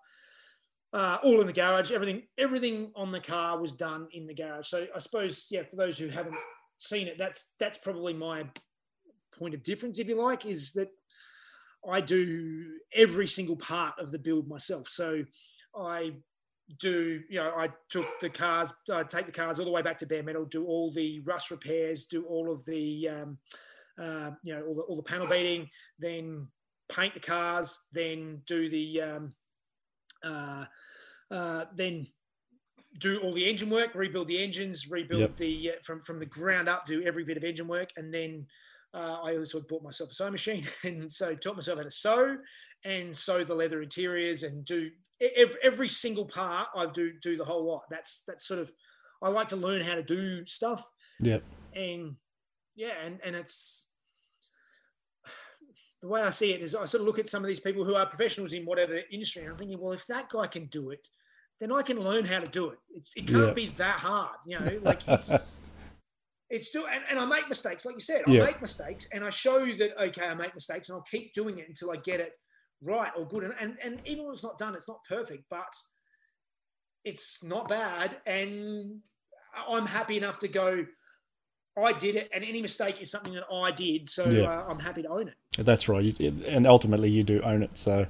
Uh, 0.93 1.19
all 1.23 1.41
in 1.41 1.47
the 1.47 1.53
garage. 1.53 1.93
Everything 1.93 2.23
everything 2.37 2.91
on 2.97 3.13
the 3.13 3.21
car 3.21 3.61
was 3.61 3.75
done 3.75 4.09
in 4.13 4.27
the 4.27 4.35
garage. 4.35 4.67
So 4.67 4.89
I 4.95 4.99
suppose 4.99 5.47
yeah, 5.51 5.63
for 5.63 5.77
those 5.77 5.99
who 5.99 6.09
haven't 6.09 6.35
seen 6.79 7.07
it, 7.07 7.17
that's 7.17 7.55
that's 7.61 7.79
probably 7.79 8.13
my 8.13 8.45
point 9.39 9.55
of 9.55 9.63
difference, 9.63 10.01
if 10.01 10.09
you 10.09 10.21
like, 10.21 10.45
is 10.45 10.73
that 10.73 10.89
I 11.89 12.01
do 12.01 12.73
every 12.93 13.29
single 13.29 13.57
part 13.57 14.01
of 14.01 14.11
the 14.11 14.19
build 14.19 14.49
myself. 14.49 14.89
So 14.89 15.25
I 15.77 16.15
do 16.79 17.21
you 17.29 17.41
know 17.41 17.53
I 17.57 17.69
took 17.89 18.07
the 18.21 18.31
cars, 18.31 18.73
I 18.93 19.03
take 19.03 19.27
the 19.27 19.33
cars 19.33 19.59
all 19.59 19.65
the 19.65 19.71
way 19.71 19.83
back 19.83 19.99
to 19.99 20.07
bare 20.07 20.23
metal, 20.23 20.45
do 20.45 20.67
all 20.67 20.93
the 20.93 21.21
rust 21.21 21.51
repairs, 21.51 22.05
do 22.05 22.25
all 22.25 22.53
of 22.53 22.65
the 22.65 23.09
um, 23.09 23.39
uh, 24.01 24.31
you 24.43 24.55
know 24.55 24.65
all 24.67 24.75
the, 24.75 24.83
all 24.83 24.97
the 24.97 25.03
panel 25.03 25.27
beating, 25.27 25.69
then 25.99 26.49
paint 26.89 27.15
the 27.15 27.21
cars, 27.21 27.85
then 27.93 28.43
do 28.47 28.69
the 28.69 29.01
um, 29.01 29.33
uh, 30.25 30.65
uh, 31.31 31.65
then 31.75 32.07
do 32.99 33.19
all 33.19 33.33
the 33.33 33.49
engine 33.49 33.71
work, 33.71 33.95
rebuild 33.95 34.29
the 34.29 34.43
engines, 34.43 34.91
rebuild 34.91 35.21
Yep. 35.21 35.37
the 35.37 35.71
uh, 35.71 35.75
from 35.83 36.03
from 36.03 36.19
the 36.19 36.27
ground 36.27 36.69
up, 36.69 36.87
do 36.87 37.03
every 37.03 37.25
bit 37.25 37.37
of 37.37 37.45
engine 37.45 37.69
work, 37.69 37.91
and 37.97 38.13
then 38.13 38.47
uh, 38.93 39.19
I 39.23 39.37
also 39.37 39.61
bought 39.61 39.83
myself 39.83 40.11
a 40.11 40.15
sewing 40.15 40.33
machine, 40.33 40.67
and 40.85 41.11
so 41.11 41.35
taught 41.35 41.57
myself 41.57 41.79
how 41.79 41.85
to 41.85 41.91
sew 41.91 42.37
and 42.85 43.15
sew 43.15 43.45
the 43.45 43.55
leather 43.55 43.83
interiors 43.83 44.43
and 44.43 44.65
do 44.65 44.91
every, 45.63 45.89
single 45.89 46.25
part. 46.25 46.69
I 46.75 46.87
do 46.87 47.13
do 47.21 47.37
the 47.37 47.45
whole 47.45 47.65
lot. 47.65 47.83
That's 47.91 48.23
that's 48.27 48.47
sort 48.47 48.61
of 48.61 48.73
I 49.23 49.29
like 49.29 49.49
to 49.49 49.57
learn 49.57 49.83
how 49.83 49.95
to 49.95 50.03
do 50.03 50.47
stuff, 50.47 50.89
Yep. 51.21 51.43
and 51.75 52.17
yeah, 52.75 52.95
and 53.05 53.21
and 53.23 53.37
it's 53.37 53.89
the 56.01 56.09
way 56.09 56.23
I 56.23 56.31
see 56.31 56.53
it 56.55 56.63
is 56.63 56.75
I 56.75 56.87
sort 56.87 57.03
of 57.03 57.07
look 57.07 57.19
at 57.19 57.29
some 57.29 57.45
of 57.45 57.49
these 57.49 57.61
people 57.61 57.85
who 57.85 57.95
are 57.95 58.07
professionals 58.07 58.55
in 58.55 58.65
whatever 58.65 58.99
industry, 59.13 59.43
and 59.43 59.53
I'm 59.53 59.59
thinking, 59.59 59.79
well, 59.79 59.93
if 59.93 60.07
that 60.07 60.31
guy 60.31 60.47
can 60.47 60.67
do 60.67 60.91
it, 60.91 61.07
then 61.61 61.71
I 61.71 61.83
can 61.83 62.01
learn 62.01 62.25
how 62.25 62.39
to 62.41 62.47
do 62.47 62.71
it. 62.71 62.79
It's, 62.95 63.13
it 63.17 63.27
can't 63.27 63.49
Yeah. 63.49 63.53
be 63.53 63.69
that 63.77 63.99
hard, 63.99 64.39
you 64.47 64.59
know. 64.59 64.81
Like 64.83 65.07
it's 65.07 65.63
it's 66.51 66.69
still, 66.69 66.87
and, 66.87 67.05
and 67.11 67.19
I 67.19 67.27
make 67.27 67.49
mistakes, 67.49 67.85
like 67.85 67.97
you 67.97 68.01
said, 68.01 68.23
I 68.27 68.31
Yeah. 68.31 68.45
make 68.45 68.63
mistakes, 68.63 69.07
and 69.13 69.23
I 69.23 69.31
show 69.31 69.65
you 69.65 69.77
that 69.77 70.03
okay, 70.03 70.25
I 70.27 70.35
make 70.35 70.55
mistakes, 70.55 70.89
and 70.89 70.97
I'll 70.97 71.03
keep 71.03 71.35
doing 71.35 71.59
it 71.59 71.69
until 71.69 71.91
I 71.91 71.97
get 71.97 72.21
it 72.21 72.33
right 72.83 73.11
or 73.17 73.27
good. 73.27 73.45
And 73.45 73.55
and, 73.61 73.77
and 73.83 74.01
even 74.07 74.25
when 74.25 74.33
it's 74.33 74.45
not 74.45 74.59
done, 74.59 74.75
it's 74.75 74.89
not 74.89 75.01
perfect, 75.09 75.45
but 75.51 75.75
it's 77.05 77.43
not 77.43 77.69
bad, 77.69 78.19
and 78.27 79.01
I'm 79.69 79.87
happy 79.87 80.17
enough 80.17 80.39
to 80.41 80.49
go. 80.49 80.85
I 81.79 81.93
did 81.93 82.17
it, 82.17 82.29
and 82.35 82.45
any 82.45 82.61
mistake 82.61 83.01
is 83.01 83.11
something 83.11 83.33
that 83.35 83.45
I 83.51 83.71
did, 83.71 84.11
so 84.11 84.29
Yeah. 84.29 84.43
uh, 84.43 84.65
I'm 84.69 84.79
happy 84.79 85.03
to 85.03 85.09
own 85.09 85.29
it. 85.29 85.35
That's 85.57 85.89
right. 85.89 86.19
And 86.21 86.67
ultimately, 86.67 87.11
you 87.11 87.23
do 87.23 87.41
own 87.43 87.63
it. 87.63 87.71
So 87.79 88.07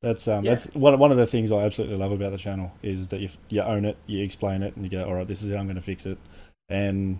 that's 0.00 0.26
um, 0.28 0.44
Yeah. 0.44 0.52
that's 0.52 0.74
one 0.74 0.98
one 0.98 1.10
of 1.10 1.18
the 1.18 1.26
things 1.26 1.52
I 1.52 1.62
absolutely 1.62 1.96
love 1.96 2.12
about 2.12 2.30
the 2.32 2.38
channel 2.38 2.72
is 2.82 3.08
that 3.08 3.20
if 3.20 3.36
you 3.50 3.60
own 3.62 3.84
it, 3.84 3.98
you 4.06 4.22
explain 4.24 4.62
it, 4.62 4.74
and 4.76 4.84
you 4.84 4.90
go, 4.90 5.04
"All 5.04 5.14
right, 5.14 5.26
this 5.26 5.42
is 5.42 5.50
how 5.50 5.58
I'm 5.58 5.66
going 5.66 5.76
to 5.76 5.82
fix 5.82 6.06
it," 6.06 6.18
and 6.68 7.18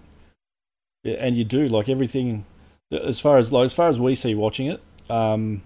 and 1.04 1.36
you 1.36 1.44
do 1.44 1.66
like 1.66 1.88
everything 1.88 2.46
as 2.90 3.20
far 3.20 3.36
as 3.36 3.52
like 3.52 3.66
as 3.66 3.74
far 3.74 3.88
as 3.88 4.00
we 4.00 4.14
see 4.14 4.34
watching 4.34 4.68
it. 4.68 4.80
Um, 5.10 5.62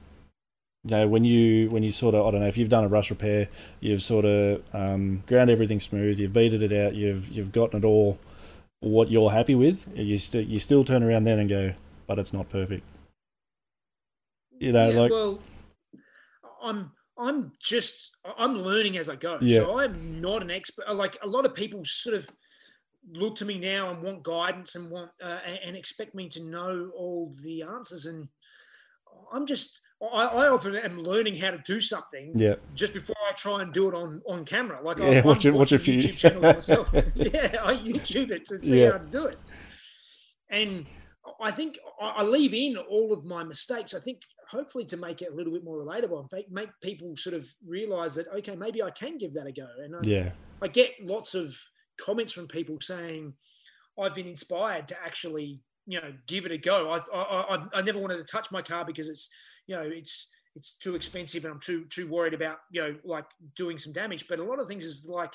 you 0.85 0.91
know, 0.91 1.09
when 1.09 1.24
you 1.24 1.70
when 1.70 1.82
you 1.82 1.91
sort 1.91 2.14
of 2.14 2.26
I 2.26 2.30
don't 2.30 2.41
know 2.41 2.47
if 2.47 2.59
you've 2.59 2.68
done 2.68 2.85
a 2.85 2.89
rush 2.89 3.11
repair, 3.11 3.49
you've 3.80 4.03
sort 4.03 4.26
of 4.26 4.62
um, 4.74 5.22
ground 5.26 5.51
everything 5.51 5.80
smooth, 5.80 6.18
you've 6.18 6.32
beated 6.32 6.62
it 6.62 6.72
out, 6.72 6.95
you've 6.95 7.28
you've 7.30 7.53
gotten 7.53 7.82
it 7.82 7.87
all 7.87 8.18
what 8.80 9.11
you're 9.11 9.30
happy 9.30 9.55
with. 9.55 9.87
You 9.95 10.18
still 10.18 10.43
you 10.43 10.59
still 10.59 10.85
turn 10.85 11.03
around 11.03 11.24
then 11.24 11.39
and 11.39 11.49
go, 11.49 11.72
but 12.07 12.18
it's 12.18 12.35
not 12.35 12.51
perfect. 12.51 12.85
You 14.59 14.72
know, 14.72 14.91
yeah, 14.91 15.01
like 15.01 15.11
well, 15.11 15.39
I'm 16.62 16.93
I'm 17.18 17.53
just 17.61 18.16
I'm 18.37 18.59
learning 18.59 18.99
as 18.99 19.09
I 19.09 19.16
go. 19.16 19.39
Yeah. 19.41 19.61
So 19.61 19.78
I'm 19.78 20.20
not 20.20 20.43
an 20.43 20.51
expert. 20.51 20.95
Like 20.95 21.16
a 21.22 21.26
lot 21.26 21.47
of 21.47 21.55
people 21.55 21.80
sort 21.85 22.16
of 22.16 22.28
look 23.11 23.37
to 23.37 23.47
me 23.47 23.59
now 23.59 23.91
and 23.91 24.03
want 24.03 24.22
guidance 24.22 24.74
and 24.74 24.91
want 24.91 25.11
uh, 25.22 25.39
and 25.64 25.76
expect 25.76 26.14
me 26.14 26.28
to 26.28 26.45
know 26.45 26.91
all 26.95 27.32
the 27.43 27.62
answers. 27.62 28.05
And 28.05 28.28
I'm 29.32 29.47
just 29.47 29.80
I, 30.03 30.24
I 30.26 30.49
often 30.49 30.74
am 30.76 31.03
learning 31.03 31.36
how 31.36 31.51
to 31.53 31.59
do 31.64 31.80
something 31.80 32.32
yeah, 32.36 32.57
just 32.74 32.92
before 32.92 33.16
I 33.28 33.32
try 33.32 33.62
and 33.62 33.72
do 33.72 33.88
it 33.88 33.95
on 33.95 34.20
on 34.28 34.45
camera. 34.45 34.82
Like 34.82 34.99
Yeah, 34.99 35.07
I, 35.07 35.20
watch 35.22 35.45
it- 35.45 35.53
watch 35.55 35.72
a 35.72 35.78
few. 35.78 35.99
YouTube 35.99 36.16
channels 36.22 36.42
myself. 36.42 36.90
yeah, 37.14 37.57
I 37.62 37.76
YouTube 37.76 38.30
it 38.30 38.45
to 38.47 38.59
see 38.59 38.82
Yeah. 38.82 38.92
how 38.92 38.99
to 38.99 39.09
do 39.09 39.26
it. 39.26 39.38
And 40.51 40.86
I 41.40 41.51
think 41.51 41.78
I 42.01 42.09
I 42.18 42.22
leave 42.22 42.53
in 42.55 42.76
all 42.76 43.12
of 43.12 43.24
my 43.24 43.45
mistakes. 43.45 43.95
I 43.95 44.01
think 44.01 44.18
hopefully 44.51 44.84
to 44.86 44.97
make 44.97 45.22
it 45.22 45.32
a 45.32 45.34
little 45.34 45.53
bit 45.53 45.64
more 45.64 45.78
relatable 45.84 46.20
and 46.20 46.28
make, 46.32 46.51
make 46.51 46.68
people 46.82 47.16
sort 47.16 47.34
of 47.34 47.47
realize 47.66 48.14
that 48.16 48.26
okay, 48.38 48.57
maybe 48.57 48.82
I 48.82 48.90
can 48.90 49.16
give 49.16 49.32
that 49.34 49.47
a 49.47 49.53
go. 49.53 49.66
And 49.82 49.97
I, 49.97 50.01
yeah, 50.03 50.30
I 50.61 50.68
get 50.68 50.90
lots 51.03 51.34
of 51.34 51.57
comments 51.99 52.32
from 52.32 52.47
people 52.49 52.78
saying 52.80 53.32
I've 53.99 54.14
been 54.14 54.26
inspired 54.26 54.88
to 54.88 54.97
actually, 55.03 55.61
you 55.86 56.01
know, 56.01 56.12
give 56.26 56.45
it 56.47 56.53
a 56.53 56.59
go. 56.59 56.90
I, 56.90 56.99
I, 57.16 57.57
I, 57.57 57.64
I 57.74 57.82
never 57.82 57.99
wanted 58.01 58.18
to 58.18 58.24
touch 58.24 58.51
my 58.51 58.61
car 58.61 58.84
because 58.84 59.09
it's, 59.09 59.28
you 59.66 59.76
know, 59.76 59.82
it's 59.82 60.30
it's 60.56 60.78
too 60.78 60.94
expensive 60.94 61.44
and 61.44 61.52
I'm 61.54 61.60
too 61.60 61.84
too 61.86 62.08
worried 62.08 62.34
about, 62.34 62.58
you 62.70 62.82
know, 62.82 62.96
like 63.04 63.26
doing 63.56 63.78
some 63.78 63.92
damage. 63.92 64.26
But 64.28 64.38
a 64.38 64.44
lot 64.44 64.60
of 64.60 64.68
things 64.68 64.84
is 64.84 65.06
like, 65.08 65.32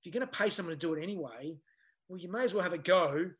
if 0.00 0.06
you're 0.06 0.12
going 0.12 0.26
to 0.30 0.38
pay 0.38 0.48
someone 0.50 0.74
to 0.74 0.78
do 0.78 0.94
it 0.94 1.02
anyway, 1.02 1.58
well, 2.08 2.18
you 2.20 2.30
may 2.30 2.44
as 2.44 2.54
well 2.54 2.62
have 2.62 2.72
a 2.72 2.78
go. 2.78 3.30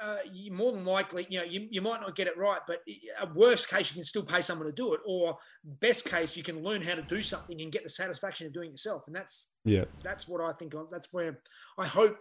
Uh, 0.00 0.18
you 0.30 0.52
more 0.52 0.70
than 0.72 0.84
likely, 0.84 1.26
you 1.30 1.38
know, 1.38 1.44
you, 1.44 1.66
you 1.70 1.80
might 1.80 2.00
not 2.00 2.14
get 2.14 2.26
it 2.26 2.36
right, 2.36 2.60
but 2.68 2.80
a 3.20 3.26
worst 3.34 3.68
case, 3.70 3.90
you 3.90 3.94
can 3.94 4.04
still 4.04 4.22
pay 4.24 4.40
someone 4.42 4.66
to 4.66 4.72
do 4.72 4.92
it, 4.92 5.00
or 5.06 5.36
best 5.64 6.04
case, 6.04 6.36
you 6.36 6.42
can 6.42 6.62
learn 6.62 6.82
how 6.82 6.94
to 6.94 7.02
do 7.02 7.22
something 7.22 7.60
and 7.60 7.72
get 7.72 7.82
the 7.84 7.88
satisfaction 7.88 8.46
of 8.46 8.52
doing 8.52 8.68
it 8.68 8.72
yourself. 8.72 9.02
And 9.06 9.16
that's 9.16 9.54
yeah, 9.64 9.84
that's 10.04 10.28
what 10.28 10.42
I 10.42 10.52
think. 10.52 10.74
of- 10.74 10.90
That's 10.92 11.08
where 11.12 11.40
I 11.78 11.86
hope 11.86 12.20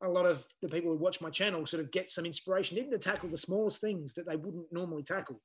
a 0.00 0.08
lot 0.08 0.26
of 0.26 0.44
the 0.62 0.68
people 0.68 0.92
who 0.92 0.96
watch 0.96 1.20
my 1.20 1.28
channel 1.28 1.66
sort 1.66 1.82
of 1.82 1.90
get 1.90 2.08
some 2.08 2.24
inspiration, 2.24 2.78
even 2.78 2.92
to 2.92 2.98
tackle 2.98 3.28
the 3.28 3.36
smallest 3.36 3.80
things 3.80 4.14
that 4.14 4.26
they 4.26 4.36
wouldn't 4.36 4.66
normally 4.72 5.02
tackle. 5.02 5.42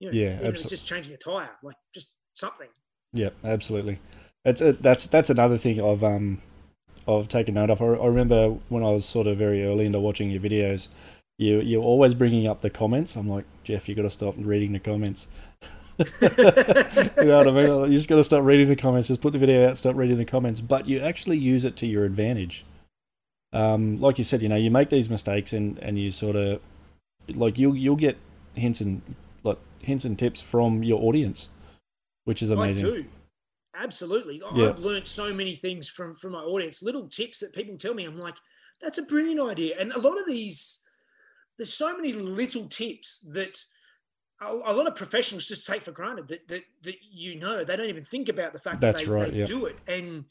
You 0.00 0.08
know, 0.10 0.16
Yeah, 0.16 0.34
even 0.36 0.46
it's 0.46 0.68
just 0.68 0.86
changing 0.86 1.14
a 1.14 1.16
tire, 1.16 1.50
like 1.62 1.76
just 1.94 2.12
something. 2.34 2.68
yeah, 3.12 3.30
absolutely. 3.44 3.98
That's 4.44 4.60
uh, 4.60 4.74
that's 4.80 5.06
that's 5.06 5.30
another 5.30 5.56
thing 5.56 5.82
I've 5.82 6.04
um 6.04 6.40
I've 7.08 7.28
taken 7.28 7.54
note 7.54 7.70
of. 7.70 7.80
I, 7.82 7.86
I 7.86 8.06
remember 8.06 8.50
when 8.68 8.82
I 8.84 8.90
was 8.90 9.04
sort 9.04 9.26
of 9.26 9.38
very 9.38 9.64
early 9.64 9.86
into 9.86 10.00
watching 10.00 10.30
your 10.30 10.40
videos, 10.40 10.88
you 11.38 11.60
you're 11.60 11.82
always 11.82 12.14
bringing 12.14 12.46
up 12.46 12.60
the 12.60 12.70
comments. 12.70 13.16
I'm 13.16 13.28
like, 13.28 13.44
Jeff, 13.64 13.88
you 13.88 13.94
got 13.94 14.02
to 14.02 14.10
stop 14.10 14.34
reading 14.38 14.72
the 14.72 14.78
comments. 14.78 15.26
you 15.98 16.06
know 16.20 17.38
what 17.38 17.48
I 17.48 17.50
mean? 17.52 17.90
You 17.90 17.96
just 17.96 18.08
got 18.08 18.16
to 18.16 18.24
stop 18.24 18.44
reading 18.44 18.68
the 18.68 18.76
comments. 18.76 19.08
Just 19.08 19.22
put 19.22 19.32
the 19.32 19.38
video 19.38 19.68
out, 19.68 19.78
stop 19.78 19.96
reading 19.96 20.18
the 20.18 20.24
comments. 20.26 20.60
But 20.60 20.86
you 20.86 21.00
actually 21.00 21.38
use 21.38 21.64
it 21.64 21.74
to 21.76 21.86
your 21.86 22.04
advantage. 22.04 22.64
Um, 23.52 23.98
like 23.98 24.18
you 24.18 24.24
said, 24.24 24.42
you 24.42 24.48
know, 24.50 24.56
you 24.56 24.70
make 24.70 24.90
these 24.90 25.08
mistakes 25.08 25.54
and, 25.54 25.78
and 25.78 25.98
you 25.98 26.10
sort 26.10 26.36
of 26.36 26.60
like 27.28 27.58
you'll 27.58 27.74
you'll 27.74 27.96
get 27.96 28.18
hints 28.54 28.80
and 28.82 29.00
like 29.46 29.58
hints 29.80 30.04
and 30.04 30.18
tips 30.18 30.40
from 30.40 30.82
your 30.82 31.02
audience, 31.02 31.48
which 32.24 32.42
is 32.42 32.50
amazing. 32.50 32.86
I 32.86 32.90
do. 32.90 33.04
Absolutely. 33.74 34.42
Yeah. 34.54 34.70
I've 34.70 34.78
learned 34.78 35.06
so 35.06 35.32
many 35.34 35.54
things 35.54 35.88
from 35.88 36.14
from 36.14 36.32
my 36.32 36.40
audience. 36.40 36.82
Little 36.82 37.08
tips 37.08 37.40
that 37.40 37.54
people 37.54 37.76
tell 37.76 37.94
me. 37.94 38.04
I'm 38.04 38.18
like, 38.18 38.36
that's 38.80 38.98
a 38.98 39.02
brilliant 39.02 39.40
idea. 39.40 39.76
And 39.78 39.92
a 39.92 39.98
lot 39.98 40.18
of 40.18 40.26
these, 40.26 40.82
there's 41.58 41.72
so 41.72 41.96
many 41.96 42.12
little 42.12 42.66
tips 42.66 43.20
that 43.32 43.62
a, 44.40 44.46
a 44.48 44.72
lot 44.72 44.86
of 44.86 44.96
professionals 44.96 45.46
just 45.46 45.66
take 45.66 45.82
for 45.82 45.92
granted 45.92 46.28
that 46.28 46.48
that 46.48 46.62
that 46.84 46.94
you 47.10 47.38
know 47.38 47.64
they 47.64 47.76
don't 47.76 47.88
even 47.88 48.04
think 48.04 48.28
about 48.28 48.52
the 48.52 48.58
fact 48.58 48.80
That's 48.80 49.00
that 49.00 49.06
they, 49.06 49.12
right, 49.12 49.32
they 49.32 49.38
yeah. 49.40 49.46
do 49.46 49.66
it. 49.66 49.76
And 49.86 50.24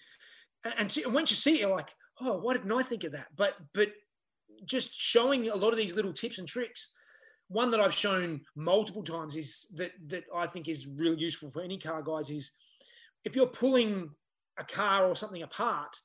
and, 0.77 0.89
to, 0.89 1.03
and 1.03 1.13
once 1.13 1.29
you 1.29 1.37
see 1.37 1.55
it, 1.55 1.59
you're 1.61 1.75
like, 1.75 1.93
oh, 2.21 2.39
why 2.39 2.53
didn't 2.53 2.71
I 2.71 2.81
think 2.81 3.03
of 3.03 3.11
that? 3.11 3.27
But 3.35 3.55
but 3.73 3.89
just 4.65 4.93
showing 4.99 5.49
a 5.49 5.55
lot 5.55 5.71
of 5.71 5.77
these 5.77 5.95
little 5.95 6.13
tips 6.13 6.39
and 6.39 6.47
tricks. 6.47 6.93
One 7.47 7.71
that 7.71 7.79
I've 7.79 7.93
shown 7.93 8.41
multiple 8.55 9.03
times 9.03 9.35
is 9.35 9.67
that 9.75 9.91
that 10.07 10.23
I 10.33 10.47
think 10.47 10.67
is 10.67 10.87
really 10.87 11.17
useful 11.17 11.49
for 11.51 11.61
any 11.61 11.77
car 11.77 12.01
guys 12.01 12.29
is 12.29 12.51
if 13.23 13.35
you're 13.35 13.47
pulling 13.47 14.09
a 14.57 14.63
car 14.63 15.05
or 15.05 15.15
something 15.15 15.43
apart. 15.43 15.99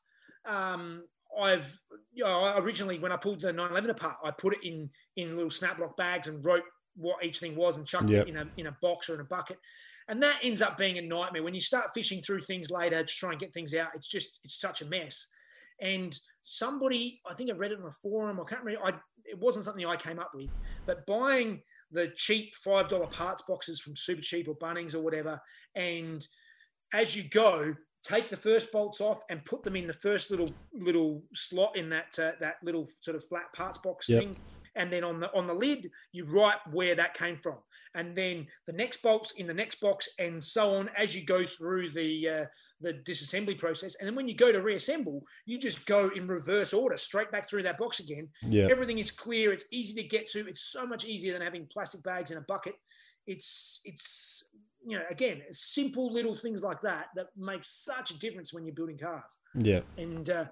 Um, 0.45 1.05
I've 1.41 1.81
you 2.13 2.25
know 2.25 2.57
originally 2.59 2.99
when 2.99 3.13
I 3.13 3.17
pulled 3.17 3.41
the 3.41 3.53
911 3.53 3.91
apart, 3.91 4.17
I 4.25 4.31
put 4.33 4.55
it 4.55 4.65
in 4.67 4.91
in 5.17 5.37
little 5.37 5.51
snap 5.51 5.79
lock 5.79 5.97
bags 5.97 6.29
and 6.29 6.45
wrote 6.45 6.65
what 6.97 7.25
each 7.25 7.39
thing 7.39 7.55
was 7.55 7.77
and 7.77 7.87
chucked 7.87 8.11
Yep. 8.11 8.27
it 8.27 8.29
in 8.31 8.37
a 8.37 8.49
in 8.57 8.67
a 8.67 8.77
box 8.83 9.09
or 9.09 9.15
in 9.15 9.21
a 9.21 9.25
bucket. 9.25 9.59
And 10.09 10.23
that 10.25 10.41
ends 10.43 10.61
up 10.61 10.77
being 10.77 10.99
a 10.99 11.03
nightmare 11.03 11.43
when 11.45 11.55
you 11.55 11.61
start 11.61 11.95
fishing 11.95 12.21
through 12.21 12.41
things 12.43 12.69
later 12.71 13.05
to 13.05 13.15
try 13.15 13.31
and 13.31 13.39
get 13.39 13.55
things 13.55 13.75
out. 13.75 13.91
It's 13.95 14.09
just 14.09 14.41
it's 14.45 14.59
such 14.61 14.83
a 14.83 14.87
mess. 14.87 15.29
And 15.81 16.17
somebody, 16.43 17.21
I 17.29 17.35
think 17.35 17.51
I 17.51 17.55
read 17.55 17.73
it 17.73 17.81
on 17.81 17.87
a 17.87 17.93
forum. 17.93 18.41
I 18.41 18.45
can't 18.45 18.63
remember. 18.63 18.87
I, 18.87 18.93
it 19.25 19.39
wasn't 19.39 19.65
something 19.65 19.85
I 19.87 19.97
came 19.97 20.19
up 20.19 20.33
with, 20.35 20.51
but 20.87 21.07
buying 21.07 21.63
the 21.91 22.09
cheap 22.15 22.55
five 22.57 22.89
dollar 22.89 23.07
parts 23.07 23.43
boxes 23.49 23.81
from 23.81 23.97
Super 23.97 24.23
Cheap 24.23 24.49
or 24.49 24.57
Bunnings 24.57 24.95
or 24.95 25.01
whatever, 25.01 25.41
and 25.75 26.27
as 26.93 27.17
you 27.17 27.25
go, 27.31 27.75
take 28.03 28.29
the 28.29 28.37
first 28.37 28.73
bolts 28.73 29.01
off 29.01 29.23
and 29.31 29.45
put 29.45 29.63
them 29.63 29.77
in 29.77 29.87
the 29.87 29.93
first 29.93 30.31
little 30.31 30.51
little 30.73 31.23
slot 31.35 31.77
in 31.77 31.89
that 31.91 32.19
uh, 32.19 32.33
that 32.41 32.57
little 32.63 32.89
sort 33.01 33.17
of 33.17 33.25
flat 33.25 33.53
parts 33.55 33.79
box 33.79 34.09
Yep. 34.09 34.21
thing, 34.21 34.37
and 34.77 34.93
then 34.93 35.05
on 35.05 35.21
the 35.21 35.33
on 35.35 35.47
the 35.47 35.55
lid 35.55 35.91
you 36.13 36.25
write 36.25 36.59
where 36.71 36.95
that 36.95 37.15
came 37.15 37.39
from, 37.43 37.59
and 37.95 38.17
then 38.17 38.47
the 38.67 38.73
next 38.73 39.03
bolts 39.03 39.33
in 39.33 39.47
the 39.47 39.55
next 39.55 39.81
box, 39.81 40.09
and 40.19 40.43
so 40.43 40.77
on 40.77 40.91
as 40.97 41.15
you 41.15 41.25
go 41.25 41.45
through 41.47 41.91
the 41.93 42.29
uh, 42.29 42.45
the 42.81 42.95
disassembly 42.95 43.59
process. 43.59 43.97
And 43.97 44.07
then 44.07 44.15
when 44.15 44.29
you 44.29 44.35
go 44.35 44.53
to 44.53 44.61
reassemble, 44.63 45.23
you 45.47 45.59
just 45.59 45.87
go 45.87 46.11
in 46.15 46.27
reverse 46.27 46.73
order, 46.73 46.97
straight 46.97 47.31
back 47.31 47.49
through 47.49 47.63
that 47.65 47.79
box 47.79 48.01
again. 48.01 48.29
Yeah, 48.43 48.69
Everything 48.71 48.99
is 48.99 49.11
clear. 49.11 49.53
It's 49.53 49.67
easy 49.73 50.01
to 50.03 50.09
get 50.09 50.27
to. 50.29 50.49
It's 50.49 50.63
so 50.63 50.87
much 50.87 51.05
easier 51.05 51.33
than 51.33 51.43
having 51.43 51.67
plastic 51.73 52.03
bags 52.03 52.31
in 52.31 52.39
a 52.39 52.43
bucket. 52.43 52.75
It's 53.27 53.81
it's 53.85 54.49
you 54.87 54.97
know 54.97 55.05
again 55.11 55.43
simple 55.53 56.11
little 56.13 56.35
things 56.35 56.63
like 56.63 56.81
that 56.81 57.09
that 57.15 57.27
make 57.37 57.65
such 57.65 58.11
a 58.13 58.19
difference 58.19 58.53
when 58.55 58.65
you're 58.65 58.75
building 58.75 58.99
cars. 58.99 59.37
yeah, 59.55 59.81
And 59.99 60.29
uh, 60.31 60.47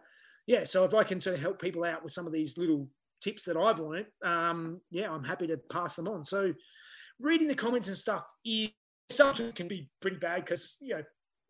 yeah, 0.47 0.65
so 0.65 0.85
if 0.85 0.95
I 0.95 1.03
can 1.05 1.21
sort 1.21 1.37
of 1.37 1.43
help 1.43 1.61
people 1.61 1.85
out 1.85 2.05
with 2.05 2.13
some 2.13 2.27
of 2.27 2.33
these 2.33 2.59
little 2.59 2.89
tips 3.21 3.45
that 3.45 3.57
I've 3.57 3.81
learned, 3.81 4.07
um, 4.23 4.81
yeah, 4.91 5.11
I'm 5.11 5.25
happy 5.25 5.47
to 5.47 5.57
pass 5.57 5.97
them 5.97 6.09
on. 6.09 6.25
So 6.25 6.53
reading 7.19 7.49
the 7.49 7.55
comments 7.55 7.89
and 7.89 7.97
stuff 7.97 8.25
is 8.45 8.69
sometimes 9.11 9.55
can 9.55 9.69
be 9.69 9.89
pretty 10.01 10.19
bad 10.19 10.45
because 10.45 10.77
you 10.81 10.95
know 10.95 11.03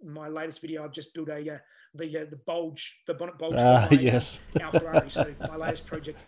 my 0.04 0.28
latest 0.28 0.60
video, 0.60 0.84
I've 0.84 0.92
just 0.92 1.14
built 1.14 1.28
a 1.28 1.54
uh, 1.54 1.58
the 1.94 2.18
uh, 2.18 2.24
the 2.30 2.36
bulge, 2.46 3.02
the 3.06 3.14
bonnet 3.14 3.38
bulge. 3.38 3.54
Ah, 3.58 3.86
for 3.86 3.94
my, 3.94 4.00
uh, 4.00 4.02
yes. 4.02 4.40
Alfa 4.60 4.80
Ferrari. 4.80 5.10
So 5.10 5.34
my 5.48 5.56
latest 5.66 5.86
project. 5.86 6.18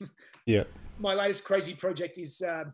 Yeah. 0.46 0.62
My 1.00 1.12
latest 1.12 1.44
crazy 1.44 1.74
project 1.74 2.18
is 2.18 2.40
um, 2.40 2.72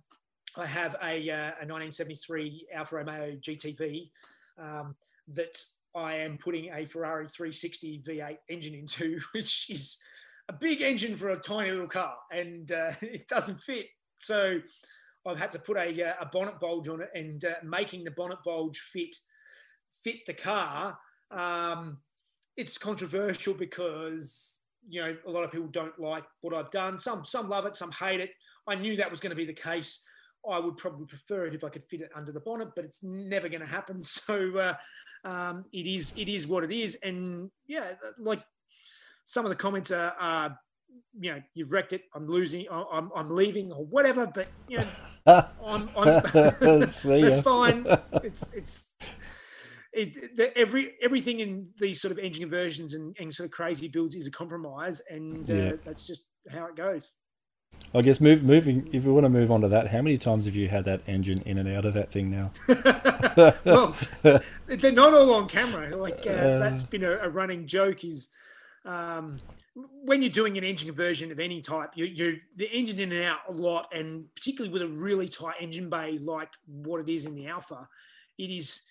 I 0.56 0.66
have 0.66 0.94
a, 1.02 1.30
uh, 1.30 1.52
a 1.62 1.64
1973 1.64 2.68
Alfa 2.74 2.96
Romeo 2.96 3.36
GTV 3.36 4.10
um, 4.58 4.94
that 5.28 5.58
I 5.94 6.16
am 6.16 6.36
putting 6.36 6.70
a 6.72 6.84
Ferrari 6.84 7.28
360 7.28 8.02
V8 8.06 8.36
engine 8.50 8.74
into, 8.74 9.20
which 9.32 9.70
is 9.70 9.98
a 10.48 10.52
big 10.52 10.82
engine 10.82 11.16
for 11.16 11.30
a 11.30 11.36
tiny 11.36 11.70
little 11.70 11.86
car, 11.86 12.14
and 12.30 12.70
uh, 12.70 12.90
it 13.00 13.26
doesn't 13.28 13.60
fit. 13.60 13.86
So 14.20 14.58
I've 15.26 15.38
had 15.38 15.52
to 15.52 15.58
put 15.58 15.76
a, 15.78 16.14
a 16.20 16.26
bonnet 16.30 16.60
bulge 16.60 16.88
on 16.88 17.00
it, 17.00 17.08
and 17.14 17.42
uh, 17.44 17.54
making 17.64 18.04
the 18.04 18.10
bonnet 18.10 18.38
bulge 18.44 18.78
fit 18.78 19.16
fit 20.04 20.26
the 20.26 20.34
car. 20.34 20.98
Um, 21.30 21.98
it's 22.56 22.78
controversial 22.78 23.54
because 23.54 24.60
you 24.88 25.00
know 25.00 25.16
a 25.26 25.30
lot 25.30 25.44
of 25.44 25.52
people 25.52 25.68
don't 25.68 25.98
like 25.98 26.24
what 26.40 26.54
I've 26.54 26.70
done. 26.70 26.98
Some 26.98 27.24
some 27.24 27.48
love 27.48 27.66
it, 27.66 27.76
some 27.76 27.92
hate 27.92 28.20
it. 28.20 28.30
I 28.66 28.74
knew 28.74 28.96
that 28.96 29.10
was 29.10 29.20
going 29.20 29.30
to 29.30 29.36
be 29.36 29.46
the 29.46 29.52
case. 29.52 30.04
I 30.48 30.58
would 30.58 30.76
probably 30.76 31.06
prefer 31.06 31.46
it 31.46 31.54
if 31.54 31.62
I 31.62 31.68
could 31.68 31.84
fit 31.84 32.00
it 32.00 32.10
under 32.16 32.32
the 32.32 32.40
bonnet, 32.40 32.70
but 32.74 32.84
it's 32.84 33.04
never 33.04 33.48
going 33.48 33.60
to 33.60 33.66
happen. 33.66 34.00
So 34.12 34.58
uh, 34.58 34.74
um, 35.24 35.64
it 35.72 35.86
is 35.86 36.14
it 36.16 36.28
is 36.28 36.46
what 36.46 36.64
it 36.64 36.72
is, 36.72 36.98
and 37.02 37.50
yeah, 37.66 37.92
like 38.18 38.42
some 39.24 39.44
of 39.44 39.50
the 39.50 39.56
comments 39.56 39.90
are, 39.90 40.14
are 40.18 40.58
you 41.18 41.32
know, 41.32 41.42
you've 41.54 41.72
wrecked 41.72 41.92
it. 41.92 42.02
I'm 42.14 42.26
losing. 42.26 42.66
I'm, 42.70 43.10
I'm 43.14 43.30
leaving 43.34 43.72
or 43.72 43.84
whatever. 43.84 44.26
But 44.26 44.48
you 44.68 44.78
know, 44.78 44.86
I'm, 45.64 45.88
I'm 45.96 46.22
that's 46.32 47.40
fine. 47.40 47.86
It's 48.22 48.52
it's 48.54 48.96
it, 49.92 50.36
the, 50.36 50.56
every 50.56 50.92
everything 51.02 51.40
in 51.40 51.68
these 51.78 52.00
sort 52.00 52.12
of 52.12 52.18
engine 52.18 52.42
conversions 52.42 52.94
and, 52.94 53.14
and 53.20 53.34
sort 53.34 53.46
of 53.46 53.50
crazy 53.50 53.88
builds 53.88 54.16
is 54.16 54.26
a 54.26 54.30
compromise, 54.30 55.02
and 55.10 55.50
uh, 55.50 55.54
Yeah. 55.54 55.72
that's 55.84 56.06
just 56.06 56.28
how 56.50 56.66
it 56.66 56.76
goes. 56.76 57.12
I 57.94 58.02
guess 58.02 58.20
move, 58.20 58.44
moving. 58.44 58.88
If 58.92 59.04
we 59.04 59.12
want 59.12 59.24
to 59.24 59.30
move 59.30 59.50
on 59.50 59.60
to 59.62 59.68
that, 59.68 59.88
how 59.88 60.02
many 60.02 60.18
times 60.18 60.44
have 60.44 60.54
you 60.54 60.68
had 60.68 60.84
that 60.84 61.00
engine 61.06 61.42
in 61.46 61.58
and 61.58 61.68
out 61.68 61.84
of 61.84 61.94
that 61.94 62.10
thing 62.12 62.30
now? 62.30 62.50
well, 63.64 63.96
they're 64.66 64.92
not 64.92 65.14
all 65.14 65.34
on 65.34 65.48
camera. 65.48 65.94
Like 65.96 66.20
uh, 66.20 66.58
that's 66.58 66.84
been 66.84 67.04
a, 67.04 67.12
a 67.12 67.28
running 67.28 67.66
joke. 67.66 68.04
Is 68.04 68.30
um, 68.84 69.36
when 69.74 70.22
you're 70.22 70.30
doing 70.30 70.56
an 70.58 70.64
engine 70.64 70.88
conversion 70.88 71.32
of 71.32 71.40
any 71.40 71.60
type, 71.60 71.90
you, 71.94 72.04
you're 72.06 72.34
the 72.56 72.66
engine 72.66 73.00
in 73.00 73.12
and 73.12 73.24
out 73.24 73.40
a 73.48 73.52
lot, 73.52 73.88
and 73.94 74.24
particularly 74.34 74.72
with 74.72 74.82
a 74.82 74.88
really 74.88 75.28
tight 75.28 75.56
engine 75.60 75.88
bay 75.90 76.18
like 76.18 76.50
what 76.66 77.00
it 77.00 77.08
is 77.08 77.26
in 77.26 77.34
the 77.34 77.46
Alfa, 77.46 77.88
it 78.38 78.50
is 78.50 78.82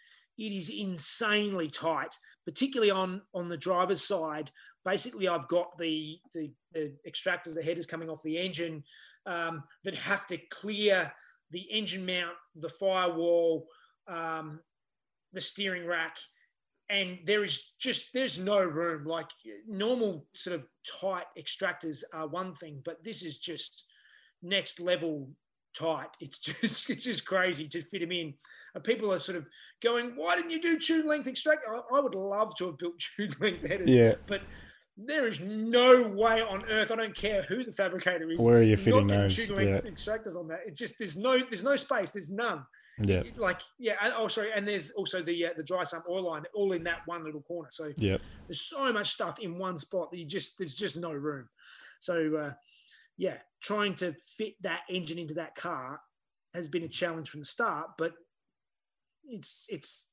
it 0.42 0.52
is 0.56 0.70
insanely 0.70 1.70
tight. 1.70 2.16
Particularly 2.46 2.89
on 2.89 3.22
on 3.36 3.48
the 3.48 3.58
driver's 3.58 4.04
side, 4.04 4.52
basically 4.84 5.28
I've 5.28 5.48
got 5.48 5.78
the 5.78 6.20
the, 6.34 6.52
the 6.74 6.94
extractors, 7.08 7.56
the 7.56 7.64
headers 7.64 7.86
coming 7.86 8.10
off 8.10 8.24
the 8.24 8.38
engine 8.38 8.84
um, 9.28 9.64
that 9.84 9.94
have 9.96 10.26
to 10.28 10.38
clear 10.50 11.12
the 11.52 11.68
engine 11.72 12.06
mount, 12.06 12.36
the 12.56 12.70
firewall, 12.70 13.68
um, 14.08 14.60
the 15.34 15.42
steering 15.42 15.86
rack, 15.86 16.18
and 16.89 17.20
there 17.26 17.44
is 17.44 17.74
just 17.80 18.12
there's 18.12 18.39
no 18.39 18.60
room. 18.60 19.06
Like 19.06 19.30
normal 19.68 20.26
sort 20.34 20.56
of 20.56 20.66
tight 21.00 21.26
extractors 21.38 22.04
are 22.12 22.28
one 22.28 22.56
thing, 22.56 22.82
but 22.84 23.04
this 23.04 23.24
is 23.24 23.38
just 23.38 23.86
next 24.42 24.80
level 24.80 25.30
tight. 25.74 26.09
It's 26.19 26.38
just 26.61 26.89
it's 26.89 27.03
just 27.03 27.26
crazy 27.26 27.67
to 27.67 27.82
fit 27.82 28.01
them 28.01 28.11
in. 28.11 28.34
And 28.76 28.84
people 28.84 29.11
are 29.13 29.19
sort 29.19 29.38
of 29.38 29.45
going, 29.82 30.13
"Why 30.15 30.36
didn't 30.36 30.51
you 30.51 30.61
do 30.61 30.80
tune 30.80 31.07
length 31.07 31.28
extract?" 31.28 31.61
I, 31.69 31.95
I 31.95 31.99
would 31.99 32.15
love 32.15 32.55
to 32.57 32.67
have 32.67 32.78
built 32.78 32.93
tune 33.15 33.36
length 33.39 33.65
headers, 33.67 33.89
Yeah. 33.89 34.15
but 34.28 34.41
there 34.97 35.28
is 35.28 35.39
no 35.39 36.07
way 36.09 36.41
on 36.41 36.63
earth. 36.69 36.91
I 36.91 36.95
don't 36.95 37.15
care 37.15 37.41
who 37.43 37.63
the 37.63 37.72
fabricator 37.72 38.30
is. 38.32 38.39
Where 38.39 38.59
are 38.59 38.63
you 38.63 38.78
fitting 38.78 39.07
those? 39.07 39.36
tune 39.36 39.55
length 39.55 39.86
extractors 39.86 40.36
on 40.38 40.47
that. 40.49 40.61
It's 40.65 40.80
just 40.80 40.97
there's 40.97 41.17
no 41.17 41.39
there's 41.39 41.63
no 41.63 41.76
space. 41.76 42.11
There's 42.11 42.30
none. 42.30 42.65
Yeah. 43.01 43.24
Like 43.38 43.61
yeah. 43.80 43.95
Oh, 44.15 44.28
sorry. 44.28 44.51
And 44.53 44.67
there's 44.67 44.91
also 44.91 45.24
the 45.24 45.45
uh, 45.47 45.49
the 45.57 45.63
dry 45.63 45.84
sump 45.84 46.05
oil 46.09 46.24
line, 46.30 46.43
all 46.53 46.74
in 46.74 46.84
that 46.84 46.99
one 47.05 47.24
little 47.24 47.41
corner. 47.41 47.69
So 47.72 47.91
Yeah. 47.97 48.17
there's 48.47 48.61
so 48.61 48.91
much 48.93 49.11
stuff 49.11 49.39
in 49.39 49.57
one 49.57 49.78
spot 49.78 50.11
that 50.11 50.17
you 50.17 50.26
just 50.26 50.57
there's 50.57 50.76
just 50.76 50.97
no 50.97 51.11
room. 51.11 51.47
So 51.99 52.36
uh, 52.36 52.53
yeah, 53.22 53.38
trying 53.61 53.93
to 53.93 54.13
fit 54.13 54.55
that 54.61 54.82
engine 54.89 55.19
into 55.19 55.36
that 55.36 55.53
car 55.53 56.01
has 56.55 56.67
been 56.67 56.82
a 56.82 56.88
challenge 56.88 57.30
from 57.30 57.41
the 57.41 57.45
start, 57.45 57.91
but 57.95 58.13
it's 59.24 59.67
it's 59.69 60.07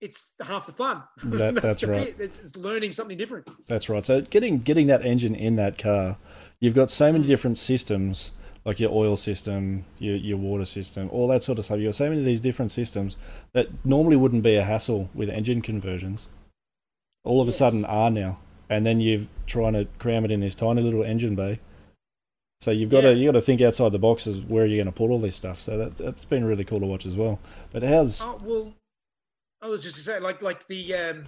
it's 0.00 0.34
half 0.40 0.64
the 0.64 0.72
fun. 0.72 1.02
That- 1.24 1.56
that's 1.56 1.82
the 1.82 1.88
right. 1.88 2.16
It's, 2.18 2.38
it's 2.38 2.56
learning 2.56 2.92
something 2.92 3.18
different. 3.18 3.50
That's 3.66 3.90
right. 3.90 4.04
So 4.04 4.22
getting 4.22 4.60
getting 4.60 4.86
that 4.86 5.04
engine 5.04 5.34
in 5.34 5.56
that 5.56 5.76
car, 5.76 6.16
you've 6.58 6.74
got 6.74 6.90
so 6.90 7.12
many 7.12 7.24
hmm. 7.24 7.28
different 7.28 7.58
systems, 7.58 8.32
like 8.64 8.80
your 8.80 8.92
oil 8.92 9.18
system, 9.18 9.84
your 9.98 10.16
your 10.16 10.38
water 10.38 10.64
system, 10.64 11.10
all 11.12 11.28
that 11.28 11.42
sort 11.42 11.58
of 11.58 11.66
stuff. 11.66 11.80
You've 11.80 11.88
got 11.88 11.96
so 11.96 12.08
many 12.08 12.20
of 12.20 12.24
these 12.24 12.40
different 12.40 12.72
systems 12.72 13.18
that 13.52 13.68
normally 13.84 14.16
wouldn't 14.16 14.42
be 14.42 14.54
a 14.54 14.64
hassle 14.64 15.10
with 15.12 15.28
engine 15.28 15.60
conversions. 15.60 16.30
All 17.24 17.42
of 17.42 17.46
a 17.46 17.52
sudden 17.52 17.84
are 17.84 18.10
now. 18.10 18.38
And 18.70 18.86
then 18.86 19.02
you're 19.02 19.26
trying 19.46 19.74
to 19.74 19.86
cram 19.98 20.24
it 20.24 20.30
in 20.30 20.40
this 20.40 20.54
tiny 20.54 20.80
little 20.80 21.04
engine 21.04 21.34
bay. 21.34 21.60
So 22.62 22.70
you've 22.70 22.90
got 22.90 23.02
Yeah. 23.02 23.10
to 23.10 23.18
you 23.18 23.26
got 23.26 23.32
to 23.32 23.40
think 23.40 23.60
outside 23.60 23.90
the 23.90 23.98
box 23.98 24.24
boxes 24.24 24.40
where 24.44 24.66
you're 24.66 24.76
going 24.76 24.86
to 24.86 24.96
put 24.96 25.10
all 25.10 25.18
this 25.18 25.34
stuff. 25.34 25.58
So 25.58 25.76
that 25.78 25.96
that's 25.96 26.24
been 26.24 26.44
really 26.44 26.62
cool 26.62 26.78
to 26.78 26.86
watch 26.86 27.06
as 27.06 27.16
well. 27.16 27.40
But 27.72 27.82
how's 27.82 28.22
Oh 28.22 28.38
well, 28.44 28.72
I 29.60 29.66
was 29.66 29.82
just 29.82 29.96
to 29.96 30.02
say, 30.02 30.20
like, 30.20 30.42
like 30.42 30.68
the 30.68 30.94
um, 30.94 31.24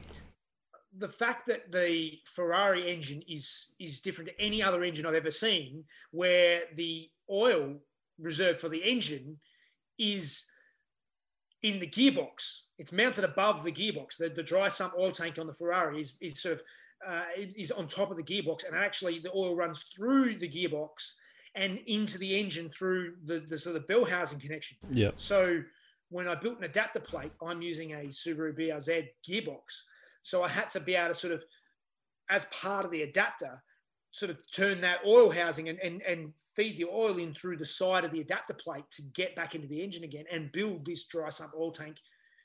the 0.96 1.08
fact 1.08 1.46
that 1.46 1.72
the 1.72 2.20
Ferrari 2.24 2.88
engine 2.88 3.20
is 3.28 3.74
is 3.80 4.00
different 4.00 4.30
to 4.30 4.40
any 4.40 4.62
other 4.62 4.84
engine 4.84 5.06
I've 5.06 5.16
ever 5.16 5.32
seen, 5.32 5.82
where 6.12 6.62
the 6.76 7.10
oil 7.28 7.80
reserved 8.16 8.60
for 8.60 8.68
the 8.68 8.84
engine 8.84 9.40
is 9.98 10.44
in 11.64 11.80
the 11.80 11.88
gearbox. 11.88 12.60
It's 12.78 12.92
mounted 12.92 13.24
above 13.24 13.64
the 13.64 13.72
gearbox. 13.72 14.18
The, 14.18 14.28
the 14.28 14.44
dry 14.44 14.68
sump 14.68 14.94
oil 14.96 15.10
tank 15.10 15.40
on 15.40 15.48
the 15.48 15.54
Ferrari 15.54 16.00
is, 16.00 16.16
is 16.20 16.40
sort 16.40 16.54
of 16.54 16.62
uh, 17.04 17.24
is 17.56 17.72
on 17.72 17.88
top 17.88 18.12
of 18.12 18.18
the 18.18 18.22
gearbox, 18.22 18.64
and 18.64 18.76
actually 18.76 19.18
the 19.18 19.32
oil 19.34 19.56
runs 19.56 19.82
through 19.96 20.38
the 20.38 20.48
gearbox 20.48 21.14
and 21.54 21.78
into 21.86 22.18
the 22.18 22.38
engine 22.38 22.68
through 22.68 23.14
the, 23.24 23.40
the 23.40 23.56
sort 23.56 23.76
of 23.76 23.86
bell 23.86 24.04
housing 24.04 24.40
connection. 24.40 24.76
yeah 24.90 25.10
So 25.16 25.62
when 26.10 26.28
I 26.28 26.34
built 26.34 26.58
an 26.58 26.64
adapter 26.64 27.00
plate, 27.00 27.32
I'm 27.42 27.62
using 27.62 27.92
a 27.92 28.06
Subaru 28.08 28.56
BRZ 28.58 29.08
gearbox. 29.28 29.82
So 30.22 30.42
I 30.42 30.48
had 30.48 30.70
to 30.70 30.80
be 30.80 30.94
able 30.94 31.12
to 31.12 31.18
sort 31.18 31.32
of, 31.32 31.44
as 32.28 32.44
part 32.46 32.84
of 32.84 32.90
the 32.90 33.02
adapter, 33.02 33.62
sort 34.10 34.30
of 34.30 34.38
turn 34.52 34.80
that 34.82 35.00
oil 35.04 35.30
housing 35.30 35.68
and, 35.68 35.78
and, 35.80 36.00
and 36.02 36.32
feed 36.54 36.76
the 36.76 36.84
oil 36.84 37.18
in 37.18 37.34
through 37.34 37.56
the 37.56 37.64
side 37.64 38.04
of 38.04 38.12
the 38.12 38.20
adapter 38.20 38.54
plate 38.54 38.84
to 38.92 39.02
get 39.14 39.34
back 39.34 39.54
into 39.54 39.66
the 39.66 39.82
engine 39.82 40.04
again 40.04 40.24
and 40.30 40.52
build 40.52 40.86
this 40.86 41.04
dry 41.06 41.28
sump 41.30 41.52
oil 41.56 41.72
tank 41.72 41.96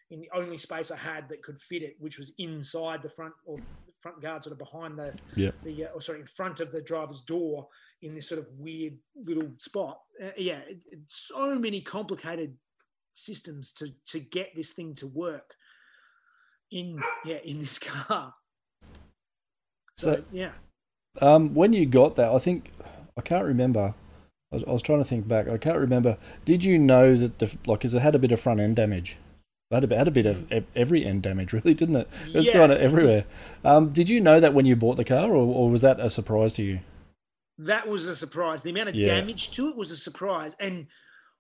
in 0.09 0.19
the 0.19 0.29
only 0.33 0.57
space 0.57 0.89
I 0.89 0.97
had 0.97 1.29
that 1.29 1.43
could 1.43 1.61
fit 1.61 1.83
it, 1.83 1.95
which 1.99 2.17
was 2.17 2.31
inside 2.39 3.03
the 3.03 3.09
front 3.09 3.33
or 3.45 3.57
the 3.57 3.91
front 3.99 4.19
guard, 4.19 4.43
sort 4.43 4.53
of 4.53 4.57
behind 4.57 4.97
the, 4.97 5.13
Yep. 5.35 5.55
the 5.63 5.85
uh, 5.85 5.89
or 5.89 6.01
sorry, 6.01 6.21
in 6.21 6.25
front 6.27 6.59
of 6.59 6.71
the 6.71 6.81
driver's 6.81 7.21
door 7.21 7.67
in 8.01 8.15
this 8.15 8.29
sort 8.29 8.41
of 8.41 8.47
weird 8.57 8.97
little 9.15 9.49
spot. 9.57 9.99
Uh, 10.23 10.29
yeah, 10.37 10.59
it, 10.67 10.79
it- 10.91 10.99
so 11.07 11.55
many 11.55 11.81
complicated 11.81 12.55
systems 13.13 13.73
to 13.73 13.87
to 14.07 14.19
get 14.19 14.49
this 14.55 14.71
thing 14.73 14.93
to 14.95 15.07
work 15.07 15.55
in 16.71 16.99
yeah 17.25 17.39
in 17.43 17.59
this 17.59 17.79
car. 17.91 18.33
So, 19.93 20.15
So- 20.15 20.23
yeah, 20.31 20.51
Um, 21.21 21.53
when 21.53 21.73
you 21.73 21.85
got 21.85 22.15
that, 22.15 22.31
I 22.31 22.37
think 22.39 22.71
I 23.17 23.21
can't 23.21 23.45
remember. 23.45 23.93
I 24.51 24.55
was, 24.55 24.63
I 24.67 24.71
was 24.71 24.81
trying 24.81 24.99
to 24.99 25.05
think 25.05 25.27
back. 25.27 25.47
I 25.47 25.57
can't 25.57 25.77
remember. 25.77 26.17
Did 26.45 26.63
you 26.63 26.79
know 26.79 27.15
that 27.17 27.39
the 27.39 27.55
like, 27.67 27.81
cause 27.81 27.93
it 27.93 27.99
had 28.01 28.15
a 28.15 28.19
bit 28.19 28.31
of 28.31 28.39
front 28.39 28.59
end 28.59 28.75
damage. 28.77 29.17
It 29.71 29.75
had 29.75 29.83
a, 29.83 29.87
bit- 29.87 29.97
had 29.99 30.07
a 30.07 30.11
bit 30.11 30.25
of 30.25 30.51
every 30.75 31.05
end 31.05 31.21
damage, 31.23 31.53
really, 31.57 31.73
didn't 31.75 31.97
it? 31.97 32.07
It 32.27 32.35
was 32.35 32.47
Yeah. 32.47 32.53
kind 32.53 32.71
of 32.71 32.79
everywhere. 32.79 33.25
Um, 33.63 33.89
did 33.89 34.09
you 34.09 34.19
know 34.21 34.39
that 34.39 34.53
when 34.55 34.65
you 34.65 34.75
bought 34.75 34.95
the 34.97 35.05
car, 35.05 35.29
or, 35.29 35.35
or 35.35 35.69
was 35.69 35.81
that 35.81 35.99
a 35.99 36.09
surprise 36.09 36.53
to 36.53 36.63
you? 36.63 36.79
That 37.59 37.87
was 37.87 38.07
a 38.07 38.15
surprise. 38.15 38.63
The 38.63 38.69
amount 38.69 38.89
of 38.89 38.95
Yeah. 38.95 39.03
damage 39.03 39.51
to 39.51 39.67
it 39.69 39.75
was 39.75 39.91
a 39.91 39.97
surprise, 39.97 40.55
and 40.61 40.87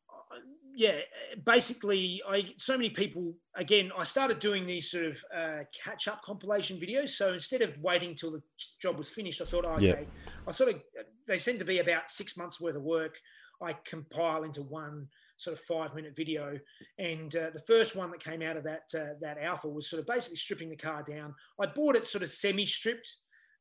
uh, 0.09 0.35
yeah, 0.75 0.99
basically, 1.45 2.21
I 2.27 2.53
so 2.57 2.75
many 2.77 2.89
people. 2.89 3.35
Again, 3.55 3.91
I 3.97 4.03
started 4.03 4.39
doing 4.39 4.67
these 4.67 4.91
sort 4.91 5.05
of 5.05 5.23
uh, 5.33 5.63
catch-up 5.83 6.21
compilation 6.21 6.77
videos. 6.77 7.09
So 7.11 7.33
instead 7.33 7.61
of 7.61 7.77
waiting 7.79 8.15
till 8.15 8.31
the 8.31 8.41
job 8.81 8.97
was 8.97 9.09
finished, 9.09 9.41
I 9.41 9.45
thought, 9.45 9.65
oh, 9.65 9.77
Yeah. 9.79 9.93
okay, 9.93 10.07
I 10.45 10.51
sort 10.51 10.75
of 10.75 10.83
they 11.25 11.37
seem 11.37 11.57
to 11.57 11.65
be 11.65 11.79
about 11.79 12.11
six 12.11 12.35
months 12.37 12.59
worth 12.59 12.75
of 12.75 12.83
work. 12.83 13.17
I 13.61 13.73
compile 13.85 14.43
into 14.43 14.61
one 14.61 15.07
sort 15.37 15.57
of 15.57 15.63
five-minute 15.63 16.17
video, 16.17 16.59
and 16.97 17.33
uh, 17.33 17.49
the 17.51 17.61
first 17.61 17.95
one 17.95 18.11
that 18.11 18.19
came 18.21 18.41
out 18.41 18.57
of 18.57 18.65
that 18.65 18.93
uh, 18.93 19.13
that 19.21 19.37
Alfa 19.37 19.69
was 19.69 19.89
sort 19.89 20.01
of 20.01 20.07
basically 20.07 20.35
stripping 20.37 20.69
the 20.69 20.75
car 20.75 21.01
down. 21.01 21.33
I 21.61 21.65
bought 21.67 21.95
it 21.95 22.07
sort 22.07 22.23
of 22.23 22.29
semi-stripped. 22.29 23.09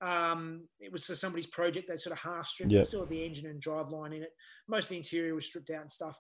Um, 0.01 0.68
it 0.80 0.92
was 0.92 1.07
somebody's 1.07 1.46
project. 1.46 1.88
They 1.88 1.96
sort 1.96 2.16
of 2.16 2.22
half 2.22 2.46
stripped. 2.46 2.72
It, 2.72 2.86
Still 2.86 3.01
had 3.01 3.09
the 3.09 3.24
engine 3.24 3.46
and 3.46 3.61
drive 3.61 3.90
line 3.90 4.12
in 4.12 4.22
it. 4.22 4.32
Most 4.68 4.84
of 4.84 4.90
the 4.90 4.96
interior 4.99 5.34
was 5.34 5.46
stripped 5.46 5.70
out 5.70 5.82
and 5.82 5.90
stuff. 5.90 6.18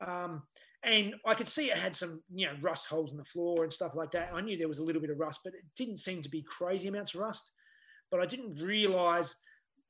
Um, 0.00 0.42
and 0.84 1.14
I 1.24 1.34
could 1.34 1.48
see 1.48 1.70
it 1.70 1.76
had 1.76 1.94
some, 1.94 2.22
you 2.34 2.46
know, 2.46 2.54
rust 2.60 2.88
holes 2.88 3.12
in 3.12 3.18
the 3.18 3.24
floor 3.24 3.62
and 3.62 3.72
stuff 3.72 3.94
like 3.94 4.10
that. 4.12 4.30
I 4.34 4.40
knew 4.40 4.56
there 4.56 4.68
was 4.68 4.80
a 4.80 4.84
little 4.84 5.00
bit 5.00 5.10
of 5.10 5.18
rust, 5.18 5.40
but 5.44 5.54
it 5.54 5.62
didn't 5.76 5.98
seem 5.98 6.22
to 6.22 6.28
be 6.28 6.42
crazy 6.42 6.88
amounts 6.88 7.14
of 7.14 7.20
rust. 7.20 7.52
But 8.10 8.20
I 8.20 8.26
didn't 8.26 8.56
realize 8.56 9.36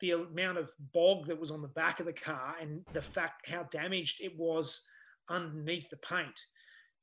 the 0.00 0.10
amount 0.10 0.58
of 0.58 0.70
bog 0.92 1.26
that 1.26 1.40
was 1.40 1.50
on 1.50 1.62
the 1.62 1.68
back 1.68 2.00
of 2.00 2.06
the 2.06 2.12
car 2.12 2.56
and 2.60 2.82
the 2.92 3.00
fact 3.00 3.48
how 3.48 3.62
damaged 3.70 4.20
it 4.22 4.36
was 4.36 4.84
underneath 5.30 5.88
the 5.88 5.96
paint 5.96 6.38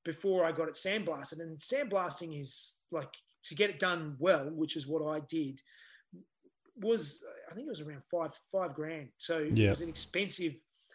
before 0.05 0.45
I 0.45 0.51
got 0.51 0.67
it 0.67 0.76
sandblasted. 0.76 1.39
And 1.39 1.57
sandblasting 1.57 2.39
is 2.39 2.76
like 2.91 3.13
to 3.45 3.55
get 3.55 3.70
it 3.70 3.80
done 3.80 4.17
well, 4.20 4.51
which 4.51 4.76
is 4.76 4.86
what 4.86 5.03
I 5.03 5.22
did, 5.30 5.61
was 6.80 7.23
I 7.49 7.53
think 7.53 7.67
it 7.67 7.69
was 7.69 7.82
around 7.82 8.03
five 8.11 8.32
five 8.51 8.73
grand. 8.73 9.09
So 9.17 9.39
Yeah. 9.53 9.67
it 9.67 9.69
was 9.71 9.82
an 9.82 9.89
expensive. 9.89 10.53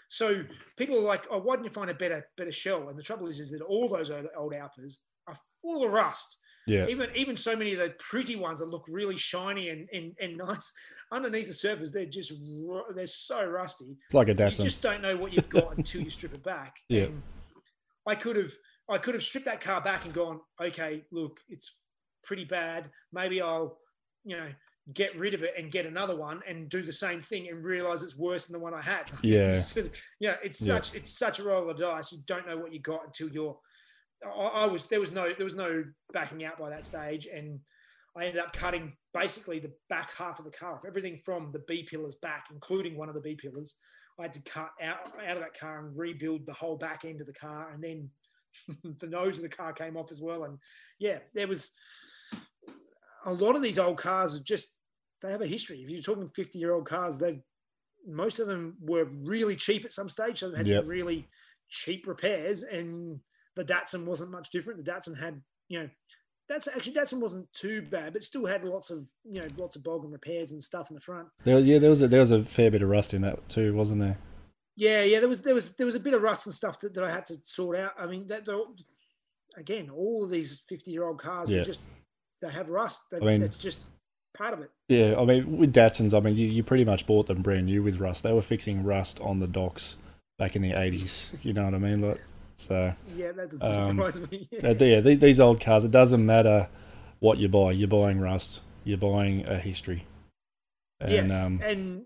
So 0.08 0.44
people 0.76 0.96
are 0.98 1.02
like, 1.02 1.24
"Oh, 1.30 1.38
why 1.38 1.56
didn't 1.56 1.66
you 1.66 1.70
find 1.72 1.90
a 1.90 1.94
better 1.94 2.28
better 2.36 2.52
shell?" 2.52 2.88
And 2.88 2.98
the 2.98 3.02
trouble 3.02 3.26
is, 3.26 3.40
is 3.40 3.50
that 3.50 3.62
all 3.62 3.88
those 3.88 4.10
old, 4.10 4.26
old 4.36 4.52
Alfas 4.52 4.98
are 5.26 5.36
full 5.60 5.84
of 5.84 5.92
rust. 5.92 6.38
Yeah. 6.66 6.86
Even 6.88 7.10
even 7.14 7.36
so 7.36 7.56
many 7.56 7.72
of 7.74 7.78
the 7.78 7.90
pretty 7.98 8.36
ones 8.36 8.60
that 8.60 8.66
look 8.68 8.84
really 8.88 9.16
shiny 9.16 9.68
and 9.70 9.88
and, 9.92 10.14
and 10.20 10.36
nice 10.48 10.72
underneath 11.12 11.46
the 11.48 11.52
surface, 11.54 11.92
they're 11.92 12.06
just 12.06 12.32
they're 12.94 13.06
so 13.06 13.44
rusty. 13.44 13.96
It's 14.06 14.14
like 14.14 14.28
a 14.28 14.34
Datsun. 14.34 14.58
You 14.60 14.64
just 14.64 14.82
don't 14.82 15.02
know 15.02 15.16
what 15.16 15.32
you've 15.32 15.48
got 15.48 15.74
until 15.76 16.00
you 16.02 16.10
strip 16.10 16.34
it 16.34 16.42
back. 16.44 16.74
Yeah. 16.88 17.04
And 17.04 17.22
I 18.06 18.14
could 18.14 18.36
have 18.36 18.52
I 18.88 18.98
could 18.98 19.14
have 19.14 19.22
stripped 19.22 19.46
that 19.46 19.60
car 19.60 19.80
back 19.80 20.04
and 20.04 20.12
gone, 20.14 20.40
okay, 20.60 21.04
look, 21.10 21.40
it's 21.48 21.78
pretty 22.22 22.44
bad. 22.44 22.90
Maybe 23.12 23.40
I'll, 23.40 23.78
you 24.24 24.36
know, 24.36 24.48
get 24.92 25.16
rid 25.18 25.32
of 25.32 25.42
it 25.42 25.54
and 25.56 25.72
get 25.72 25.86
another 25.86 26.14
one 26.14 26.42
and 26.46 26.68
do 26.68 26.82
the 26.82 26.92
same 26.92 27.22
thing 27.22 27.48
and 27.48 27.64
realize 27.64 28.02
it's 28.02 28.18
worse 28.18 28.46
than 28.46 28.52
the 28.52 28.62
one 28.62 28.74
I 28.74 28.82
had. 28.82 29.04
Yeah. 29.22 29.46
It's 29.46 29.76
yeah, 30.20 30.36
it's 30.42 30.60
Yeah. 30.60 30.74
such 30.74 30.94
it's 30.94 31.16
such 31.16 31.38
a 31.38 31.44
roll 31.44 31.70
of 31.70 31.76
the 31.78 31.84
dice. 31.84 32.12
You 32.12 32.18
don't 32.26 32.46
know 32.46 32.58
what 32.58 32.72
you 32.72 32.80
got 32.80 33.06
until 33.06 33.28
you're 33.30 33.58
I, 34.24 34.28
I 34.28 34.66
was 34.66 34.86
there 34.86 35.00
was 35.00 35.10
no 35.12 35.32
there 35.32 35.44
was 35.44 35.54
no 35.54 35.84
backing 36.12 36.44
out 36.44 36.58
by 36.58 36.68
that 36.70 36.84
stage 36.84 37.26
and 37.26 37.60
I 38.16 38.26
ended 38.26 38.42
up 38.42 38.52
cutting 38.52 38.96
basically 39.12 39.58
the 39.58 39.72
back 39.88 40.14
half 40.16 40.38
of 40.38 40.44
the 40.44 40.50
car 40.50 40.74
off, 40.74 40.84
everything 40.86 41.18
from 41.18 41.50
the 41.50 41.58
B 41.66 41.82
pillars 41.82 42.14
back, 42.14 42.46
including 42.52 42.96
one 42.96 43.08
of 43.08 43.14
the 43.14 43.20
B 43.20 43.34
pillars. 43.34 43.74
I 44.20 44.22
had 44.22 44.34
to 44.34 44.42
cut 44.42 44.70
out 44.80 44.98
out 45.26 45.36
of 45.36 45.42
that 45.42 45.58
car 45.58 45.80
and 45.84 45.96
rebuild 45.98 46.46
the 46.46 46.52
whole 46.52 46.76
back 46.76 47.04
end 47.04 47.20
of 47.20 47.26
the 47.26 47.32
car, 47.32 47.72
and 47.72 47.82
then 47.82 48.10
the 49.00 49.08
nose 49.08 49.38
of 49.38 49.42
the 49.42 49.48
car 49.48 49.72
came 49.72 49.96
off 49.96 50.12
as 50.12 50.20
well. 50.22 50.44
And 50.44 50.58
yeah, 51.00 51.18
there 51.34 51.48
was 51.48 51.72
a 53.24 53.32
lot 53.32 53.56
of 53.56 53.62
these 53.62 53.78
old 53.78 53.98
cars 53.98 54.36
are 54.36 54.42
just 54.42 54.76
they 55.22 55.30
have 55.30 55.42
a 55.42 55.46
history. 55.46 55.78
If 55.82 55.88
you're 55.90 56.02
talking 56.02 56.28
50 56.28 56.58
year 56.58 56.72
old 56.74 56.86
cars, 56.86 57.18
they 57.18 57.40
most 58.06 58.38
of 58.38 58.46
them 58.46 58.76
were 58.80 59.04
really 59.04 59.56
cheap 59.56 59.84
at 59.84 59.92
some 59.92 60.08
stage, 60.08 60.38
so 60.40 60.50
they 60.50 60.58
had 60.58 60.66
Yep. 60.66 60.82
some 60.82 60.88
really 60.88 61.28
cheap 61.68 62.06
repairs. 62.06 62.62
And 62.62 63.20
the 63.56 63.64
Datsun 63.64 64.04
wasn't 64.04 64.30
much 64.30 64.50
different. 64.50 64.84
The 64.84 64.90
Datsun 64.90 65.18
had 65.18 65.42
you 65.68 65.80
know. 65.80 65.88
That's 66.46 66.68
actually 66.68 66.92
Datsun 66.92 67.22
wasn't 67.22 67.50
too 67.54 67.80
bad, 67.80 68.12
but 68.12 68.22
still 68.22 68.44
had 68.44 68.64
lots 68.64 68.90
of 68.90 68.98
you 69.24 69.40
know 69.40 69.48
lots 69.56 69.76
of 69.76 69.82
bog 69.82 70.04
and 70.04 70.12
repairs 70.12 70.52
and 70.52 70.62
stuff 70.62 70.90
in 70.90 70.94
the 70.94 71.00
front. 71.00 71.28
There, 71.44 71.56
was- 71.56 71.66
yeah, 71.66 71.78
there 71.78 71.88
was 71.88 72.02
a, 72.02 72.08
there 72.08 72.20
was 72.20 72.32
a 72.32 72.44
fair 72.44 72.70
bit 72.70 72.82
of 72.82 72.90
rust 72.90 73.14
in 73.14 73.22
that 73.22 73.48
too, 73.48 73.72
wasn't 73.74 74.00
there? 74.00 74.18
Yeah, 74.76 75.02
yeah, 75.04 75.20
there 75.20 75.28
was 75.28 75.40
there 75.40 75.54
was 75.54 75.74
there 75.76 75.86
was 75.86 75.94
a 75.94 76.00
bit 76.00 76.12
of 76.12 76.20
rust 76.20 76.44
and 76.46 76.54
stuff 76.54 76.80
that, 76.80 76.92
that 76.94 77.04
I 77.04 77.10
had 77.10 77.24
to 77.26 77.36
sort 77.44 77.78
out. 77.78 77.92
I 77.98 78.06
mean, 78.06 78.26
that 78.26 78.46
again, 79.56 79.88
all 79.90 80.24
of 80.24 80.30
these 80.30 80.62
fifty 80.68 80.90
year 80.90 81.04
old 81.06 81.18
cars, 81.20 81.50
Yeah. 81.50 81.58
they 81.60 81.64
just 81.64 81.80
they 82.44 82.52
have 82.52 82.70
rust. 82.70 83.10
They, 83.10 83.18
I 83.18 83.20
mean- 83.20 83.42
it's 83.42 83.58
just 83.58 83.86
part 84.36 84.52
of 84.52 84.60
it. 84.60 84.70
Yeah, 84.88 85.14
I 85.18 85.24
mean 85.24 85.56
with 85.58 85.72
Datsuns, 85.72 86.12
I 86.16 86.20
mean 86.20 86.36
you, 86.36 86.46
you 86.46 86.62
pretty 86.62 86.84
much 86.84 87.06
bought 87.06 87.26
them 87.26 87.42
brand 87.42 87.66
new 87.66 87.82
with 87.82 87.98
rust. 87.98 88.22
They 88.22 88.32
were 88.32 88.42
fixing 88.42 88.82
rust 88.84 89.20
on 89.20 89.38
the 89.38 89.46
docks 89.46 89.96
back 90.38 90.56
in 90.56 90.62
the 90.62 90.72
eighties. 90.72 91.30
You 91.42 91.52
know 91.54 91.64
what 91.64 91.74
I 91.74 91.78
mean? 91.78 92.02
Like, 92.02 92.20
so 92.56 92.92
Yeah, 93.16 93.32
that 93.32 93.50
doesn't 93.50 93.82
Um, 93.82 93.96
surprise 93.96 94.30
me. 94.30 94.48
uh, 94.62 94.74
yeah, 94.78 95.00
these, 95.00 95.18
these 95.18 95.40
old 95.40 95.60
cars. 95.60 95.84
It 95.84 95.90
doesn't 95.90 96.24
matter 96.24 96.68
what 97.20 97.38
you 97.38 97.48
buy. 97.48 97.72
You're 97.72 97.88
buying 97.88 98.20
rust. 98.20 98.60
You're 98.84 98.98
buying 98.98 99.46
a 99.46 99.58
history. 99.58 100.06
And 101.00 101.12
yes, 101.12 101.32
um, 101.44 101.60
and 101.64 102.04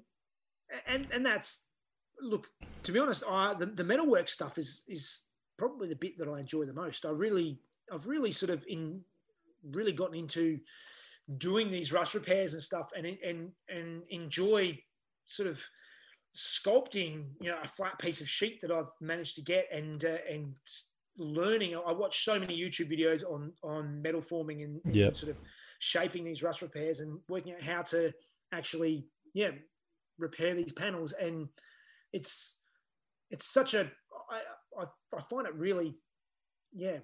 and 0.86 1.06
and 1.12 1.26
that's 1.26 1.66
look. 2.20 2.46
To 2.84 2.92
be 2.92 2.98
honest, 3.00 3.24
I 3.28 3.54
the, 3.54 3.66
the 3.66 3.84
metalwork 3.84 4.28
stuff 4.28 4.56
is 4.56 4.84
is 4.88 5.26
probably 5.58 5.88
the 5.88 5.96
bit 5.96 6.16
that 6.18 6.28
I 6.28 6.38
enjoy 6.38 6.64
the 6.64 6.72
most. 6.72 7.04
I 7.04 7.10
really, 7.10 7.58
I've 7.92 8.06
really 8.06 8.30
sort 8.30 8.50
of 8.50 8.64
in 8.68 9.02
really 9.62 9.92
gotten 9.92 10.16
into 10.16 10.60
doing 11.36 11.70
these 11.70 11.92
rust 11.92 12.14
repairs 12.14 12.54
and 12.54 12.62
stuff, 12.62 12.90
and 12.96 13.06
and 13.06 13.50
and 13.68 14.02
enjoy 14.10 14.78
sort 15.26 15.48
of 15.48 15.62
sculpting, 16.34 17.26
you 17.40 17.50
know, 17.50 17.58
a 17.62 17.68
flat 17.68 17.98
piece 17.98 18.20
of 18.20 18.28
sheet 18.28 18.60
that 18.60 18.70
I've 18.70 18.90
managed 19.00 19.34
to 19.36 19.42
get, 19.42 19.66
and 19.72 20.04
uh, 20.04 20.18
and 20.30 20.54
learning. 21.16 21.74
I 21.76 21.92
watch 21.92 22.24
so 22.24 22.38
many 22.38 22.58
YouTube 22.58 22.90
videos 22.90 23.24
on 23.28 23.52
on 23.62 24.00
metal 24.02 24.22
forming 24.22 24.62
and, 24.62 24.80
and 24.84 24.94
Yep. 24.94 25.16
sort 25.16 25.30
of 25.32 25.38
shaping 25.80 26.24
these 26.24 26.42
rust 26.42 26.62
repairs 26.62 27.00
and 27.00 27.18
working 27.28 27.54
out 27.54 27.62
how 27.62 27.82
to 27.82 28.12
actually, 28.52 29.06
yeah, 29.34 29.50
repair 30.18 30.54
these 30.54 30.72
panels. 30.72 31.12
And 31.12 31.48
it's 32.12 32.60
it's 33.30 33.52
such 33.52 33.74
a 33.74 33.90
I 34.30 34.40
I, 34.80 34.84
I 35.16 35.22
find 35.28 35.46
it 35.46 35.54
really, 35.54 35.94
yeah, 36.72 36.98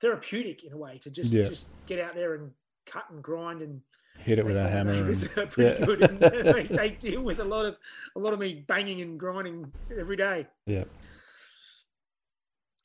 therapeutic 0.00 0.64
in 0.64 0.72
a 0.72 0.76
way 0.76 0.98
to 0.98 1.10
just 1.10 1.32
Yeah. 1.32 1.44
just 1.44 1.68
get 1.86 1.98
out 1.98 2.14
there 2.14 2.34
and 2.34 2.50
cut 2.86 3.04
and 3.10 3.22
grind 3.22 3.62
and 3.62 3.80
hit 4.18 4.38
it 4.38 4.44
with 4.46 4.56
a 4.56 4.68
hammer. 4.68 4.92
And, 4.92 5.02
uh, 5.38 5.46
pretty 5.46 5.80
yeah. 5.80 5.86
good. 5.86 6.02
And 6.02 6.18
they, 6.20 6.62
they 6.64 6.90
deal 6.90 7.22
with 7.22 7.38
a 7.40 7.44
lot 7.44 7.64
of 7.66 7.76
a 8.16 8.18
lot 8.18 8.32
of 8.32 8.38
me 8.38 8.64
banging 8.66 9.00
and 9.02 9.18
grinding 9.18 9.72
every 9.98 10.16
day. 10.16 10.46
yeah. 10.66 10.84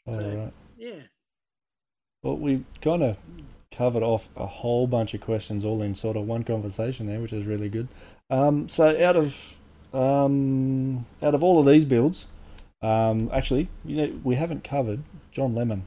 All 0.07 0.13
So- 0.13 0.35
right. 0.35 0.53
Yeah. 0.77 1.01
Well, 2.21 2.37
we 2.37 2.63
kind 2.81 3.03
of 3.03 3.17
covered 3.71 4.01
off 4.01 4.29
a 4.35 4.47
whole 4.47 4.87
bunch 4.87 5.13
of 5.13 5.21
questions 5.21 5.63
all 5.63 5.81
in 5.83 5.93
sort 5.93 6.17
of 6.17 6.25
one 6.25 6.43
conversation 6.43 7.05
there, 7.05 7.19
which 7.19 7.31
is 7.33 7.45
really 7.45 7.69
good. 7.69 7.87
Um, 8.31 8.67
so 8.67 8.87
out 9.03 9.15
of 9.15 9.55
um, 9.93 11.05
out 11.21 11.35
of 11.35 11.43
all 11.43 11.59
of 11.59 11.65
these 11.67 11.85
builds, 11.85 12.25
um, 12.81 13.29
actually, 13.31 13.69
you 13.85 13.95
know, 13.97 14.19
we 14.23 14.35
haven't 14.35 14.63
covered 14.63 15.03
John 15.31 15.53
Lemon. 15.55 15.85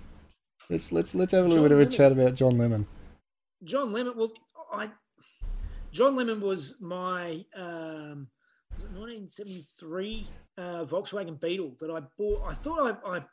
Let's 0.71 0.93
let's 0.93 1.15
let's 1.15 1.33
have 1.33 1.45
a 1.47 1.49
little 1.49 1.65
John 1.65 1.69
bit 1.69 1.73
of 1.73 1.79
a 1.79 1.83
Lemon. 1.83 1.91
chat 1.91 2.13
about 2.13 2.35
John 2.35 2.59
Lemon. 2.59 2.87
John 3.65 3.93
Lemon. 3.93 4.15
Well, 4.17 4.33
I 4.73 4.91
John 5.93 6.15
Lemon 6.17 6.41
was 6.41 6.81
my 6.83 7.45
um, 7.57 8.29
was 8.75 8.85
it 8.85 8.91
1973 8.93 10.27
uh, 10.59 10.85
Volkswagen 10.85 11.41
Beetle 11.41 11.75
that 11.81 11.91
I 11.91 12.01
bought. 12.19 12.43
I 12.47 12.55
thought 12.55 12.99
I, 13.05 13.17
I 13.17 13.25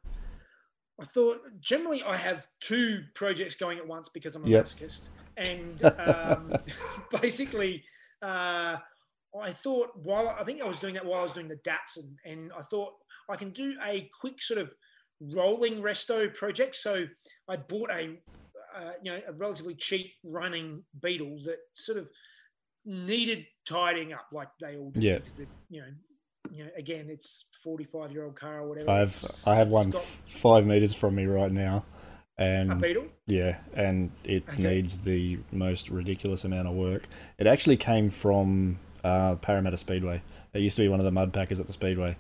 I 1.00 1.04
thought 1.06 1.42
generally 1.60 2.02
I 2.04 2.16
have 2.16 2.48
two 2.62 3.04
projects 3.16 3.56
going 3.56 3.78
at 3.80 3.88
once 3.88 4.08
because 4.10 4.36
I'm 4.36 4.46
a 4.46 4.50
Yep. 4.50 4.64
masochist, 4.64 5.02
and 5.38 5.84
um, 5.84 6.54
basically 7.22 7.84
uh, 8.22 8.78
I 9.42 9.52
thought 9.52 9.90
while 10.04 10.30
I 10.30 10.46
think 10.46 10.62
I 10.62 10.66
was 10.66 10.80
doing 10.80 10.94
that 10.94 11.06
while 11.06 11.20
I 11.20 11.24
was 11.24 11.34
doing 11.34 11.50
the 11.50 11.58
Datsun, 11.58 12.16
and 12.24 12.52
I 12.58 12.62
thought 12.62 12.94
I 13.30 13.36
can 13.36 13.50
do 13.52 13.76
a 13.86 14.10
quick 14.22 14.42
sort 14.42 14.62
of 14.62 14.74
rolling 15.22 15.82
resto 15.82 16.34
project. 16.34 16.76
So 16.76 17.06
I 17.48 17.56
bought 17.58 17.92
a 17.92 18.18
uh, 18.76 18.92
you 19.02 19.12
know 19.12 19.20
a 19.28 19.34
relatively 19.34 19.76
cheap 19.76 20.12
running 20.24 20.84
Beetle 21.02 21.42
that 21.46 21.58
sort 21.76 21.98
of 21.98 22.10
needed 22.86 23.46
tidying 23.68 24.14
up 24.14 24.28
like 24.32 24.50
they 24.60 24.76
all 24.78 24.92
do. 24.92 25.00
Yeah. 25.00 25.20
you 25.70 25.82
know. 25.82 25.88
You 26.52 26.66
know, 26.66 26.70
again, 26.78 27.08
it's 27.10 27.46
forty-five 27.64 28.12
year 28.12 28.24
old 28.24 28.36
car 28.36 28.60
or 28.60 28.70
whatever. 28.70 28.92
I've 28.92 29.08
It's- 29.10 29.48
I 29.48 29.56
have 29.56 29.70
one 29.70 29.90
got 29.90 30.04
five 30.04 30.64
meters 30.66 30.94
from 30.94 31.16
me 31.16 31.26
right 31.26 31.52
now, 31.52 31.84
a 32.38 32.44
and 32.44 32.80
Beetle. 32.80 33.08
yeah, 33.26 33.58
and 33.74 34.12
it 34.24 34.48
Okay. 34.48 34.62
needs 34.62 35.00
the 35.00 35.40
most 35.52 35.90
ridiculous 35.90 36.44
amount 36.44 36.68
of 36.68 36.76
work. 36.76 37.08
It 37.40 37.48
actually 37.48 37.78
came 37.78 38.12
from 38.12 38.78
uh, 39.04 39.36
Parramatta 39.38 39.76
Speedway. 39.78 40.22
It 40.54 40.60
used 40.62 40.76
to 40.76 40.84
be 40.84 40.88
one 40.88 41.00
of 41.00 41.06
the 41.06 41.12
mud 41.12 41.34
packers 41.34 41.60
at 41.60 41.66
the 41.66 41.74
Speedway, 41.74 42.16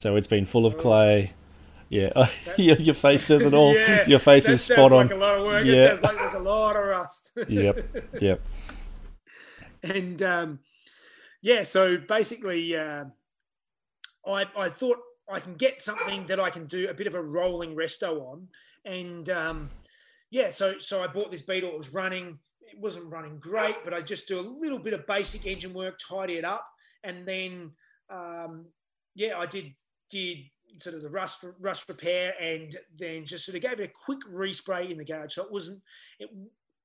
so 0.00 0.16
it's 0.16 0.26
been 0.26 0.44
full 0.44 0.66
of 0.66 0.74
Oh. 0.74 0.78
clay. 0.78 1.32
Yeah, 1.90 2.10
That- 2.14 2.58
your, 2.80 2.94
face 2.94 3.24
says 3.24 3.46
it 3.46 3.54
all. 3.54 3.74
Yeah, 3.74 4.06
your 4.06 4.18
face 4.18 4.48
is 4.48 4.62
sounds 4.62 4.78
spot 4.78 4.92
like 4.92 5.10
on. 5.10 5.16
a 5.16 5.20
lot 5.20 5.38
of 5.38 5.44
work. 5.44 5.64
Yeah. 5.64 5.72
It 5.74 5.88
sounds 5.88 6.02
like 6.02 6.18
there's 6.18 6.34
a 6.34 6.40
lot 6.40 6.76
of 6.76 6.84
rust. 6.84 7.38
Yep, 7.48 8.06
yep. 8.20 8.40
and 9.82 10.22
um, 10.22 10.58
yeah, 11.42 11.62
so 11.62 11.96
basically, 11.96 12.76
uh, 12.76 13.04
I 14.26 14.44
I 14.56 14.68
thought 14.68 14.98
I 15.30 15.40
can 15.40 15.54
get 15.54 15.80
something 15.80 16.26
that 16.26 16.40
I 16.40 16.50
can 16.50 16.66
do 16.66 16.88
a 16.88 16.94
bit 16.94 17.06
of 17.06 17.14
a 17.14 17.22
rolling 17.22 17.74
resto 17.76 18.20
on, 18.20 18.48
and 18.84 19.28
um, 19.30 19.70
yeah, 20.30 20.50
so 20.50 20.78
so 20.78 21.02
I 21.02 21.06
bought 21.06 21.30
this 21.30 21.42
Beetle. 21.42 21.70
It 21.70 21.78
was 21.78 21.94
running. 21.94 22.38
It 22.60 22.78
wasn't 22.78 23.06
running 23.10 23.38
great, 23.38 23.76
but 23.82 23.94
I 23.94 24.02
just 24.02 24.28
do 24.28 24.40
a 24.40 24.42
little 24.42 24.78
bit 24.78 24.92
of 24.92 25.06
basic 25.06 25.46
engine 25.46 25.72
work, 25.72 25.98
tidy 25.98 26.34
it 26.34 26.44
up, 26.44 26.66
and 27.02 27.26
then 27.26 27.72
um, 28.10 28.66
yeah, 29.14 29.38
I 29.38 29.46
did 29.46 29.72
did 30.10 30.38
sort 30.78 30.96
of 30.96 31.02
the 31.02 31.08
rust 31.08 31.44
rust 31.60 31.88
repair, 31.88 32.34
and 32.40 32.76
then 32.96 33.24
just 33.24 33.46
sort 33.46 33.56
of 33.56 33.62
gave 33.62 33.80
it 33.80 33.90
a 33.90 33.92
quick 34.04 34.20
respray 34.30 34.90
in 34.90 34.98
the 34.98 35.04
garage. 35.04 35.34
So 35.34 35.44
it 35.44 35.52
wasn't 35.52 35.82
it, 36.18 36.30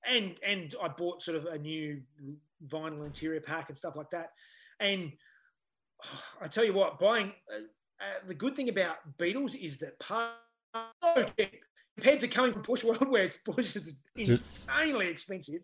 and 0.08 0.36
and 0.46 0.74
I 0.82 0.88
bought 0.88 1.24
sort 1.24 1.38
of 1.38 1.46
a 1.46 1.58
new 1.58 2.02
vinyl 2.68 3.06
interior 3.06 3.42
pack 3.42 3.70
and 3.70 3.78
stuff 3.78 3.96
like 3.96 4.10
that. 4.12 4.32
And 4.80 5.12
I 6.42 6.48
tell 6.48 6.64
you 6.64 6.74
what, 6.74 7.00
buying 7.00 7.32
uh, 7.52 7.58
uh, 8.02 8.28
the 8.28 8.34
good 8.34 8.56
thing 8.56 8.70
about 8.70 8.98
Beetles 9.18 9.56
is 9.56 9.80
that 9.80 10.00
parts 10.00 10.34
so 11.02 11.30
compared 11.96 12.20
to 12.20 12.28
coming 12.28 12.54
from 12.54 12.64
Porsche 12.64 12.86
World, 12.86 13.10
where 13.10 13.28
Porsche 13.48 13.76
is 13.76 14.00
insanely 14.16 15.08
expensive. 15.08 15.62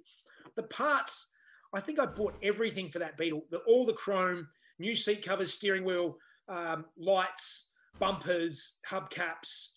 The 0.55 0.63
parts, 0.63 1.32
I 1.74 1.80
think 1.80 1.99
I 1.99 2.05
bought 2.05 2.36
everything 2.43 2.89
for 2.89 2.99
that 2.99 3.17
Beetle. 3.17 3.43
The, 3.49 3.57
all 3.59 3.86
the 3.86 3.93
chrome, 3.93 4.47
new 4.78 4.95
seat 4.95 5.26
covers, 5.26 5.53
steering 5.53 5.84
wheel, 5.84 6.17
um, 6.47 6.86
lights, 6.97 7.68
bumpers, 8.00 8.80
hubcaps. 8.89 9.70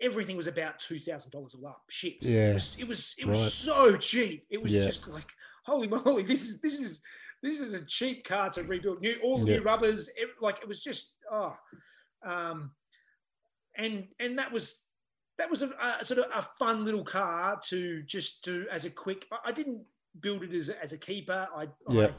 Everything 0.00 0.36
was 0.36 0.46
about 0.46 0.78
two 0.78 1.00
thousand 1.00 1.32
dollars 1.32 1.54
all 1.54 1.66
up. 1.68 1.82
Shit. 1.90 2.22
Yeah. 2.22 2.50
It 2.50 2.54
was. 2.54 2.76
It 2.78 2.88
was, 2.88 3.14
it 3.20 3.26
was 3.26 3.52
so 3.54 3.96
cheap. 3.96 4.46
It 4.50 4.62
was 4.62 4.72
Yeah. 4.72 4.86
just 4.86 5.08
like, 5.08 5.26
holy 5.66 5.88
moly! 5.88 6.22
This 6.22 6.44
is 6.48 6.60
this 6.60 6.80
is 6.80 7.00
this 7.42 7.60
is 7.60 7.74
a 7.74 7.84
cheap 7.86 8.24
car 8.24 8.50
to 8.50 8.62
rebuild. 8.62 9.00
New 9.00 9.16
all 9.22 9.38
the 9.38 9.48
Yeah. 9.50 9.56
new 9.58 9.62
rubbers. 9.64 10.08
It, 10.16 10.28
like 10.40 10.58
it 10.60 10.68
was 10.68 10.82
just 10.84 11.16
oh, 11.32 11.56
um, 12.24 12.72
and 13.76 14.06
and 14.20 14.38
that 14.38 14.52
was 14.52 14.84
that 15.38 15.50
was 15.50 15.62
a, 15.62 15.70
a 16.00 16.04
sort 16.04 16.18
of 16.18 16.26
a 16.34 16.42
fun 16.58 16.84
little 16.84 17.04
car 17.04 17.60
to 17.68 18.02
just 18.02 18.44
do 18.44 18.66
as 18.70 18.84
a 18.84 18.90
quick. 18.90 19.26
I, 19.32 19.48
I 19.50 19.52
didn't 19.52 19.82
build 20.20 20.42
it 20.42 20.52
as 20.54 20.68
a, 20.68 20.82
as 20.82 20.92
a 20.92 20.98
keeper. 20.98 21.46
I, 21.54 21.68
Yeah. 21.88 22.06
I 22.06 22.12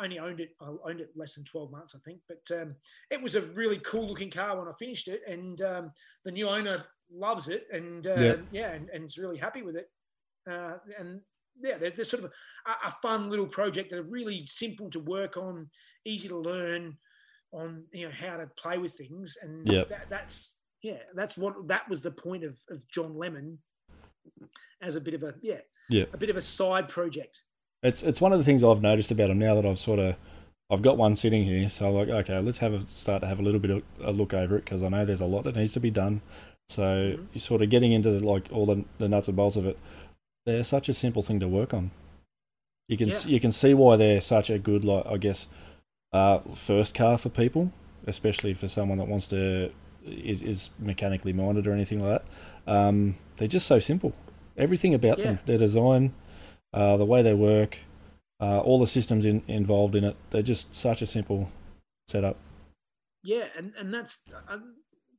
only 0.00 0.18
owned 0.18 0.40
it. 0.40 0.50
I 0.60 0.66
owned 0.84 1.00
it 1.00 1.10
less 1.16 1.34
than 1.34 1.44
twelve 1.44 1.70
months, 1.72 1.94
I 1.94 1.98
think. 2.04 2.20
But 2.28 2.60
um, 2.60 2.74
it 3.10 3.20
was 3.20 3.34
a 3.34 3.42
really 3.42 3.78
cool 3.78 4.08
looking 4.08 4.30
car 4.30 4.56
when 4.58 4.68
I 4.68 4.72
finished 4.78 5.08
it, 5.08 5.22
and 5.26 5.60
um, 5.62 5.90
the 6.24 6.30
new 6.30 6.48
owner 6.48 6.84
loves 7.12 7.48
it, 7.48 7.66
and 7.72 8.06
uh, 8.06 8.14
Yeah. 8.14 8.36
yeah, 8.52 8.70
and, 8.72 8.88
and 8.90 9.04
is 9.06 9.18
really 9.18 9.38
happy 9.38 9.62
with 9.62 9.76
it. 9.76 9.90
Uh, 10.50 10.74
and 10.98 11.20
yeah, 11.62 11.76
they're, 11.78 11.90
they're 11.90 12.04
sort 12.04 12.24
of 12.24 12.30
a, 12.66 12.88
a 12.88 12.90
fun 13.02 13.28
little 13.28 13.46
project 13.46 13.90
that 13.90 13.98
are 13.98 14.02
really 14.04 14.46
simple 14.46 14.88
to 14.90 15.00
work 15.00 15.36
on, 15.36 15.68
easy 16.04 16.28
to 16.28 16.36
learn 16.38 16.96
on 17.52 17.84
you 17.92 18.06
know 18.06 18.14
how 18.18 18.36
to 18.38 18.46
play 18.56 18.78
with 18.78 18.94
things, 18.94 19.36
and 19.42 19.70
Yep. 19.70 19.88
that, 19.90 20.06
that's 20.08 20.60
yeah, 20.82 20.98
that's 21.14 21.36
what 21.36 21.68
that 21.68 21.88
was 21.88 22.02
the 22.02 22.10
point 22.10 22.44
of, 22.44 22.56
of 22.70 22.86
John 22.88 23.14
Lemon 23.16 23.58
as 24.80 24.96
a 24.96 25.00
bit 25.00 25.14
of 25.14 25.22
a 25.22 25.34
yeah, 25.42 25.60
Yeah. 25.90 26.04
a 26.12 26.16
bit 26.16 26.30
of 26.30 26.36
a 26.36 26.40
side 26.40 26.88
project. 26.88 27.42
It's 27.82 28.02
it's 28.02 28.20
one 28.20 28.32
of 28.32 28.38
the 28.38 28.44
things 28.44 28.62
I've 28.62 28.82
noticed 28.82 29.10
about 29.10 29.28
them 29.28 29.38
now 29.38 29.54
that 29.54 29.66
I've 29.66 29.78
sort 29.78 29.98
of 29.98 30.14
I've 30.70 30.82
got 30.82 30.96
one 30.96 31.16
sitting 31.16 31.44
here, 31.44 31.68
so 31.68 31.88
I'm 31.88 31.94
like 31.94 32.08
okay, 32.08 32.38
let's 32.38 32.58
have 32.58 32.72
a 32.72 32.80
start 32.82 33.22
to 33.22 33.26
have 33.28 33.40
a 33.40 33.42
little 33.42 33.60
bit 33.60 33.70
of 33.70 33.82
a 34.02 34.12
look 34.12 34.32
over 34.34 34.56
it 34.56 34.64
because 34.64 34.82
I 34.82 34.88
know 34.88 35.04
there's 35.04 35.20
a 35.20 35.26
lot 35.26 35.42
that 35.44 35.56
needs 35.56 35.72
to 35.72 35.80
be 35.80 35.90
done. 35.90 36.22
So 36.68 36.82
Mhm. 36.82 37.26
you're 37.34 37.40
sort 37.40 37.60
of 37.62 37.70
getting 37.70 37.92
into 37.92 38.10
like 38.10 38.48
all 38.52 38.66
the, 38.66 38.84
the 38.98 39.08
nuts 39.08 39.28
and 39.28 39.36
bolts 39.36 39.56
of 39.56 39.66
it. 39.66 39.76
They're 40.46 40.64
such 40.64 40.88
a 40.88 40.94
simple 40.94 41.22
thing 41.22 41.40
to 41.40 41.48
work 41.48 41.74
on. 41.74 41.90
You 42.88 42.96
can 42.96 43.08
Yeah. 43.08 43.26
you 43.26 43.40
can 43.40 43.52
see 43.52 43.74
why 43.74 43.96
they're 43.96 44.20
such 44.20 44.48
a 44.48 44.58
good 44.58 44.84
like 44.84 45.04
I 45.06 45.16
guess 45.16 45.48
uh, 46.12 46.38
first 46.54 46.94
car 46.94 47.18
for 47.18 47.30
people, 47.30 47.72
especially 48.06 48.54
for 48.54 48.68
someone 48.68 48.98
that 48.98 49.08
wants 49.08 49.26
to 49.28 49.70
is 50.06 50.40
is 50.42 50.70
mechanically 50.78 51.32
minded 51.32 51.66
or 51.66 51.72
anything 51.72 52.00
like 52.00 52.22
that. 52.66 52.72
Um, 52.72 53.16
they're 53.36 53.48
just 53.48 53.66
so 53.66 53.78
simple. 53.78 54.12
Everything 54.56 54.94
about 54.94 55.18
them, 55.18 55.38
their 55.46 55.58
design, 55.58 56.12
uh, 56.72 56.96
the 56.96 57.04
way 57.04 57.22
they 57.22 57.34
work, 57.34 57.78
uh, 58.40 58.60
all 58.60 58.78
the 58.78 58.86
systems 58.86 59.24
in, 59.24 59.42
involved 59.48 59.94
in 59.94 60.04
it. 60.04 60.16
They're 60.30 60.42
just 60.42 60.74
such 60.74 61.02
a 61.02 61.06
simple 61.06 61.50
setup. 62.08 62.36
Yeah, 63.24 63.46
and 63.56 63.72
and 63.78 63.94
that's 63.94 64.28
uh, 64.48 64.58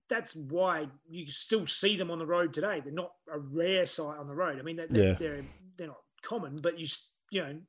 that's 0.10 0.36
why 0.36 0.88
you 1.08 1.28
still 1.28 1.66
see 1.66 1.96
them 1.96 2.12
on 2.12 2.20
the 2.20 2.26
road 2.26 2.54
today. 2.54 2.82
They're 2.82 2.94
not 2.94 3.14
a 3.32 3.40
rare 3.40 3.86
sight 3.86 4.18
on 4.20 4.28
the 4.28 4.36
road. 4.36 4.60
I 4.60 4.64
mean, 4.64 4.76
they're 4.76 4.88
they're, 4.88 5.10
Yeah. 5.10 5.16
they're, 5.20 5.44
they're 5.78 5.88
not 5.88 6.02
common, 6.22 6.60
but 6.62 6.78
you 6.80 6.88
you 7.32 7.42
know 7.42 7.60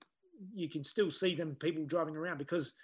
you 0.52 0.68
can 0.68 0.82
still 0.82 1.10
see 1.10 1.34
them 1.34 1.56
people 1.60 1.84
driving 1.84 2.16
around 2.16 2.38
because 2.38 2.74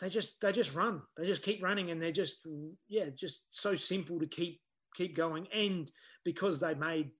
they 0.00 0.08
just 0.08 0.40
they 0.40 0.52
just 0.52 0.74
run. 0.74 1.02
They 1.16 1.26
just 1.26 1.42
keep 1.42 1.62
running, 1.62 1.90
and 1.90 2.00
they're 2.00 2.12
just 2.12 2.46
yeah, 2.88 3.06
just 3.14 3.44
so 3.50 3.74
simple 3.76 4.18
to 4.20 4.26
keep 4.26 4.60
keep 4.94 5.14
going. 5.14 5.48
And 5.52 5.90
because 6.24 6.60
they 6.60 6.74
made 6.74 7.10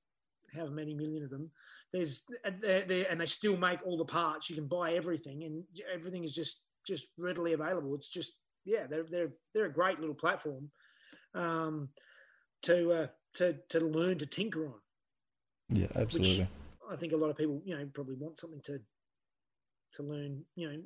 however 0.55 0.72
many 0.72 0.95
million 0.95 1.22
of 1.22 1.31
them, 1.31 1.51
there's 1.97 2.25
they're, 2.61 2.83
they're, 2.83 3.07
and 3.11 3.21
they 3.21 3.27
still 3.27 3.57
make 3.57 3.81
all 3.85 3.97
the 3.97 4.05
parts. 4.05 4.51
You 4.51 4.57
can 4.57 4.69
buy 4.69 4.93
everything, 4.93 5.45
and 5.45 5.65
everything 5.93 6.25
is 6.25 6.35
just 6.35 6.63
just 6.87 7.09
readily 7.19 7.55
available. 7.55 7.95
It's 7.95 8.11
just 8.11 8.35
yeah, 8.65 8.87
they're 8.87 9.05
they're 9.05 9.33
they're 9.55 9.67
a 9.67 9.73
great 9.73 9.99
little 9.99 10.15
platform 10.15 10.71
um, 11.35 11.89
to 12.63 12.93
uh, 12.93 13.07
to 13.35 13.57
to 13.71 13.81
learn 13.81 14.19
to 14.19 14.27
tinker 14.27 14.67
on. 14.67 14.81
Yeah, 15.69 15.89
absolutely. 15.97 16.49
I 16.91 16.97
think 16.97 17.13
a 17.13 17.17
lot 17.17 17.31
of 17.31 17.37
people, 17.37 17.63
you 17.65 17.77
know, 17.77 17.89
probably 17.93 18.15
want 18.15 18.39
something 18.39 18.61
to 18.65 18.81
to 19.95 20.03
learn, 20.03 20.45
you 20.55 20.69
know, 20.69 20.79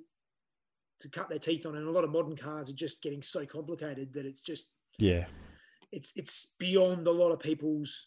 to 1.01 1.09
cut 1.09 1.29
their 1.29 1.39
teeth 1.39 1.67
on. 1.67 1.77
And 1.77 1.87
a 1.87 1.91
lot 1.91 2.05
of 2.05 2.11
modern 2.11 2.37
cars 2.37 2.71
are 2.71 2.75
just 2.75 3.03
getting 3.03 3.23
so 3.23 3.45
complicated 3.45 4.13
that 4.15 4.27
it's 4.27 4.41
just 4.41 4.71
yeah, 4.99 5.27
it's 5.93 6.13
it's 6.17 6.55
beyond 6.59 7.07
a 7.07 7.13
lot 7.13 7.33
of 7.33 7.41
people's 7.41 8.07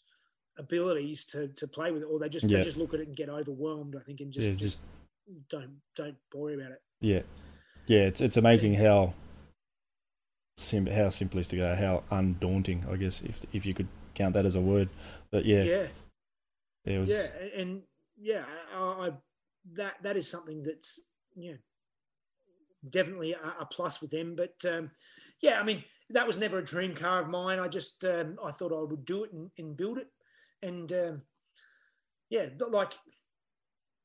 abilities 0.58 1.26
to 1.28 1.48
to 1.50 1.68
play 1.68 1.92
with 1.92 2.04
it, 2.04 2.06
or 2.06 2.20
they 2.20 2.30
just 2.30 2.46
Yeah. 2.46 2.58
they 2.58 2.64
just 2.64 2.78
look 2.78 2.94
at 2.94 3.00
it 3.00 3.08
and 3.08 3.16
get 3.16 3.30
overwhelmed. 3.30 3.96
I 3.96 4.04
think 4.04 4.20
and 4.22 4.32
just, 4.32 4.48
yeah, 4.48 4.54
just 4.54 4.80
just 4.80 4.80
don't 5.50 5.82
don't 5.96 6.18
worry 6.34 6.56
about 6.56 6.72
it. 6.72 6.82
yeah, 7.02 7.22
yeah. 7.88 8.02
It's 8.02 8.22
it's 8.22 8.38
amazing 8.38 8.76
how 8.76 9.14
sim 10.58 10.86
how 10.86 11.08
simplistic, 11.08 11.58
they 11.58 11.62
are, 11.62 11.76
how 11.76 12.04
undaunting. 12.12 12.86
I 12.90 12.96
guess 12.98 13.22
if 13.22 13.44
if 13.54 13.66
you 13.66 13.74
could 13.74 13.88
count 14.16 14.34
that 14.36 14.46
as 14.46 14.56
a 14.56 14.62
word, 14.62 14.90
but 15.32 15.46
yeah, 15.46 15.64
yeah. 15.64 15.88
it 16.86 17.00
was 17.00 17.10
yeah 17.10 17.28
and, 17.42 17.52
and 17.54 17.82
yeah 18.18 18.44
I, 18.76 18.80
I 18.80 19.12
that 19.74 19.96
that 20.04 20.18
is 20.18 20.30
something 20.30 20.62
that's 20.62 21.00
yeah 21.36 21.54
definitely 22.88 23.34
a, 23.34 23.54
a 23.62 23.66
plus 23.66 24.02
with 24.02 24.12
them 24.12 24.36
but 24.36 24.54
um 24.70 24.92
yeah 25.42 25.60
i 25.60 25.64
mean 25.64 25.84
that 26.10 26.28
was 26.28 26.38
never 26.38 26.60
a 26.60 26.64
dream 26.64 26.94
car 26.94 27.22
of 27.22 27.30
mine 27.30 27.60
i 27.60 27.68
just 27.68 28.04
um 28.04 28.38
i 28.44 28.52
thought 28.52 28.74
i 28.74 28.84
would 28.84 29.06
do 29.06 29.24
it 29.24 29.32
and, 29.32 29.50
and 29.58 29.78
build 29.78 29.98
it 29.98 30.08
and 30.64 30.92
um 30.94 31.22
yeah 32.30 32.46
like 32.72 32.94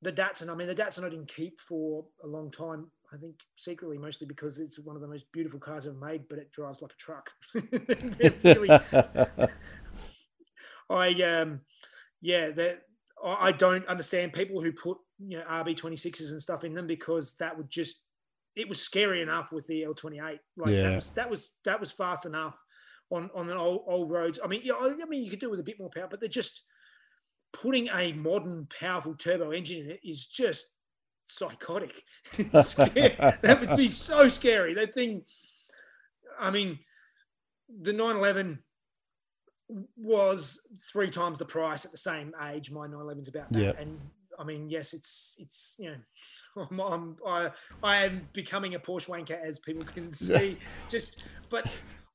the 0.03 0.13
datsun 0.13 0.51
i 0.51 0.55
mean 0.55 0.69
the 0.69 0.75
datsun 0.75 1.05
i 1.05 1.09
didn't 1.09 1.33
keep 1.33 1.61
for 1.61 2.05
a 2.23 2.27
long 2.27 2.51
time 2.51 2.91
i 3.13 3.17
think 3.17 3.35
secretly 3.57 3.97
mostly 3.99 4.27
because 4.27 4.59
it's 4.61 4.79
one 4.79 4.97
of 4.97 5.03
the 5.03 5.09
most 5.09 5.25
beautiful 5.33 5.59
cars 5.59 5.87
ever 5.87 5.97
made 5.97 6.29
but 6.29 6.39
it 6.39 6.53
drives 6.53 6.83
like 6.83 6.93
a 6.93 6.97
truck. 6.97 7.31
Really 8.45 8.69
I 10.91 11.11
um 11.23 11.61
yeah 12.21 12.51
that 12.51 12.83
I 13.25 13.53
don't 13.53 13.87
understand 13.87 14.33
people 14.33 14.63
who 14.63 14.73
put 14.73 14.99
you 15.19 15.39
know 15.39 15.45
RB26s 15.45 16.31
and 16.31 16.41
stuff 16.41 16.65
in 16.65 16.75
them 16.75 16.87
because 16.87 17.35
that 17.41 17.57
would 17.57 17.69
just 17.69 18.05
it 18.57 18.69
was 18.69 18.81
scary 18.81 19.23
enough 19.23 19.53
with 19.53 19.67
the 19.67 19.83
L28 19.83 20.39
like 20.57 20.75
Yeah. 20.75 20.83
that 20.83 20.95
was 20.95 21.11
that 21.11 21.31
was 21.31 21.57
that 21.65 21.81
was 21.81 21.91
fast 21.91 22.27
enough 22.27 22.57
on 23.11 23.31
on 23.35 23.47
the 23.47 23.57
old, 23.57 23.83
old 23.87 24.11
roads 24.11 24.39
I 24.43 24.47
mean 24.49 24.63
yeah 24.65 24.75
I 24.75 24.89
I 25.03 25.07
mean 25.09 25.25
you 25.25 25.31
could 25.31 25.41
do 25.41 25.49
it 25.49 25.51
with 25.51 25.61
a 25.61 25.65
bit 25.65 25.79
more 25.79 25.91
power 25.91 26.09
but 26.11 26.21
they're 26.21 26.29
just 26.29 26.65
putting 27.53 27.89
a 27.89 28.13
modern 28.13 28.67
powerful 28.79 29.15
turbo 29.15 29.51
engine 29.53 29.85
in 29.85 29.91
it 29.91 30.01
is 30.05 30.27
just 30.27 30.75
psychotic 31.27 32.03
that 32.37 33.59
would 33.61 33.77
be 33.77 33.89
so 33.89 34.29
scary 34.29 34.75
that 34.75 34.95
thing 34.95 35.23
I 36.39 36.51
mean 36.51 36.79
the 37.69 37.93
911 37.93 38.59
was 39.97 40.67
three 40.91 41.11
times 41.11 41.39
the 41.39 41.45
price 41.45 41.85
at 41.85 41.91
the 41.91 41.99
same 41.99 42.33
age. 42.51 42.71
My 42.71 42.87
911's 42.87 43.29
about 43.29 43.53
that, 43.53 43.61
Yep. 43.61 43.81
and 43.81 44.01
I 44.39 44.45
mean, 44.45 44.71
yes, 44.71 44.95
it's 44.95 45.37
it's 45.41 45.77
you 45.79 45.91
know, 45.91 46.67
I'm, 46.71 46.81
I'm 46.81 47.17
I 47.27 47.51
I 47.83 47.97
am 48.05 48.29
becoming 48.33 48.75
a 48.75 48.79
Porsche 48.79 49.09
wanker 49.09 49.39
as 49.45 49.59
people 49.59 49.85
can 49.85 50.11
see. 50.13 50.57
Just, 50.89 51.25
but 51.51 51.69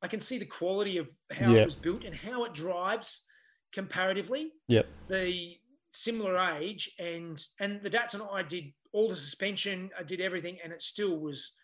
I 0.03 0.07
can 0.07 0.19
see 0.19 0.37
the 0.37 0.45
quality 0.45 0.97
of 0.97 1.09
how 1.31 1.49
Yep. 1.51 1.59
it 1.59 1.65
was 1.65 1.75
built 1.75 2.03
and 2.03 2.13
how 2.13 2.43
it 2.43 2.53
drives 2.53 3.25
comparatively. 3.71 4.51
Yep. 4.67 4.85
The 5.07 5.57
similar 5.91 6.37
age 6.37 6.91
and 6.99 7.41
and 7.59 7.81
the 7.81 7.89
Datsun 7.89 8.21
I 8.31 8.43
did 8.43 8.73
all 8.91 9.09
the 9.09 9.15
suspension, 9.15 9.89
I 9.97 10.03
did 10.03 10.21
everything, 10.21 10.59
and 10.63 10.71
it 10.73 10.83
still 10.83 11.17
was. 11.17 11.55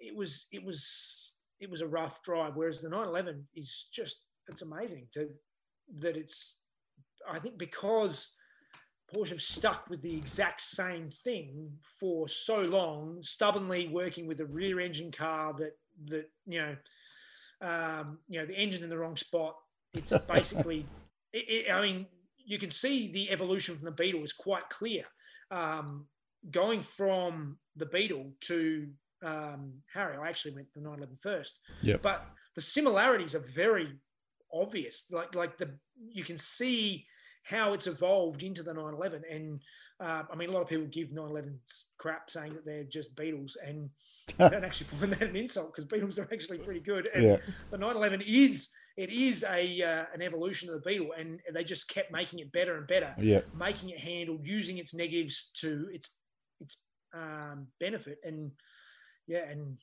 It 0.00 0.14
was 0.14 0.48
it 0.52 0.62
was 0.62 1.38
it 1.60 1.70
was 1.70 1.80
a 1.80 1.86
rough 1.86 2.22
drive, 2.22 2.56
whereas 2.56 2.82
the 2.82 2.90
911 2.90 3.46
is 3.54 3.88
just 3.92 4.22
it's 4.48 4.62
amazing 4.62 5.06
to 5.12 5.30
that 6.00 6.16
it's 6.16 6.60
I 7.28 7.38
think 7.38 7.56
because 7.56 8.36
Porsche 9.10 9.30
have 9.30 9.42
stuck 9.42 9.88
with 9.88 10.02
the 10.02 10.14
exact 10.16 10.60
same 10.60 11.10
thing 11.10 11.70
for 12.00 12.28
so 12.28 12.60
long, 12.60 13.22
stubbornly 13.22 13.88
working 13.88 14.26
with 14.26 14.40
a 14.40 14.46
rear 14.46 14.80
engine 14.80 15.12
car 15.12 15.54
that 15.54 15.78
that 16.06 16.28
you 16.44 16.60
know 16.60 16.76
um, 17.60 18.18
you 18.28 18.40
know 18.40 18.46
the 18.46 18.56
engine's 18.56 18.84
in 18.84 18.90
the 18.90 18.98
wrong 18.98 19.16
spot. 19.16 19.56
It's 19.94 20.16
basically 20.28 20.86
it, 21.32 21.66
it, 21.66 21.72
I 21.72 21.80
mean 21.82 22.06
you 22.44 22.58
can 22.58 22.70
see 22.70 23.10
the 23.10 23.30
evolution 23.30 23.74
from 23.74 23.84
the 23.84 23.90
Beetle 23.90 24.22
is 24.22 24.32
quite 24.32 24.68
clear. 24.68 25.04
Um, 25.50 26.06
going 26.50 26.80
from 26.82 27.58
the 27.74 27.86
Beetle 27.86 28.32
to 28.42 28.88
um, 29.24 29.72
Harry, 29.92 30.16
I 30.16 30.28
actually 30.28 30.54
went 30.54 30.68
the 30.74 30.80
911 30.80 31.16
first. 31.20 31.58
Yep. 31.82 32.02
But 32.02 32.24
the 32.54 32.60
similarities 32.60 33.34
are 33.34 33.44
very 33.54 33.98
obvious. 34.52 35.06
Like 35.10 35.34
like 35.34 35.58
the 35.58 35.76
you 36.10 36.24
can 36.24 36.38
see 36.38 37.06
how 37.46 37.72
it's 37.74 37.86
evolved 37.86 38.42
into 38.42 38.62
the 38.62 38.74
911. 38.74 39.22
And 39.30 39.60
uh, 40.00 40.24
I 40.30 40.36
mean, 40.36 40.50
a 40.50 40.52
lot 40.52 40.62
of 40.62 40.68
people 40.68 40.86
give 40.86 41.08
911s 41.08 41.84
crap 41.98 42.28
saying 42.28 42.54
that 42.54 42.66
they're 42.66 42.84
just 42.84 43.16
Beetles, 43.16 43.56
and 43.64 43.90
I 44.38 44.48
don't 44.48 44.64
actually 44.64 44.86
find 44.86 45.12
that 45.12 45.22
an 45.22 45.36
insult 45.36 45.68
because 45.72 45.84
Beetles 45.84 46.18
are 46.18 46.28
actually 46.32 46.58
pretty 46.58 46.80
good. 46.80 47.08
And 47.14 47.24
Yeah. 47.24 47.36
the 47.70 47.78
911 47.78 48.22
is 48.26 48.70
it 48.96 49.10
is 49.10 49.44
a 49.44 49.82
uh, 49.82 50.04
an 50.14 50.22
evolution 50.22 50.68
of 50.68 50.74
the 50.82 50.88
Beetle, 50.88 51.12
and 51.18 51.40
they 51.52 51.64
just 51.64 51.88
kept 51.88 52.10
making 52.12 52.38
it 52.40 52.50
better 52.52 52.76
and 52.78 52.86
better, 52.86 53.14
Yeah. 53.18 53.40
making 53.56 53.90
it 53.90 53.98
handled, 54.00 54.46
using 54.46 54.78
its 54.78 54.94
negatives 54.94 55.52
to 55.60 55.88
its 55.92 56.18
its 56.60 56.82
um, 57.14 57.66
benefit, 57.78 58.18
and 58.24 58.52
yeah, 59.26 59.50
and 59.50 59.78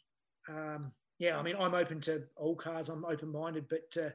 um, 0.50 0.92
yeah, 1.20 1.38
I 1.38 1.44
mean, 1.44 1.56
I'm 1.58 1.76
open 1.76 2.02
to 2.02 2.24
all 2.36 2.56
cars. 2.56 2.90
I'm 2.90 3.06
open 3.06 3.32
minded, 3.32 3.68
but 3.70 3.96
uh, 4.02 4.10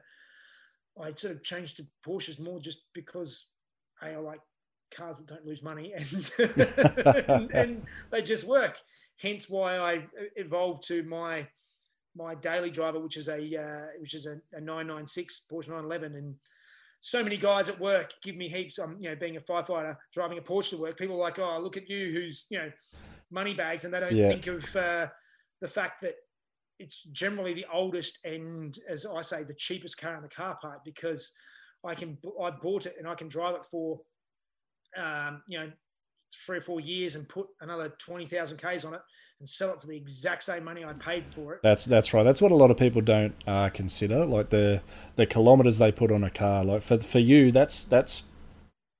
I 1.01 1.13
sort 1.15 1.35
of 1.35 1.43
changed 1.43 1.77
to 1.77 1.87
Porsches 2.05 2.39
more 2.39 2.59
just 2.59 2.85
because 2.93 3.47
hey, 4.01 4.13
I 4.13 4.17
like 4.17 4.41
cars 4.93 5.19
that 5.19 5.27
don't 5.27 5.45
lose 5.45 5.61
money 5.61 5.93
and, 5.93 6.31
and, 7.29 7.51
and 7.51 7.83
they 8.11 8.21
just 8.21 8.47
work. 8.47 8.77
Hence 9.21 9.49
why 9.49 9.77
I 9.77 10.07
evolved 10.35 10.87
to 10.87 11.03
my 11.03 11.47
my 12.15 12.35
daily 12.35 12.69
driver, 12.69 12.99
which 12.99 13.17
is 13.17 13.27
a 13.27 13.37
uh, 13.37 13.87
which 13.99 14.13
is 14.13 14.25
a, 14.25 14.39
a 14.53 14.59
996 14.59 15.45
Porsche 15.51 15.69
911, 15.69 16.15
and 16.15 16.35
so 17.01 17.23
many 17.23 17.37
guys 17.37 17.69
at 17.69 17.79
work 17.79 18.13
give 18.21 18.35
me 18.35 18.49
heaps. 18.49 18.77
I'm 18.77 18.97
you 18.99 19.09
know 19.09 19.15
being 19.15 19.37
a 19.37 19.41
firefighter 19.41 19.95
driving 20.13 20.37
a 20.37 20.41
Porsche 20.41 20.71
to 20.71 20.77
work. 20.81 20.97
People 20.97 21.15
are 21.15 21.19
like, 21.19 21.39
oh, 21.39 21.59
look 21.61 21.77
at 21.77 21.89
you, 21.89 22.11
who's 22.13 22.47
you 22.49 22.59
know 22.59 22.71
money 23.31 23.53
bags, 23.53 23.85
and 23.85 23.93
they 23.93 23.99
don't 23.99 24.15
Yeah. 24.15 24.29
think 24.29 24.47
of 24.47 24.75
uh, 24.75 25.07
the 25.61 25.67
fact 25.67 26.01
that 26.01 26.15
it's 26.79 27.03
generally 27.03 27.53
the 27.53 27.65
oldest 27.71 28.25
and, 28.25 28.77
as 28.87 29.05
I 29.05 29.19
say, 29.21 29.43
the 29.43 29.53
cheapest 29.53 29.97
car 29.97 30.15
in 30.15 30.21
the 30.23 30.29
car 30.29 30.57
park 30.61 30.85
because 30.85 31.35
I 31.85 31.93
can 31.93 32.17
I 32.41 32.51
bought 32.51 32.85
it 32.85 32.95
and 32.97 33.07
I 33.07 33.15
can 33.15 33.27
drive 33.27 33.55
it 33.55 33.65
for 33.65 33.99
um, 34.97 35.43
you 35.47 35.59
know 35.59 35.71
three 36.45 36.57
or 36.57 36.61
four 36.61 36.79
years 36.79 37.15
and 37.15 37.27
put 37.27 37.47
another 37.61 37.89
twenty 37.99 38.25
thousand 38.25 38.57
k's 38.57 38.85
on 38.85 38.93
it 38.93 39.01
and 39.39 39.49
sell 39.49 39.71
it 39.73 39.81
for 39.81 39.87
the 39.87 39.95
exact 39.95 40.43
same 40.43 40.63
money 40.65 40.83
I 40.83 40.93
paid 40.93 41.25
for 41.33 41.53
it. 41.55 41.61
That's 41.63 41.85
that's 41.85 42.13
right. 42.13 42.23
That's 42.23 42.41
what 42.41 42.51
a 42.51 42.55
lot 42.55 42.71
of 42.71 42.77
people 42.77 43.01
don't 43.01 43.33
uh, 43.47 43.69
consider, 43.69 44.25
like 44.25 44.49
the 44.49 44.81
the 45.15 45.25
kilometers 45.25 45.77
they 45.77 45.91
put 45.91 46.11
on 46.11 46.23
a 46.23 46.29
car. 46.29 46.63
Like 46.63 46.81
for 46.81 46.99
for 46.99 47.19
you, 47.19 47.51
that's 47.51 47.83
that's 47.85 48.23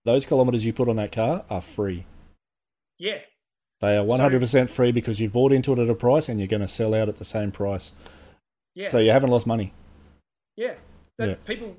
those 0.06 0.26
kilometers 0.26 0.66
you 0.66 0.74
put 0.74 0.90
on 0.90 0.96
that 0.96 1.12
car 1.12 1.44
are 1.50 1.62
free. 1.62 2.06
Yeah, 2.98 3.20
They 3.82 3.96
are 3.96 4.04
one 4.04 4.20
hundred 4.20 4.40
percent 4.42 4.70
free 4.70 4.92
because 4.92 5.20
you've 5.20 5.34
bought 5.34 5.52
into 5.52 5.72
it 5.74 5.80
at 5.80 5.90
a 5.90 5.96
price 5.96 6.30
and 6.30 6.40
you're 6.40 6.48
going 6.48 6.62
to 6.62 6.68
sell 6.68 6.94
out 6.96 7.08
at 7.10 7.18
the 7.18 7.26
same 7.26 7.52
price. 7.52 7.94
yeah, 8.76 8.90
So 8.90 9.00
you 9.00 9.12
haven't 9.12 9.30
lost 9.30 9.48
money. 9.48 9.74
yeah. 10.56 10.76
That 11.18 11.30
Yeah. 11.30 11.36
people 11.46 11.76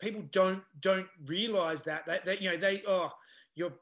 people 0.00 0.22
don't 0.32 0.62
don't 0.80 1.06
realize 1.26 1.84
that 1.84 2.06
that 2.06 2.24
that 2.24 2.42
you 2.42 2.50
know 2.50 2.56
they 2.56 2.82
oh 2.86 3.10
you 3.54 3.72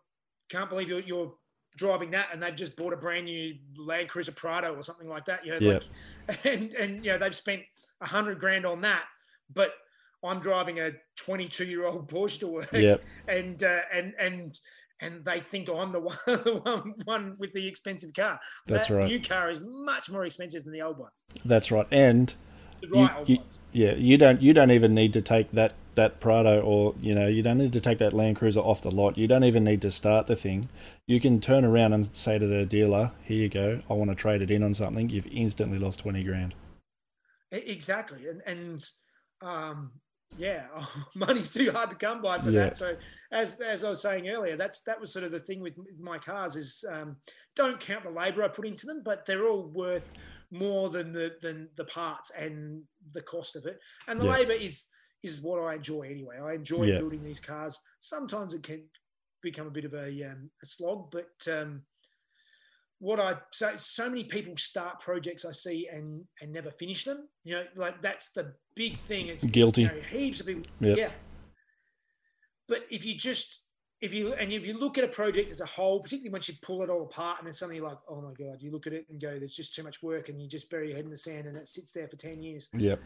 can't 0.53 0.71
believe 0.71 0.89
you're 0.89 1.01
you're 1.01 1.35
driving 1.77 2.11
that 2.11 2.29
and 2.33 2.43
they've 2.43 2.55
just 2.55 2.77
bought 2.77 2.93
a 2.93 2.97
brand 2.97 3.25
new 3.25 3.55
Land 3.77 4.09
Cruiser 4.09 4.33
Prado 4.33 4.75
or 4.75 4.83
something 4.83 5.09
like 5.09 5.25
that. 5.25 5.45
You 5.45 5.53
know, 5.53 5.59
Yeah. 5.61 5.79
like, 6.29 6.45
and 6.45 6.73
and 6.75 7.05
you 7.05 7.13
know 7.13 7.19
they've 7.19 7.35
spent 7.35 7.63
a 8.01 8.07
hundred 8.07 8.39
grand 8.41 8.67
on 8.67 8.81
that, 8.83 9.05
but 9.53 9.73
I'm 10.25 10.39
driving 10.41 10.79
a 10.81 10.93
22 11.17 11.65
year 11.65 11.87
old 11.87 12.09
Porsche 12.11 12.39
to 12.41 12.47
work, 12.49 12.73
Yeah, 12.73 12.97
and 13.29 13.63
uh, 13.63 13.81
and 13.93 14.15
and 14.19 14.59
and 15.01 15.25
they 15.25 15.41
think 15.41 15.69
I'm 15.69 15.91
the 15.93 16.01
one, 16.11 16.17
the 16.27 16.61
one 16.63 16.95
one 17.05 17.37
with 17.39 17.53
the 17.55 17.67
expensive 17.67 18.13
car. 18.15 18.39
That's 18.67 18.89
that 18.89 18.95
right. 18.95 19.07
New 19.07 19.21
car 19.21 19.51
is 19.51 19.61
much 19.65 20.11
more 20.11 20.25
expensive 20.25 20.63
than 20.65 20.73
the 20.73 20.83
old 20.83 20.99
ones. 20.99 21.25
that's 21.45 21.73
right. 21.73 21.87
And 21.91 22.33
The 22.83 22.89
You- 22.89 22.95
right 23.07 23.16
old 23.16 23.28
you- 23.28 23.39
yeah, 23.72 23.93
you 23.95 24.18
don't 24.18 24.43
you 24.43 24.53
don't 24.53 24.70
even 24.70 24.95
need 24.95 25.12
to 25.14 25.22
take 25.22 25.51
that 25.53 25.72
that 25.95 26.20
Prado 26.20 26.61
or 26.61 26.95
you 27.01 27.14
know 27.14 27.26
you 27.26 27.43
don't 27.43 27.59
need 27.59 27.72
to 27.74 27.80
take 27.80 27.99
that 27.99 28.12
Land 28.12 28.37
Cruiser 28.37 28.61
off 28.61 28.83
the 28.83 28.91
lot. 28.91 29.16
You 29.16 29.26
don't 29.26 29.45
even 29.45 29.62
need 29.64 29.80
to 29.83 29.91
start 29.91 30.26
the 30.26 30.35
thing. 30.37 30.68
You 31.07 31.20
can 31.20 31.41
turn 31.41 31.64
around 31.64 31.93
and 31.93 32.14
say 32.14 32.39
to 32.39 32.47
the 32.47 32.64
dealer, 32.66 33.12
"Here 33.24 33.37
you 33.39 33.49
go. 33.49 33.80
I 33.89 33.95
want 33.95 34.11
to 34.11 34.14
trade 34.16 34.43
it 34.43 34.51
in 34.51 34.62
on 34.62 34.74
something." 34.74 35.09
You've 35.11 35.26
instantly 35.28 35.78
lost 35.78 36.01
twenty 36.01 36.22
grand. 36.24 36.55
Exactly, 37.51 38.26
and 38.28 38.41
and 38.47 38.85
um, 39.43 39.93
yeah, 40.39 40.66
money's 41.14 41.53
too 41.53 41.70
hard 41.70 41.91
to 41.91 41.97
come 41.97 42.22
by 42.22 42.39
for 42.39 42.51
Yeah. 42.51 42.64
that. 42.64 42.76
So 42.76 42.97
as 43.30 43.61
as 43.61 43.85
I 43.85 43.91
was 43.91 44.01
saying 44.01 44.28
earlier, 44.28 44.57
that's 44.57 44.83
that 44.85 45.01
was 45.01 45.12
sort 45.12 45.24
of 45.24 45.30
the 45.33 45.41
thing 45.41 45.61
with 45.61 45.74
my 46.01 46.18
cars 46.18 46.57
is 46.57 46.85
um, 46.91 47.16
don't 47.55 47.78
count 47.78 48.05
the 48.05 48.11
labour 48.11 48.43
I 48.43 48.49
put 48.49 48.66
into 48.66 48.87
them, 48.87 49.03
but 49.05 49.26
they're 49.26 49.47
all 49.47 49.68
worth 49.68 50.11
more 50.53 50.91
than 50.91 51.13
the 51.13 51.35
than 51.41 51.69
the 51.77 51.85
parts 51.87 52.31
and 52.31 52.83
the 53.13 53.23
cost 53.23 53.57
of 53.57 53.67
it. 53.67 53.81
And 54.07 54.21
the 54.21 54.27
Yeah. 54.27 54.33
labour 54.33 54.53
is 54.53 54.87
is 55.23 55.41
what 55.41 55.63
I 55.63 55.75
enjoy 55.75 56.03
anyway. 56.03 56.39
I 56.39 56.53
enjoy 56.55 56.85
Yeah. 56.85 56.99
building 56.99 57.23
these 57.25 57.41
cars. 57.41 57.79
Sometimes 58.01 58.55
it 58.55 58.63
can 58.63 58.89
become 59.41 59.67
a 59.67 59.71
bit 59.71 59.85
of 59.85 59.95
a, 59.95 60.09
um, 60.25 60.51
a 60.63 60.67
slog, 60.67 61.11
but 61.13 61.49
um, 61.49 61.87
what 62.99 63.19
I 63.19 63.41
so 63.53 63.77
so 63.77 64.09
many 64.09 64.25
people 64.25 64.57
start 64.57 65.01
projects 65.01 65.45
I 65.45 65.53
see 65.53 65.89
and 65.89 66.27
and 66.41 66.53
never 66.53 66.71
finish 66.71 67.05
them. 67.05 67.29
You 67.45 67.55
know, 67.55 67.67
like 67.77 68.03
that's 68.03 68.33
the 68.33 68.55
big 68.75 68.97
thing. 68.99 69.29
It's 69.29 69.45
Guilty. 69.45 69.83
You 69.83 69.89
know, 69.89 70.01
heaps 70.01 70.41
of 70.41 70.47
people. 70.47 70.63
Yep. 70.81 70.99
Yeah. 70.99 71.13
But 72.69 72.87
if 72.91 73.05
you 73.05 73.15
just 73.17 73.62
if 74.03 74.13
you 74.13 74.35
and 74.35 74.53
if 74.53 74.67
you 74.67 74.77
look 74.79 74.99
at 74.99 75.05
a 75.05 75.09
project 75.09 75.49
as 75.51 75.61
a 75.61 75.67
whole, 75.67 76.01
particularly 76.01 76.31
once 76.33 76.49
you 76.49 76.55
pull 76.61 76.83
it 76.83 76.91
all 76.91 77.03
apart 77.05 77.39
and 77.39 77.47
then 77.47 77.55
suddenly 77.55 77.77
you're 77.77 77.89
like, 77.89 77.99
oh 78.09 78.21
my 78.21 78.33
god, 78.33 78.59
you 78.61 78.71
look 78.71 78.87
at 78.87 78.93
it 78.93 79.07
and 79.09 79.21
go, 79.21 79.39
there's 79.39 79.57
just 79.57 79.75
too 79.75 79.83
much 79.83 80.03
work, 80.03 80.29
and 80.29 80.43
you 80.43 80.49
just 80.49 80.69
bury 80.69 80.89
your 80.89 80.97
head 80.97 81.05
in 81.05 81.11
the 81.11 81.17
sand 81.17 81.47
and 81.47 81.57
it 81.57 81.69
sits 81.69 81.93
there 81.93 82.09
for 82.09 82.17
ten 82.17 82.43
years 82.43 82.69
Yep. 82.77 83.01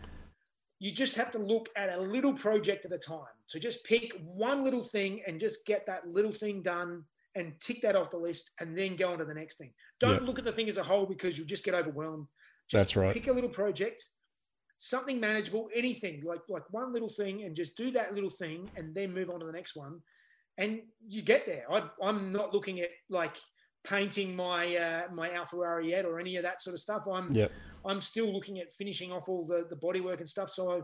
you 0.79 0.93
just 0.93 1.15
have 1.17 1.31
to 1.33 1.39
look 1.39 1.69
at 1.77 1.91
a 1.97 2.01
little 2.01 2.33
project 2.35 2.85
at 2.85 2.93
a 2.93 2.99
time. 2.99 3.35
So 3.47 3.59
just 3.59 3.85
pick 3.85 4.13
one 4.25 4.65
little 4.65 4.83
thing 4.85 5.23
and 5.27 5.39
just 5.39 5.65
get 5.67 5.87
that 5.87 6.07
little 6.09 6.33
thing 6.33 6.63
done 6.63 7.05
and 7.35 7.53
tick 7.61 7.83
that 7.83 7.97
off 7.97 8.11
the 8.11 8.17
list 8.19 8.51
and 8.61 8.77
then 8.77 8.97
go 8.97 9.13
on 9.13 9.19
to 9.19 9.25
the 9.25 9.35
next 9.35 9.57
thing. 9.57 9.73
Don't 10.01 10.21
Yeah. 10.23 10.27
look 10.27 10.39
at 10.39 10.45
the 10.45 10.53
thing 10.53 10.69
as 10.69 10.77
a 10.79 10.83
whole 10.83 11.07
because 11.07 11.37
you'll 11.39 11.47
just 11.47 11.65
get 11.65 11.75
overwhelmed. 11.75 12.27
Just 12.69 12.81
That's 12.81 12.97
right. 12.97 13.13
Pick 13.15 13.27
a 13.29 13.33
little 13.33 13.51
project, 13.51 14.07
something 14.79 15.21
manageable, 15.21 15.69
anything 15.75 16.23
like 16.25 16.41
like 16.49 16.65
one 16.71 16.93
little 16.93 17.11
thing 17.11 17.43
and 17.45 17.55
just 17.55 17.77
do 17.77 17.91
that 17.93 18.15
little 18.15 18.31
thing 18.31 18.71
and 18.77 18.95
then 18.95 19.13
move 19.15 19.31
on 19.31 19.41
to 19.41 19.47
the 19.47 19.53
next 19.53 19.77
one. 19.77 20.01
And 20.59 20.81
you 21.09 21.23
get 21.23 21.47
there. 21.47 21.65
I, 21.71 21.83
I'm 22.03 22.33
not 22.33 22.55
looking 22.55 22.81
at 22.81 22.89
like 23.11 23.37
painting 23.85 24.35
my 24.35 24.77
uh, 24.77 25.03
my 25.13 25.33
Alfa 25.33 25.57
Ferrari 25.57 25.91
yet 25.91 26.05
or 26.05 26.19
any 26.19 26.37
of 26.37 26.43
that 26.45 26.61
sort 26.63 26.75
of 26.75 26.81
stuff. 26.81 27.07
I'm 27.07 27.33
Yep. 27.33 27.53
I'm 27.87 28.01
still 28.01 28.33
looking 28.33 28.59
at 28.59 28.75
finishing 28.75 29.13
off 29.13 29.29
all 29.29 29.47
the, 29.47 29.65
the 29.69 29.77
bodywork 29.77 30.19
and 30.19 30.29
stuff. 30.29 30.51
So 30.51 30.73
I, 30.73 30.81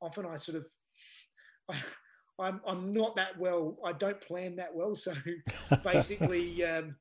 often 0.00 0.26
I 0.26 0.36
sort 0.36 0.58
of, 0.58 0.66
I, 1.70 1.76
I'm, 2.38 2.60
I'm 2.66 2.92
not 2.92 3.16
that 3.16 3.38
well. 3.38 3.78
I 3.84 3.92
don't 3.92 4.20
plan 4.20 4.56
that 4.56 4.74
well. 4.74 4.96
So 4.96 5.14
basically, 5.84 6.64
um, 6.64 6.96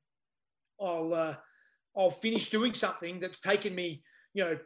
I'll, 0.80 1.14
uh, 1.14 1.36
I'll 1.97 2.11
finish 2.11 2.49
doing 2.49 2.74
something 2.74 3.20
that's 3.20 3.41
taken 3.41 3.74
me, 3.74 4.03
you 4.34 4.43
know, 4.43 4.57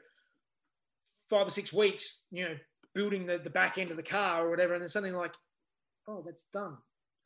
five 1.30 1.48
or 1.48 1.52
six 1.52 1.72
weeks, 1.72 2.26
you 2.32 2.44
know, 2.44 2.56
building 2.94 3.26
the, 3.26 3.38
the 3.38 3.50
back 3.50 3.78
end 3.78 3.92
of 3.92 3.98
the 3.98 4.04
car 4.04 4.46
or 4.46 4.50
whatever. 4.50 4.74
And 4.74 4.82
then 4.82 4.90
something 4.90 5.14
like, 5.14 5.34
oh, 6.08 6.22
that's 6.26 6.46
done. 6.54 6.78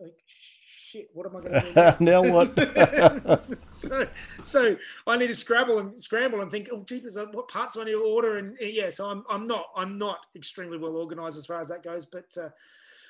Like, 0.02 0.16
shit, 0.28 1.10
what 1.14 1.26
am 1.28 1.36
I 1.36 1.42
going 1.42 1.54
to 1.62 1.96
do? 2.00 2.06
now 2.06 2.22
what? 2.34 3.56
so, 3.72 4.08
so 4.44 4.76
I 5.08 5.18
need 5.18 5.28
to 5.28 5.36
scrabble 5.36 5.80
and 5.80 5.98
scramble 6.02 6.42
and 6.42 6.50
think, 6.52 6.70
oh, 6.72 6.84
jeepers, 6.84 7.18
uh, 7.18 7.26
what 7.32 7.48
parts 7.48 7.76
do 7.76 7.82
I 7.82 7.86
need 7.86 7.92
to 7.92 8.04
order? 8.04 8.38
And 8.38 8.58
yeah, 8.60 8.90
so 8.90 9.10
I'm, 9.10 9.24
I'm 9.30 9.48
not, 9.48 9.66
I'm 9.76 9.98
not 9.98 10.26
extremely 10.36 10.78
well 10.78 10.96
organized 10.96 11.38
as 11.38 11.46
far 11.46 11.60
as 11.62 11.70
that 11.70 11.84
goes, 11.84 12.06
but 12.06 12.26
uh, 12.42 12.50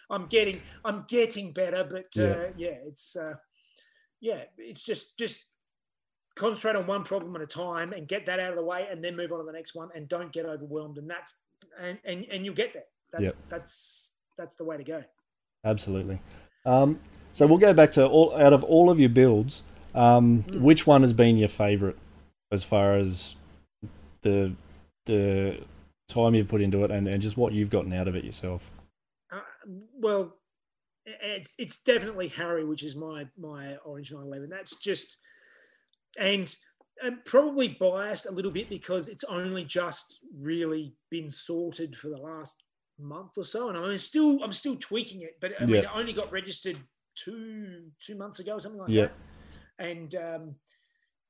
I'm 0.10 0.28
getting, 0.28 0.62
I'm 0.86 1.06
getting 1.08 1.54
better. 1.54 1.84
But 1.90 2.08
uh, 2.18 2.28
Yeah. 2.28 2.48
yeah, 2.58 2.78
it's, 2.86 3.16
uh, 3.16 3.36
yeah, 4.20 4.44
it's 4.58 4.84
just, 4.84 5.18
just 5.18 5.46
concentrate 6.36 6.76
on 6.76 6.88
one 6.88 7.04
problem 7.04 7.36
at 7.36 7.42
a 7.42 7.48
time 7.48 7.94
and 7.94 8.08
get 8.08 8.26
that 8.26 8.40
out 8.40 8.50
of 8.52 8.56
the 8.56 8.64
way, 8.64 8.88
and 8.90 9.04
then 9.04 9.16
move 9.16 9.32
on 9.32 9.40
to 9.40 9.46
the 9.46 9.52
next 9.52 9.76
one, 9.76 9.90
and 9.96 10.08
don't 10.08 10.32
get 10.32 10.46
overwhelmed. 10.46 10.98
And 10.98 11.10
that's, 11.10 11.36
and 11.80 11.98
and, 12.06 12.26
and 12.32 12.46
you'll 12.46 12.56
get 12.56 12.74
there. 12.74 12.86
That's 13.12 13.24
Yep. 13.24 13.34
that's 13.50 14.14
that's 14.38 14.56
the 14.56 14.64
way 14.64 14.78
to 14.78 14.84
go. 14.84 15.04
Absolutely. 15.64 16.20
Um, 16.66 17.00
so 17.34 17.48
we'll 17.48 17.58
go 17.58 17.74
back 17.74 17.92
to 17.94 18.06
all 18.08 18.36
out 18.36 18.54
of 18.54 18.64
all 18.64 18.90
of 18.90 19.00
your 19.00 19.10
builds. 19.10 19.64
Um, 19.94 20.44
Mm. 20.44 20.62
Which 20.62 20.88
one 20.88 21.02
has 21.02 21.14
been 21.14 21.38
your 21.38 21.50
favourite 21.50 21.98
as 22.52 22.64
far 22.64 22.96
as 22.96 23.36
the 24.22 24.54
the 25.06 25.60
time 26.08 26.36
you've 26.36 26.48
put 26.48 26.62
into 26.62 26.84
it 26.84 26.92
and, 26.92 27.08
and 27.08 27.22
just 27.22 27.38
what 27.38 27.54
you've 27.54 27.70
gotten 27.70 27.94
out 27.94 28.08
of 28.08 28.16
it 28.16 28.24
yourself? 28.24 28.72
Uh, 29.32 29.40
well, 30.00 30.38
it's 31.06 31.56
it's 31.58 31.82
definitely 31.84 32.28
Harry, 32.30 32.64
which 32.64 32.84
is 32.84 32.96
my 32.96 33.28
my 33.38 33.78
Orange 33.78 34.12
911. 34.12 34.50
That's 34.50 34.78
just 34.78 35.18
and 36.20 36.56
and 37.04 37.24
probably 37.26 37.68
biased 37.68 38.28
a 38.28 38.32
little 38.32 38.52
bit 38.52 38.70
because 38.70 39.10
it's 39.10 39.24
only 39.24 39.64
just 39.64 40.20
really 40.38 40.94
been 41.10 41.30
sorted 41.30 41.96
for 41.96 42.10
the 42.10 42.18
last 42.18 42.61
month 43.02 43.38
or 43.38 43.44
so, 43.44 43.70
and 43.70 43.78
I'm 43.78 43.98
still 43.98 44.44
I'm 44.44 44.54
still 44.54 44.76
tweaking 44.78 45.22
it. 45.22 45.38
But 45.42 45.54
I 45.62 45.66
mean, 45.66 45.76
Yeah. 45.76 45.82
it 45.82 45.90
only 45.96 46.14
got 46.14 46.32
registered 46.32 46.78
two 47.16 47.92
two 48.00 48.16
months 48.16 48.40
ago, 48.40 48.54
or 48.56 48.60
something 48.60 48.80
like 48.82 48.90
Yeah. 48.90 49.08
that. 49.08 49.14
And 49.80 50.16
um, 50.16 50.56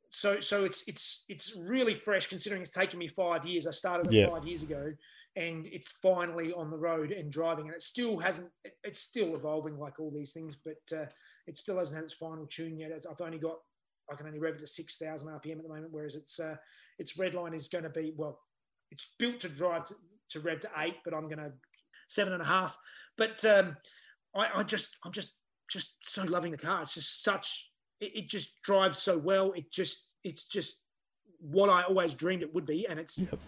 so 0.10 0.40
so 0.42 0.66
it's 0.66 0.88
it's 0.88 1.26
it's 1.30 1.56
really 1.58 1.96
fresh 1.96 2.28
considering 2.28 2.62
it's 2.62 2.72
taken 2.72 3.00
me 3.00 3.08
five 3.08 3.46
years. 3.46 3.66
I 3.68 3.72
started 3.72 4.08
it 4.08 4.14
Yeah. 4.14 4.30
five 4.30 4.46
years 4.46 4.64
ago. 4.64 4.94
and 5.38 5.66
it's 5.68 5.90
finally 5.90 6.52
on 6.52 6.70
the 6.70 6.78
road 6.78 7.10
and 7.14 7.32
driving. 7.32 7.68
And 7.68 7.74
it 7.76 7.82
still 7.82 8.18
hasn't. 8.18 8.52
It, 8.66 8.78
it's 8.84 9.00
still 9.00 9.34
evolving 9.34 9.78
like 9.78 9.98
all 9.98 10.12
these 10.12 10.34
things, 10.34 10.58
but 10.58 10.82
uh, 10.92 11.06
it 11.48 11.56
still 11.56 11.78
hasn't 11.78 11.96
had 11.96 12.04
its 12.04 12.12
final 12.14 12.46
tune 12.48 12.78
yet. 12.78 13.06
I've 13.10 13.22
only 13.22 13.40
got. 13.40 13.60
I 14.12 14.16
can 14.16 14.28
only 14.28 14.40
rev 14.40 14.56
it 14.56 14.60
to 14.60 14.68
six 14.68 14.98
thousand 14.98 15.30
RPM 15.30 15.56
at 15.60 15.64
the 15.64 15.70
moment, 15.70 15.94
whereas 15.94 16.16
its 16.16 16.38
uh, 16.38 16.58
its 17.00 17.18
red 17.18 17.34
line 17.34 17.54
is 17.54 17.70
going 17.70 17.86
to 17.86 17.90
be 17.90 18.12
well. 18.14 18.42
It's 18.92 19.14
built 19.18 19.40
to 19.40 19.48
drive 19.48 19.86
to, 19.86 19.96
to 20.32 20.40
rev 20.40 20.60
to 20.62 20.70
eight, 20.78 20.98
but 21.04 21.14
I'm 21.14 21.28
going 21.28 21.38
to 21.38 21.52
seven 22.08 22.34
and 22.34 22.42
a 22.42 22.46
half. 22.46 22.78
But 23.18 23.44
um, 23.46 23.78
I, 24.36 24.48
I 24.56 24.64
just 24.64 24.98
I'm 25.04 25.12
just 25.12 25.36
just 25.70 25.96
so 26.02 26.24
loving 26.24 26.52
the 26.52 26.58
car. 26.58 26.82
It's 26.82 26.94
just 26.94 27.24
such. 27.24 27.70
It, 28.00 28.12
it 28.16 28.30
just 28.30 28.62
drives 28.64 28.98
so 28.98 29.18
well. 29.18 29.52
It 29.54 29.72
just 29.72 30.08
it's 30.24 30.48
just 30.48 30.82
what 31.40 31.70
I 31.70 31.84
always 31.84 32.14
dreamed 32.14 32.44
it 32.44 32.54
would 32.54 32.66
be, 32.66 32.88
and 32.88 33.00
it's 33.00 33.20
yep. 33.20 33.40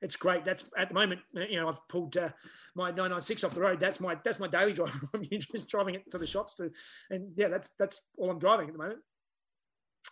it's 0.00 0.16
great. 0.16 0.44
That's 0.44 0.70
at 0.76 0.88
the 0.88 0.94
moment, 0.94 1.20
you 1.34 1.60
know, 1.60 1.68
I've 1.68 1.86
pulled 1.88 2.16
uh, 2.16 2.30
my 2.74 2.88
996 2.88 3.44
off 3.44 3.54
the 3.54 3.60
road. 3.60 3.80
That's 3.80 4.00
my 4.00 4.16
that's 4.24 4.40
my 4.40 4.48
daily 4.48 4.72
drive. 4.72 4.98
I'm 5.14 5.24
just 5.24 5.68
driving 5.68 5.94
it 5.94 6.10
to 6.10 6.18
the 6.18 6.26
shops, 6.26 6.56
to, 6.56 6.70
and 7.10 7.32
yeah, 7.36 7.48
that's 7.48 7.70
that's 7.78 8.00
all 8.16 8.30
I'm 8.30 8.38
driving 8.38 8.68
at 8.68 8.72
the 8.72 8.78
moment. 8.78 9.00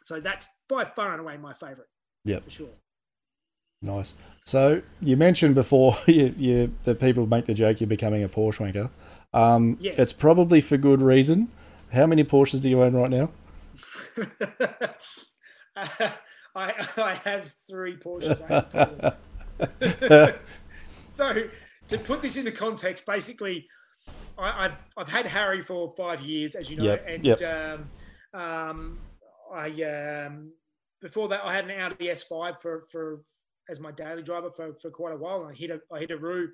So 0.02 0.20
that's 0.20 0.48
by 0.68 0.84
far 0.84 1.12
and 1.12 1.20
away 1.20 1.36
my 1.36 1.52
favourite. 1.52 1.88
Yeah, 2.24 2.40
for 2.40 2.50
sure. 2.50 2.68
Nice. 3.82 4.14
So 4.44 4.82
you 5.00 5.16
mentioned 5.16 5.54
before 5.54 5.96
you, 6.06 6.34
you 6.36 6.74
the 6.84 6.94
people 6.94 7.26
make 7.26 7.46
the 7.46 7.54
joke 7.54 7.80
you're 7.80 7.88
becoming 7.88 8.22
a 8.22 8.28
Porsche 8.28 8.72
wanker. 8.72 8.90
Um, 9.32 9.76
yes. 9.80 9.98
It's 9.98 10.12
probably 10.12 10.60
for 10.60 10.76
good 10.76 11.00
reason. 11.00 11.48
How 11.92 12.06
many 12.06 12.24
Porsches 12.24 12.60
do 12.60 12.68
you 12.68 12.82
own 12.82 12.94
right 12.94 13.10
now? 13.10 13.30
I, 16.56 16.86
I 16.96 17.14
have 17.24 17.54
three 17.68 17.96
Porsches. 17.96 18.38
so 21.16 21.48
to 21.88 21.98
put 21.98 22.22
this 22.22 22.36
into 22.36 22.52
context, 22.52 23.06
basically, 23.06 23.66
I, 24.38 24.62
have 24.62 24.76
I've 24.96 25.08
had 25.08 25.26
Harry 25.26 25.62
for 25.62 25.90
five 25.96 26.20
years, 26.20 26.54
as 26.54 26.70
you 26.70 26.76
know, 26.76 26.84
yep, 26.84 27.04
and 27.06 27.24
yep. 27.24 27.42
Um, 27.42 27.90
um, 28.40 28.98
I 29.52 29.68
um, 29.82 30.52
before 31.00 31.28
that 31.28 31.44
I 31.44 31.52
had 31.52 31.64
an 31.68 31.80
Audi 31.80 32.06
S5 32.06 32.60
for 32.60 32.84
for 32.90 33.20
as 33.70 33.80
my 33.80 33.92
daily 33.92 34.22
driver 34.22 34.50
for, 34.50 34.74
for 34.80 34.90
quite 34.90 35.14
a 35.14 35.16
while. 35.16 35.42
And 35.42 35.52
I 35.52 35.54
hit 35.54 35.70
a 35.70 35.80
I 35.92 36.00
hit 36.00 36.10
a 36.10 36.16
roo 36.16 36.48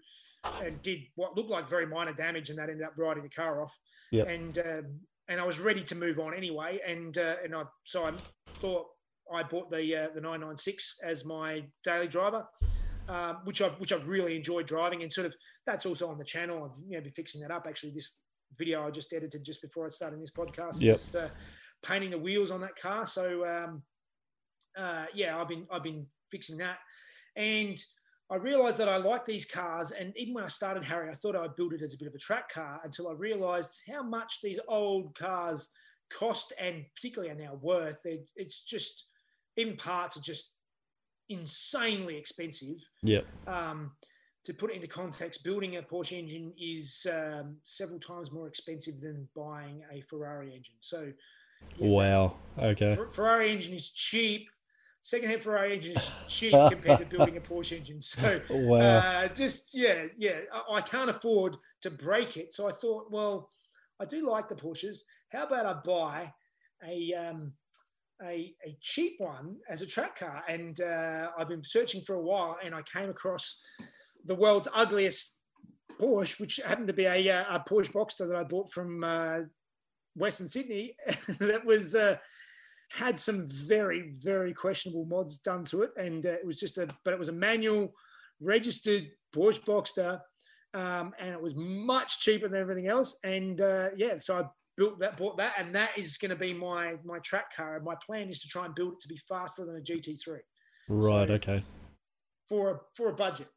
and 0.62 0.81
did 0.83 1.01
what 1.14 1.37
looked 1.37 1.51
like 1.51 1.69
very 1.69 1.87
minor 1.87 2.12
damage, 2.12 2.51
and 2.51 2.59
that 2.59 2.69
ended 2.69 2.87
up 2.87 2.95
riding 2.97 3.23
the 3.23 3.29
car 3.29 3.62
off. 3.62 3.77
Yep. 4.12 4.29
And 4.29 4.59
um, 4.59 5.01
and 5.29 5.41
I 5.41 5.45
was 5.45 5.59
ready 5.59 5.83
to 5.85 5.95
move 5.95 6.19
on 6.19 6.35
anyway, 6.35 6.81
and 6.87 7.17
uh, 7.17 7.37
and 7.43 7.55
I 7.55 7.64
so 7.85 8.05
I 8.05 8.12
thought 8.61 8.87
I 9.33 9.43
bought 9.43 9.71
the 9.71 9.97
uh, 9.97 10.09
the 10.14 10.21
996 10.21 10.99
as 11.05 11.25
my 11.25 11.64
daily 11.83 12.09
driver, 12.09 12.47
um, 13.09 13.39
which 13.45 13.61
I 13.62 13.69
which 13.71 13.93
I've 13.93 14.09
really 14.09 14.37
enjoyed 14.37 14.67
driving, 14.67 15.03
and 15.03 15.12
sort 15.12 15.27
of 15.27 15.35
that's 15.67 15.87
also 15.87 16.09
on 16.09 16.19
the 16.19 16.25
channel. 16.25 16.64
I've 16.64 16.79
you 16.89 16.97
know 16.97 17.03
been 17.03 17.12
fixing 17.12 17.41
that 17.43 17.51
up. 17.51 17.67
Actually, 17.67 17.93
this 17.93 18.21
video 18.57 18.87
I 18.87 18.91
just 18.91 19.12
edited 19.12 19.45
just 19.45 19.61
before 19.61 19.87
I 19.87 19.89
started 19.91 20.23
this 20.23 20.31
podcast 20.31 20.81
yep. 20.81 20.95
was 20.95 21.17
uh, 21.17 21.29
painting 21.83 22.11
the 22.11 22.19
wheels 22.19 22.51
on 22.51 22.61
that 22.61 22.77
car. 22.77 23.05
So 23.07 23.47
um, 23.47 23.83
uh, 24.77 25.07
yeah, 25.14 25.41
I've 25.41 25.49
been 25.49 25.67
I've 25.73 25.83
been 25.83 26.07
fixing 26.31 26.59
that, 26.59 26.79
and 27.37 27.78
I 28.30 28.37
realized 28.37 28.78
that 28.78 28.89
I 28.89 28.97
like 28.97 29.24
these 29.24 29.45
cars. 29.45 29.93
And 29.93 30.12
even 30.16 30.34
when 30.34 30.45
I 30.45 30.49
started 30.49 30.82
Harry, 30.84 31.11
I 31.11 31.14
thought 31.14 31.37
I'd 31.37 31.55
build 31.55 31.74
it 31.74 31.82
as 31.82 31.95
a 31.95 31.99
bit 31.99 32.09
of 32.09 32.14
a 32.14 32.18
track 32.18 32.51
car 32.51 32.80
until 32.82 33.09
I 33.09 33.12
realized 33.12 33.82
how 33.89 34.03
much 34.03 34.41
these 34.43 34.59
old 34.68 35.14
cars 35.16 35.70
cost 36.11 36.53
and 36.59 36.84
particularly 36.95 37.32
are 37.32 37.39
now 37.39 37.59
worth. 37.61 38.01
it's 38.05 38.64
just, 38.64 39.07
in 39.57 39.76
parts, 39.76 40.16
are 40.16 40.22
just 40.22 40.55
insanely 41.28 42.16
expensive. 42.16 42.78
Yeah. 43.03 43.20
Um, 43.47 43.93
to 44.45 44.55
put 44.55 44.70
it 44.70 44.74
into 44.74 44.89
context, 44.89 45.45
building 45.45 45.76
a 45.76 45.82
Porsche 45.82 46.18
engine 46.18 46.53
is 46.59 47.07
um, 47.12 47.57
several 47.64 48.01
times 48.01 48.32
more 48.32 48.49
expensive 48.49 49.01
than 49.01 49.28
buying 49.37 49.82
a 49.93 50.01
Ferrari 50.03 50.55
engine. 50.55 50.76
So, 50.80 51.12
yeah, 51.78 51.89
wow. 51.89 52.34
Okay. 52.59 52.97
Ferrari 53.11 53.51
engine 53.53 53.74
is 53.74 53.93
cheap 53.93 54.49
secondhand 55.07 55.40
Ferrari 55.40 55.76
engine 55.76 55.96
is 55.96 56.11
cheap 56.26 56.50
compared 56.68 56.98
to 56.98 57.07
building 57.07 57.36
a 57.36 57.40
Porsche 57.40 57.76
engine. 57.76 58.02
So 58.02 58.40
wow. 58.50 58.78
uh, 58.78 59.28
just 59.28 59.70
yeah, 59.72 60.07
yeah, 60.16 60.40
I, 60.52 60.74
I, 60.74 60.80
can't 60.80 61.09
afford 61.09 61.57
to 61.82 61.90
break 61.90 62.36
it. 62.36 62.52
So 62.52 62.68
I 62.68 62.72
thought, 62.72 63.07
well, 63.09 63.50
I 64.00 64.04
do 64.04 64.28
like 64.28 64.48
the 64.48 64.57
Porsches. 64.57 64.98
How 65.30 65.46
about 65.46 65.66
I 65.66 65.74
buy 65.84 66.32
a 66.84 67.14
um, 67.14 67.52
a, 68.20 68.52
a 68.66 68.76
cheap 68.80 69.14
one 69.18 69.59
as 69.70 69.80
a 69.80 69.86
track 69.86 70.18
car? 70.18 70.42
And 70.48 70.80
uh, 70.80 71.28
I've 71.38 71.48
been 71.48 71.62
searching 71.62 72.02
for 72.02 72.14
a 72.14 72.22
while, 72.22 72.59
and 72.64 72.74
I 72.74 72.82
came 72.82 73.09
across 73.09 73.62
the 74.24 74.34
world's 74.34 74.68
ugliest 74.74 75.38
Porsche, 76.00 76.40
which 76.40 76.59
happened 76.66 76.88
to 76.88 76.92
be 76.92 77.04
a, 77.04 77.30
uh, 77.30 77.44
a 77.57 77.61
Porsche 77.61 77.92
Boxster 77.92 78.26
that 78.26 78.36
I 78.36 78.42
bought 78.42 78.72
from 78.72 79.04
uh, 79.04 79.42
Western 80.16 80.48
Sydney. 80.48 80.96
that 81.38 81.64
was 81.64 81.94
uh, 81.94 82.16
had 82.93 83.18
some 83.18 83.49
very 83.49 84.12
very 84.20 84.55
questionable 84.55 85.05
mods 85.07 85.39
done 85.39 85.64
to 85.64 85.82
it, 85.82 85.91
and 85.97 86.26
uh, 86.26 86.30
it 86.30 86.47
was 86.47 86.59
just 86.59 86.78
a 86.78 86.89
but 87.05 87.12
it 87.12 87.18
was 87.18 87.28
a 87.28 87.32
manual 87.32 87.93
registered 88.41 89.09
Porsche 89.34 89.64
Boxster, 89.64 90.20
um, 90.74 91.12
and 91.18 91.30
it 91.30 91.41
was 91.41 91.55
much 91.57 92.20
cheaper 92.20 92.49
than 92.49 92.61
everything 92.61 92.87
else. 92.87 93.18
And 93.24 93.61
uh, 93.61 93.91
yeah, 93.97 94.18
so 94.18 94.39
I 94.39 94.45
built 94.76 94.99
that, 95.01 95.16
bought 95.16 95.39
that, 95.39 95.55
and 95.59 95.74
that 95.74 95.91
is 95.97 96.16
going 96.16 96.30
to 96.30 96.37
be 96.37 96.53
my 96.53 96.95
my 97.05 97.18
track 97.20 97.55
car. 97.55 97.80
My 97.84 97.97
plan 98.05 98.28
is 98.28 98.41
to 98.41 98.49
try 98.49 98.64
and 98.64 98.74
build 98.74 98.95
it 98.95 99.01
to 99.01 99.09
be 99.09 99.20
faster 99.28 99.64
than 99.64 99.76
a 99.76 99.80
GT3. 99.80 100.39
Right. 100.89 101.28
So, 101.28 101.34
okay. 101.34 101.64
For 102.49 102.70
a 102.70 102.78
for 102.95 103.09
a 103.09 103.14
budget. 103.14 103.49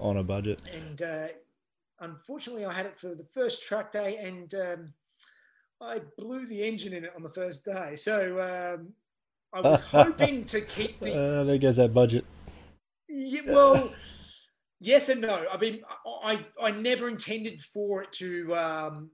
On 0.00 0.16
a 0.16 0.22
budget. 0.22 0.62
And 0.74 1.02
uh, 1.02 1.28
unfortunately, 2.00 2.64
I 2.64 2.72
had 2.72 2.86
it 2.86 2.96
for 2.96 3.14
the 3.14 3.26
first 3.32 3.62
track 3.62 3.92
day, 3.92 4.16
and 4.16 4.52
um, 4.54 4.92
I 5.82 6.00
blew 6.16 6.46
the 6.46 6.62
engine 6.62 6.92
in 6.92 7.04
it 7.04 7.12
on 7.16 7.22
the 7.22 7.32
first 7.32 7.64
day. 7.64 7.96
So 7.96 8.40
um, 8.40 8.92
I 9.52 9.60
was 9.60 9.80
hoping 9.98 10.44
to 10.46 10.60
keep 10.60 11.00
the. 11.00 11.14
Uh, 11.14 11.44
there 11.44 11.58
goes 11.58 11.76
that 11.76 11.92
budget. 11.92 12.24
Yeah, 13.08 13.42
well, 13.46 13.92
yes 14.80 15.08
and 15.08 15.20
no. 15.20 15.44
I 15.52 15.56
mean, 15.58 15.82
I 16.24 16.46
I 16.60 16.70
never 16.70 17.08
intended 17.08 17.60
for 17.60 18.02
it 18.02 18.12
to 18.12 18.54
um, 18.56 19.10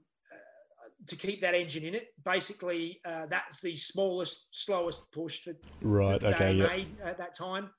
to 1.07 1.15
keep 1.15 1.41
that 1.41 1.55
engine 1.55 1.83
in 1.83 1.95
it. 1.95 2.07
Basically, 2.23 2.99
uh, 3.03 3.25
that's 3.25 3.61
the 3.61 3.75
smallest, 3.75 4.49
slowest 4.51 5.11
Porsche 5.11 5.45
that 5.45 5.65
right. 5.81 6.23
Okay. 6.23 6.53
Made 6.53 6.95
at 7.03 7.17
that 7.17 7.35
time. 7.35 7.71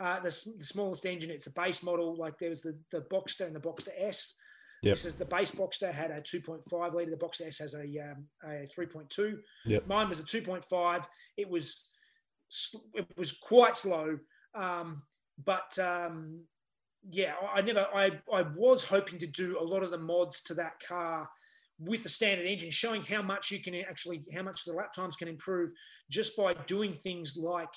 Uh, 0.00 0.20
the, 0.20 0.30
the 0.58 0.64
smallest 0.64 1.04
engine. 1.06 1.30
It's 1.30 1.48
a 1.48 1.52
base 1.52 1.82
model. 1.82 2.16
Like 2.16 2.38
there 2.38 2.50
was 2.50 2.62
the 2.62 2.78
the 2.90 3.00
Boxster 3.00 3.46
and 3.46 3.54
the 3.54 3.60
Boxster 3.60 3.92
S. 3.98 4.34
Yep. 4.82 4.94
This 4.94 5.04
is 5.04 5.14
the 5.14 5.24
base 5.24 5.50
Boxster 5.50 5.92
had 5.92 6.10
a 6.10 6.20
2.5 6.20 6.94
liter. 6.94 7.10
The 7.10 7.16
Boxster 7.16 7.48
S 7.48 7.58
has 7.58 7.74
a 7.74 7.80
um, 7.80 8.26
a 8.44 8.66
3.2. 8.78 9.36
Yep. 9.66 9.86
Mine 9.86 10.08
was 10.08 10.20
a 10.20 10.24
2.5. 10.24 11.04
It 11.36 11.48
was 11.48 11.90
it 12.94 13.06
was 13.16 13.32
quite 13.32 13.76
slow, 13.76 14.18
um, 14.54 15.02
but 15.44 15.76
um, 15.78 16.42
yeah, 17.08 17.34
I, 17.42 17.58
I 17.58 17.60
never. 17.62 17.86
I 17.92 18.12
I 18.32 18.42
was 18.56 18.84
hoping 18.84 19.18
to 19.18 19.26
do 19.26 19.58
a 19.60 19.64
lot 19.64 19.82
of 19.82 19.90
the 19.90 19.98
mods 19.98 20.42
to 20.44 20.54
that 20.54 20.80
car 20.86 21.28
with 21.80 22.02
the 22.02 22.08
standard 22.08 22.46
engine, 22.46 22.70
showing 22.70 23.02
how 23.02 23.22
much 23.22 23.50
you 23.50 23.60
can 23.60 23.74
actually, 23.74 24.22
how 24.34 24.42
much 24.42 24.64
the 24.64 24.72
lap 24.72 24.92
times 24.92 25.16
can 25.16 25.28
improve 25.28 25.72
just 26.10 26.36
by 26.36 26.54
doing 26.66 26.94
things 26.94 27.36
like 27.36 27.68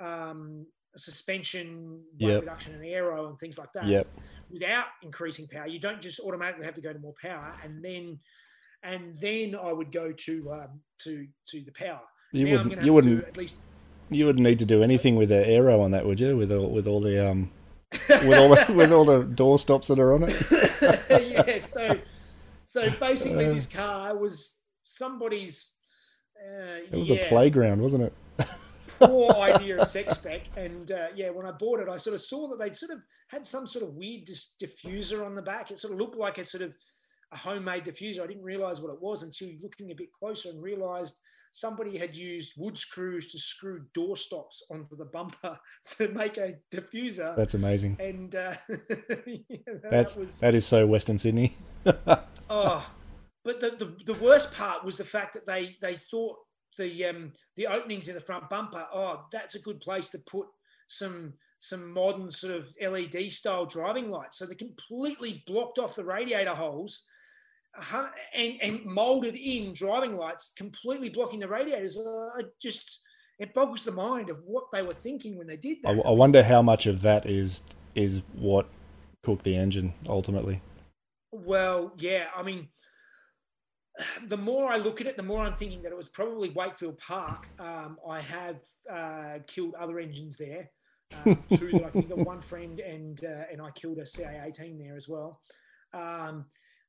um, 0.00 0.66
suspension, 0.96 2.00
yep. 2.16 2.40
reduction, 2.40 2.74
and 2.74 2.84
aero, 2.84 3.28
and 3.28 3.38
things 3.38 3.58
like 3.58 3.72
that. 3.74 3.86
Yep 3.86 4.06
without 4.54 4.86
increasing 5.02 5.46
power. 5.46 5.66
You 5.66 5.80
don't 5.80 6.00
just 6.00 6.20
automatically 6.20 6.64
have 6.64 6.74
to 6.74 6.80
go 6.80 6.92
to 6.92 6.98
more 6.98 7.14
power, 7.20 7.52
and 7.62 7.84
then 7.84 8.20
and 8.82 9.14
then 9.16 9.54
I 9.54 9.72
would 9.72 9.92
go 9.92 10.12
to 10.12 10.52
um, 10.52 10.80
to 11.00 11.26
to 11.48 11.60
the 11.60 11.72
power. 11.72 12.00
You 12.32 12.46
now 12.46 12.62
wouldn't. 12.62 12.84
You 12.84 12.92
wouldn't 12.94 13.24
at 13.24 13.36
least. 13.36 13.58
You 14.10 14.26
wouldn't 14.26 14.44
need 14.44 14.58
to 14.60 14.66
do 14.66 14.82
anything 14.82 15.16
with 15.16 15.30
the 15.30 15.46
aero 15.46 15.80
on 15.80 15.90
that, 15.90 16.06
would 16.06 16.20
you? 16.20 16.36
With 16.36 16.52
all 16.52 16.70
with 16.70 16.86
all 16.86 17.00
the 17.00 17.30
um. 17.30 17.50
with 18.08 18.38
all 18.38 18.48
the 18.48 18.72
with 18.74 18.92
all 18.92 19.04
the 19.04 19.22
door 19.22 19.58
stops 19.58 19.88
that 19.88 19.98
are 19.98 20.14
on 20.14 20.24
it. 20.24 20.34
yeah, 21.10 21.58
so 21.58 21.98
so 22.64 22.90
basically, 22.98 23.46
uh, 23.46 23.52
this 23.52 23.66
car 23.66 24.16
was 24.16 24.60
somebody's. 24.84 25.74
Uh, 26.36 26.80
it 26.90 26.96
was 26.96 27.10
yeah. 27.10 27.16
a 27.16 27.28
playground, 27.28 27.80
wasn't 27.80 28.02
it? 28.02 28.12
Poor 28.98 29.32
idea 29.34 29.80
of 29.80 29.88
sex 29.88 30.14
spec. 30.14 30.42
And 30.56 30.90
uh, 30.90 31.08
yeah, 31.14 31.30
when 31.30 31.46
I 31.46 31.52
bought 31.52 31.80
it, 31.80 31.88
I 31.88 31.96
sort 31.96 32.14
of 32.14 32.22
saw 32.22 32.48
that 32.48 32.58
they'd 32.58 32.76
sort 32.76 32.92
of 32.92 33.00
had 33.28 33.44
some 33.44 33.66
sort 33.66 33.84
of 33.84 33.94
weird 33.94 34.24
dis- 34.24 34.54
diffuser 34.62 35.24
on 35.24 35.34
the 35.34 35.42
back. 35.42 35.70
It 35.70 35.78
sort 35.78 35.92
of 35.92 35.98
looked 35.98 36.16
like 36.16 36.38
a 36.38 36.44
sort 36.44 36.62
of 36.62 36.74
a 37.32 37.36
homemade 37.36 37.84
diffuser. 37.84 38.20
I 38.20 38.26
didn't 38.26 38.44
realize 38.44 38.80
what 38.80 38.92
it 38.92 39.00
was 39.00 39.22
until 39.22 39.48
looking 39.62 39.90
a 39.90 39.94
bit 39.94 40.12
closer 40.12 40.50
and 40.50 40.62
realized 40.62 41.18
somebody 41.54 41.96
had 41.96 42.16
used 42.16 42.54
wood 42.56 42.76
screws 42.76 43.30
to 43.30 43.38
screw 43.38 43.84
door 43.94 44.16
stops 44.16 44.62
onto 44.70 44.96
the 44.96 45.04
bumper 45.04 45.58
to 45.96 46.08
make 46.08 46.36
a 46.36 46.56
diffuser. 46.70 47.34
That's 47.36 47.54
amazing. 47.54 47.96
And 48.00 48.34
uh, 48.34 48.54
yeah, 49.26 49.56
that's 49.82 50.14
that, 50.14 50.20
was, 50.20 50.40
that 50.40 50.54
is 50.54 50.66
so 50.66 50.86
Western 50.86 51.16
Sydney. 51.18 51.56
oh, 52.50 52.90
but 53.44 53.60
the, 53.60 53.70
the 53.70 54.12
the 54.12 54.24
worst 54.24 54.54
part 54.54 54.84
was 54.84 54.96
the 54.96 55.04
fact 55.04 55.34
that 55.34 55.46
they 55.46 55.76
they 55.80 55.94
thought 55.94 56.36
the 56.76 57.04
um, 57.06 57.32
the 57.56 57.66
openings 57.66 58.08
in 58.08 58.14
the 58.14 58.20
front 58.20 58.48
bumper. 58.50 58.86
Oh, 58.92 59.24
that's 59.32 59.54
a 59.54 59.62
good 59.62 59.80
place 59.80 60.10
to 60.10 60.18
put 60.18 60.46
some 60.88 61.34
some 61.58 61.92
modern 61.92 62.30
sort 62.30 62.54
of 62.54 62.74
LED 62.80 63.32
style 63.32 63.66
driving 63.66 64.10
lights. 64.10 64.38
So 64.38 64.46
they 64.46 64.54
completely 64.54 65.42
blocked 65.46 65.78
off 65.78 65.94
the 65.94 66.04
radiator 66.04 66.54
holes 66.54 67.04
and, 68.34 68.60
and 68.60 68.84
molded 68.84 69.34
in 69.34 69.72
driving 69.72 70.14
lights, 70.14 70.52
completely 70.56 71.08
blocking 71.08 71.40
the 71.40 71.48
radiators. 71.48 71.98
Uh, 71.98 72.30
I 72.38 72.42
just 72.60 73.00
it 73.38 73.52
boggles 73.54 73.84
the 73.84 73.92
mind 73.92 74.30
of 74.30 74.38
what 74.44 74.64
they 74.72 74.82
were 74.82 74.94
thinking 74.94 75.36
when 75.36 75.46
they 75.46 75.56
did 75.56 75.78
that. 75.82 75.96
I, 76.04 76.08
I 76.08 76.10
wonder 76.10 76.42
how 76.42 76.62
much 76.62 76.86
of 76.86 77.02
that 77.02 77.26
is 77.26 77.62
is 77.94 78.22
what 78.34 78.68
cooked 79.22 79.44
the 79.44 79.56
engine 79.56 79.94
ultimately. 80.06 80.60
Well, 81.32 81.92
yeah, 81.98 82.26
I 82.36 82.42
mean, 82.42 82.68
the 84.26 84.36
more 84.36 84.72
I 84.72 84.76
look 84.76 85.00
at 85.00 85.06
it, 85.06 85.16
the 85.16 85.22
more 85.22 85.44
I'm 85.44 85.54
thinking 85.54 85.82
that 85.82 85.92
it 85.92 85.96
was 85.96 86.08
probably 86.08 86.50
Wakefield 86.50 86.98
Park. 86.98 87.48
Um, 87.58 87.98
I 88.08 88.20
have 88.20 88.56
uh, 88.90 89.38
killed 89.46 89.74
other 89.78 89.98
engines 89.98 90.36
there. 90.36 90.70
Um, 91.24 91.42
true 91.56 91.72
that 91.72 91.84
I 91.84 91.90
think 91.90 92.08
got 92.08 92.18
one 92.18 92.40
friend 92.40 92.80
and 92.80 93.22
uh, 93.24 93.44
and 93.52 93.60
I 93.60 93.70
killed 93.72 93.98
a 93.98 94.02
CA18 94.02 94.78
there 94.78 94.96
as 94.96 95.08
well. 95.08 95.40
Um, 95.92 96.46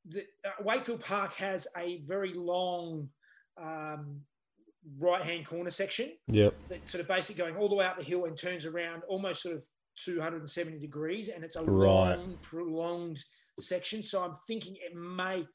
the, 0.08 0.22
uh, 0.46 0.64
Wakefield 0.64 1.02
Park 1.02 1.34
has 1.36 1.68
a 1.78 2.02
very 2.06 2.34
long 2.34 3.10
um, 3.62 4.22
right 5.00 5.22
hand 5.22 5.46
corner 5.46 5.70
section. 5.70 6.12
Yep. 6.28 6.56
That 6.70 6.90
sort 6.90 7.02
of 7.02 7.08
basically 7.08 7.44
going 7.44 7.56
all 7.56 7.70
the 7.70 7.76
way 7.76 7.86
up 7.86 7.98
the 7.98 8.04
hill 8.04 8.26
and 8.26 8.38
turns 8.38 8.66
around 8.66 9.04
almost 9.08 9.44
sort 9.44 9.56
of 9.56 9.64
270 10.04 10.80
degrees, 10.80 11.30
and 11.30 11.44
it's 11.44 11.56
a 11.56 11.64
right. 11.64 12.16
long, 12.16 12.38
prolonged 12.42 13.24
section. 13.60 14.04
So 14.04 14.24
I'm 14.24 14.36
thinking 14.48 14.76
it 14.76 14.96
may, 14.96 15.46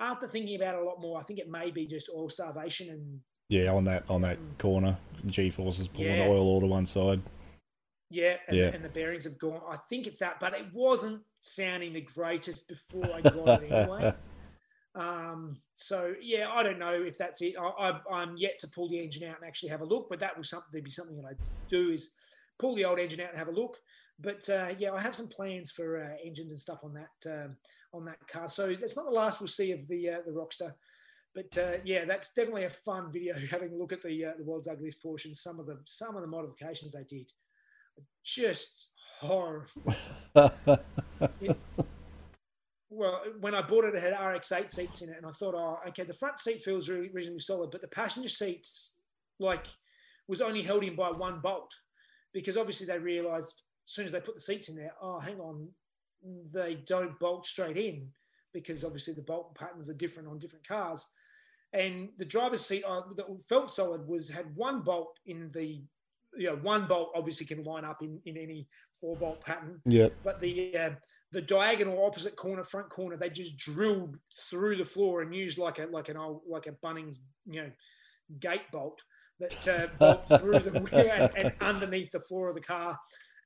after 0.00 0.26
thinking 0.26 0.56
about 0.56 0.74
it 0.74 0.80
a 0.80 0.84
lot 0.84 1.00
more, 1.00 1.18
I 1.18 1.22
think 1.22 1.38
it 1.38 1.48
may 1.48 1.70
be 1.70 1.86
just 1.86 2.10
oil 2.14 2.28
starvation 2.28 2.90
and. 2.90 3.20
Yeah, 3.48 3.72
on 3.72 3.82
that 3.84 4.04
on 4.08 4.22
that 4.22 4.36
um, 4.36 4.54
corner, 4.58 4.96
G 5.26 5.50
forces 5.50 5.88
pulling 5.88 6.18
yeah. 6.18 6.28
oil 6.28 6.46
all 6.46 6.60
to 6.60 6.66
one 6.66 6.86
side. 6.86 7.20
Yeah, 8.08 8.36
and, 8.46 8.56
yeah. 8.56 8.70
The, 8.70 8.74
and 8.76 8.84
the 8.84 8.88
bearings 8.88 9.24
have 9.24 9.38
gone. 9.38 9.60
I 9.68 9.76
think 9.88 10.06
it's 10.06 10.18
that, 10.18 10.38
but 10.38 10.54
it 10.54 10.66
wasn't 10.72 11.22
sounding 11.40 11.92
the 11.92 12.00
greatest 12.00 12.68
before 12.68 13.06
I 13.12 13.20
got 13.20 13.62
it 13.62 13.72
anyway. 13.72 14.14
Um, 14.94 15.56
so 15.74 16.14
yeah, 16.20 16.50
I 16.50 16.62
don't 16.62 16.78
know 16.78 16.92
if 16.92 17.18
that's 17.18 17.42
it. 17.42 17.54
I, 17.58 17.98
am 18.10 18.36
yet 18.36 18.58
to 18.60 18.68
pull 18.68 18.88
the 18.88 19.02
engine 19.02 19.28
out 19.28 19.36
and 19.36 19.46
actually 19.46 19.70
have 19.70 19.80
a 19.80 19.84
look, 19.84 20.08
but 20.08 20.20
that 20.20 20.36
will 20.36 20.44
something 20.44 20.82
be 20.82 20.90
something 20.90 21.16
that 21.16 21.26
I 21.26 21.34
do 21.68 21.90
is 21.90 22.12
pull 22.58 22.74
the 22.74 22.84
old 22.84 22.98
engine 22.98 23.20
out 23.20 23.30
and 23.30 23.38
have 23.38 23.48
a 23.48 23.52
look. 23.52 23.78
But 24.18 24.48
uh, 24.48 24.74
yeah, 24.78 24.92
I 24.92 25.00
have 25.00 25.14
some 25.14 25.28
plans 25.28 25.70
for 25.70 26.02
uh, 26.02 26.16
engines 26.24 26.50
and 26.50 26.58
stuff 26.58 26.80
on 26.82 26.94
that 26.94 27.32
um, 27.32 27.56
on 27.92 28.04
that 28.06 28.26
car. 28.28 28.48
So 28.48 28.74
that's 28.74 28.96
not 28.96 29.06
the 29.06 29.12
last 29.12 29.40
we'll 29.40 29.48
see 29.48 29.72
of 29.72 29.86
the 29.88 30.08
uh, 30.10 30.18
the 30.26 30.32
Rockster. 30.32 30.74
But 31.34 31.58
uh, 31.58 31.78
yeah, 31.84 32.04
that's 32.04 32.32
definitely 32.32 32.64
a 32.64 32.70
fun 32.70 33.12
video. 33.12 33.34
Having 33.50 33.72
a 33.72 33.76
look 33.76 33.92
at 33.92 34.02
the 34.02 34.24
uh, 34.24 34.32
the 34.38 34.44
world's 34.44 34.68
ugliest 34.68 35.02
Porsche, 35.02 35.34
some 35.34 35.60
of 35.60 35.66
the 35.66 35.78
some 35.84 36.16
of 36.16 36.22
the 36.22 36.28
modifications 36.28 36.92
they 36.92 37.04
did, 37.04 37.30
just 38.24 38.88
horrible. 39.20 39.94
it, 41.40 41.56
well, 42.90 43.22
when 43.40 43.54
I 43.54 43.62
bought 43.62 43.84
it, 43.84 43.94
it 43.94 44.02
had 44.02 44.12
RX-8 44.12 44.70
seats 44.70 45.02
in 45.02 45.10
it, 45.10 45.16
and 45.18 45.26
I 45.26 45.30
thought, 45.30 45.54
oh, 45.54 45.78
okay, 45.88 46.02
the 46.02 46.14
front 46.14 46.38
seat 46.38 46.62
feels 46.62 46.88
really 46.88 47.10
reasonably 47.10 47.40
solid, 47.40 47.70
but 47.70 47.82
the 47.82 47.88
passenger 47.88 48.28
seats, 48.28 48.92
like, 49.38 49.66
was 50.26 50.40
only 50.40 50.62
held 50.62 50.84
in 50.84 50.96
by 50.96 51.10
one 51.10 51.40
bolt, 51.40 51.72
because 52.32 52.56
obviously 52.56 52.86
they 52.86 52.98
realised 52.98 53.62
as 53.86 53.92
soon 53.94 54.06
as 54.06 54.12
they 54.12 54.20
put 54.20 54.34
the 54.34 54.40
seats 54.40 54.68
in 54.68 54.76
there, 54.76 54.94
oh, 55.02 55.20
hang 55.20 55.38
on, 55.38 55.68
they 56.52 56.82
don't 56.86 57.18
bolt 57.18 57.46
straight 57.46 57.76
in, 57.76 58.08
because 58.52 58.84
obviously 58.84 59.14
the 59.14 59.22
bolt 59.22 59.54
patterns 59.54 59.90
are 59.90 59.94
different 59.94 60.28
on 60.28 60.38
different 60.38 60.66
cars. 60.66 61.06
And 61.72 62.08
the 62.18 62.24
driver's 62.24 62.66
seat 62.66 62.82
uh, 62.84 63.02
that 63.16 63.26
felt 63.48 63.70
solid 63.70 64.06
was 64.08 64.28
had 64.28 64.56
one 64.56 64.82
bolt 64.82 65.18
in 65.26 65.50
the 65.52 65.82
you 66.36 66.46
know, 66.46 66.56
one 66.56 66.86
bolt 66.86 67.10
obviously 67.14 67.46
can 67.46 67.64
line 67.64 67.84
up 67.84 68.02
in, 68.02 68.20
in 68.24 68.36
any 68.36 68.68
four 69.00 69.16
bolt 69.16 69.40
pattern. 69.40 69.80
Yeah. 69.84 70.08
But 70.22 70.40
the 70.40 70.76
uh, 70.76 70.90
the 71.32 71.42
diagonal 71.42 72.04
opposite 72.04 72.36
corner, 72.36 72.64
front 72.64 72.90
corner, 72.90 73.16
they 73.16 73.30
just 73.30 73.56
drilled 73.56 74.16
through 74.48 74.76
the 74.76 74.84
floor 74.84 75.22
and 75.22 75.34
used 75.34 75.58
like 75.58 75.78
a 75.78 75.86
like 75.86 76.08
an 76.08 76.16
old 76.16 76.42
like 76.48 76.66
a 76.66 76.72
Bunnings 76.86 77.16
you 77.46 77.62
know 77.62 77.70
gate 78.38 78.70
bolt 78.72 79.00
that 79.40 79.68
uh, 79.68 79.86
bolt 79.98 80.40
through 80.40 80.60
the 80.60 80.80
rear 80.92 81.12
and, 81.12 81.36
and, 81.36 81.52
underneath 81.60 82.10
the 82.12 82.20
floor 82.20 82.48
of 82.48 82.54
the 82.54 82.60
car, 82.60 82.98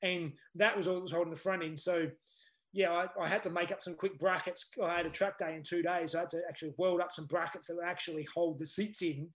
and 0.03 0.33
that 0.55 0.77
was 0.77 0.87
all 0.87 0.95
that 0.97 1.03
was 1.03 1.13
holding 1.13 1.33
the 1.33 1.39
front 1.39 1.63
end. 1.63 1.79
So. 1.79 2.09
Yeah, 2.75 2.91
I, 2.91 3.07
I 3.23 3.29
had 3.29 3.45
to 3.45 3.51
make 3.51 3.71
up 3.71 3.83
some 3.83 3.95
quick 3.95 4.19
brackets. 4.19 4.69
I 4.83 4.97
had 4.97 5.07
a 5.07 5.11
track 5.11 5.39
day 5.39 5.55
in 5.55 5.63
two 5.63 5.81
days. 5.81 6.13
So 6.13 6.19
I 6.19 6.23
had 6.23 6.31
to 6.31 6.43
actually 6.49 6.75
weld 6.77 7.01
up 7.01 7.13
some 7.13 7.27
brackets 7.27 7.69
that 7.69 7.77
would 7.77 7.87
actually 7.87 8.27
hold 8.35 8.59
the 8.59 8.67
seats 8.67 9.01
in 9.01 9.29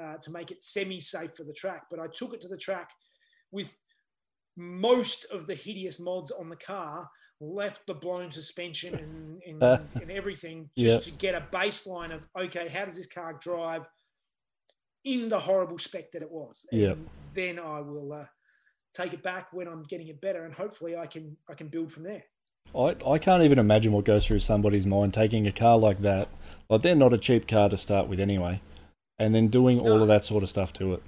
uh, 0.00 0.14
to 0.22 0.30
make 0.30 0.52
it 0.52 0.62
semi-safe 0.62 1.32
for 1.36 1.42
the 1.42 1.52
track. 1.52 1.82
But 1.90 1.98
I 1.98 2.06
took 2.06 2.34
it 2.34 2.40
to 2.42 2.48
the 2.48 2.56
track 2.56 2.90
with 3.50 3.76
most 4.56 5.26
of 5.32 5.48
the 5.48 5.56
hideous 5.56 6.00
mods 6.00 6.30
on 6.30 6.48
the 6.48 6.56
car, 6.56 7.08
left 7.40 7.86
the 7.88 7.94
blown 7.94 8.30
suspension 8.30 8.94
and, 8.94 9.42
and, 9.46 9.62
uh, 9.62 9.78
and 10.00 10.10
everything 10.10 10.70
just 10.78 11.06
yep. 11.06 11.14
to 11.14 11.20
get 11.20 11.34
a 11.34 11.46
baseline 11.52 12.14
of 12.14 12.22
okay, 12.38 12.68
how 12.68 12.84
does 12.84 12.96
this 12.96 13.08
car 13.08 13.32
drive 13.40 13.82
in 15.04 15.28
the 15.28 15.40
horrible 15.40 15.78
spec 15.78 16.12
that 16.12 16.22
it 16.22 16.30
was? 16.30 16.64
Yeah. 16.70 16.94
Then 17.34 17.58
I 17.58 17.80
will 17.80 18.12
uh, 18.12 18.26
take 18.94 19.12
it 19.12 19.22
back 19.22 19.48
when 19.52 19.66
I'm 19.66 19.82
getting 19.82 20.08
it 20.08 20.20
better, 20.20 20.44
and 20.44 20.54
hopefully 20.54 20.96
I 20.96 21.06
can 21.06 21.36
I 21.50 21.54
can 21.54 21.68
build 21.68 21.92
from 21.92 22.04
there. 22.04 22.24
I, 22.76 22.96
I 23.06 23.18
can't 23.18 23.42
even 23.42 23.58
imagine 23.58 23.92
what 23.92 24.04
goes 24.04 24.26
through 24.26 24.40
somebody's 24.40 24.86
mind 24.86 25.14
taking 25.14 25.46
a 25.46 25.52
car 25.52 25.78
like 25.78 26.00
that. 26.02 26.28
Like 26.68 26.82
they're 26.82 26.94
not 26.94 27.12
a 27.12 27.18
cheap 27.18 27.46
car 27.46 27.68
to 27.68 27.76
start 27.76 28.08
with 28.08 28.20
anyway 28.20 28.60
and 29.18 29.34
then 29.34 29.48
doing 29.48 29.78
no. 29.78 29.92
all 29.92 30.02
of 30.02 30.08
that 30.08 30.24
sort 30.24 30.42
of 30.42 30.48
stuff 30.48 30.72
to 30.74 30.94
it. 30.94 31.02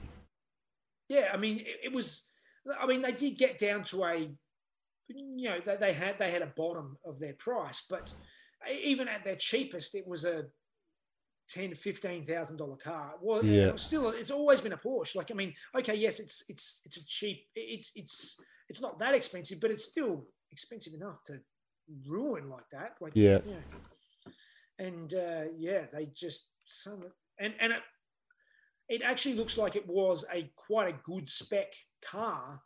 Yeah, 1.08 1.30
I 1.32 1.36
mean, 1.36 1.58
it, 1.60 1.80
it, 1.84 1.92
was. 1.92 2.28
I 2.80 2.86
mean, 2.86 3.02
they 3.02 3.12
did 3.12 3.38
get 3.38 3.58
down 3.58 3.84
to 3.84 4.04
a, 4.04 4.30
you 5.08 5.48
know, 5.48 5.60
they, 5.64 5.76
they 5.76 5.92
had 5.92 6.18
they 6.18 6.30
had 6.30 6.42
a 6.42 6.46
bottom 6.46 6.98
of 7.04 7.18
their 7.18 7.34
price, 7.34 7.84
but 7.88 8.12
even 8.82 9.08
at 9.08 9.24
their 9.24 9.36
cheapest, 9.36 9.94
it 9.94 10.06
was 10.06 10.24
a 10.24 10.46
ten 11.48 11.74
fifteen 11.74 12.24
thousand 12.24 12.56
dollar 12.56 12.76
car. 12.76 13.14
Well, 13.20 13.44
yeah. 13.44 13.66
it 13.66 13.72
was 13.72 13.82
still, 13.82 14.10
it's 14.10 14.32
always 14.32 14.60
been 14.60 14.72
a 14.72 14.76
Porsche. 14.76 15.14
Like, 15.14 15.30
I 15.30 15.34
mean, 15.34 15.54
okay, 15.76 15.94
yes, 15.94 16.18
it's 16.18 16.44
it's 16.48 16.82
it's 16.86 16.96
a 16.96 17.06
cheap. 17.06 17.46
It's 17.54 17.92
it's 17.94 18.40
it's 18.68 18.80
not 18.80 18.98
that 18.98 19.14
expensive, 19.14 19.60
but 19.60 19.70
it's 19.70 19.84
still 19.84 20.26
expensive 20.50 20.94
enough 20.94 21.22
to 21.24 21.40
ruin 22.07 22.49
like 22.49 22.68
that. 22.72 22.95
Like, 23.01 23.12
yeah. 23.14 23.39
And 24.78 25.12
uh, 25.14 25.45
yeah, 25.57 25.87
they 25.93 26.09
just 26.14 26.53
some 26.64 27.03
and 27.39 27.55
and 27.61 27.72
it, 27.72 27.82
it 28.89 29.03
actually 29.03 29.34
looks 29.34 29.57
like 29.57 29.74
it 29.74 29.89
was 29.89 30.24
a 30.32 30.51
quite 30.55 30.89
a 30.89 30.99
good 31.05 31.28
spec 31.28 31.72
car 32.05 32.61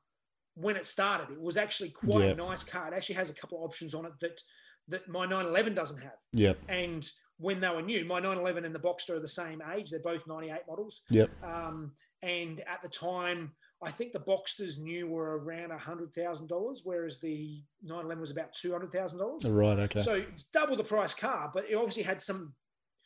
when 0.54 0.76
it 0.76 0.86
started. 0.86 1.30
It 1.30 1.40
was 1.40 1.56
actually 1.56 1.90
quite 1.90 2.30
a 2.30 2.34
nice 2.34 2.64
car. 2.64 2.88
It 2.88 2.94
actually 2.94 3.14
has 3.14 3.30
a 3.30 3.34
couple 3.34 3.58
of 3.58 3.64
options 3.64 3.94
on 3.94 4.06
it 4.06 4.12
that 4.20 4.40
that 4.88 5.08
my 5.08 5.24
911 5.24 5.74
doesn't 5.74 6.02
have. 6.02 6.16
Yeah. 6.32 6.54
And 6.68 7.08
when 7.38 7.60
they 7.60 7.68
were 7.68 7.82
new, 7.82 8.04
my 8.04 8.18
911 8.18 8.64
and 8.64 8.74
the 8.74 8.78
Boxster 8.78 9.10
are 9.10 9.20
the 9.20 9.28
same 9.28 9.62
age. 9.74 9.90
They're 9.90 10.00
both 10.00 10.26
98 10.26 10.60
models. 10.68 11.02
Yep. 11.10 11.30
Um, 11.42 11.92
and 12.22 12.60
at 12.66 12.82
the 12.82 12.88
time, 12.88 13.52
I 13.82 13.90
think 13.90 14.12
the 14.12 14.20
Boxsters 14.20 14.78
new 14.78 15.08
were 15.08 15.38
around 15.38 15.72
hundred 15.72 16.12
thousand 16.14 16.48
dollars, 16.48 16.82
whereas 16.84 17.18
the 17.18 17.62
911 17.82 18.20
was 18.20 18.30
about 18.30 18.52
two 18.52 18.72
hundred 18.72 18.92
thousand 18.92 19.20
dollars. 19.20 19.44
Right. 19.44 19.78
Okay. 19.78 20.00
So 20.00 20.14
it's 20.14 20.44
double 20.44 20.76
the 20.76 20.84
price 20.84 21.14
car, 21.14 21.50
but 21.52 21.64
it 21.70 21.74
obviously 21.74 22.02
had 22.02 22.20
some 22.20 22.54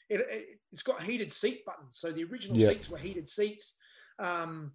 it, 0.09 0.20
it, 0.20 0.47
has 0.72 0.83
got 0.83 1.03
heated 1.03 1.33
seat 1.33 1.64
buttons. 1.64 1.99
So 1.99 2.11
the 2.12 2.25
original 2.25 2.59
yep. 2.59 2.72
seats 2.72 2.91
were 2.91 2.99
heated 2.99 3.29
seats. 3.29 3.77
Um, 4.18 4.72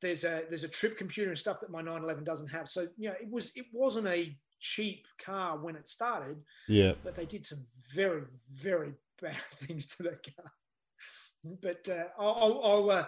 there's 0.00 0.24
a 0.24 0.42
there's 0.48 0.64
a 0.64 0.68
trip 0.68 0.96
computer 0.98 1.30
and 1.30 1.38
stuff 1.38 1.60
that 1.60 1.70
my 1.70 1.80
911 1.80 2.24
doesn't 2.24 2.48
have. 2.48 2.68
So 2.68 2.86
you 2.96 3.08
know, 3.08 3.14
it 3.20 3.30
was 3.30 3.52
it 3.56 3.66
wasn't 3.72 4.08
a 4.08 4.36
cheap 4.58 5.06
car 5.24 5.58
when 5.58 5.76
it 5.76 5.88
started. 5.88 6.38
Yeah. 6.68 6.92
But 7.02 7.14
they 7.14 7.26
did 7.26 7.44
some 7.44 7.64
very 7.94 8.22
very 8.52 8.94
bad 9.22 9.36
things 9.56 9.88
to 9.96 10.02
that 10.04 10.24
car. 10.24 10.52
But 11.44 11.88
uh, 11.88 12.04
I'll 12.18 12.60
I'll, 12.64 12.90
uh, 12.90 13.06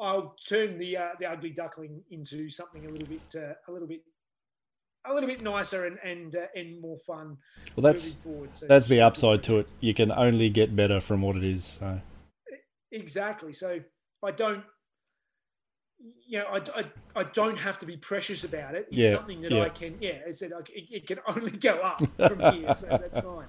I'll 0.00 0.34
turn 0.48 0.78
the 0.78 0.96
uh, 0.96 1.08
the 1.18 1.26
ugly 1.26 1.50
duckling 1.50 2.02
into 2.10 2.50
something 2.50 2.86
a 2.86 2.88
little 2.88 3.08
bit 3.08 3.20
uh, 3.36 3.54
a 3.68 3.72
little 3.72 3.88
bit 3.88 4.02
a 5.06 5.12
little 5.12 5.28
bit 5.28 5.42
nicer 5.42 5.86
and 5.86 5.98
and 6.04 6.34
uh, 6.36 6.46
and 6.54 6.80
more 6.80 6.98
fun. 7.06 7.36
Well, 7.76 7.82
that's 7.82 8.16
so 8.52 8.66
that's 8.66 8.86
the 8.86 9.00
upside 9.00 9.42
to 9.44 9.58
it. 9.58 9.68
You 9.80 9.94
can 9.94 10.12
only 10.12 10.50
get 10.50 10.74
better 10.74 11.00
from 11.00 11.22
what 11.22 11.36
it 11.36 11.44
is. 11.44 11.78
So. 11.80 12.00
Exactly. 12.92 13.52
So 13.52 13.80
I 14.24 14.30
don't, 14.32 14.64
you 16.26 16.40
know, 16.40 16.46
I, 16.46 16.56
I, 16.80 17.20
I 17.20 17.24
don't 17.24 17.58
have 17.58 17.78
to 17.80 17.86
be 17.86 17.96
precious 17.96 18.44
about 18.44 18.74
it. 18.74 18.86
It's 18.90 18.98
yeah, 18.98 19.14
something 19.14 19.42
that 19.42 19.52
yeah. 19.52 19.62
I 19.62 19.68
can, 19.68 19.96
yeah, 20.00 20.18
I 20.26 20.30
said, 20.32 20.50
it, 20.68 20.84
it 20.90 21.06
can 21.06 21.18
only 21.28 21.52
go 21.52 21.74
up 21.74 22.02
from 22.26 22.40
here, 22.54 22.72
so 22.74 22.86
that's 22.88 23.18
fine. 23.20 23.46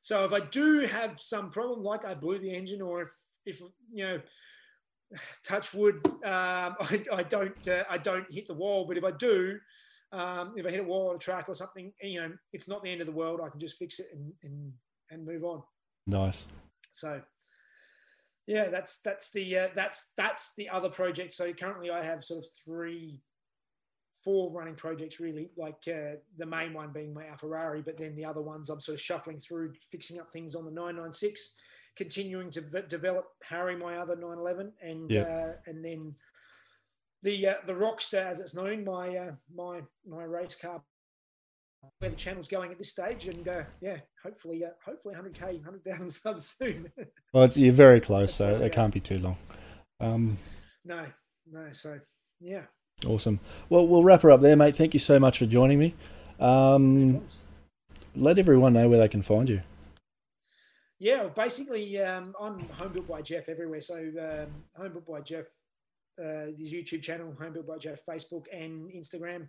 So 0.00 0.24
if 0.24 0.32
I 0.32 0.40
do 0.40 0.86
have 0.86 1.18
some 1.18 1.50
problem, 1.50 1.82
like 1.82 2.04
I 2.04 2.14
blew 2.14 2.38
the 2.38 2.54
engine, 2.54 2.80
or 2.80 3.02
if 3.02 3.10
if 3.44 3.60
you 3.92 4.04
know, 4.04 4.20
touch 5.46 5.74
wood, 5.74 6.00
um, 6.06 6.12
I, 6.24 7.02
I 7.12 7.22
don't 7.22 7.68
uh, 7.68 7.84
I 7.88 7.98
don't 7.98 8.26
hit 8.30 8.46
the 8.48 8.54
wall, 8.54 8.86
but 8.86 8.96
if 8.96 9.04
I 9.04 9.10
do, 9.12 9.58
um, 10.12 10.54
if 10.56 10.66
I 10.66 10.70
hit 10.70 10.80
a 10.80 10.84
wall 10.84 11.10
on 11.10 11.16
a 11.16 11.18
track 11.18 11.48
or 11.48 11.54
something, 11.54 11.92
you 12.02 12.20
know, 12.20 12.32
it's 12.52 12.68
not 12.68 12.82
the 12.82 12.90
end 12.90 13.00
of 13.00 13.06
the 13.06 13.12
world. 13.12 13.40
I 13.44 13.48
can 13.48 13.60
just 13.60 13.78
fix 13.78 13.98
it 14.00 14.06
and 14.12 14.32
and, 14.42 14.72
and 15.10 15.26
move 15.26 15.44
on. 15.44 15.62
Nice. 16.06 16.46
So, 16.92 17.20
yeah, 18.46 18.68
that's 18.68 19.00
that's 19.02 19.30
the 19.32 19.58
uh, 19.58 19.68
that's 19.74 20.12
that's 20.16 20.54
the 20.56 20.68
other 20.68 20.88
project. 20.88 21.34
So 21.34 21.52
currently, 21.52 21.90
I 21.90 22.02
have 22.04 22.24
sort 22.24 22.44
of 22.44 22.50
three 22.64 23.22
four 24.24 24.50
running 24.50 24.74
projects 24.74 25.20
really, 25.20 25.50
like 25.56 25.82
uh, 25.86 26.16
the 26.36 26.46
main 26.46 26.74
one 26.74 26.92
being 26.92 27.14
my 27.14 27.24
Ferrari, 27.38 27.82
but 27.82 27.96
then 27.96 28.16
the 28.16 28.24
other 28.24 28.42
ones 28.42 28.68
I'm 28.68 28.80
sort 28.80 28.96
of 28.96 29.00
shuffling 29.00 29.38
through, 29.38 29.72
fixing 29.90 30.20
up 30.20 30.32
things 30.32 30.54
on 30.54 30.64
the 30.64 30.70
996, 30.70 31.54
continuing 31.96 32.50
to 32.52 32.60
v- 32.60 32.82
develop 32.88 33.26
Harry, 33.48 33.76
my 33.76 33.96
other 33.98 34.14
911, 34.16 34.72
and 34.82 35.10
Yep. 35.10 35.26
uh, 35.28 35.52
and 35.70 35.84
then 35.84 36.14
the 37.22 37.48
uh, 37.48 37.54
the 37.66 37.72
Rockster, 37.74 38.24
as 38.24 38.40
it's 38.40 38.54
known, 38.54 38.84
my 38.84 39.16
uh, 39.16 39.32
my 39.54 39.82
my 40.06 40.24
race 40.24 40.56
car. 40.56 40.82
Where 42.00 42.10
the 42.10 42.16
channel's 42.16 42.48
going 42.48 42.72
at 42.72 42.78
this 42.78 42.90
stage, 42.90 43.28
and 43.28 43.46
uh, 43.46 43.62
yeah, 43.80 43.98
hopefully, 44.24 44.64
uh, 44.64 44.70
hopefully 44.84 45.14
100k, 45.14 45.58
100,000 45.58 46.08
subs 46.10 46.48
soon. 46.58 46.90
Well, 47.32 47.44
it's, 47.44 47.56
you're 47.56 47.72
very 47.72 48.00
close, 48.00 48.34
so 48.34 48.56
it 48.56 48.72
can't 48.72 48.92
be 48.92 48.98
too 48.98 49.20
long. 49.20 49.36
Um, 50.00 50.38
no, 50.84 51.06
no, 51.50 51.68
so 51.70 52.00
yeah. 52.40 52.62
awesome. 53.06 53.38
Well, 53.68 53.86
we'll 53.86 54.02
wrap 54.02 54.22
her 54.22 54.30
up 54.32 54.40
there, 54.40 54.56
mate. 54.56 54.74
Thank 54.76 54.92
you 54.92 54.98
so 55.00 55.20
much 55.20 55.38
for 55.38 55.46
joining 55.46 55.78
me. 55.78 55.94
Um, 56.40 57.22
let 58.16 58.40
everyone 58.40 58.72
know 58.72 58.88
where 58.88 58.98
they 58.98 59.08
can 59.08 59.22
find 59.22 59.48
you. 59.48 59.62
Yeah, 61.00 61.20
well, 61.22 61.30
basically, 61.30 62.00
um, 62.00 62.34
I'm 62.40 62.60
home 62.70 62.92
built 62.92 63.08
by 63.08 63.22
Jeff 63.22 63.48
everywhere. 63.48 63.80
So 63.80 63.96
um, 63.96 64.64
home 64.76 64.92
built 64.92 65.06
by 65.06 65.20
Jeff, 65.20 65.46
uh, 66.20 66.46
his 66.56 66.72
YouTube 66.72 67.02
channel, 67.02 67.34
home 67.40 67.52
built 67.52 67.68
by 67.68 67.78
Jeff, 67.78 68.00
Facebook 68.04 68.46
and 68.52 68.90
Instagram. 68.90 69.48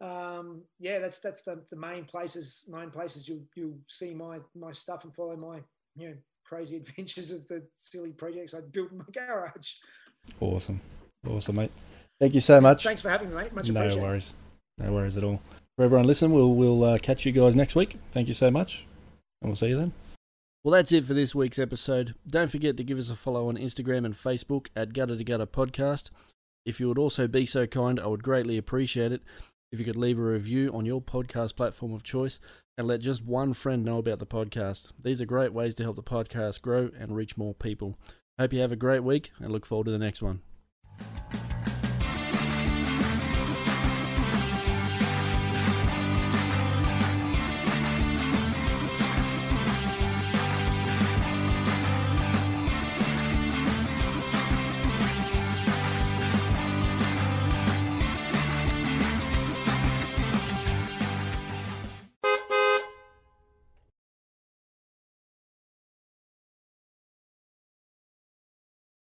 Um, 0.00 0.62
yeah, 0.78 0.98
that's 0.98 1.20
that's 1.20 1.42
the, 1.42 1.64
the 1.70 1.76
main 1.76 2.04
places, 2.04 2.68
main 2.70 2.90
places 2.90 3.28
you'll 3.28 3.44
you'll 3.56 3.78
see 3.86 4.14
my 4.14 4.40
my 4.54 4.72
stuff 4.72 5.04
and 5.04 5.14
follow 5.14 5.36
my 5.36 5.60
you 5.96 6.08
know 6.08 6.14
crazy 6.44 6.76
adventures 6.86 7.30
of 7.30 7.46
the 7.48 7.66
silly 7.78 8.10
projects 8.12 8.54
I 8.54 8.60
built 8.60 8.92
in 8.92 8.98
my 8.98 9.04
garage. 9.12 9.74
Awesome. 10.40 10.80
Awesome, 11.28 11.56
mate. 11.56 11.72
Thank 12.20 12.34
you 12.34 12.40
so 12.40 12.60
much. 12.60 12.84
Thanks 12.84 13.00
for 13.00 13.08
having 13.08 13.30
me, 13.30 13.36
mate. 13.36 13.54
Much 13.54 13.70
no 13.70 13.96
worries. 13.96 14.34
No 14.78 14.92
worries 14.92 15.16
at 15.16 15.24
all. 15.24 15.40
For 15.76 15.84
everyone 15.84 16.06
listening, 16.06 16.32
we'll 16.32 16.54
we'll 16.54 16.84
uh, 16.84 16.98
catch 16.98 17.24
you 17.24 17.32
guys 17.32 17.56
next 17.56 17.74
week. 17.74 17.96
Thank 18.10 18.28
you 18.28 18.34
so 18.34 18.50
much, 18.50 18.86
and 19.40 19.50
we'll 19.50 19.56
see 19.56 19.68
you 19.68 19.78
then. 19.78 19.92
Well, 20.64 20.72
that's 20.72 20.92
it 20.92 21.04
for 21.04 21.12
this 21.12 21.34
week's 21.34 21.58
episode. 21.58 22.14
Don't 22.26 22.50
forget 22.50 22.78
to 22.78 22.84
give 22.84 22.98
us 22.98 23.10
a 23.10 23.14
follow 23.14 23.50
on 23.50 23.58
Instagram 23.58 24.06
and 24.06 24.14
Facebook 24.14 24.68
at 24.74 24.94
Gutter 24.94 25.14
to 25.14 25.22
Gutter 25.22 25.44
Podcast. 25.44 26.08
If 26.64 26.80
you 26.80 26.88
would 26.88 26.96
also 26.96 27.28
be 27.28 27.44
so 27.44 27.66
kind, 27.66 28.00
I 28.00 28.06
would 28.06 28.22
greatly 28.22 28.56
appreciate 28.56 29.12
it 29.12 29.20
if 29.72 29.78
you 29.78 29.84
could 29.84 29.94
leave 29.94 30.18
a 30.18 30.22
review 30.22 30.70
on 30.72 30.86
your 30.86 31.02
podcast 31.02 31.54
platform 31.54 31.92
of 31.92 32.02
choice 32.02 32.40
and 32.78 32.86
let 32.86 33.00
just 33.00 33.22
one 33.22 33.52
friend 33.52 33.84
know 33.84 33.98
about 33.98 34.20
the 34.20 34.26
podcast. 34.26 34.92
These 35.02 35.20
are 35.20 35.26
great 35.26 35.52
ways 35.52 35.74
to 35.74 35.82
help 35.82 35.96
the 35.96 36.02
podcast 36.02 36.62
grow 36.62 36.90
and 36.98 37.14
reach 37.14 37.36
more 37.36 37.52
people. 37.52 37.98
Hope 38.40 38.54
you 38.54 38.60
have 38.60 38.72
a 38.72 38.76
great 38.76 39.04
week 39.04 39.32
and 39.40 39.52
look 39.52 39.66
forward 39.66 39.84
to 39.84 39.90
the 39.90 39.98
next 39.98 40.22
one. 40.22 40.40